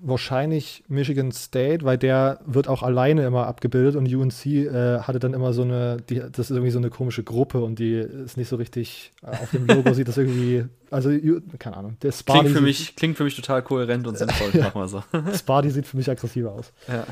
Wahrscheinlich 0.03 0.85
Michigan 0.89 1.33
State, 1.33 1.85
weil 1.85 1.97
der 1.97 2.41
wird 2.45 2.69
auch 2.69 2.83
alleine 2.83 3.25
immer 3.25 3.47
abgebildet 3.47 3.97
und 3.97 4.13
UNC 4.13 4.47
äh, 4.47 5.01
hatte 5.01 5.19
dann 5.19 5.33
immer 5.33 5.53
so 5.53 5.63
eine, 5.63 5.97
die, 6.09 6.17
das 6.17 6.39
ist 6.39 6.51
irgendwie 6.51 6.71
so 6.71 6.79
eine 6.79 6.91
komische 6.91 7.25
Gruppe 7.25 7.61
und 7.63 7.79
die 7.79 7.95
ist 7.95 8.37
nicht 8.37 8.49
so 8.49 8.57
richtig, 8.57 9.13
äh, 9.23 9.29
auf 9.29 9.51
dem 9.51 9.67
Logo 9.67 9.95
sieht 9.95 10.09
das 10.09 10.19
irgendwie, 10.19 10.65
also 10.91 11.11
keine 11.59 11.77
Ahnung, 11.77 11.97
der 12.03 12.13
Sparty, 12.13 12.41
Klingt 12.41 12.57
für, 12.57 12.63
mich, 12.63 12.97
klingt 12.97 13.17
für 13.17 13.25
mich 13.25 13.37
total 13.37 13.63
kohärent 13.63 14.07
und 14.07 14.19
sinnvoll, 14.19 14.51
machen 14.61 14.81
wir 14.81 14.89
so. 14.89 15.03
Sparty 15.35 15.71
sieht 15.71 15.87
für 15.87 15.97
mich 15.97 16.11
aggressiver 16.11 16.53
aus. 16.53 16.73
Ja. 16.89 17.07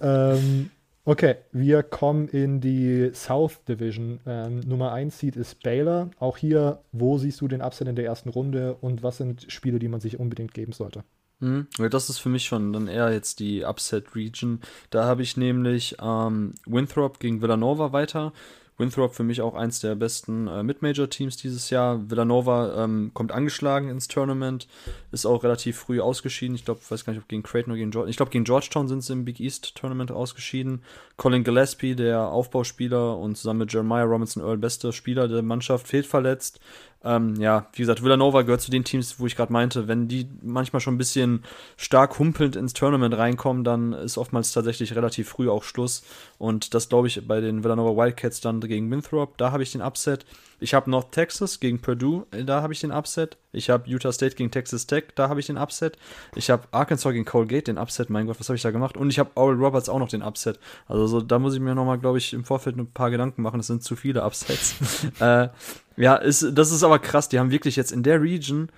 ähm, 0.34 0.70
okay, 1.06 1.36
wir 1.52 1.82
kommen 1.82 2.28
in 2.28 2.60
die 2.60 3.10
South 3.14 3.64
Division. 3.66 4.20
Ähm, 4.26 4.60
Nummer 4.60 4.92
1 4.92 5.18
Seed 5.18 5.36
ist 5.36 5.62
Baylor. 5.62 6.10
Auch 6.18 6.36
hier, 6.36 6.80
wo 6.92 7.16
siehst 7.16 7.40
du 7.40 7.48
den 7.48 7.62
Upset 7.62 7.88
in 7.88 7.96
der 7.96 8.04
ersten 8.04 8.28
Runde 8.28 8.76
und 8.80 9.02
was 9.02 9.16
sind 9.16 9.46
Spiele, 9.48 9.78
die 9.78 9.88
man 9.88 10.00
sich 10.00 10.20
unbedingt 10.20 10.52
geben 10.52 10.72
sollte? 10.72 11.02
Mhm. 11.40 11.66
Das 11.90 12.08
ist 12.08 12.18
für 12.18 12.28
mich 12.28 12.44
schon 12.44 12.72
dann 12.72 12.88
eher 12.88 13.12
jetzt 13.12 13.40
die 13.40 13.64
Upset 13.64 14.14
Region. 14.14 14.60
Da 14.90 15.04
habe 15.04 15.22
ich 15.22 15.36
nämlich 15.36 15.96
ähm, 16.02 16.54
Winthrop 16.66 17.20
gegen 17.20 17.42
Villanova 17.42 17.92
weiter. 17.92 18.32
Winthrop 18.78 19.14
für 19.14 19.22
mich 19.22 19.40
auch 19.40 19.54
eins 19.54 19.80
der 19.80 19.94
besten 19.94 20.48
äh, 20.48 20.62
Mid-Major-Teams 20.62 21.36
dieses 21.38 21.70
Jahr. 21.70 22.10
Villanova 22.10 22.84
ähm, 22.84 23.10
kommt 23.14 23.32
angeschlagen 23.32 23.88
ins 23.88 24.06
Tournament, 24.06 24.68
ist 25.12 25.24
auch 25.24 25.42
relativ 25.44 25.78
früh 25.78 26.00
ausgeschieden. 26.00 26.54
Ich 26.54 26.64
glaube, 26.64 26.80
weiß 26.86 27.04
gar 27.04 27.14
nicht, 27.14 27.22
ob 27.22 27.28
gegen 27.28 27.42
Creighton 27.42 27.72
oder 27.72 27.78
gegen 27.78 27.90
Georgetown. 27.90 28.10
Ich 28.10 28.16
glaube, 28.16 28.32
gegen 28.32 28.44
Georgetown 28.44 28.88
sind 28.88 29.02
sie 29.02 29.14
im 29.14 29.24
Big 29.24 29.40
East 29.40 29.74
Tournament 29.76 30.12
ausgeschieden. 30.12 30.82
Colin 31.16 31.44
Gillespie, 31.44 31.94
der 31.94 32.28
Aufbauspieler 32.28 33.16
und 33.16 33.36
zusammen 33.36 33.60
mit 33.60 33.72
Jeremiah 33.72 34.04
Robinson 34.04 34.42
Earl, 34.42 34.58
bester 34.58 34.92
Spieler 34.92 35.26
der 35.26 35.42
Mannschaft, 35.42 35.88
fehlt 35.88 36.06
verletzt. 36.06 36.60
Ähm, 37.06 37.36
ja, 37.36 37.68
wie 37.72 37.82
gesagt, 37.82 38.02
Villanova 38.02 38.42
gehört 38.42 38.60
zu 38.60 38.70
den 38.70 38.84
Teams, 38.84 39.20
wo 39.20 39.26
ich 39.26 39.36
gerade 39.36 39.52
meinte, 39.52 39.86
wenn 39.86 40.08
die 40.08 40.28
manchmal 40.42 40.80
schon 40.80 40.94
ein 40.94 40.98
bisschen 40.98 41.44
stark 41.76 42.18
humpelnd 42.18 42.56
ins 42.56 42.72
Tournament 42.72 43.16
reinkommen, 43.16 43.62
dann 43.62 43.92
ist 43.92 44.18
oftmals 44.18 44.52
tatsächlich 44.52 44.96
relativ 44.96 45.28
früh 45.28 45.48
auch 45.48 45.62
Schluss. 45.62 46.02
Und 46.38 46.74
das 46.74 46.88
glaube 46.88 47.06
ich 47.06 47.26
bei 47.26 47.40
den 47.40 47.62
Villanova 47.62 47.96
Wildcats 47.96 48.40
dann 48.40 48.60
gegen 48.60 48.90
Winthrop, 48.90 49.38
da 49.38 49.52
habe 49.52 49.62
ich 49.62 49.72
den 49.72 49.82
Upset. 49.82 50.26
Ich 50.58 50.74
habe 50.74 50.90
North 50.90 51.12
Texas 51.12 51.60
gegen 51.60 51.80
Purdue, 51.80 52.26
äh, 52.30 52.44
da 52.44 52.62
habe 52.62 52.72
ich 52.72 52.80
den 52.80 52.92
Upset. 52.92 53.36
Ich 53.52 53.70
habe 53.70 53.88
Utah 53.88 54.12
State 54.12 54.36
gegen 54.36 54.50
Texas 54.50 54.86
Tech, 54.86 55.04
da 55.14 55.28
habe 55.28 55.40
ich 55.40 55.46
den 55.46 55.58
Upset. 55.58 55.96
Ich 56.34 56.50
habe 56.50 56.64
Arkansas 56.70 57.12
gegen 57.12 57.24
Colgate, 57.24 57.64
den 57.64 57.78
Upset, 57.78 58.10
mein 58.10 58.26
Gott, 58.26 58.40
was 58.40 58.48
habe 58.48 58.56
ich 58.56 58.62
da 58.62 58.70
gemacht? 58.70 58.96
Und 58.96 59.10
ich 59.10 59.18
habe 59.18 59.30
Oral 59.34 59.56
Roberts 59.56 59.88
auch 59.88 59.98
noch 59.98 60.08
den 60.08 60.22
Upset. 60.22 60.58
Also 60.86 61.06
so, 61.06 61.20
da 61.20 61.38
muss 61.38 61.54
ich 61.54 61.60
mir 61.60 61.74
nochmal, 61.74 61.98
glaube 61.98 62.18
ich, 62.18 62.32
im 62.32 62.44
Vorfeld 62.44 62.76
ein 62.76 62.90
paar 62.90 63.10
Gedanken 63.10 63.42
machen. 63.42 63.58
Das 63.58 63.66
sind 63.66 63.82
zu 63.82 63.96
viele 63.96 64.24
Upsets. 64.24 64.76
äh, 65.20 65.48
ja, 65.96 66.16
ist, 66.16 66.46
das 66.52 66.70
ist 66.70 66.82
aber 66.82 66.98
krass. 66.98 67.28
Die 67.28 67.38
haben 67.38 67.50
wirklich 67.50 67.76
jetzt 67.76 67.92
in 67.92 68.02
der 68.02 68.20
Region 68.20 68.68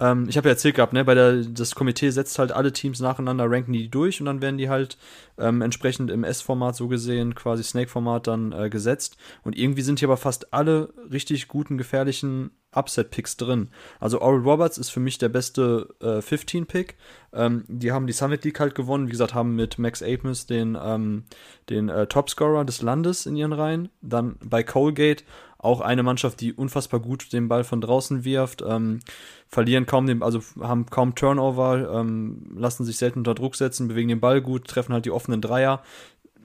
ähm, 0.00 0.26
ich 0.28 0.36
habe 0.36 0.48
ja 0.48 0.52
erzählt 0.52 0.76
gehabt, 0.76 0.92
ne, 0.92 1.04
bei 1.04 1.14
der, 1.14 1.42
das 1.42 1.74
Komitee 1.74 2.10
setzt 2.10 2.38
halt 2.38 2.52
alle 2.52 2.72
Teams 2.72 3.00
nacheinander, 3.00 3.50
ranken 3.50 3.72
die 3.72 3.90
durch 3.90 4.20
und 4.20 4.26
dann 4.26 4.40
werden 4.40 4.58
die 4.58 4.68
halt 4.68 4.96
ähm, 5.38 5.60
entsprechend 5.60 6.10
im 6.10 6.24
S-Format 6.24 6.76
so 6.76 6.88
gesehen, 6.88 7.34
quasi 7.34 7.64
Snake-Format 7.64 8.26
dann 8.26 8.52
äh, 8.52 8.70
gesetzt. 8.70 9.16
Und 9.42 9.58
irgendwie 9.58 9.82
sind 9.82 9.98
hier 9.98 10.08
aber 10.08 10.16
fast 10.16 10.52
alle 10.52 10.92
richtig 11.10 11.48
guten, 11.48 11.78
gefährlichen 11.78 12.50
Upset-Picks 12.72 13.36
drin. 13.38 13.70
Also 13.98 14.20
Oral 14.20 14.40
Roberts 14.40 14.78
ist 14.78 14.90
für 14.90 15.00
mich 15.00 15.18
der 15.18 15.30
beste 15.30 15.88
äh, 16.00 16.18
15-Pick. 16.18 16.96
Ähm, 17.32 17.64
die 17.66 17.92
haben 17.92 18.06
die 18.06 18.12
Summit 18.12 18.44
League 18.44 18.60
halt 18.60 18.74
gewonnen. 18.74 19.06
Wie 19.06 19.12
gesagt, 19.12 19.34
haben 19.34 19.56
mit 19.56 19.78
Max 19.78 20.02
Apmus 20.02 20.46
den, 20.46 20.78
ähm, 20.80 21.24
den 21.70 21.88
äh, 21.88 22.06
Topscorer 22.06 22.64
des 22.64 22.82
Landes 22.82 23.26
in 23.26 23.36
ihren 23.36 23.52
Reihen. 23.52 23.88
Dann 24.02 24.36
bei 24.44 24.62
Colgate 24.62 25.24
auch 25.58 25.80
eine 25.80 26.04
Mannschaft, 26.04 26.40
die 26.40 26.52
unfassbar 26.52 27.00
gut 27.00 27.32
den 27.32 27.48
Ball 27.48 27.64
von 27.64 27.80
draußen 27.80 28.24
wirft, 28.24 28.62
ähm, 28.66 29.00
verlieren 29.48 29.86
kaum 29.86 30.06
den, 30.06 30.22
also 30.22 30.40
haben 30.60 30.86
kaum 30.86 31.16
Turnover, 31.16 31.98
ähm, 32.00 32.52
lassen 32.56 32.84
sich 32.84 32.96
selten 32.96 33.20
unter 33.20 33.34
Druck 33.34 33.56
setzen, 33.56 33.88
bewegen 33.88 34.08
den 34.08 34.20
Ball 34.20 34.40
gut, 34.40 34.68
treffen 34.68 34.92
halt 34.92 35.04
die 35.04 35.10
offenen 35.10 35.40
Dreier. 35.40 35.82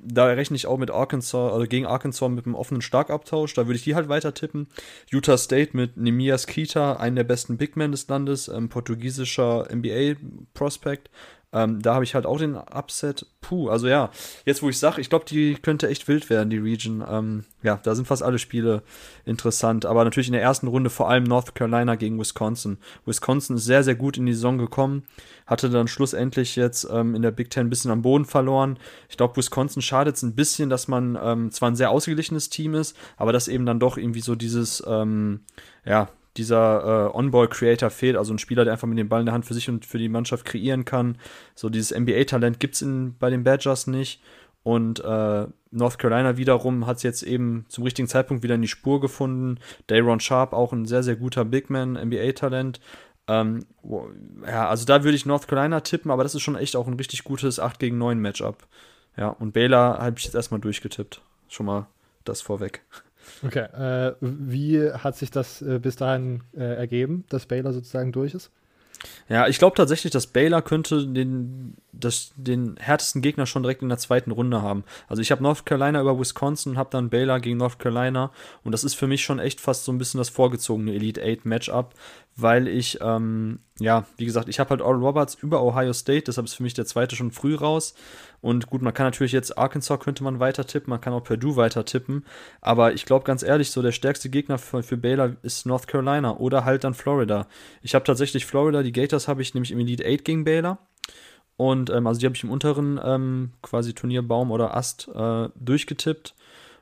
Da 0.06 0.26
rechne 0.26 0.58
ich 0.58 0.68
auch 0.68 0.78
mit 0.78 0.92
Arkansas, 0.92 1.54
also 1.54 1.66
gegen 1.66 1.86
Arkansas 1.86 2.30
mit 2.30 2.46
einem 2.46 2.56
offenen 2.56 2.82
Starkabtausch. 2.82 3.54
Da 3.54 3.68
würde 3.68 3.76
ich 3.76 3.84
die 3.84 3.96
halt 3.96 4.10
weiter 4.10 4.34
tippen. 4.34 4.68
Utah 5.10 5.38
State 5.38 5.78
mit 5.78 5.96
Nemias 5.96 6.46
Kita, 6.46 6.98
einen 6.98 7.16
der 7.16 7.24
besten 7.24 7.58
Big 7.58 7.78
Men 7.78 7.92
des 7.92 8.10
Landes, 8.10 8.50
ähm, 8.50 8.68
portugiesischer 8.68 9.68
NBA-Prospect. 9.72 11.10
Ähm, 11.54 11.82
da 11.82 11.94
habe 11.94 12.04
ich 12.04 12.16
halt 12.16 12.26
auch 12.26 12.40
den 12.40 12.56
Upset. 12.56 13.28
Puh, 13.42 13.70
also 13.70 13.88
ja, 13.88 14.10
jetzt 14.46 14.64
wo 14.64 14.70
ich 14.70 14.80
sage, 14.80 15.00
ich 15.00 15.10
glaube, 15.10 15.26
die 15.26 15.56
könnte 15.56 15.88
echt 15.88 16.08
wild 16.08 16.30
werden, 16.30 16.50
die 16.50 16.58
Region. 16.58 17.04
Ähm, 17.08 17.46
ja, 17.62 17.80
da 17.82 17.94
sind 17.94 18.08
fast 18.08 18.24
alle 18.24 18.40
Spiele 18.40 18.82
interessant. 19.26 19.86
Aber 19.86 20.04
natürlich 20.04 20.28
in 20.28 20.34
der 20.34 20.42
ersten 20.42 20.68
Runde 20.68 20.90
vor 20.90 21.10
allem 21.10 21.24
North 21.24 21.54
Carolina 21.54 21.96
gegen 21.96 22.20
Wisconsin. 22.20 22.78
Wisconsin 23.06 23.58
ist 23.58 23.66
sehr, 23.66 23.84
sehr 23.84 23.96
gut 23.96 24.18
in 24.18 24.26
die 24.26 24.34
Saison 24.34 24.58
gekommen, 24.58 25.04
hatte 25.46 25.70
dann 25.70 25.88
schlussendlich 25.88 26.56
jetzt 26.56 26.88
ähm, 26.92 27.14
in 27.16 27.22
der 27.22 27.32
Big 27.32 27.50
Ten 27.52 27.68
ein 27.68 27.70
bisschen 27.70 27.92
am 27.92 28.02
Boden 28.02 28.26
verloren. 28.26 28.80
Ich 29.10 29.18
glaube, 29.18 29.38
Wisconsin 29.38 29.82
schadet 29.82 30.16
es 30.16 30.24
ein 30.24 30.36
bisschen, 30.36 30.70
dass 30.70 30.88
man 30.88 31.18
ähm, 31.22 31.52
zwar 31.52 31.70
ein 31.70 31.76
sehr 31.76 31.92
ausgeglichenes 31.92 32.50
Team 32.50 32.74
ist, 32.74 32.98
aber 33.18 33.32
dass 33.32 33.48
eben 33.48 33.66
dann 33.66 33.80
doch 33.80 33.98
irgendwie 33.98 34.22
so 34.22 34.36
dieses, 34.36 34.84
ähm, 34.88 35.42
ja, 35.86 36.10
dieser 36.38 37.12
äh, 37.14 37.18
On-Ball-Creator 37.18 37.90
fehlt, 37.90 38.18
also 38.18 38.34
ein 38.34 38.40
Spieler, 38.40 38.64
der 38.64 38.74
einfach 38.74 38.88
mit 38.88 38.98
dem 38.98 39.10
Ball 39.10 39.20
in 39.20 39.28
der 39.28 39.34
Hand 39.34 39.46
für 39.46 39.54
sich 39.54 39.70
und 39.70 39.86
für 39.86 39.98
die 40.00 40.10
Mannschaft 40.10 40.46
kreieren 40.46 40.86
kann. 40.86 41.18
So 41.56 41.70
dieses 41.70 41.98
NBA-Talent 41.98 42.60
gibt 42.60 42.76
es 42.76 42.86
bei 43.20 43.30
den 43.30 43.44
Badgers 43.44 43.88
nicht. 43.88 44.22
Und 44.64 45.02
äh, 45.02 45.46
North 45.72 46.00
Carolina 46.00 46.38
wiederum 46.38 46.88
hat 46.88 46.98
es 46.98 47.04
jetzt 47.04 47.22
eben 47.22 47.66
zum 47.68 47.84
richtigen 47.84 48.08
Zeitpunkt 48.08 48.44
wieder 48.44 48.56
in 48.56 48.62
die 48.62 48.68
Spur 48.68 49.02
gefunden. 49.02 49.60
Dayron 49.88 50.22
Sharp, 50.22 50.54
auch 50.54 50.72
ein 50.72 50.86
sehr, 50.86 51.04
sehr 51.04 51.18
guter 51.18 51.44
Big 51.44 51.70
Man, 51.70 51.94
NBA-Talent. 51.94 52.80
Ähm, 53.28 53.66
ja, 54.46 54.68
also 54.68 54.86
da 54.86 55.04
würde 55.04 55.16
ich 55.16 55.26
North 55.26 55.48
Carolina 55.48 55.82
tippen, 55.82 56.12
aber 56.12 56.24
das 56.24 56.36
ist 56.36 56.42
schon 56.42 56.56
echt 56.56 56.76
auch 56.76 56.88
ein 56.88 56.96
richtig 56.96 57.24
gutes 57.24 57.60
8 57.60 57.80
gegen 57.80 57.98
9 57.98 58.20
Matchup. 58.20 58.68
Ja, 59.18 59.30
und 59.30 59.54
Baylor 59.54 60.00
habe 60.00 60.18
ich 60.18 60.26
jetzt 60.26 60.36
erstmal 60.36 60.62
durchgetippt. 60.62 61.22
Schon 61.48 61.66
mal 61.66 61.88
das 62.24 62.42
vorweg. 62.42 62.84
Okay, 63.46 63.66
äh, 63.66 64.16
wie 64.22 64.92
hat 64.92 65.18
sich 65.18 65.32
das 65.32 65.62
äh, 65.62 65.80
bis 65.80 65.96
dahin 65.96 66.42
äh, 66.56 66.76
ergeben, 66.76 67.26
dass 67.30 67.46
Baylor 67.46 67.74
sozusagen 67.74 68.12
durch 68.12 68.34
ist? 68.34 68.52
Ja, 69.28 69.48
ich 69.48 69.58
glaube 69.58 69.76
tatsächlich, 69.76 70.12
dass 70.12 70.28
Baylor 70.28 70.62
könnte 70.62 71.08
den, 71.08 71.76
das, 71.92 72.32
den 72.36 72.78
härtesten 72.80 73.22
Gegner 73.22 73.46
schon 73.46 73.64
direkt 73.64 73.82
in 73.82 73.90
der 73.90 73.98
zweiten 73.98 74.32
Runde 74.32 74.62
haben. 74.62 74.84
Also 75.08 75.22
ich 75.22 75.32
habe 75.32 75.44
North 75.44 75.66
Carolina 75.66 76.02
über 76.02 76.20
Wisconsin, 76.20 76.78
habe 76.78 76.90
dann 76.92 77.10
Baylor 77.10 77.40
gegen 77.40 77.58
North 77.58 77.80
Carolina 77.80 78.32
und 78.64 78.72
das 78.72 78.84
ist 78.84 78.96
für 78.96 79.08
mich 79.08 79.24
schon 79.24 79.40
echt 79.40 79.60
fast 79.60 79.86
so 79.86 79.92
ein 79.92 79.98
bisschen 79.98 80.20
das 80.20 80.30
vorgezogene 80.30 80.94
Elite 80.94 81.22
8 81.22 81.46
Matchup, 81.46 81.94
weil 82.36 82.68
ich, 82.68 83.00
ähm, 83.02 83.60
ja, 83.80 84.06
wie 84.18 84.26
gesagt, 84.26 84.50
ich 84.50 84.60
habe 84.60 84.72
halt 84.72 84.82
Oral 84.82 85.02
Roberts 85.02 85.36
über 85.36 85.62
Ohio 85.64 85.94
State, 85.94 86.24
deshalb 86.28 86.48
ist 86.48 86.56
für 86.56 86.64
mich 86.64 86.74
der 86.74 86.86
zweite 86.86 87.16
schon 87.16 87.32
früh 87.32 87.56
raus. 87.56 87.96
Und 88.44 88.68
gut, 88.68 88.82
man 88.82 88.94
kann 88.94 89.06
natürlich 89.06 89.32
jetzt 89.32 89.58
Arkansas 89.58 90.02
könnte 90.02 90.22
man 90.22 90.42
weiter 90.42 90.68
tippen, 90.68 90.90
man 90.90 91.00
kann 91.00 91.14
auch 91.14 91.24
Purdue 91.24 91.56
weiter 91.56 91.86
tippen, 91.86 92.26
aber 92.60 92.92
ich 92.92 93.06
glaube 93.06 93.24
ganz 93.24 93.42
ehrlich, 93.42 93.72
so 93.72 93.82
der 93.82 93.94
stärkste 93.94 94.30
Gegner 94.30 94.58
für, 94.58 94.84
für 94.84 94.98
Baylor 94.98 95.38
ist 95.44 95.66
North 95.66 95.88
Carolina 95.88 96.36
oder 96.36 96.66
halt 96.66 96.84
dann 96.84 96.94
Florida. 96.94 97.48
Ich 97.84 97.96
habe 97.96 98.04
tatsächlich 98.04 98.46
Florida, 98.46 98.84
die 98.84 98.92
Gators 98.92 99.30
habe 99.30 99.42
ich 99.42 99.54
nämlich 99.54 99.72
im 99.72 99.80
Elite 99.80 100.04
8 100.06 100.26
gegen 100.26 100.44
Baylor. 100.44 100.78
Und 101.56 101.90
ähm, 101.90 102.06
also 102.06 102.20
die 102.20 102.26
habe 102.26 102.36
ich 102.36 102.44
im 102.44 102.52
unteren 102.52 103.00
ähm, 103.02 103.54
quasi 103.62 103.94
Turnierbaum 103.94 104.52
oder 104.52 104.76
Ast 104.76 105.08
äh, 105.16 105.48
durchgetippt. 105.56 106.36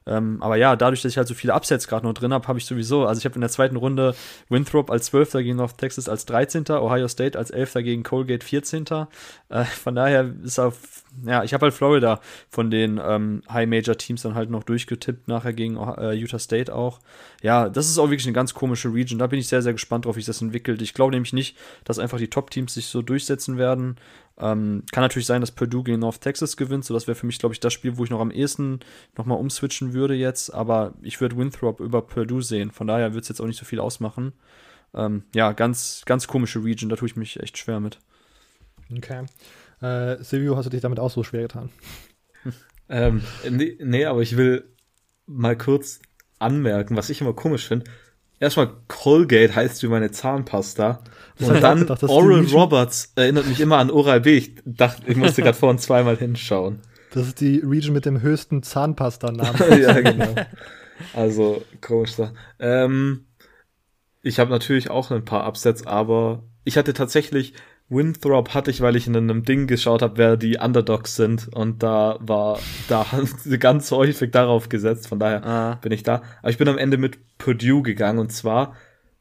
Ähm, 0.07 0.41
aber 0.41 0.55
ja, 0.55 0.75
dadurch, 0.75 1.01
dass 1.01 1.11
ich 1.11 1.17
halt 1.17 1.27
so 1.27 1.35
viele 1.35 1.53
Upsets 1.53 1.87
gerade 1.87 2.05
noch 2.05 2.13
drin 2.13 2.33
habe, 2.33 2.47
habe 2.47 2.57
ich 2.57 2.65
sowieso, 2.65 3.05
also 3.05 3.19
ich 3.19 3.25
habe 3.25 3.35
in 3.35 3.41
der 3.41 3.49
zweiten 3.51 3.75
Runde 3.75 4.15
Winthrop 4.49 4.89
als 4.89 5.05
12. 5.05 5.33
gegen 5.33 5.57
North 5.57 5.77
Texas 5.77 6.09
als 6.09 6.25
13., 6.25 6.65
Ohio 6.69 7.07
State 7.07 7.37
als 7.37 7.51
11. 7.51 7.73
gegen 7.75 8.03
Colgate 8.03 8.43
14. 8.43 8.85
Äh, 9.49 9.63
von 9.65 9.93
daher 9.93 10.33
ist 10.43 10.59
auf, 10.59 11.03
ja, 11.25 11.43
ich 11.43 11.53
habe 11.53 11.65
halt 11.65 11.73
Florida 11.73 12.19
von 12.49 12.71
den 12.71 12.99
ähm, 13.03 13.43
High 13.49 13.67
Major 13.67 13.95
Teams 13.95 14.23
dann 14.23 14.33
halt 14.33 14.49
noch 14.49 14.63
durchgetippt, 14.63 15.27
nachher 15.27 15.53
gegen 15.53 15.77
äh, 15.77 16.13
Utah 16.13 16.39
State 16.39 16.73
auch. 16.73 16.99
Ja, 17.43 17.69
das 17.69 17.87
ist 17.87 17.99
auch 17.99 18.09
wirklich 18.09 18.25
eine 18.25 18.33
ganz 18.33 18.53
komische 18.53 18.91
Region. 18.93 19.19
Da 19.19 19.27
bin 19.27 19.39
ich 19.39 19.47
sehr, 19.47 19.61
sehr 19.61 19.73
gespannt 19.73 20.05
drauf, 20.05 20.15
wie 20.15 20.21
sich 20.21 20.27
das 20.27 20.41
entwickelt. 20.41 20.81
Ich 20.81 20.93
glaube 20.93 21.11
nämlich 21.11 21.33
nicht, 21.33 21.57
dass 21.83 21.99
einfach 21.99 22.17
die 22.17 22.29
Top-Teams 22.29 22.73
sich 22.73 22.87
so 22.87 23.01
durchsetzen 23.01 23.57
werden. 23.57 23.97
Ähm, 24.41 24.83
kann 24.91 25.03
natürlich 25.03 25.27
sein, 25.27 25.39
dass 25.39 25.51
Purdue 25.51 25.83
gegen 25.83 25.99
North 25.99 26.21
Texas 26.21 26.57
gewinnt, 26.57 26.83
so 26.83 26.95
das 26.95 27.05
wäre 27.05 27.15
für 27.15 27.27
mich, 27.27 27.37
glaube 27.37 27.53
ich, 27.53 27.59
das 27.59 27.73
Spiel, 27.73 27.97
wo 27.97 28.03
ich 28.03 28.09
noch 28.09 28.19
am 28.19 28.31
ehesten 28.31 28.79
nochmal 29.15 29.37
umswitchen 29.37 29.93
würde 29.93 30.15
jetzt, 30.15 30.51
aber 30.51 30.95
ich 31.03 31.21
würde 31.21 31.37
Winthrop 31.37 31.79
über 31.79 32.01
Purdue 32.01 32.41
sehen, 32.41 32.71
von 32.71 32.87
daher 32.87 33.13
wird 33.13 33.23
es 33.23 33.29
jetzt 33.29 33.39
auch 33.39 33.45
nicht 33.45 33.59
so 33.59 33.65
viel 33.65 33.79
ausmachen. 33.79 34.33
Ähm, 34.95 35.23
ja, 35.35 35.51
ganz, 35.51 36.01
ganz 36.05 36.27
komische 36.27 36.63
Region, 36.63 36.89
da 36.89 36.95
tue 36.95 37.07
ich 37.07 37.15
mich 37.15 37.39
echt 37.39 37.59
schwer 37.59 37.79
mit. 37.79 37.99
Okay. 38.91 39.25
Äh, 39.79 40.23
Silvio, 40.23 40.57
hast 40.57 40.65
du 40.65 40.69
dich 40.71 40.81
damit 40.81 40.99
auch 40.99 41.11
so 41.11 41.23
schwer 41.23 41.43
getan? 41.43 41.69
ähm, 42.89 43.21
nee, 43.47 43.77
nee, 43.79 44.05
aber 44.05 44.21
ich 44.21 44.37
will 44.37 44.65
mal 45.27 45.55
kurz 45.55 46.01
anmerken, 46.39 46.97
was 46.97 47.11
ich 47.11 47.21
immer 47.21 47.33
komisch 47.33 47.67
finde 47.67 47.85
erstmal 48.41 48.71
Colgate 48.89 49.55
heißt 49.55 49.81
wie 49.83 49.87
meine 49.87 50.11
Zahnpasta. 50.11 51.01
Und 51.39 51.61
dann 51.63 51.79
gedacht, 51.79 52.03
Oral 52.03 52.45
Roberts 52.51 53.13
erinnert 53.15 53.47
mich 53.47 53.61
immer 53.61 53.77
an 53.77 53.89
Oral 53.89 54.21
B. 54.21 54.37
Ich 54.37 54.55
dachte, 54.65 55.03
ich 55.07 55.15
musste 55.15 55.41
gerade 55.43 55.57
vorhin 55.57 55.79
zweimal 55.79 56.17
hinschauen. 56.17 56.81
Das 57.13 57.27
ist 57.27 57.39
die 57.39 57.59
Region 57.59 57.93
mit 57.93 58.05
dem 58.05 58.21
höchsten 58.21 58.63
Zahnpasta-Namen. 58.63 59.81
ja, 59.81 59.99
genau. 60.01 60.35
Also, 61.13 61.63
komisch 61.79 62.15
da. 62.15 62.33
Ähm, 62.59 63.27
ich 64.21 64.39
habe 64.39 64.51
natürlich 64.51 64.89
auch 64.89 65.11
ein 65.11 65.25
paar 65.25 65.47
Upsets, 65.47 65.87
aber 65.87 66.43
ich 66.63 66.77
hatte 66.77 66.93
tatsächlich 66.93 67.53
Winthrop 67.91 68.53
hatte 68.53 68.71
ich, 68.71 68.79
weil 68.79 68.95
ich 68.95 69.05
in 69.05 69.15
einem 69.15 69.43
Ding 69.43 69.67
geschaut 69.67 70.01
habe, 70.01 70.17
wer 70.17 70.37
die 70.37 70.57
Underdogs 70.57 71.17
sind 71.17 71.49
und 71.53 71.83
da 71.83 72.17
war, 72.21 72.59
da 72.87 73.11
haben 73.11 73.25
sie 73.25 73.59
ganz 73.59 73.91
häufig 73.91 74.31
darauf 74.31 74.69
gesetzt, 74.69 75.07
von 75.07 75.19
daher 75.19 75.45
ah. 75.45 75.75
bin 75.81 75.91
ich 75.91 76.03
da. 76.03 76.23
Aber 76.41 76.49
ich 76.49 76.57
bin 76.57 76.69
am 76.69 76.77
Ende 76.77 76.97
mit 76.97 77.19
Purdue 77.37 77.83
gegangen 77.83 78.19
und 78.19 78.31
zwar, 78.31 78.75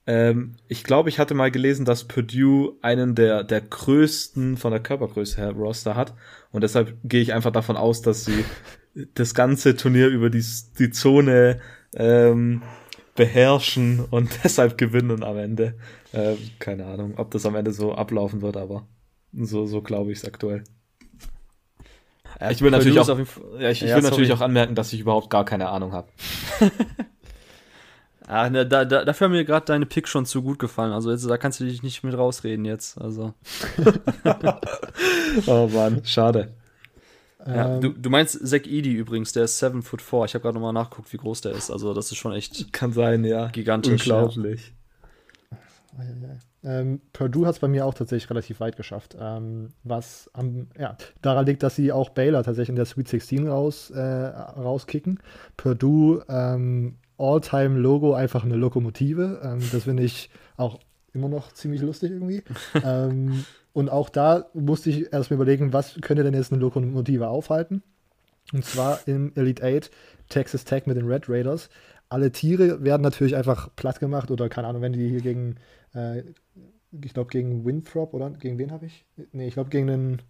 ähm, 0.07 0.55
ich 0.69 0.85
glaube, 0.85 1.09
ich 1.09 1.19
hatte 1.19 1.35
mal 1.35 1.51
gelesen, 1.51 1.85
dass 1.85 2.05
Purdue 2.05 2.75
einen 2.81 3.15
der, 3.17 3.43
der 3.43 3.61
größten 3.61 4.57
von 4.57 4.71
der 4.71 4.81
Körpergröße 4.81 5.37
her 5.37 5.51
Roster 5.51 5.97
hat 5.97 6.15
und 6.53 6.63
deshalb 6.63 6.97
gehe 7.03 7.23
ich 7.23 7.33
einfach 7.35 7.53
davon 7.53 7.77
aus, 7.77 8.03
dass 8.03 8.25
sie 8.25 8.45
das 9.15 9.35
ganze 9.35 9.77
Turnier 9.77 10.09
über 10.09 10.31
die, 10.31 10.45
die 10.79 10.91
Zone 10.91 11.61
ähm, 11.95 12.63
beherrschen 13.21 14.03
und 14.11 14.31
deshalb 14.45 14.79
gewinnen 14.79 15.23
am 15.23 15.37
Ende. 15.37 15.75
Äh, 16.13 16.37
keine 16.59 16.87
Ahnung, 16.87 17.19
ob 17.19 17.31
das 17.31 17.45
am 17.45 17.55
Ende 17.55 17.71
so 17.71 17.95
ablaufen 17.95 18.41
wird, 18.41 18.57
aber 18.57 18.87
so, 19.35 19.67
so 19.67 19.83
glaube 19.83 20.11
ich 20.11 20.19
es 20.21 20.25
aktuell. 20.25 20.65
Ja, 22.41 22.51
ich 22.51 22.63
will 22.63 22.71
natürlich, 22.71 22.99
auch, 22.99 23.09
ja, 23.59 23.69
ich, 23.69 23.83
ich 23.83 23.91
ja, 23.91 23.97
will 23.97 24.03
natürlich 24.03 24.33
auch 24.33 24.41
anmerken, 24.41 24.75
dass 24.75 24.95
ich 24.95 25.01
überhaupt 25.01 25.29
gar 25.29 25.45
keine 25.45 25.69
Ahnung 25.69 25.93
habe. 25.93 26.09
ja, 28.27 28.49
ne, 28.51 28.67
da, 28.67 28.87
da, 28.87 29.05
dafür 29.05 29.27
haben 29.27 29.33
mir 29.33 29.45
gerade 29.45 29.67
deine 29.67 29.85
Pick 29.85 30.09
schon 30.09 30.25
zu 30.25 30.41
gut 30.41 30.59
gefallen. 30.59 30.93
Also 30.93 31.11
jetzt, 31.11 31.29
da 31.29 31.37
kannst 31.37 31.61
du 31.61 31.65
dich 31.65 31.83
nicht 31.83 32.03
mit 32.03 32.17
rausreden 32.17 32.65
jetzt. 32.65 32.99
Also. 32.99 33.35
oh 35.47 35.69
Mann, 35.71 36.01
schade. 36.07 36.55
Ja, 37.47 37.77
ähm, 37.77 37.81
du, 37.81 37.89
du 37.91 38.11
meinst 38.11 38.47
Zack 38.47 38.67
Edie 38.67 38.93
übrigens, 38.93 39.33
der 39.33 39.45
ist 39.45 39.59
7 39.59 39.83
foot 39.83 40.03
4. 40.03 40.25
Ich 40.27 40.35
habe 40.35 40.43
gerade 40.43 40.55
nochmal 40.55 40.73
nachgeguckt, 40.73 41.13
wie 41.13 41.17
groß 41.17 41.41
der 41.41 41.53
ist. 41.53 41.71
Also 41.71 41.95
das 41.95 42.11
ist 42.11 42.19
schon 42.19 42.33
echt 42.33 42.73
kann 42.73 42.93
sein, 42.93 43.25
ja. 43.25 43.49
Gigantisch. 43.49 44.03
Unglaublich. 44.03 44.75
Ähm, 46.63 47.01
Purdue 47.13 47.47
hat 47.47 47.55
es 47.55 47.61
bei 47.61 47.69
mir 47.69 47.87
auch 47.87 47.95
tatsächlich 47.95 48.29
relativ 48.31 48.61
weit 48.61 48.77
geschafft. 48.77 49.17
Ähm, 49.19 49.69
was 49.83 50.31
am, 50.35 50.69
ja, 50.79 50.97
daran 51.23 51.47
liegt, 51.47 51.63
dass 51.63 51.77
sie 51.77 51.93
auch 51.93 52.11
Baylor 52.11 52.43
tatsächlich 52.43 52.71
in 52.71 52.77
der 52.77 52.85
Sweet 52.85 53.09
16 53.09 53.49
raus, 53.49 53.91
äh, 53.91 54.01
rauskicken. 54.01 55.21
Purdue, 55.57 56.25
ähm, 56.29 56.97
All-Time-Logo, 57.19 58.15
einfach 58.15 58.45
eine 58.45 58.57
Lokomotive. 58.57 59.41
Ähm, 59.43 59.61
das 59.73 59.85
finde 59.85 60.03
ich 60.03 60.31
auch 60.57 60.81
immer 61.13 61.29
noch 61.29 61.53
ziemlich 61.53 61.81
lustig 61.81 62.13
irgendwie. 62.13 62.43
Und 63.73 63.89
auch 63.89 64.09
da 64.09 64.47
musste 64.53 64.91
ich 64.91 65.13
erstmal 65.13 65.37
überlegen, 65.37 65.73
was 65.73 65.99
könnte 66.01 66.25
denn 66.25 66.35
jetzt 66.35 66.53
eine 66.53 66.61
Lokomotive 66.61 67.29
aufhalten? 67.29 67.83
Und 68.53 68.65
zwar 68.65 69.01
im 69.07 69.33
Elite 69.37 69.63
8 69.65 69.91
Texas 70.29 70.65
Tech 70.65 70.87
mit 70.87 70.97
den 70.97 71.07
Red 71.07 71.29
Raiders. 71.29 71.69
Alle 72.09 72.33
Tiere 72.33 72.83
werden 72.83 73.03
natürlich 73.03 73.37
einfach 73.37 73.69
platt 73.77 74.01
gemacht 74.01 74.31
oder 74.31 74.49
keine 74.49 74.67
Ahnung, 74.67 74.83
wenn 74.83 74.93
die 74.93 75.09
hier 75.09 75.21
gegen, 75.21 75.57
äh, 75.95 76.23
ich 77.03 77.15
glaube 77.15 77.31
gegen 77.31 77.65
Winthrop 77.65 78.15
oder 78.15 78.31
gegen 78.31 78.59
wen 78.59 78.73
habe 78.73 78.87
ich? 78.87 79.05
Nee, 79.33 79.47
ich 79.47 79.55
glaube 79.55 79.71
gegen 79.71 79.87
den, 79.87 80.23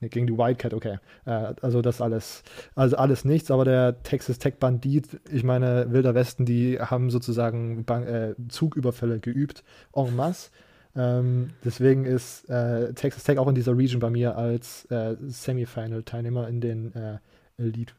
gegen 0.00 0.26
die 0.26 0.38
Wildcat, 0.38 0.72
okay. 0.72 0.98
Äh, 1.26 1.54
also 1.60 1.82
das 1.82 2.00
alles, 2.00 2.42
also 2.74 2.96
alles 2.96 3.26
nichts, 3.26 3.50
aber 3.50 3.66
der 3.66 4.02
Texas 4.02 4.38
Tech 4.38 4.54
Bandit, 4.58 5.20
ich 5.30 5.44
meine, 5.44 5.92
Wilder 5.92 6.14
Westen, 6.14 6.46
die 6.46 6.80
haben 6.80 7.10
sozusagen 7.10 7.84
Bank, 7.84 8.06
äh, 8.08 8.34
Zugüberfälle 8.48 9.20
geübt, 9.20 9.62
en 9.94 10.16
masse. 10.16 10.50
Ähm, 10.96 11.50
deswegen 11.64 12.04
ist 12.04 12.48
äh, 12.48 12.92
Texas 12.94 13.24
Tech 13.24 13.38
auch 13.38 13.48
in 13.48 13.54
dieser 13.54 13.76
Region 13.76 14.00
bei 14.00 14.10
mir 14.10 14.36
als 14.36 14.84
äh, 14.90 15.16
Semifinal-Teilnehmer 15.20 16.48
in 16.48 16.60
den 16.60 16.94
äh, 16.94 17.18
Elite, 17.58 17.94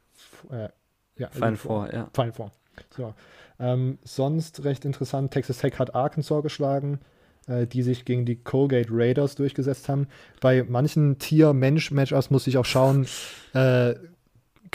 äh, 0.50 0.68
ja, 1.16 1.28
Final 1.28 1.48
Elite 1.48 1.62
Four, 1.62 1.92
ja. 1.92 2.08
Final 2.12 2.32
Four. 2.32 2.52
So. 2.96 3.14
Ähm, 3.58 3.98
sonst 4.04 4.64
recht 4.64 4.84
interessant, 4.84 5.32
Texas 5.32 5.58
Tech 5.58 5.78
hat 5.78 5.94
Arkansas 5.94 6.42
geschlagen, 6.42 7.00
äh, 7.46 7.66
die 7.66 7.82
sich 7.82 8.04
gegen 8.04 8.24
die 8.24 8.36
Colgate 8.36 8.88
Raiders 8.90 9.34
durchgesetzt 9.34 9.88
haben. 9.88 10.08
Bei 10.40 10.62
manchen 10.62 11.18
Tier-Mensch-Matchups 11.18 12.30
muss 12.30 12.46
ich 12.46 12.58
auch 12.58 12.64
schauen, 12.64 13.06
äh, 13.54 13.94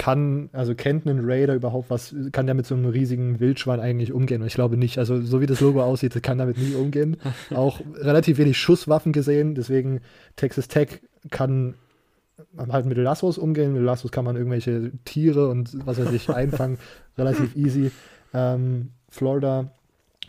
kann, 0.02 0.50
also 0.52 0.74
kennt 0.74 1.06
ein 1.06 1.20
Raider 1.24 1.54
überhaupt 1.54 1.92
was, 1.92 2.16
kann 2.32 2.48
der 2.48 2.56
mit 2.56 2.66
so 2.66 2.74
einem 2.74 2.88
riesigen 2.88 3.40
Wildschwein 3.40 3.80
eigentlich 3.80 4.12
umgehen? 4.12 4.42
Und 4.42 4.48
ich 4.48 4.56
glaube 4.56 4.76
nicht. 4.76 4.98
Also, 4.98 5.22
so 5.22 5.42
wie 5.42 5.46
das 5.46 5.62
Logo 5.62 5.84
aussieht, 5.84 6.24
kann 6.24 6.40
damit 6.40 6.58
nie 6.58 6.74
umgehen. 6.74 7.18
Auch 7.54 7.80
relativ 7.98 8.40
wenig 8.40 8.58
Schusswaffen 8.58 9.12
gesehen, 9.12 9.54
deswegen 9.54 10.02
Texas 10.38 10.68
Tech 10.68 11.02
kann 11.30 11.76
halt 12.58 12.88
mit 12.88 12.98
Lassos 12.98 13.38
umgehen. 13.38 13.74
Mit 13.74 13.84
Lassos 13.84 14.12
kann 14.12 14.26
man 14.26 14.38
irgendwelche 14.38 14.92
Tiere 15.06 15.50
und 15.50 15.86
was 15.86 16.00
weiß 16.00 16.12
ich 16.14 16.32
einfangen, 16.32 16.80
relativ 17.20 17.56
easy. 17.56 17.92
Ähm, 18.34 18.94
Florida 19.08 19.70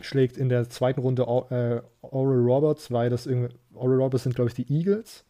schlägt 0.01 0.37
in 0.37 0.49
der 0.49 0.69
zweiten 0.69 0.99
Runde 0.99 1.23
äh, 1.23 1.81
Oral 2.01 2.39
Roberts, 2.41 2.91
weil 2.91 3.09
das 3.09 3.25
irgendwie, 3.25 3.55
Oral 3.73 3.97
Roberts 3.97 4.21
sind, 4.21 4.35
glaube 4.35 4.49
ich, 4.49 4.53
die 4.53 4.71
Eagles. 4.71 5.25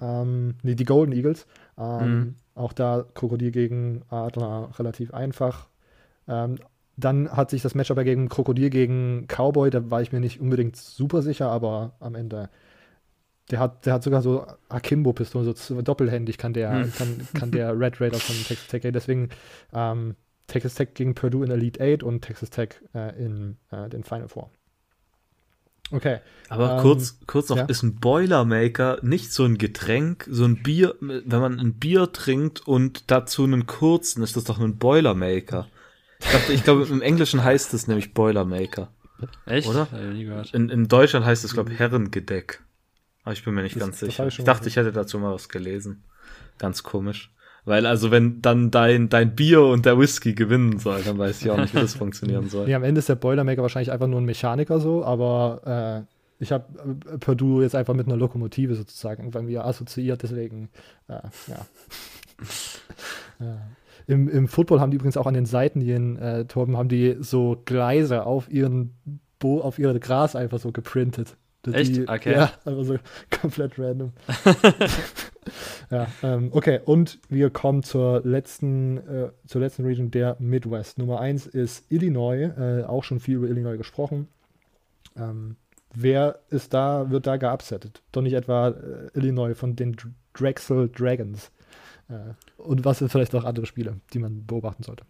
Ähm, 0.00 0.54
nee, 0.62 0.76
die 0.76 0.84
Golden 0.84 1.12
Eagles. 1.12 1.48
Ähm, 1.76 2.14
mhm. 2.14 2.34
Auch 2.58 2.72
da 2.72 3.04
Krokodil 3.14 3.50
gegen 3.50 4.02
Adler 4.10 4.70
relativ 4.78 5.14
einfach. 5.14 5.68
Ähm, 6.26 6.56
dann 6.96 7.30
hat 7.30 7.50
sich 7.50 7.62
das 7.62 7.74
Matchup 7.74 8.02
gegen 8.02 8.28
Krokodil 8.28 8.70
gegen 8.70 9.26
Cowboy, 9.28 9.70
da 9.70 9.90
war 9.90 10.02
ich 10.02 10.12
mir 10.12 10.20
nicht 10.20 10.40
unbedingt 10.40 10.76
super 10.76 11.22
sicher, 11.22 11.48
aber 11.50 11.92
am 12.00 12.16
Ende 12.16 12.50
der 13.50 13.60
hat, 13.60 13.86
der 13.86 13.94
hat 13.94 14.02
sogar 14.02 14.20
so 14.20 14.46
Akimbo-Pistolen, 14.68 15.54
so 15.54 15.80
doppelhändig 15.80 16.38
kann 16.38 16.52
der, 16.52 16.84
hm. 16.84 16.92
kann, 16.92 17.28
kann 17.34 17.50
der 17.50 17.78
Red 17.78 18.00
Raider 18.00 18.18
von 18.18 18.36
Texas 18.36 18.66
Tech. 18.66 18.82
Deswegen 18.92 19.30
ähm, 19.72 20.16
Texas 20.48 20.74
Tech 20.74 20.88
gegen 20.94 21.14
Purdue 21.14 21.44
in 21.44 21.50
Elite 21.50 21.82
8 21.82 22.02
und 22.02 22.22
Texas 22.22 22.50
Tech 22.50 22.80
äh, 22.94 23.16
in 23.18 23.56
äh, 23.70 23.88
den 23.88 24.04
Final 24.04 24.28
Four. 24.28 24.50
Okay. 25.90 26.18
Aber 26.48 26.76
ähm, 26.76 26.82
kurz, 26.82 27.18
kurz 27.26 27.48
noch, 27.48 27.58
ja? 27.58 27.64
ist 27.64 27.82
ein 27.82 27.96
Boilermaker 27.96 28.98
nicht 29.02 29.32
so 29.32 29.44
ein 29.44 29.58
Getränk, 29.58 30.26
so 30.30 30.44
ein 30.44 30.62
Bier, 30.62 30.94
wenn 31.00 31.40
man 31.40 31.58
ein 31.58 31.74
Bier 31.74 32.12
trinkt 32.12 32.66
und 32.66 33.10
dazu 33.10 33.44
einen 33.44 33.66
kurzen, 33.66 34.22
ist 34.22 34.36
das 34.36 34.44
doch 34.44 34.58
ein 34.58 34.78
Boilermaker. 34.78 35.68
Ich 36.20 36.28
glaube, 36.28 36.52
ich 36.52 36.64
glaub, 36.64 36.90
im 36.90 37.02
Englischen 37.02 37.44
heißt 37.44 37.74
es 37.74 37.86
nämlich 37.86 38.12
Boilermaker. 38.14 38.90
Echt? 39.46 39.68
Oder? 39.68 39.88
In, 40.52 40.68
in 40.68 40.88
Deutschland 40.88 41.26
heißt 41.26 41.44
es, 41.44 41.52
glaube 41.52 41.72
ich, 41.72 41.78
Herrengedeck. 41.78 42.62
Aber 43.24 43.32
ich 43.32 43.44
bin 43.44 43.54
mir 43.54 43.62
nicht 43.62 43.76
das, 43.76 43.82
ganz 43.82 44.00
sicher. 44.00 44.26
Ich, 44.26 44.38
ich 44.38 44.44
dachte, 44.44 44.68
ich 44.68 44.76
hätte 44.76 44.92
dazu 44.92 45.18
mal 45.18 45.32
was 45.32 45.48
gelesen. 45.48 46.02
Ganz 46.58 46.82
komisch. 46.82 47.30
Weil 47.68 47.84
also 47.84 48.10
wenn 48.10 48.40
dann 48.40 48.70
dein, 48.70 49.10
dein 49.10 49.36
Bier 49.36 49.62
und 49.62 49.84
der 49.84 49.98
Whisky 49.98 50.32
gewinnen 50.32 50.78
soll, 50.78 51.02
dann 51.02 51.18
weiß 51.18 51.42
ich 51.42 51.50
auch 51.50 51.58
nicht, 51.58 51.74
wie 51.74 51.80
das 51.80 51.94
funktionieren 51.94 52.48
soll. 52.48 52.66
Nee, 52.66 52.74
am 52.74 52.82
Ende 52.82 53.00
ist 53.00 53.10
der 53.10 53.14
Boilermaker 53.14 53.60
wahrscheinlich 53.60 53.92
einfach 53.92 54.06
nur 54.06 54.20
ein 54.20 54.24
Mechaniker 54.24 54.80
so, 54.80 55.04
aber 55.04 56.06
äh, 56.08 56.42
ich 56.42 56.50
habe 56.50 56.64
äh, 57.12 57.18
Purdue 57.18 57.62
jetzt 57.62 57.74
einfach 57.74 57.92
mit 57.92 58.06
einer 58.06 58.16
Lokomotive 58.16 58.74
sozusagen 58.74 59.30
bei 59.30 59.42
mir 59.42 59.66
assoziiert, 59.66 60.22
deswegen 60.22 60.70
äh, 61.08 61.20
ja. 61.46 61.66
ja. 63.40 63.58
Im, 64.06 64.28
Im 64.30 64.48
Football 64.48 64.80
haben 64.80 64.90
die 64.90 64.96
übrigens 64.96 65.18
auch 65.18 65.26
an 65.26 65.34
den 65.34 65.44
Seiten 65.44 65.82
in 65.82 66.16
äh, 66.16 66.46
Torben 66.46 66.78
haben 66.78 66.88
die 66.88 67.16
so 67.20 67.60
Gleise 67.66 68.24
auf 68.24 68.50
ihren 68.50 68.94
Bo 69.38 69.60
auf 69.60 69.78
ihre 69.78 70.00
Gras 70.00 70.34
einfach 70.34 70.58
so 70.58 70.72
geprintet. 70.72 71.36
Echt? 71.74 71.96
Die, 71.96 72.08
okay. 72.08 72.32
Ja, 72.32 72.52
einfach 72.64 72.84
so 72.84 72.96
komplett 73.40 73.78
random. 73.78 74.12
ja, 75.90 76.06
ähm, 76.22 76.50
okay, 76.52 76.80
und 76.84 77.18
wir 77.28 77.50
kommen 77.50 77.82
zur 77.82 78.22
letzten, 78.24 78.98
äh, 78.98 79.30
zur 79.46 79.60
letzten 79.60 79.84
Region 79.84 80.10
der 80.10 80.36
Midwest. 80.38 80.98
Nummer 80.98 81.20
eins 81.20 81.46
ist 81.46 81.90
Illinois, 81.90 82.50
äh, 82.58 82.84
auch 82.84 83.04
schon 83.04 83.20
viel 83.20 83.36
über 83.36 83.48
Illinois 83.48 83.76
gesprochen. 83.76 84.28
Ähm, 85.16 85.56
wer 85.94 86.40
ist 86.50 86.74
da, 86.74 87.10
wird 87.10 87.26
da 87.26 87.36
geupsettet? 87.36 88.02
Doch 88.12 88.22
nicht 88.22 88.34
etwa 88.34 88.68
äh, 88.68 89.10
Illinois 89.14 89.54
von 89.54 89.76
den 89.76 89.96
Drexel 90.34 90.88
Dragons. 90.88 91.50
Äh, 92.08 92.34
und 92.56 92.84
was 92.84 92.98
sind 92.98 93.10
vielleicht 93.10 93.34
auch 93.34 93.44
andere 93.44 93.66
Spiele, 93.66 94.00
die 94.12 94.18
man 94.18 94.46
beobachten 94.46 94.82
sollte? 94.82 95.04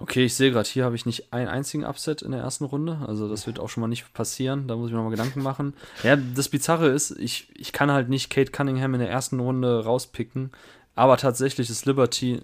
Okay, 0.00 0.24
ich 0.24 0.34
sehe 0.34 0.52
gerade, 0.52 0.68
hier 0.68 0.84
habe 0.84 0.94
ich 0.94 1.06
nicht 1.06 1.32
einen 1.32 1.48
einzigen 1.48 1.84
Upset 1.84 2.22
in 2.22 2.30
der 2.30 2.40
ersten 2.40 2.64
Runde. 2.64 3.00
Also 3.06 3.28
das 3.28 3.48
wird 3.48 3.58
auch 3.58 3.68
schon 3.68 3.80
mal 3.80 3.88
nicht 3.88 4.12
passieren. 4.12 4.68
Da 4.68 4.76
muss 4.76 4.86
ich 4.86 4.92
mir 4.92 4.98
nochmal 4.98 5.16
Gedanken 5.16 5.42
machen. 5.42 5.74
Ja, 6.04 6.16
das 6.16 6.48
Bizarre 6.48 6.88
ist, 6.88 7.10
ich, 7.18 7.48
ich 7.56 7.72
kann 7.72 7.90
halt 7.90 8.08
nicht 8.08 8.30
Kate 8.30 8.52
Cunningham 8.52 8.94
in 8.94 9.00
der 9.00 9.10
ersten 9.10 9.40
Runde 9.40 9.84
rauspicken. 9.84 10.52
Aber 10.94 11.16
tatsächlich 11.16 11.68
ist 11.68 11.84
Liberty 11.84 12.40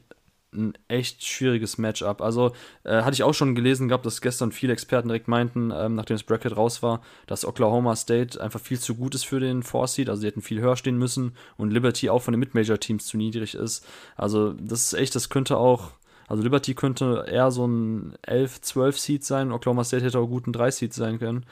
ein 0.52 0.74
echt 0.88 1.24
schwieriges 1.24 1.78
Matchup. 1.78 2.20
Also 2.20 2.52
äh, 2.84 3.02
hatte 3.02 3.14
ich 3.14 3.22
auch 3.22 3.34
schon 3.34 3.54
gelesen 3.54 3.88
gehabt, 3.88 4.06
dass 4.06 4.20
gestern 4.20 4.52
viele 4.52 4.72
Experten 4.72 5.08
direkt 5.08 5.28
meinten, 5.28 5.72
ähm, 5.74 5.94
nachdem 5.94 6.16
das 6.16 6.24
Bracket 6.24 6.56
raus 6.56 6.82
war, 6.82 7.02
dass 7.26 7.44
Oklahoma 7.44 7.96
State 7.96 8.40
einfach 8.40 8.60
viel 8.60 8.78
zu 8.78 8.94
gut 8.94 9.14
ist 9.14 9.26
für 9.26 9.40
den 9.40 9.62
Four 9.62 9.88
Seed. 9.88 10.08
Also 10.08 10.20
sie 10.20 10.26
hätten 10.26 10.42
viel 10.42 10.60
höher 10.60 10.76
stehen 10.76 10.98
müssen 10.98 11.36
und 11.56 11.70
Liberty 11.70 12.10
auch 12.10 12.22
von 12.22 12.32
den 12.32 12.40
Mid-Major-Teams 12.40 13.06
zu 13.06 13.16
niedrig 13.16 13.54
ist. 13.54 13.86
Also 14.16 14.52
das 14.52 14.84
ist 14.86 14.94
echt, 14.94 15.14
das 15.14 15.28
könnte 15.28 15.56
auch 15.56 15.92
also 16.34 16.42
Liberty 16.42 16.74
könnte 16.74 17.26
eher 17.28 17.52
so 17.52 17.64
ein 17.64 18.16
11, 18.22 18.60
12 18.60 18.98
Seed 18.98 19.24
sein. 19.24 19.52
Oklahoma 19.52 19.84
State 19.84 20.04
hätte 20.04 20.18
auch 20.18 20.26
gut 20.26 20.48
ein 20.48 20.52
3 20.52 20.68
Seed 20.72 20.92
sein 20.92 21.20
können. 21.20 21.46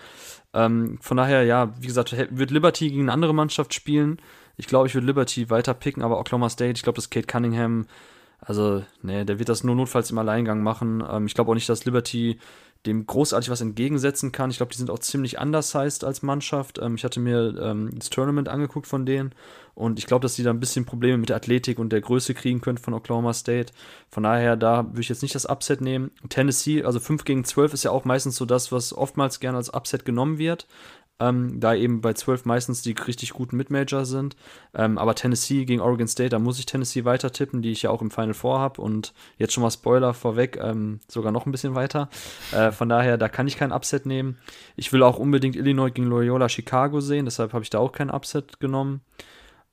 Ähm, 0.53 0.99
von 1.01 1.17
daher, 1.17 1.45
ja, 1.45 1.73
wie 1.79 1.87
gesagt, 1.87 2.17
wird 2.31 2.51
Liberty 2.51 2.89
gegen 2.91 3.03
eine 3.03 3.13
andere 3.13 3.33
Mannschaft 3.33 3.75
spielen. 3.75 4.19
Ich 4.57 4.67
glaube, 4.67 4.89
ich 4.89 4.95
würde 4.95 5.07
Liberty 5.07 5.51
weiter 5.51 5.73
picken, 5.73 6.03
aber 6.03 6.19
Oklahoma 6.19 6.51
State, 6.51 6.73
ich 6.73 6.83
glaube, 6.83 6.97
dass 6.97 7.11
Kate 7.11 7.29
Cunningham, 7.29 7.87
also, 8.41 8.83
ne, 9.03 9.25
der 9.25 9.39
wird 9.39 9.49
das 9.49 9.63
nur 9.63 9.77
notfalls 9.77 10.11
im 10.11 10.19
Alleingang 10.19 10.65
machen. 10.65 11.01
Ähm, 11.09 11.27
ich 11.27 11.35
glaube 11.35 11.53
auch 11.53 11.55
nicht, 11.55 11.69
dass 11.69 11.85
Liberty 11.85 12.41
dem 12.87 13.07
großartig 13.07 13.49
was 13.49 13.61
entgegensetzen 13.61 14.33
kann. 14.33 14.51
Ich 14.51 14.57
glaube, 14.57 14.73
die 14.73 14.79
sind 14.79 14.91
auch 14.91 14.99
ziemlich 14.99 15.39
undersized 15.39 16.05
als 16.05 16.23
Mannschaft. 16.23 16.79
Ähm, 16.83 16.97
ich 16.97 17.05
hatte 17.05 17.21
mir 17.21 17.57
ähm, 17.61 17.91
das 17.97 18.11
Tournament 18.11 18.49
angeguckt 18.49 18.87
von 18.87 19.07
denen 19.07 19.35
und 19.75 19.99
ich 19.99 20.07
glaube, 20.07 20.23
dass 20.23 20.35
die 20.35 20.43
da 20.43 20.51
ein 20.51 20.61
bisschen 20.61 20.85
Probleme 20.85 21.17
mit 21.19 21.29
der 21.29 21.37
Athletik 21.37 21.79
und 21.79 21.93
der 21.93 22.01
Größe 22.01 22.35
kriegen 22.35 22.61
können 22.61 22.79
von 22.79 22.93
Oklahoma 22.93 23.33
State. 23.33 23.73
Von 24.11 24.25
daher, 24.25 24.57
da 24.57 24.85
würde 24.87 25.01
ich 25.01 25.09
jetzt 25.09 25.23
nicht 25.23 25.35
das 25.35 25.47
Upset 25.47 25.81
nehmen. 25.81 26.11
Tennessee, 26.29 26.83
also 26.83 26.99
5 26.99 27.25
gegen 27.25 27.45
12 27.45 27.75
ist 27.75 27.85
ja 27.85 27.93
auch 27.93 28.05
meistens 28.05 28.37
so 28.37 28.45
das, 28.45 28.73
was 28.73 28.93
oftmals 28.93 29.41
gerne 29.41 29.59
als 29.59 29.73
Upset 29.73 30.05
genommen 30.05 30.39
wird 30.39 30.67
ähm, 31.23 31.61
da 31.61 31.75
eben 31.75 32.01
bei 32.01 32.13
12 32.13 32.45
meistens 32.45 32.83
die 32.83 32.93
richtig 32.93 33.31
guten 33.31 33.57
Midmajor 33.57 34.05
sind. 34.05 34.37
Ähm, 34.75 34.99
aber 34.99 35.15
Tennessee 35.15 35.65
gegen 35.65 35.81
Oregon 35.81 36.09
State, 36.09 36.31
da 36.31 36.39
muss 36.39 36.59
ich 36.59 36.67
Tennessee 36.67 37.05
weiter 37.05 37.31
tippen, 37.33 37.63
die 37.63 37.71
ich 37.71 37.83
ja 37.83 37.91
auch 37.91 38.03
im 38.03 38.11
Final 38.11 38.35
Four 38.35 38.59
habe 38.59 38.81
und 38.83 39.13
jetzt 39.39 39.53
schon 39.53 39.63
mal 39.63 39.71
Spoiler 39.71 40.15
vorweg, 40.15 40.59
ähm, 40.61 41.01
sogar 41.09 41.33
noch 41.33 41.47
ein 41.47 41.53
bisschen 41.53 41.75
weiter. 41.75 42.09
Äh, 42.53 42.73
von 42.73 42.89
daher, 42.89 43.19
da 43.19 43.29
kann 43.29 43.47
ich 43.47 43.57
kein 43.57 43.73
Upset 43.73 44.07
nehmen. 44.07 44.39
Ich 44.77 44.93
will 44.93 45.03
auch 45.03 45.19
unbedingt 45.19 45.57
Illinois 45.57 45.91
gegen 45.91 46.09
Loyola 46.09 46.49
Chicago 46.49 47.01
sehen, 47.01 47.25
deshalb 47.25 47.53
habe 47.53 47.63
ich 47.63 47.71
da 47.71 47.79
auch 47.79 47.93
kein 47.93 48.11
Upset 48.11 48.59
genommen. 48.61 49.01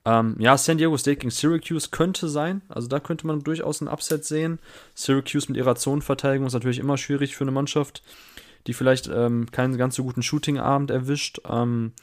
Ähm, 0.05 0.35
ja, 0.39 0.57
San 0.57 0.77
Diego 0.77 0.97
State 0.97 1.17
gegen 1.17 1.29
Syracuse 1.31 1.89
könnte 1.91 2.29
sein. 2.29 2.61
Also 2.69 2.87
da 2.87 2.99
könnte 2.99 3.27
man 3.27 3.43
durchaus 3.43 3.81
ein 3.81 3.87
Upset 3.87 4.25
sehen. 4.25 4.59
Syracuse 4.95 5.47
mit 5.49 5.57
ihrer 5.57 5.75
Zonenverteidigung 5.75 6.47
ist 6.47 6.53
natürlich 6.53 6.79
immer 6.79 6.97
schwierig 6.97 7.35
für 7.35 7.43
eine 7.43 7.51
Mannschaft, 7.51 8.01
die 8.67 8.73
vielleicht 8.73 9.07
ähm, 9.07 9.49
keinen 9.51 9.77
ganz 9.77 9.95
so 9.95 10.03
guten 10.03 10.23
Shooting-Abend 10.23 10.91
erwischt. 10.91 11.39
Ähm, 11.49 11.93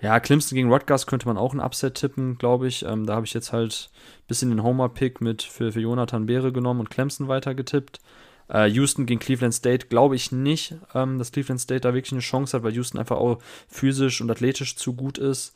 ja, 0.00 0.20
Clemson 0.20 0.56
gegen 0.56 0.72
Rutgers 0.72 1.06
könnte 1.06 1.26
man 1.26 1.38
auch 1.38 1.54
ein 1.54 1.60
Upset 1.60 1.94
tippen, 1.94 2.38
glaube 2.38 2.68
ich. 2.68 2.84
Ähm, 2.84 3.06
da 3.06 3.14
habe 3.14 3.26
ich 3.26 3.34
jetzt 3.34 3.52
halt 3.52 3.90
ein 3.94 4.26
bisschen 4.28 4.50
den 4.50 4.62
Homer-Pick 4.62 5.20
mit 5.20 5.42
für, 5.42 5.72
für 5.72 5.80
Jonathan 5.80 6.26
Beere 6.26 6.52
genommen 6.52 6.80
und 6.80 6.90
Clemson 6.90 7.28
weiter 7.28 7.54
getippt. 7.54 8.00
Äh, 8.48 8.68
Houston 8.70 9.06
gegen 9.06 9.20
Cleveland 9.20 9.54
State 9.54 9.88
glaube 9.88 10.14
ich 10.14 10.30
nicht, 10.32 10.76
ähm, 10.94 11.18
dass 11.18 11.32
Cleveland 11.32 11.60
State 11.60 11.80
da 11.80 11.94
wirklich 11.94 12.12
eine 12.12 12.20
Chance 12.20 12.56
hat, 12.56 12.62
weil 12.62 12.74
Houston 12.74 12.98
einfach 12.98 13.16
auch 13.16 13.38
physisch 13.68 14.20
und 14.20 14.30
athletisch 14.30 14.76
zu 14.76 14.94
gut 14.94 15.18
ist. 15.18 15.54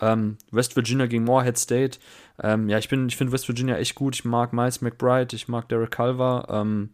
Ähm, 0.00 0.36
West 0.50 0.76
Virginia 0.76 1.06
gegen 1.06 1.24
Morehead 1.24 1.56
State. 1.56 1.98
Ähm, 2.42 2.68
ja, 2.68 2.78
ich, 2.78 2.92
ich 2.92 3.16
finde 3.16 3.32
West 3.32 3.48
Virginia 3.48 3.76
echt 3.76 3.94
gut. 3.94 4.14
Ich 4.16 4.24
mag 4.24 4.52
Miles 4.52 4.82
McBride, 4.82 5.34
ich 5.34 5.48
mag 5.48 5.68
Derek 5.68 5.92
Culver. 5.92 6.46
Ähm, 6.50 6.90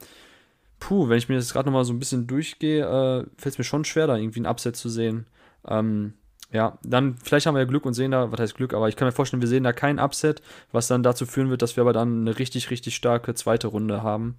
puh, 0.82 1.08
wenn 1.08 1.18
ich 1.18 1.28
mir 1.28 1.36
das 1.36 1.52
gerade 1.52 1.68
nochmal 1.68 1.84
so 1.84 1.92
ein 1.92 2.00
bisschen 2.00 2.26
durchgehe, 2.26 2.84
äh, 2.84 3.24
fällt 3.36 3.54
es 3.54 3.58
mir 3.58 3.64
schon 3.64 3.84
schwer, 3.84 4.08
da 4.08 4.16
irgendwie 4.16 4.40
ein 4.40 4.46
Upset 4.46 4.74
zu 4.74 4.88
sehen. 4.88 5.26
Ähm, 5.66 6.14
ja, 6.52 6.76
dann 6.82 7.16
vielleicht 7.22 7.46
haben 7.46 7.54
wir 7.54 7.60
ja 7.60 7.66
Glück 7.66 7.86
und 7.86 7.94
sehen 7.94 8.10
da, 8.10 8.32
was 8.32 8.40
heißt 8.40 8.56
Glück, 8.56 8.74
aber 8.74 8.88
ich 8.88 8.96
kann 8.96 9.06
mir 9.06 9.12
vorstellen, 9.12 9.40
wir 9.40 9.48
sehen 9.48 9.62
da 9.62 9.72
kein 9.72 10.00
Upset, 10.00 10.42
was 10.72 10.88
dann 10.88 11.04
dazu 11.04 11.24
führen 11.24 11.50
wird, 11.50 11.62
dass 11.62 11.76
wir 11.76 11.82
aber 11.82 11.92
dann 11.92 12.22
eine 12.22 12.38
richtig, 12.38 12.70
richtig 12.70 12.96
starke 12.96 13.32
zweite 13.34 13.68
Runde 13.68 14.02
haben. 14.02 14.34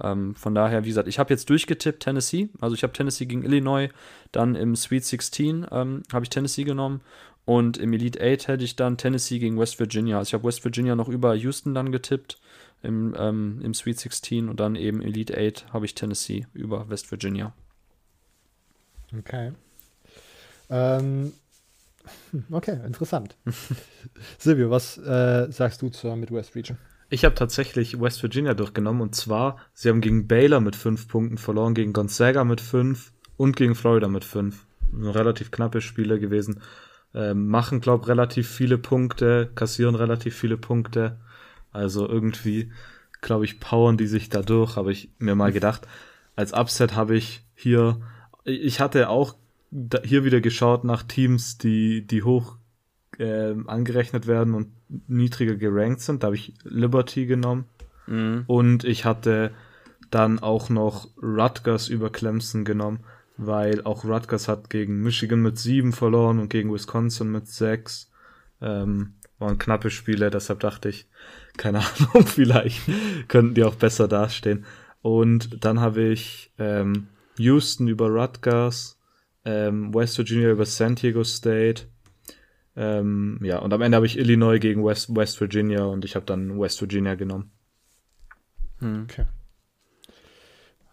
Ähm, 0.00 0.36
von 0.36 0.54
daher, 0.54 0.84
wie 0.84 0.88
gesagt, 0.88 1.08
ich 1.08 1.18
habe 1.18 1.30
jetzt 1.34 1.50
durchgetippt 1.50 2.00
Tennessee. 2.00 2.48
Also 2.60 2.76
ich 2.76 2.84
habe 2.84 2.92
Tennessee 2.92 3.26
gegen 3.26 3.42
Illinois, 3.42 3.88
dann 4.30 4.54
im 4.54 4.76
Sweet 4.76 5.04
16 5.04 5.66
ähm, 5.72 6.04
habe 6.12 6.24
ich 6.24 6.30
Tennessee 6.30 6.62
genommen 6.62 7.00
und 7.44 7.76
im 7.76 7.92
Elite 7.92 8.20
8 8.20 8.46
hätte 8.46 8.64
ich 8.64 8.76
dann 8.76 8.98
Tennessee 8.98 9.40
gegen 9.40 9.58
West 9.58 9.80
Virginia. 9.80 10.18
Also 10.18 10.28
ich 10.28 10.34
habe 10.34 10.46
West 10.46 10.64
Virginia 10.64 10.94
noch 10.94 11.08
über 11.08 11.34
Houston 11.34 11.74
dann 11.74 11.90
getippt 11.90 12.38
im, 12.82 13.14
ähm, 13.18 13.60
im 13.62 13.74
Sweet 13.74 13.98
16 13.98 14.48
und 14.48 14.60
dann 14.60 14.76
eben 14.76 15.02
Elite 15.02 15.34
8 15.36 15.72
habe 15.72 15.84
ich 15.84 15.94
Tennessee 15.94 16.46
über 16.52 16.88
West 16.88 17.10
Virginia. 17.10 17.52
Okay. 19.16 19.52
Ähm, 20.70 21.32
hm, 22.30 22.44
okay, 22.50 22.78
interessant. 22.84 23.36
Silvio, 24.38 24.70
was 24.70 24.98
äh, 24.98 25.50
sagst 25.50 25.82
du 25.82 25.88
zur 25.88 26.16
Midwest 26.16 26.54
Region? 26.54 26.78
Ich 27.10 27.24
habe 27.24 27.34
tatsächlich 27.34 28.00
West 28.00 28.22
Virginia 28.22 28.52
durchgenommen 28.52 29.00
und 29.00 29.14
zwar, 29.14 29.56
sie 29.72 29.88
haben 29.88 30.02
gegen 30.02 30.28
Baylor 30.28 30.60
mit 30.60 30.76
fünf 30.76 31.08
Punkten 31.08 31.38
verloren, 31.38 31.74
gegen 31.74 31.94
Gonzaga 31.94 32.44
mit 32.44 32.60
fünf 32.60 33.12
und 33.38 33.56
gegen 33.56 33.74
Florida 33.74 34.08
mit 34.08 34.24
fünf. 34.24 34.66
Relativ 34.92 35.50
knappe 35.50 35.80
Spiele 35.80 36.18
gewesen. 36.18 36.60
Ähm, 37.14 37.48
machen, 37.48 37.80
glaube 37.80 38.08
relativ 38.08 38.48
viele 38.50 38.76
Punkte, 38.76 39.50
kassieren 39.54 39.94
relativ 39.94 40.36
viele 40.36 40.58
Punkte. 40.58 41.18
Also 41.78 42.08
irgendwie, 42.08 42.72
glaube 43.20 43.44
ich, 43.44 43.60
powern 43.60 43.96
die 43.96 44.08
sich 44.08 44.28
da 44.28 44.42
durch, 44.42 44.76
habe 44.76 44.90
ich 44.90 45.10
mir 45.18 45.36
mal 45.36 45.52
gedacht. 45.52 45.86
Als 46.34 46.52
Upset 46.52 46.96
habe 46.96 47.16
ich 47.16 47.44
hier, 47.54 48.00
ich 48.44 48.80
hatte 48.80 49.08
auch 49.08 49.36
hier 50.04 50.24
wieder 50.24 50.40
geschaut 50.40 50.84
nach 50.84 51.02
Teams, 51.02 51.58
die, 51.58 52.06
die 52.06 52.22
hoch 52.22 52.56
äh, 53.18 53.54
angerechnet 53.66 54.26
werden 54.26 54.54
und 54.54 54.68
niedriger 55.06 55.54
gerankt 55.54 56.00
sind. 56.00 56.22
Da 56.22 56.26
habe 56.26 56.36
ich 56.36 56.54
Liberty 56.64 57.26
genommen. 57.26 57.66
Mhm. 58.06 58.44
Und 58.46 58.84
ich 58.84 59.04
hatte 59.04 59.52
dann 60.10 60.38
auch 60.38 60.68
noch 60.68 61.08
Rutgers 61.22 61.88
über 61.88 62.10
Clemson 62.10 62.64
genommen, 62.64 63.00
weil 63.36 63.84
auch 63.84 64.04
Rutgers 64.04 64.48
hat 64.48 64.68
gegen 64.70 65.02
Michigan 65.02 65.42
mit 65.42 65.58
sieben 65.58 65.92
verloren 65.92 66.40
und 66.40 66.48
gegen 66.48 66.72
Wisconsin 66.72 67.30
mit 67.30 67.46
sechs. 67.46 68.10
Ähm, 68.60 69.14
waren 69.38 69.58
knappe 69.58 69.90
Spiele, 69.90 70.30
deshalb 70.30 70.60
dachte 70.60 70.88
ich, 70.88 71.06
keine 71.56 71.78
Ahnung, 72.00 72.26
vielleicht 72.26 72.82
könnten 73.28 73.54
die 73.54 73.64
auch 73.64 73.76
besser 73.76 74.08
dastehen. 74.08 74.64
Und 75.02 75.64
dann 75.64 75.80
habe 75.80 76.02
ich 76.02 76.52
ähm, 76.58 77.08
Houston 77.38 77.88
über 77.88 78.08
Rutgers, 78.08 78.98
ähm, 79.44 79.94
West 79.94 80.18
Virginia 80.18 80.50
über 80.50 80.66
San 80.66 80.96
Diego 80.96 81.24
State, 81.24 81.86
ähm, 82.78 83.40
ja, 83.42 83.58
und 83.58 83.72
am 83.72 83.82
Ende 83.82 83.96
habe 83.96 84.06
ich 84.06 84.16
Illinois 84.16 84.60
gegen 84.60 84.84
West, 84.84 85.14
West 85.14 85.40
Virginia 85.40 85.84
und 85.84 86.04
ich 86.04 86.14
habe 86.14 86.26
dann 86.26 86.60
West 86.60 86.80
Virginia 86.80 87.16
genommen. 87.16 87.50
Hm. 88.78 89.02
Okay. 89.02 89.24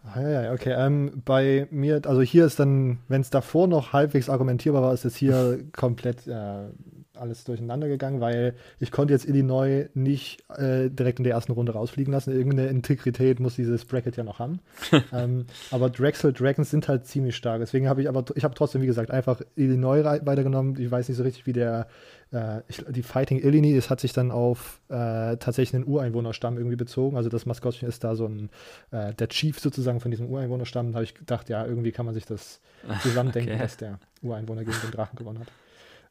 Ah, 0.02 0.20
ja, 0.20 0.42
ja, 0.42 0.52
okay. 0.52 0.74
Ähm, 0.76 1.22
bei 1.24 1.68
mir, 1.70 2.00
also 2.04 2.22
hier 2.22 2.44
ist 2.44 2.58
dann, 2.58 2.98
wenn 3.06 3.20
es 3.20 3.30
davor 3.30 3.68
noch 3.68 3.92
halbwegs 3.92 4.28
argumentierbar 4.28 4.82
war, 4.82 4.94
ist 4.94 5.04
es 5.04 5.14
hier 5.14 5.64
komplett 5.72 6.26
äh, 6.26 6.70
alles 7.16 7.44
durcheinander 7.44 7.88
gegangen, 7.88 8.20
weil 8.20 8.54
ich 8.78 8.90
konnte 8.90 9.12
jetzt 9.12 9.26
Illinois 9.26 9.88
nicht 9.94 10.42
äh, 10.50 10.90
direkt 10.90 11.18
in 11.18 11.24
der 11.24 11.34
ersten 11.34 11.52
Runde 11.52 11.72
rausfliegen 11.72 12.12
lassen. 12.12 12.32
Irgendeine 12.32 12.68
Integrität 12.68 13.40
muss 13.40 13.56
dieses 13.56 13.84
Bracket 13.84 14.16
ja 14.16 14.24
noch 14.24 14.38
haben. 14.38 14.60
ähm, 15.12 15.46
aber 15.70 15.90
Drexel 15.90 16.32
Dragons 16.32 16.70
sind 16.70 16.88
halt 16.88 17.06
ziemlich 17.06 17.36
stark. 17.36 17.60
Deswegen 17.60 17.88
habe 17.88 18.02
ich 18.02 18.08
aber, 18.08 18.24
ich 18.34 18.44
habe 18.44 18.54
trotzdem, 18.54 18.82
wie 18.82 18.86
gesagt, 18.86 19.10
einfach 19.10 19.40
Illinois 19.56 20.04
weitergenommen. 20.04 20.80
Ich 20.80 20.90
weiß 20.90 21.08
nicht 21.08 21.16
so 21.16 21.22
richtig, 21.22 21.46
wie 21.46 21.52
der, 21.52 21.88
äh, 22.32 22.60
ich, 22.68 22.84
die 22.88 23.02
Fighting 23.02 23.38
Illini, 23.38 23.74
das 23.74 23.90
hat 23.90 24.00
sich 24.00 24.12
dann 24.12 24.30
auf 24.30 24.80
äh, 24.88 25.36
tatsächlich 25.36 25.74
einen 25.74 25.86
Ureinwohnerstamm 25.86 26.56
irgendwie 26.56 26.76
bezogen. 26.76 27.16
Also 27.16 27.28
das 27.28 27.46
Maskottchen 27.46 27.88
ist 27.88 28.04
da 28.04 28.14
so 28.14 28.26
ein, 28.26 28.50
äh, 28.90 29.14
der 29.14 29.28
Chief 29.28 29.58
sozusagen 29.58 30.00
von 30.00 30.10
diesem 30.10 30.28
Ureinwohnerstamm. 30.28 30.92
Da 30.92 30.96
habe 30.96 31.04
ich 31.04 31.14
gedacht, 31.14 31.48
ja, 31.48 31.64
irgendwie 31.66 31.92
kann 31.92 32.06
man 32.06 32.14
sich 32.14 32.26
das 32.26 32.60
zusammendenken, 33.02 33.52
okay. 33.52 33.62
dass 33.62 33.76
der 33.76 33.98
Ureinwohner 34.22 34.64
gegen 34.64 34.76
den 34.82 34.90
Drachen 34.90 35.16
gewonnen 35.16 35.40
hat. 35.40 35.48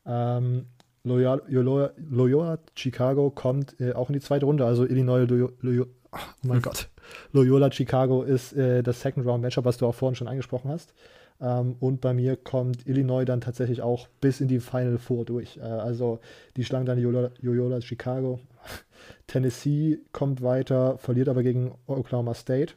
Ähm, 0.06 0.68
Loyola, 1.06 1.42
Loyola, 1.48 1.92
Loyola 1.98 2.60
Chicago 2.76 3.30
kommt 3.30 3.80
äh, 3.80 3.94
auch 3.94 4.10
in 4.10 4.14
die 4.14 4.20
zweite 4.20 4.46
Runde. 4.46 4.66
Also 4.66 4.86
Illinois, 4.86 5.26
Loyola, 5.26 5.54
Loyola 5.62 5.90
oh 6.12 6.18
mein 6.44 6.62
Gott, 6.64 6.90
Loyola 7.32 7.72
Chicago 7.72 8.24
ist 8.24 8.54
äh, 8.54 8.82
das 8.84 9.02
Second 9.02 9.26
Round 9.26 9.42
Matchup, 9.42 9.66
was 9.66 9.78
du 9.78 9.86
auch 9.86 9.96
vorhin 9.96 10.16
schon 10.16 10.28
angesprochen 10.28 10.70
hast. 10.70 10.94
Ähm, 11.40 11.76
und 11.80 12.02
bei 12.02 12.14
mir 12.14 12.36
kommt 12.38 12.88
Illinois 12.88 13.26
dann 13.26 13.42
tatsächlich 13.42 13.82
auch 13.82 14.08
bis 14.20 14.42
in 14.42 14.48
die 14.48 14.60
Final 14.60 14.98
Four 14.98 15.26
durch. 15.26 15.58
Äh, 15.58 15.62
also 15.62 16.20
die 16.58 16.64
schlagen 16.66 16.86
dann 16.86 17.00
Loyola, 17.02 17.32
Loyola 17.40 17.82
Chicago. 17.82 18.40
Tennessee 19.28 20.00
kommt 20.12 20.42
weiter, 20.42 20.98
verliert 20.98 21.30
aber 21.30 21.44
gegen 21.44 21.76
Oklahoma 21.88 22.34
State. 22.34 22.74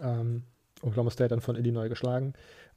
Ähm, 0.00 0.44
Oklahoma 0.82 1.10
State 1.10 1.28
dann 1.28 1.40
von 1.40 1.56
Illinois 1.56 1.88
geschlagen. 1.88 2.32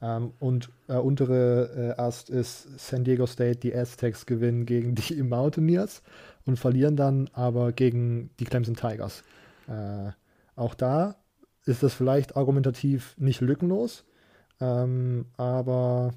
Ähm, 0.05 0.33
und 0.39 0.69
äh, 0.87 0.97
untere 0.97 1.95
äh, 1.97 2.01
Ast 2.01 2.29
ist 2.29 2.79
San 2.79 3.03
Diego 3.03 3.25
State, 3.25 3.59
die 3.59 3.75
Aztecs 3.75 4.27
gewinnen 4.27 4.65
gegen 4.65 4.93
die 4.93 5.23
Mountaineers 5.23 6.03
und 6.45 6.59
verlieren 6.59 6.95
dann 6.95 7.27
aber 7.33 7.71
gegen 7.71 8.29
die 8.39 8.45
Clemson 8.45 8.75
Tigers. 8.75 9.23
Äh, 9.67 10.11
auch 10.55 10.75
da 10.75 11.15
ist 11.65 11.81
das 11.81 11.95
vielleicht 11.95 12.37
argumentativ 12.37 13.15
nicht 13.17 13.41
lückenlos, 13.41 14.05
ähm, 14.61 15.25
aber 15.37 16.13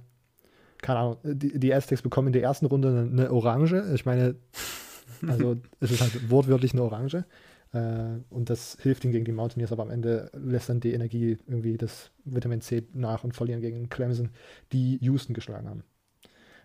keine 0.82 0.98
Ahnung, 0.98 1.16
die, 1.24 1.58
die 1.58 1.72
Aztecs 1.72 2.02
bekommen 2.02 2.28
in 2.28 2.32
der 2.34 2.42
ersten 2.42 2.66
Runde 2.66 2.88
eine, 2.88 3.00
eine 3.00 3.32
Orange. 3.32 3.84
Ich 3.94 4.04
meine, 4.04 4.36
also 5.26 5.56
es 5.80 5.92
ist 5.92 6.02
halt 6.02 6.30
wortwörtlich 6.30 6.74
eine 6.74 6.82
Orange. 6.82 7.24
Äh, 7.72 8.20
und 8.30 8.50
das 8.50 8.78
hilft 8.80 9.04
ihnen 9.04 9.12
gegen 9.12 9.24
die 9.24 9.32
Mountaineers, 9.32 9.72
aber 9.72 9.82
am 9.82 9.90
Ende 9.90 10.30
lässt 10.34 10.68
dann 10.68 10.80
die 10.80 10.92
Energie 10.92 11.38
irgendwie 11.46 11.76
das 11.76 12.10
Vitamin 12.24 12.60
C 12.60 12.84
nach 12.94 13.24
und 13.24 13.34
verlieren 13.34 13.60
gegen 13.60 13.88
Clemson, 13.88 14.30
die 14.72 14.98
Houston 15.02 15.34
geschlagen 15.34 15.68
haben. 15.68 15.84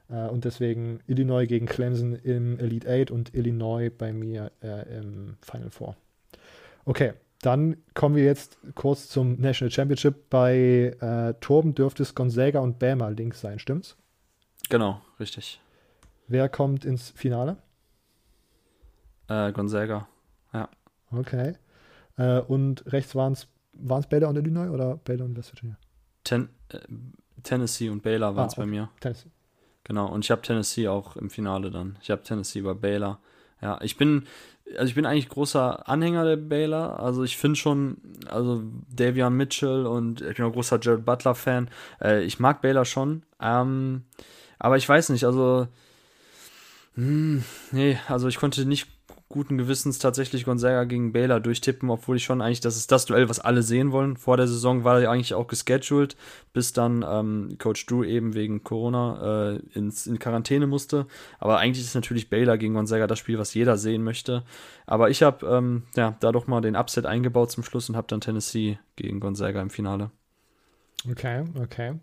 Äh, 0.09 0.29
und 0.29 0.45
deswegen 0.45 1.01
Illinois 1.07 1.45
gegen 1.45 1.65
Clemson 1.65 2.15
im 2.15 2.59
Elite 2.59 2.87
8 2.89 3.11
und 3.11 3.33
Illinois 3.33 3.89
bei 3.89 4.13
mir 4.13 4.51
äh, 4.61 4.99
im 4.99 5.35
Final 5.41 5.69
Four. 5.69 5.95
Okay, 6.85 7.13
dann 7.41 7.77
kommen 7.93 8.15
wir 8.15 8.23
jetzt 8.23 8.57
kurz 8.75 9.09
zum 9.09 9.39
National 9.39 9.71
Championship. 9.71 10.29
Bei 10.29 10.95
äh, 10.99 11.33
Torben 11.41 11.75
dürfte 11.75 12.03
es 12.03 12.15
Gonzaga 12.15 12.59
und 12.59 12.79
Bama 12.79 13.09
links 13.09 13.41
sein, 13.41 13.59
stimmt's? 13.59 13.97
Genau, 14.69 15.01
richtig. 15.19 15.59
Wer 16.27 16.47
kommt 16.47 16.85
ins 16.85 17.09
Finale? 17.11 17.57
Äh, 19.27 19.51
Gonzaga. 19.51 20.07
Okay. 21.15 21.55
Äh, 22.17 22.39
und 22.39 22.83
rechts 22.91 23.15
waren 23.15 23.33
es 23.33 23.47
Baylor 23.73 24.29
und 24.29 24.37
Illinois 24.37 24.69
oder 24.69 24.97
Baylor 24.97 25.25
und 25.25 25.37
West 25.37 25.53
Virginia? 25.53 25.77
Ten, 26.23 26.49
äh, 26.69 26.79
Tennessee 27.43 27.89
und 27.89 28.03
Baylor 28.03 28.35
waren 28.35 28.47
es 28.47 28.53
ah, 28.53 28.61
okay. 28.61 28.61
bei 28.61 28.65
mir. 28.67 28.89
Tennessee. 28.99 29.29
Genau, 29.83 30.07
und 30.07 30.23
ich 30.23 30.31
habe 30.31 30.41
Tennessee 30.41 30.87
auch 30.87 31.17
im 31.17 31.29
Finale 31.29 31.69
dann. 31.69 31.97
Ich 32.01 32.09
habe 32.09 32.23
Tennessee 32.23 32.59
über 32.59 32.73
Baylor. 32.73 33.19
Ja, 33.61 33.79
ich 33.81 33.97
bin, 33.97 34.27
also 34.77 34.85
ich 34.85 34.95
bin 34.95 35.05
eigentlich 35.05 35.29
großer 35.29 35.87
Anhänger 35.87 36.23
der 36.23 36.37
Baylor. 36.37 36.99
Also 36.99 37.23
ich 37.23 37.37
finde 37.37 37.57
schon, 37.57 37.97
also 38.27 38.63
Davion 38.89 39.35
Mitchell 39.35 39.85
und 39.85 40.21
ich 40.21 40.37
bin 40.37 40.45
auch 40.45 40.53
großer 40.53 40.79
Jared 40.81 41.05
Butler-Fan. 41.05 41.69
Äh, 42.01 42.23
ich 42.23 42.39
mag 42.39 42.61
Baylor 42.61 42.85
schon. 42.85 43.23
Ähm, 43.41 44.03
aber 44.59 44.77
ich 44.77 44.87
weiß 44.87 45.09
nicht, 45.09 45.25
also. 45.25 45.67
Hm, 46.95 47.43
nee, 47.71 47.97
also 48.07 48.27
ich 48.27 48.37
konnte 48.37 48.65
nicht 48.65 48.87
guten 49.33 49.57
Gewissens 49.57 49.97
tatsächlich 49.97 50.45
Gonzaga 50.45 50.83
gegen 50.83 51.11
Baylor 51.11 51.39
durchtippen, 51.39 51.89
obwohl 51.89 52.17
ich 52.17 52.23
schon 52.23 52.39
eigentlich, 52.39 52.59
das 52.59 52.77
ist 52.77 52.91
das 52.91 53.05
Duell, 53.05 53.29
was 53.29 53.39
alle 53.39 53.63
sehen 53.63 53.91
wollen. 53.91 54.15
Vor 54.15 54.37
der 54.37 54.47
Saison 54.47 54.83
war 54.83 55.01
er 55.01 55.09
eigentlich 55.09 55.33
auch 55.33 55.47
gescheduled, 55.47 56.15
bis 56.53 56.71
dann 56.71 57.03
ähm, 57.07 57.57
Coach 57.57 57.87
Drew 57.87 58.03
eben 58.03 58.35
wegen 58.35 58.63
Corona 58.63 59.55
äh, 59.55 59.59
ins, 59.73 60.05
in 60.05 60.19
Quarantäne 60.19 60.67
musste. 60.67 61.07
Aber 61.39 61.57
eigentlich 61.57 61.83
ist 61.83 61.95
natürlich 61.95 62.29
Baylor 62.29 62.59
gegen 62.59 62.75
Gonzaga 62.75 63.07
das 63.07 63.17
Spiel, 63.17 63.39
was 63.39 63.55
jeder 63.55 63.75
sehen 63.75 64.03
möchte. 64.03 64.43
Aber 64.85 65.09
ich 65.09 65.23
habe 65.23 65.47
ähm, 65.47 65.81
ja, 65.95 66.15
da 66.19 66.31
doch 66.31 66.45
mal 66.45 66.61
den 66.61 66.75
Upset 66.75 67.07
eingebaut 67.07 67.49
zum 67.49 67.63
Schluss 67.63 67.89
und 67.89 67.95
habe 67.95 68.07
dann 68.07 68.21
Tennessee 68.21 68.77
gegen 68.95 69.19
Gonzaga 69.19 69.63
im 69.63 69.71
Finale. 69.71 70.11
Okay, 71.09 71.43
okay. 71.59 71.95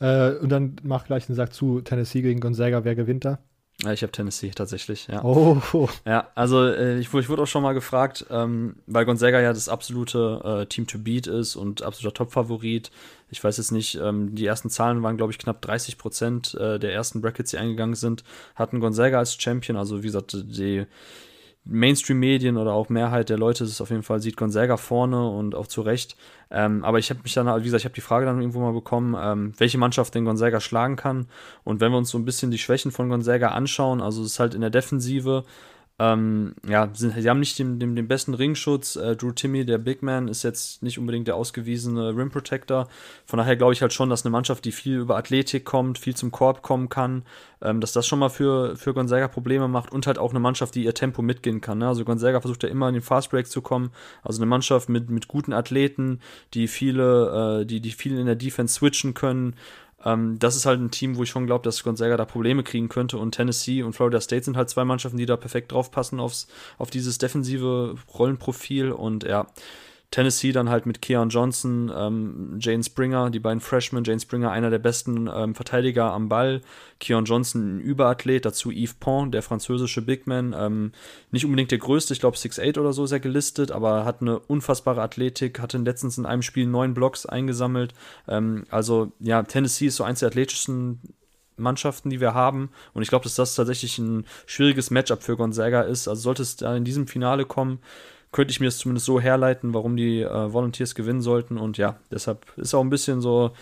Äh, 0.00 0.32
und 0.38 0.48
dann 0.48 0.76
mach 0.82 1.04
gleich 1.04 1.26
den 1.26 1.36
Sack 1.36 1.54
zu 1.54 1.80
Tennessee 1.80 2.22
gegen 2.22 2.40
Gonzaga, 2.40 2.82
wer 2.82 2.96
gewinnt 2.96 3.24
da? 3.24 3.38
Ja, 3.80 3.92
ich 3.92 4.02
habe 4.02 4.12
Tennessee 4.12 4.50
tatsächlich, 4.50 5.08
ja. 5.08 5.24
Oh. 5.24 5.60
Ja, 6.06 6.28
also 6.34 6.64
äh, 6.66 6.98
ich, 6.98 7.12
ich 7.12 7.28
wurde 7.28 7.42
auch 7.42 7.46
schon 7.46 7.62
mal 7.62 7.72
gefragt, 7.72 8.26
ähm, 8.30 8.76
weil 8.86 9.04
Gonzaga 9.04 9.40
ja 9.40 9.52
das 9.52 9.68
absolute 9.68 10.40
äh, 10.62 10.66
Team 10.66 10.86
to 10.86 10.98
beat 10.98 11.26
ist 11.26 11.56
und 11.56 11.82
absoluter 11.82 12.14
Top-Favorit. 12.14 12.90
Ich 13.30 13.42
weiß 13.42 13.56
jetzt 13.56 13.72
nicht, 13.72 13.96
ähm, 13.96 14.34
die 14.34 14.46
ersten 14.46 14.70
Zahlen 14.70 15.02
waren, 15.02 15.16
glaube 15.16 15.32
ich, 15.32 15.38
knapp 15.38 15.60
30 15.62 15.98
Prozent 15.98 16.54
äh, 16.54 16.78
der 16.78 16.92
ersten 16.92 17.22
Brackets, 17.22 17.50
die 17.50 17.58
eingegangen 17.58 17.96
sind, 17.96 18.22
hatten 18.54 18.78
Gonzaga 18.78 19.18
als 19.18 19.40
Champion. 19.40 19.76
Also 19.76 20.02
wie 20.02 20.06
gesagt, 20.06 20.32
die 20.34 20.86
Mainstream-Medien 21.64 22.56
oder 22.56 22.72
auch 22.72 22.88
Mehrheit 22.88 23.28
der 23.28 23.38
Leute 23.38 23.62
ist 23.64 23.80
auf 23.80 23.90
jeden 23.90 24.02
Fall, 24.02 24.20
sieht 24.20 24.36
Gonzaga 24.36 24.76
vorne 24.76 25.28
und 25.28 25.54
auch 25.54 25.68
zu 25.68 25.82
Recht. 25.82 26.16
Ähm, 26.50 26.84
aber 26.84 26.98
ich 26.98 27.08
habe 27.10 27.20
mich 27.22 27.34
dann, 27.34 27.46
wie 27.46 27.64
gesagt, 27.64 27.82
ich 27.82 27.84
habe 27.84 27.94
die 27.94 28.00
Frage 28.00 28.26
dann 28.26 28.40
irgendwo 28.40 28.60
mal 28.60 28.72
bekommen, 28.72 29.16
ähm, 29.18 29.52
welche 29.58 29.78
Mannschaft 29.78 30.14
den 30.14 30.24
Gonzaga 30.24 30.60
schlagen 30.60 30.96
kann. 30.96 31.26
Und 31.62 31.80
wenn 31.80 31.92
wir 31.92 31.98
uns 31.98 32.10
so 32.10 32.18
ein 32.18 32.24
bisschen 32.24 32.50
die 32.50 32.58
Schwächen 32.58 32.90
von 32.90 33.08
Gonzaga 33.08 33.48
anschauen, 33.48 34.00
also 34.00 34.22
es 34.22 34.32
ist 34.32 34.40
halt 34.40 34.54
in 34.54 34.60
der 34.60 34.70
Defensive, 34.70 35.44
ähm, 35.98 36.54
ja, 36.66 36.88
sind, 36.94 37.14
sie 37.14 37.28
haben 37.28 37.38
nicht 37.38 37.58
den, 37.58 37.78
den, 37.78 37.94
den 37.94 38.08
besten 38.08 38.34
Ringschutz. 38.34 38.96
Äh, 38.96 39.14
Drew 39.14 39.32
Timmy, 39.32 39.64
der 39.64 39.78
Big 39.78 40.02
Man, 40.02 40.26
ist 40.26 40.42
jetzt 40.42 40.82
nicht 40.82 40.98
unbedingt 40.98 41.28
der 41.28 41.36
ausgewiesene 41.36 42.16
Rim 42.16 42.30
Protector. 42.30 42.88
Von 43.26 43.38
daher 43.38 43.56
glaube 43.56 43.74
ich 43.74 43.82
halt 43.82 43.92
schon, 43.92 44.08
dass 44.08 44.24
eine 44.24 44.32
Mannschaft, 44.32 44.64
die 44.64 44.72
viel 44.72 44.98
über 44.98 45.16
Athletik 45.16 45.64
kommt, 45.64 45.98
viel 45.98 46.16
zum 46.16 46.32
Korb 46.32 46.62
kommen 46.62 46.88
kann, 46.88 47.24
ähm, 47.60 47.80
dass 47.80 47.92
das 47.92 48.06
schon 48.06 48.18
mal 48.18 48.30
für, 48.30 48.74
für 48.76 48.94
Gonzaga 48.94 49.28
Probleme 49.28 49.68
macht 49.68 49.92
und 49.92 50.06
halt 50.06 50.18
auch 50.18 50.30
eine 50.30 50.40
Mannschaft, 50.40 50.74
die 50.74 50.84
ihr 50.84 50.94
Tempo 50.94 51.22
mitgehen 51.22 51.60
kann. 51.60 51.78
Ne? 51.78 51.88
Also 51.88 52.04
Gonzaga 52.04 52.40
versucht 52.40 52.62
ja 52.62 52.70
immer 52.70 52.88
in 52.88 52.94
den 52.94 53.02
Fast 53.02 53.30
Breaks 53.30 53.50
zu 53.50 53.60
kommen. 53.60 53.90
Also 54.22 54.40
eine 54.40 54.48
Mannschaft 54.48 54.88
mit, 54.88 55.10
mit 55.10 55.28
guten 55.28 55.52
Athleten, 55.52 56.20
die 56.54 56.68
viele, 56.68 57.60
äh, 57.60 57.66
die, 57.66 57.80
die 57.80 57.92
viel 57.92 58.18
in 58.18 58.26
der 58.26 58.36
Defense 58.36 58.74
switchen 58.74 59.14
können, 59.14 59.54
ähm, 60.04 60.38
das 60.38 60.56
ist 60.56 60.66
halt 60.66 60.80
ein 60.80 60.90
Team, 60.90 61.16
wo 61.16 61.22
ich 61.22 61.30
schon 61.30 61.46
glaube, 61.46 61.64
dass 61.64 61.82
Gonzaga 61.82 62.16
da 62.16 62.24
Probleme 62.24 62.62
kriegen 62.62 62.88
könnte. 62.88 63.18
Und 63.18 63.32
Tennessee 63.32 63.82
und 63.82 63.94
Florida 63.94 64.20
State 64.20 64.44
sind 64.44 64.56
halt 64.56 64.70
zwei 64.70 64.84
Mannschaften, 64.84 65.18
die 65.18 65.26
da 65.26 65.36
perfekt 65.36 65.72
draufpassen 65.72 66.20
aufs, 66.20 66.48
auf 66.78 66.90
dieses 66.90 67.18
defensive 67.18 67.96
Rollenprofil. 68.14 68.92
Und 68.92 69.24
ja, 69.24 69.46
Tennessee 70.12 70.52
dann 70.52 70.68
halt 70.68 70.84
mit 70.84 71.00
Keon 71.00 71.30
Johnson, 71.30 71.90
ähm, 71.96 72.58
Jane 72.60 72.84
Springer, 72.84 73.30
die 73.30 73.40
beiden 73.40 73.60
Freshmen. 73.60 74.04
Jane 74.04 74.20
Springer, 74.20 74.52
einer 74.52 74.68
der 74.68 74.78
besten 74.78 75.28
ähm, 75.34 75.54
Verteidiger 75.54 76.12
am 76.12 76.28
Ball. 76.28 76.60
Keon 77.00 77.24
Johnson, 77.24 77.78
ein 77.78 77.80
Überathlet. 77.80 78.44
Dazu 78.44 78.70
Yves 78.70 78.94
Pont, 78.94 79.32
der 79.32 79.42
französische 79.42 80.02
Bigman. 80.02 80.54
Ähm, 80.56 80.92
nicht 81.30 81.46
unbedingt 81.46 81.70
der 81.70 81.78
größte, 81.78 82.12
ich 82.12 82.20
glaube 82.20 82.36
6'8 82.36 82.78
oder 82.78 82.92
so 82.92 83.04
ist 83.04 83.12
er 83.12 83.20
gelistet, 83.20 83.72
aber 83.72 84.04
hat 84.04 84.20
eine 84.20 84.38
unfassbare 84.38 85.00
Athletik. 85.00 85.60
Hatte 85.60 85.78
letztens 85.78 86.18
in 86.18 86.26
einem 86.26 86.42
Spiel 86.42 86.66
neun 86.66 86.92
Blocks 86.92 87.24
eingesammelt. 87.24 87.94
Ähm, 88.28 88.64
also 88.68 89.12
ja, 89.18 89.42
Tennessee 89.42 89.86
ist 89.86 89.96
so 89.96 90.04
eins 90.04 90.20
der 90.20 90.28
athletischsten 90.28 91.00
Mannschaften, 91.56 92.10
die 92.10 92.20
wir 92.20 92.34
haben. 92.34 92.70
Und 92.92 93.00
ich 93.00 93.08
glaube, 93.08 93.24
dass 93.24 93.34
das 93.34 93.54
tatsächlich 93.54 93.96
ein 93.96 94.26
schwieriges 94.44 94.90
Matchup 94.90 95.22
für 95.22 95.38
Gonzaga 95.38 95.82
ist. 95.82 96.06
Also 96.06 96.20
sollte 96.20 96.42
es 96.42 96.56
da 96.56 96.76
in 96.76 96.84
diesem 96.84 97.06
Finale 97.06 97.46
kommen, 97.46 97.78
könnte 98.32 98.50
ich 98.50 98.60
mir 98.60 98.68
es 98.68 98.78
zumindest 98.78 99.06
so 99.06 99.20
herleiten, 99.20 99.74
warum 99.74 99.96
die 99.96 100.22
äh, 100.22 100.52
Volunteers 100.52 100.94
gewinnen 100.94 101.20
sollten. 101.20 101.58
Und 101.58 101.78
ja, 101.78 101.98
deshalb 102.10 102.46
ist 102.56 102.74
auch 102.74 102.80
ein 102.80 102.90
bisschen 102.90 103.20
so 103.20 103.52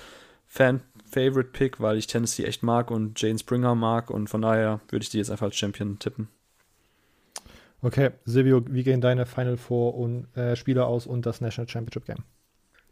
Fan-Favorite-Pick, 0.46 1.80
weil 1.80 1.98
ich 1.98 2.06
Tennessee 2.06 2.44
echt 2.44 2.62
mag 2.62 2.90
und 2.90 3.20
Jane 3.20 3.38
Springer 3.38 3.74
mag. 3.74 4.10
Und 4.10 4.28
von 4.30 4.40
daher 4.40 4.80
würde 4.88 5.02
ich 5.02 5.10
die 5.10 5.18
jetzt 5.18 5.30
einfach 5.30 5.46
als 5.46 5.56
Champion 5.56 5.98
tippen. 5.98 6.28
Okay, 7.82 8.10
Silvio, 8.24 8.62
wie 8.68 8.84
gehen 8.84 9.00
deine 9.00 9.26
Final 9.26 9.56
Four 9.56 9.96
und 9.96 10.34
äh, 10.36 10.54
Spieler 10.54 10.86
aus 10.86 11.06
und 11.06 11.26
das 11.26 11.40
National 11.40 11.68
Championship 11.68 12.06
Game? 12.06 12.24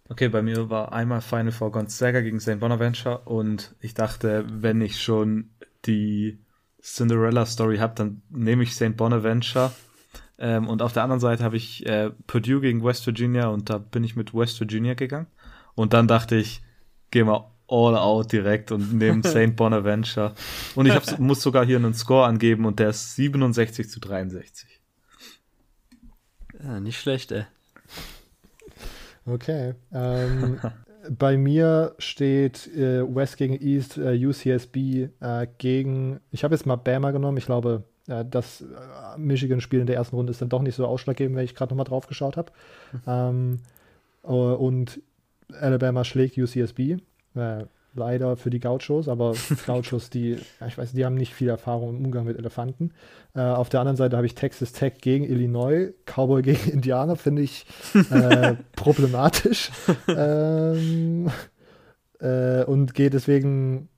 Okay, 0.09 0.28
bei 0.28 0.40
mir 0.40 0.70
war 0.70 0.92
einmal 0.92 1.20
Final 1.20 1.52
Four 1.52 1.70
Gonzaga 1.72 2.22
gegen 2.22 2.40
St. 2.40 2.59
Bonaventure 2.59 3.18
und 3.26 3.74
ich 3.80 3.92
dachte, 3.92 4.46
wenn 4.48 4.80
ich 4.80 5.00
schon 5.00 5.50
die 5.84 6.38
Cinderella 6.82 7.44
Story 7.44 7.76
habe, 7.76 7.94
dann 7.94 8.22
nehme 8.30 8.62
ich 8.62 8.74
St. 8.74 8.96
Bonaventure 8.96 9.72
ähm, 10.39 10.69
und 10.69 10.82
auf 10.82 10.93
der 10.93 11.02
anderen 11.02 11.20
Seite 11.20 11.43
habe 11.43 11.56
ich 11.56 11.85
äh, 11.86 12.10
Purdue 12.27 12.60
gegen 12.60 12.85
West 12.85 13.06
Virginia 13.06 13.48
und 13.48 13.70
da 13.70 13.78
bin 13.78 14.05
ich 14.05 14.15
mit 14.15 14.35
West 14.35 14.60
Virginia 14.60 14.94
gegangen. 14.94 15.27
Und 15.74 15.93
dann 15.93 16.09
dachte 16.09 16.36
ich, 16.36 16.62
geh 17.10 17.24
mal 17.24 17.51
all 17.69 17.97
out 17.97 18.32
direkt 18.32 18.73
und 18.73 18.94
nehme 18.94 19.23
St. 19.24 19.56
Bonaventure. 19.56 20.35
Und 20.74 20.86
ich 20.86 20.94
hab, 20.94 21.19
muss 21.19 21.43
sogar 21.43 21.66
hier 21.66 21.77
einen 21.77 21.94
Score 21.94 22.27
angeben 22.27 22.65
und 22.66 22.78
der 22.78 22.90
ist 22.90 23.16
67 23.16 23.90
zu 23.90 24.01
63. 24.01 24.81
Ja, 26.62 26.81
nicht 26.81 27.01
schlecht, 27.01 27.32
ey. 27.32 27.44
Okay. 29.27 29.74
Ähm, 29.93 30.60
bei 31.10 31.36
mir 31.36 31.94
steht 31.98 32.66
äh, 32.74 33.02
West 33.02 33.36
gegen 33.36 33.60
East, 33.60 33.98
äh, 33.98 34.15
UCSB 34.27 34.77
äh, 35.20 35.47
gegen, 35.59 36.20
ich 36.31 36.44
habe 36.44 36.55
jetzt 36.55 36.66
mal 36.66 36.77
Bama 36.77 37.10
genommen, 37.10 37.39
ich 37.39 37.47
glaube, 37.47 37.85
das 38.09 38.62
äh, 38.62 39.18
Michigan-Spiel 39.18 39.80
in 39.80 39.86
der 39.86 39.97
ersten 39.97 40.16
Runde 40.16 40.30
ist 40.30 40.40
dann 40.40 40.48
doch 40.48 40.62
nicht 40.62 40.74
so 40.74 40.86
ausschlaggebend, 40.86 41.36
wenn 41.36 41.44
ich 41.44 41.55
gerade 41.55 41.72
nochmal 41.72 41.85
drauf 41.85 42.06
geschaut 42.06 42.36
habe. 42.36 42.52
Mhm. 42.93 43.01
Ähm, 43.06 43.56
äh, 44.24 44.28
und 44.28 45.01
Alabama 45.60 46.05
schlägt 46.05 46.36
UCSB. 46.36 46.97
Äh, 47.35 47.64
leider 47.94 48.36
für 48.36 48.51
die 48.51 48.60
Gauchos, 48.60 49.09
aber 49.09 49.35
Gauchos, 49.66 50.10
die, 50.10 50.39
ich 50.66 50.78
weiß, 50.78 50.93
die 50.93 51.05
haben 51.05 51.16
nicht 51.16 51.35
viel 51.35 51.48
Erfahrung 51.48 51.97
im 51.97 52.05
Umgang 52.06 52.24
mit 52.24 52.39
Elefanten. 52.39 52.93
Äh, 53.35 53.40
auf 53.40 53.68
der 53.68 53.80
anderen 53.80 53.97
Seite 53.97 54.16
habe 54.16 54.26
ich 54.26 54.35
Texas 54.35 54.72
Tech 54.72 54.94
gegen 55.01 55.24
Illinois, 55.24 55.93
Cowboy 56.06 56.43
gegen 56.43 56.70
Indianer, 56.70 57.16
finde 57.16 57.43
ich 57.43 57.66
äh, 58.10 58.55
problematisch. 58.76 59.70
ähm, 60.09 61.30
äh, 62.20 62.64
und 62.64 62.94
gehe 62.94 63.10
deswegen 63.10 63.89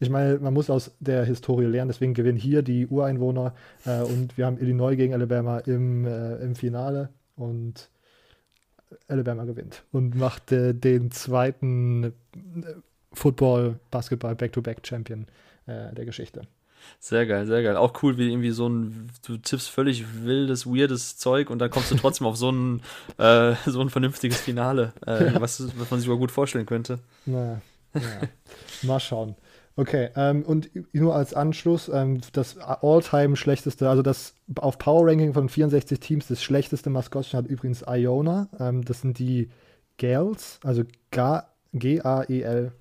ich 0.00 0.08
meine, 0.08 0.38
man 0.38 0.54
muss 0.54 0.70
aus 0.70 0.92
der 0.98 1.24
Historie 1.24 1.66
lernen, 1.66 1.90
deswegen 1.90 2.14
gewinnen 2.14 2.38
hier 2.38 2.62
die 2.62 2.86
Ureinwohner 2.86 3.54
äh, 3.84 4.00
und 4.00 4.36
wir 4.38 4.46
haben 4.46 4.58
Illinois 4.58 4.96
gegen 4.96 5.12
Alabama 5.12 5.58
im, 5.58 6.06
äh, 6.06 6.36
im 6.36 6.54
Finale 6.56 7.10
und 7.36 7.90
Alabama 9.08 9.44
gewinnt 9.44 9.84
und 9.92 10.16
macht 10.16 10.52
äh, 10.52 10.74
den 10.74 11.10
zweiten 11.10 12.04
äh, 12.04 12.10
Football, 13.12 13.78
Basketball 13.90 14.34
Back-to-Back-Champion 14.34 15.26
äh, 15.66 15.92
der 15.94 16.06
Geschichte. 16.06 16.42
Sehr 16.98 17.26
geil, 17.26 17.46
sehr 17.46 17.62
geil. 17.62 17.76
Auch 17.76 18.02
cool, 18.02 18.16
wie 18.16 18.30
irgendwie 18.30 18.52
so 18.52 18.70
ein, 18.70 19.10
du 19.26 19.36
tippst 19.36 19.68
völlig 19.68 20.24
wildes, 20.24 20.66
weirdes 20.66 21.18
Zeug 21.18 21.50
und 21.50 21.58
dann 21.58 21.68
kommst 21.68 21.90
du 21.90 21.96
trotzdem 21.96 22.26
auf 22.26 22.36
so 22.38 22.50
ein, 22.50 22.80
äh, 23.18 23.54
so 23.66 23.82
ein 23.82 23.90
vernünftiges 23.90 24.40
Finale, 24.40 24.94
äh, 25.06 25.32
was, 25.34 25.62
was 25.78 25.90
man 25.90 26.00
sich 26.00 26.08
aber 26.08 26.18
gut 26.18 26.30
vorstellen 26.30 26.64
könnte. 26.64 27.00
Naja, 27.26 27.60
ja. 27.94 28.00
mal 28.82 28.98
schauen. 28.98 29.34
Okay, 29.80 30.10
ähm, 30.14 30.42
und 30.42 30.68
nur 30.92 31.14
als 31.16 31.32
Anschluss, 31.32 31.88
ähm, 31.88 32.20
das 32.34 32.58
all-time 32.58 33.34
schlechteste, 33.34 33.88
also 33.88 34.02
das 34.02 34.34
auf 34.56 34.76
Power 34.76 35.06
Ranking 35.06 35.32
von 35.32 35.48
64 35.48 35.98
Teams, 35.98 36.28
das 36.28 36.42
schlechteste 36.42 36.90
Maskottchen 36.90 37.38
hat 37.38 37.46
übrigens 37.46 37.82
Iona. 37.88 38.50
Ähm, 38.58 38.84
das 38.84 39.00
sind 39.00 39.18
die 39.18 39.48
Gales, 39.96 40.60
also 40.64 40.82
G-A-E-L 41.72 42.72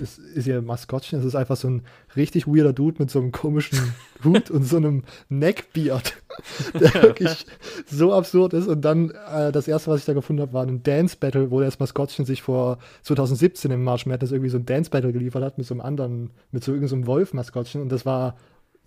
ist, 0.00 0.18
ist 0.18 0.46
ihr 0.46 0.62
Maskottchen. 0.62 1.18
Es 1.18 1.24
ist 1.24 1.34
einfach 1.34 1.56
so 1.56 1.68
ein 1.68 1.82
richtig 2.16 2.46
weirder 2.46 2.72
Dude 2.72 2.96
mit 2.98 3.10
so 3.10 3.18
einem 3.18 3.32
komischen 3.32 3.94
Hut 4.24 4.50
und 4.50 4.64
so 4.64 4.76
einem 4.76 5.04
Neckbeard, 5.28 6.14
der 6.74 6.94
wirklich 7.02 7.46
so 7.86 8.12
absurd 8.12 8.52
ist. 8.52 8.68
Und 8.68 8.82
dann 8.82 9.10
äh, 9.10 9.52
das 9.52 9.68
erste, 9.68 9.90
was 9.90 10.00
ich 10.00 10.06
da 10.06 10.12
gefunden 10.12 10.42
habe, 10.42 10.52
war 10.52 10.66
ein 10.66 10.82
Dance 10.82 11.16
Battle, 11.18 11.50
wo 11.50 11.60
das 11.60 11.78
Maskottchen 11.78 12.24
sich 12.24 12.42
vor 12.42 12.78
2017 13.02 13.70
im 13.70 13.84
March 13.84 14.06
Madness 14.06 14.32
irgendwie 14.32 14.50
so 14.50 14.58
ein 14.58 14.66
Dance 14.66 14.90
Battle 14.90 15.12
geliefert 15.12 15.42
hat 15.42 15.58
mit 15.58 15.66
so 15.66 15.74
einem 15.74 15.80
anderen, 15.80 16.30
mit 16.50 16.64
so 16.64 16.72
irgendeinem 16.72 17.02
so 17.02 17.06
Wolf-Maskottchen. 17.06 17.80
Und 17.82 17.90
das 17.90 18.06
war 18.06 18.36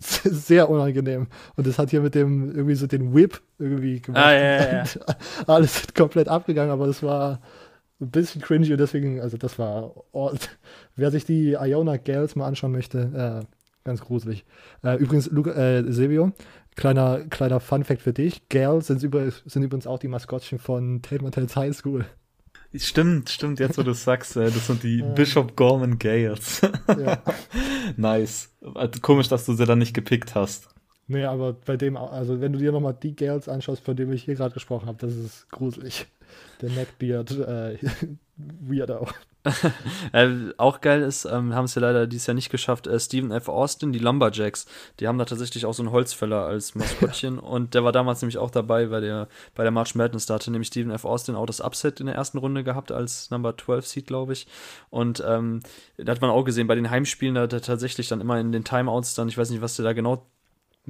sehr 0.00 0.70
unangenehm. 0.70 1.26
Und 1.56 1.66
das 1.66 1.78
hat 1.78 1.90
hier 1.90 2.00
mit 2.00 2.14
dem 2.14 2.54
irgendwie 2.54 2.74
so 2.74 2.86
den 2.86 3.14
Whip 3.14 3.40
irgendwie 3.58 4.00
gemacht. 4.00 4.22
Ah, 4.22 4.32
ja, 4.32 4.42
ja, 4.42 4.84
ja. 4.84 4.84
Alles 5.46 5.82
komplett 5.94 6.28
abgegangen, 6.28 6.70
aber 6.70 6.86
das 6.86 7.02
war 7.02 7.40
ein 8.00 8.10
bisschen 8.10 8.40
cringy 8.40 8.72
und 8.72 8.78
deswegen, 8.78 9.20
also 9.20 9.36
das 9.36 9.58
war, 9.58 9.94
oh, 10.12 10.32
wer 10.96 11.10
sich 11.10 11.24
die 11.24 11.52
Iona 11.52 11.96
Gals 11.96 12.36
mal 12.36 12.46
anschauen 12.46 12.72
möchte, 12.72 13.44
äh, 13.44 13.46
ganz 13.84 14.00
gruselig. 14.00 14.44
Äh, 14.82 14.96
übrigens, 14.96 15.30
Luca, 15.30 15.52
äh, 15.52 15.92
Silvio, 15.92 16.32
kleiner, 16.76 17.20
kleiner 17.30 17.60
Fun 17.60 17.84
Fact 17.84 18.02
für 18.02 18.12
dich, 18.12 18.48
Gals 18.48 18.88
sind, 18.88 19.02
über, 19.02 19.30
sind 19.30 19.62
übrigens 19.62 19.86
auch 19.86 19.98
die 19.98 20.08
Maskottchen 20.08 20.58
von 20.58 21.02
Tate 21.02 21.22
Martell's 21.22 21.56
High 21.56 21.76
School. 21.76 22.06
Stimmt, 22.72 23.30
stimmt, 23.30 23.58
jetzt 23.58 23.78
wo 23.78 23.82
du 23.82 23.92
sagst, 23.94 24.36
äh, 24.36 24.44
das 24.44 24.68
sind 24.68 24.82
die 24.82 25.02
Bishop 25.14 25.56
Gorman 25.56 25.98
Gales. 25.98 26.60
ja. 26.88 27.18
nice. 27.96 28.50
Komisch, 29.02 29.28
dass 29.28 29.44
du 29.44 29.54
sie 29.54 29.66
dann 29.66 29.78
nicht 29.78 29.94
gepickt 29.94 30.34
hast. 30.34 30.68
Nee, 31.10 31.24
aber 31.24 31.54
bei 31.54 31.76
dem, 31.76 31.96
also 31.96 32.40
wenn 32.40 32.52
du 32.52 32.60
dir 32.60 32.70
nochmal 32.70 32.94
die 32.94 33.16
Girls 33.16 33.48
anschaust, 33.48 33.84
von 33.84 33.96
denen 33.96 34.12
ich 34.12 34.22
hier 34.22 34.36
gerade 34.36 34.54
gesprochen 34.54 34.86
habe, 34.86 34.98
das 34.98 35.16
ist 35.16 35.50
gruselig. 35.50 36.06
Der 36.62 36.70
Neckbeard, 36.70 37.32
äh, 37.32 37.78
Weirdo. 38.36 39.08
äh, 40.12 40.28
auch 40.56 40.80
geil 40.80 41.02
ist, 41.02 41.24
ähm, 41.24 41.52
haben 41.52 41.64
es 41.64 41.74
ja 41.74 41.82
leider 41.82 42.06
dieses 42.06 42.28
Jahr 42.28 42.36
nicht 42.36 42.50
geschafft, 42.50 42.86
äh, 42.86 43.00
Stephen 43.00 43.32
F. 43.32 43.48
Austin, 43.48 43.92
die 43.92 43.98
Lumberjacks, 43.98 44.66
die 45.00 45.08
haben 45.08 45.18
da 45.18 45.24
tatsächlich 45.24 45.66
auch 45.66 45.74
so 45.74 45.82
einen 45.82 45.90
Holzfäller 45.90 46.44
als 46.44 46.74
Maskottchen 46.76 47.40
und 47.40 47.74
der 47.74 47.82
war 47.82 47.90
damals 47.90 48.22
nämlich 48.22 48.38
auch 48.38 48.52
dabei 48.52 48.86
bei 48.86 49.00
der, 49.00 49.26
bei 49.56 49.64
der 49.64 49.72
March 49.72 49.96
Madness, 49.96 50.26
da 50.26 50.34
hatte 50.34 50.52
nämlich 50.52 50.68
Stephen 50.68 50.92
F. 50.92 51.04
Austin 51.04 51.34
auch 51.34 51.46
das 51.46 51.60
Upset 51.60 51.98
in 51.98 52.06
der 52.06 52.14
ersten 52.14 52.38
Runde 52.38 52.62
gehabt 52.62 52.92
als 52.92 53.30
Number 53.30 53.58
12 53.58 53.84
Seed, 53.84 54.06
glaube 54.06 54.34
ich 54.34 54.46
und 54.90 55.24
ähm, 55.26 55.60
da 55.96 56.12
hat 56.12 56.20
man 56.20 56.30
auch 56.30 56.44
gesehen, 56.44 56.68
bei 56.68 56.76
den 56.76 56.88
Heimspielen, 56.88 57.34
da 57.34 57.42
hat 57.42 57.52
er 57.52 57.62
tatsächlich 57.62 58.06
dann 58.06 58.20
immer 58.20 58.38
in 58.38 58.52
den 58.52 58.62
Timeouts 58.62 59.14
dann, 59.14 59.28
ich 59.28 59.36
weiß 59.36 59.50
nicht, 59.50 59.62
was 59.62 59.74
der 59.74 59.84
da 59.86 59.92
genau 59.92 60.26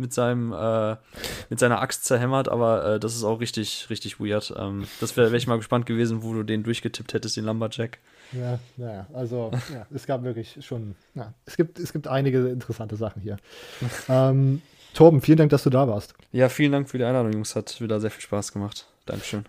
mit 0.00 0.12
seinem 0.12 0.52
äh, 0.52 0.96
mit 1.48 1.58
seiner 1.58 1.80
Axt 1.80 2.04
zerhämmert, 2.04 2.48
aber 2.48 2.94
äh, 2.94 3.00
das 3.00 3.14
ist 3.14 3.24
auch 3.24 3.40
richtig 3.40 3.88
richtig 3.90 4.18
weird. 4.18 4.52
Ähm, 4.56 4.86
das 5.00 5.16
wäre 5.16 5.30
wär 5.30 5.38
ich 5.38 5.46
mal 5.46 5.56
gespannt 5.56 5.86
gewesen, 5.86 6.22
wo 6.22 6.32
du 6.32 6.42
den 6.42 6.62
durchgetippt 6.62 7.14
hättest, 7.14 7.36
den 7.36 7.44
Lumberjack. 7.44 7.98
Ja, 8.32 8.58
naja, 8.76 9.06
also 9.12 9.50
ja, 9.72 9.86
es 9.94 10.06
gab 10.06 10.24
wirklich 10.24 10.58
schon, 10.64 10.96
ja, 11.14 11.32
es 11.46 11.56
gibt 11.56 11.78
es 11.78 11.92
gibt 11.92 12.08
einige 12.08 12.48
interessante 12.48 12.96
Sachen 12.96 13.22
hier. 13.22 13.36
ähm, 14.08 14.62
Torben, 14.94 15.20
vielen 15.20 15.38
Dank, 15.38 15.50
dass 15.50 15.62
du 15.62 15.70
da 15.70 15.86
warst. 15.86 16.14
Ja, 16.32 16.48
vielen 16.48 16.72
Dank 16.72 16.88
für 16.90 16.98
die 16.98 17.04
Einladung, 17.04 17.32
Jungs. 17.32 17.54
Hat 17.54 17.80
wieder 17.80 18.00
sehr 18.00 18.10
viel 18.10 18.22
Spaß 18.22 18.52
gemacht. 18.52 18.86
Dankeschön. 19.06 19.44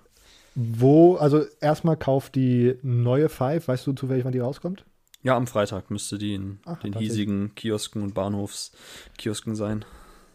Wo, 0.53 1.15
also 1.15 1.45
erstmal 1.61 1.97
kauft 1.97 2.35
die 2.35 2.77
neue 2.83 3.29
Five, 3.29 3.67
weißt 3.67 3.87
du 3.87 3.93
zufällig, 3.93 4.25
wann 4.25 4.33
die 4.33 4.39
rauskommt? 4.39 4.85
Ja, 5.23 5.37
am 5.37 5.47
Freitag 5.47 5.91
müsste 5.91 6.17
die 6.17 6.33
in 6.33 6.59
Ach, 6.65 6.79
den 6.79 6.97
hiesigen 6.97 7.53
Kiosken 7.55 8.01
und 8.01 8.13
Bahnhofskiosken 8.13 9.55
sein. 9.55 9.85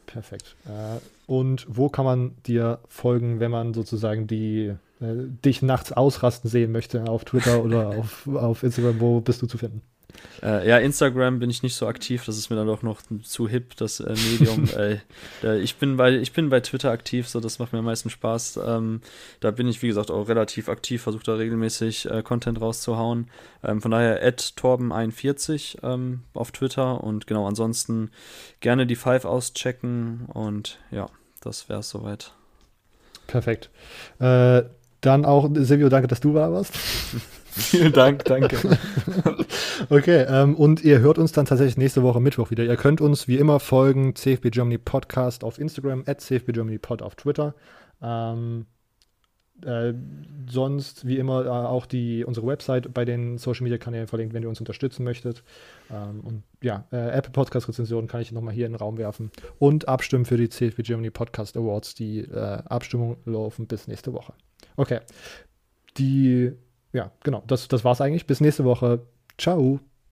Perfekt. 0.06 0.56
Äh, 0.66 1.00
und 1.26 1.66
wo 1.68 1.88
kann 1.88 2.04
man 2.04 2.34
dir 2.46 2.78
folgen, 2.88 3.40
wenn 3.40 3.50
man 3.50 3.74
sozusagen 3.74 4.26
die 4.26 4.72
äh, 5.00 5.14
dich 5.44 5.62
nachts 5.62 5.92
ausrasten 5.92 6.48
sehen 6.48 6.72
möchte 6.72 7.04
auf 7.04 7.24
Twitter 7.24 7.62
oder 7.62 7.88
auf, 7.98 8.26
auf 8.28 8.62
Instagram? 8.62 9.00
Wo 9.00 9.20
bist 9.20 9.42
du 9.42 9.46
zu 9.46 9.58
finden? 9.58 9.82
Äh, 10.42 10.68
ja, 10.68 10.78
Instagram 10.78 11.38
bin 11.38 11.50
ich 11.50 11.62
nicht 11.62 11.74
so 11.74 11.86
aktiv, 11.86 12.24
das 12.24 12.36
ist 12.36 12.50
mir 12.50 12.56
dann 12.56 12.66
doch 12.66 12.82
noch 12.82 13.00
zu 13.22 13.48
hip, 13.48 13.76
das 13.76 14.00
äh, 14.00 14.14
Medium. 14.14 14.68
äh, 15.42 15.58
ich, 15.58 15.76
bin 15.76 15.96
bei, 15.96 16.14
ich 16.14 16.32
bin 16.32 16.48
bei 16.48 16.60
Twitter 16.60 16.90
aktiv, 16.90 17.28
so 17.28 17.40
das 17.40 17.58
macht 17.58 17.72
mir 17.72 17.80
am 17.80 17.84
meisten 17.84 18.10
Spaß. 18.10 18.60
Ähm, 18.64 19.00
da 19.40 19.50
bin 19.50 19.68
ich, 19.68 19.82
wie 19.82 19.88
gesagt, 19.88 20.10
auch 20.10 20.28
relativ 20.28 20.68
aktiv, 20.68 21.02
versuche 21.02 21.24
da 21.24 21.34
regelmäßig 21.34 22.10
äh, 22.10 22.22
Content 22.22 22.60
rauszuhauen. 22.60 23.30
Ähm, 23.64 23.80
von 23.80 23.90
daher 23.90 24.22
torben41 24.36 25.78
ähm, 25.82 26.22
auf 26.34 26.52
Twitter 26.52 27.02
und 27.02 27.26
genau, 27.26 27.46
ansonsten 27.46 28.10
gerne 28.60 28.86
die 28.86 28.96
Five 28.96 29.24
auschecken 29.24 30.26
und 30.32 30.78
ja, 30.90 31.08
das 31.40 31.68
wäre 31.68 31.80
es 31.80 31.88
soweit. 31.88 32.32
Perfekt. 33.26 33.70
Äh, 34.18 34.62
dann 35.00 35.24
auch, 35.24 35.48
Silvio, 35.54 35.88
danke, 35.88 36.08
dass 36.08 36.20
du 36.20 36.32
da 36.32 36.52
warst. 36.52 36.74
Vielen 37.56 37.92
Dank, 37.92 38.24
danke. 38.24 38.56
okay, 39.88 40.26
ähm, 40.28 40.54
und 40.54 40.84
ihr 40.84 41.00
hört 41.00 41.16
uns 41.18 41.32
dann 41.32 41.46
tatsächlich 41.46 41.78
nächste 41.78 42.02
Woche 42.02 42.20
Mittwoch 42.20 42.50
wieder. 42.50 42.64
Ihr 42.64 42.76
könnt 42.76 43.00
uns 43.00 43.28
wie 43.28 43.38
immer 43.38 43.60
folgen, 43.60 44.14
CFB 44.14 44.50
Germany 44.50 44.76
Podcast 44.78 45.42
auf 45.42 45.58
Instagram, 45.58 46.04
at 46.06 46.20
CFB 46.20 46.52
Germany 46.52 46.78
Pod 46.78 47.00
auf 47.00 47.14
Twitter. 47.14 47.54
Ähm, 48.02 48.66
äh, 49.64 49.94
sonst, 50.46 51.06
wie 51.06 51.16
immer, 51.16 51.46
äh, 51.46 51.48
auch 51.48 51.86
die, 51.86 52.24
unsere 52.26 52.46
Website 52.46 52.92
bei 52.92 53.06
den 53.06 53.38
Social 53.38 53.64
Media 53.64 53.78
Kanälen 53.78 54.06
verlinkt, 54.06 54.34
wenn 54.34 54.42
ihr 54.42 54.50
uns 54.50 54.60
unterstützen 54.60 55.02
möchtet. 55.02 55.42
Ähm, 55.90 56.20
und 56.20 56.42
ja, 56.62 56.84
äh, 56.92 57.08
Apple 57.08 57.32
Podcast 57.32 57.68
Rezensionen 57.68 58.06
kann 58.06 58.20
ich 58.20 58.32
nochmal 58.32 58.52
hier 58.52 58.66
in 58.66 58.72
den 58.72 58.78
Raum 58.78 58.98
werfen. 58.98 59.30
Und 59.58 59.88
abstimmen 59.88 60.26
für 60.26 60.36
die 60.36 60.50
CFB 60.50 60.82
Germany 60.82 61.10
Podcast 61.10 61.56
Awards. 61.56 61.94
Die 61.94 62.20
äh, 62.20 62.58
Abstimmungen 62.66 63.16
laufen 63.24 63.66
bis 63.66 63.88
nächste 63.88 64.12
Woche. 64.12 64.34
Okay. 64.76 65.00
Die 65.96 66.52
ja, 66.96 67.10
genau. 67.22 67.42
Das, 67.46 67.68
das 67.68 67.84
war's 67.84 68.00
eigentlich. 68.00 68.26
Bis 68.26 68.40
nächste 68.40 68.64
Woche. 68.64 69.00
Ciao. 69.38 69.80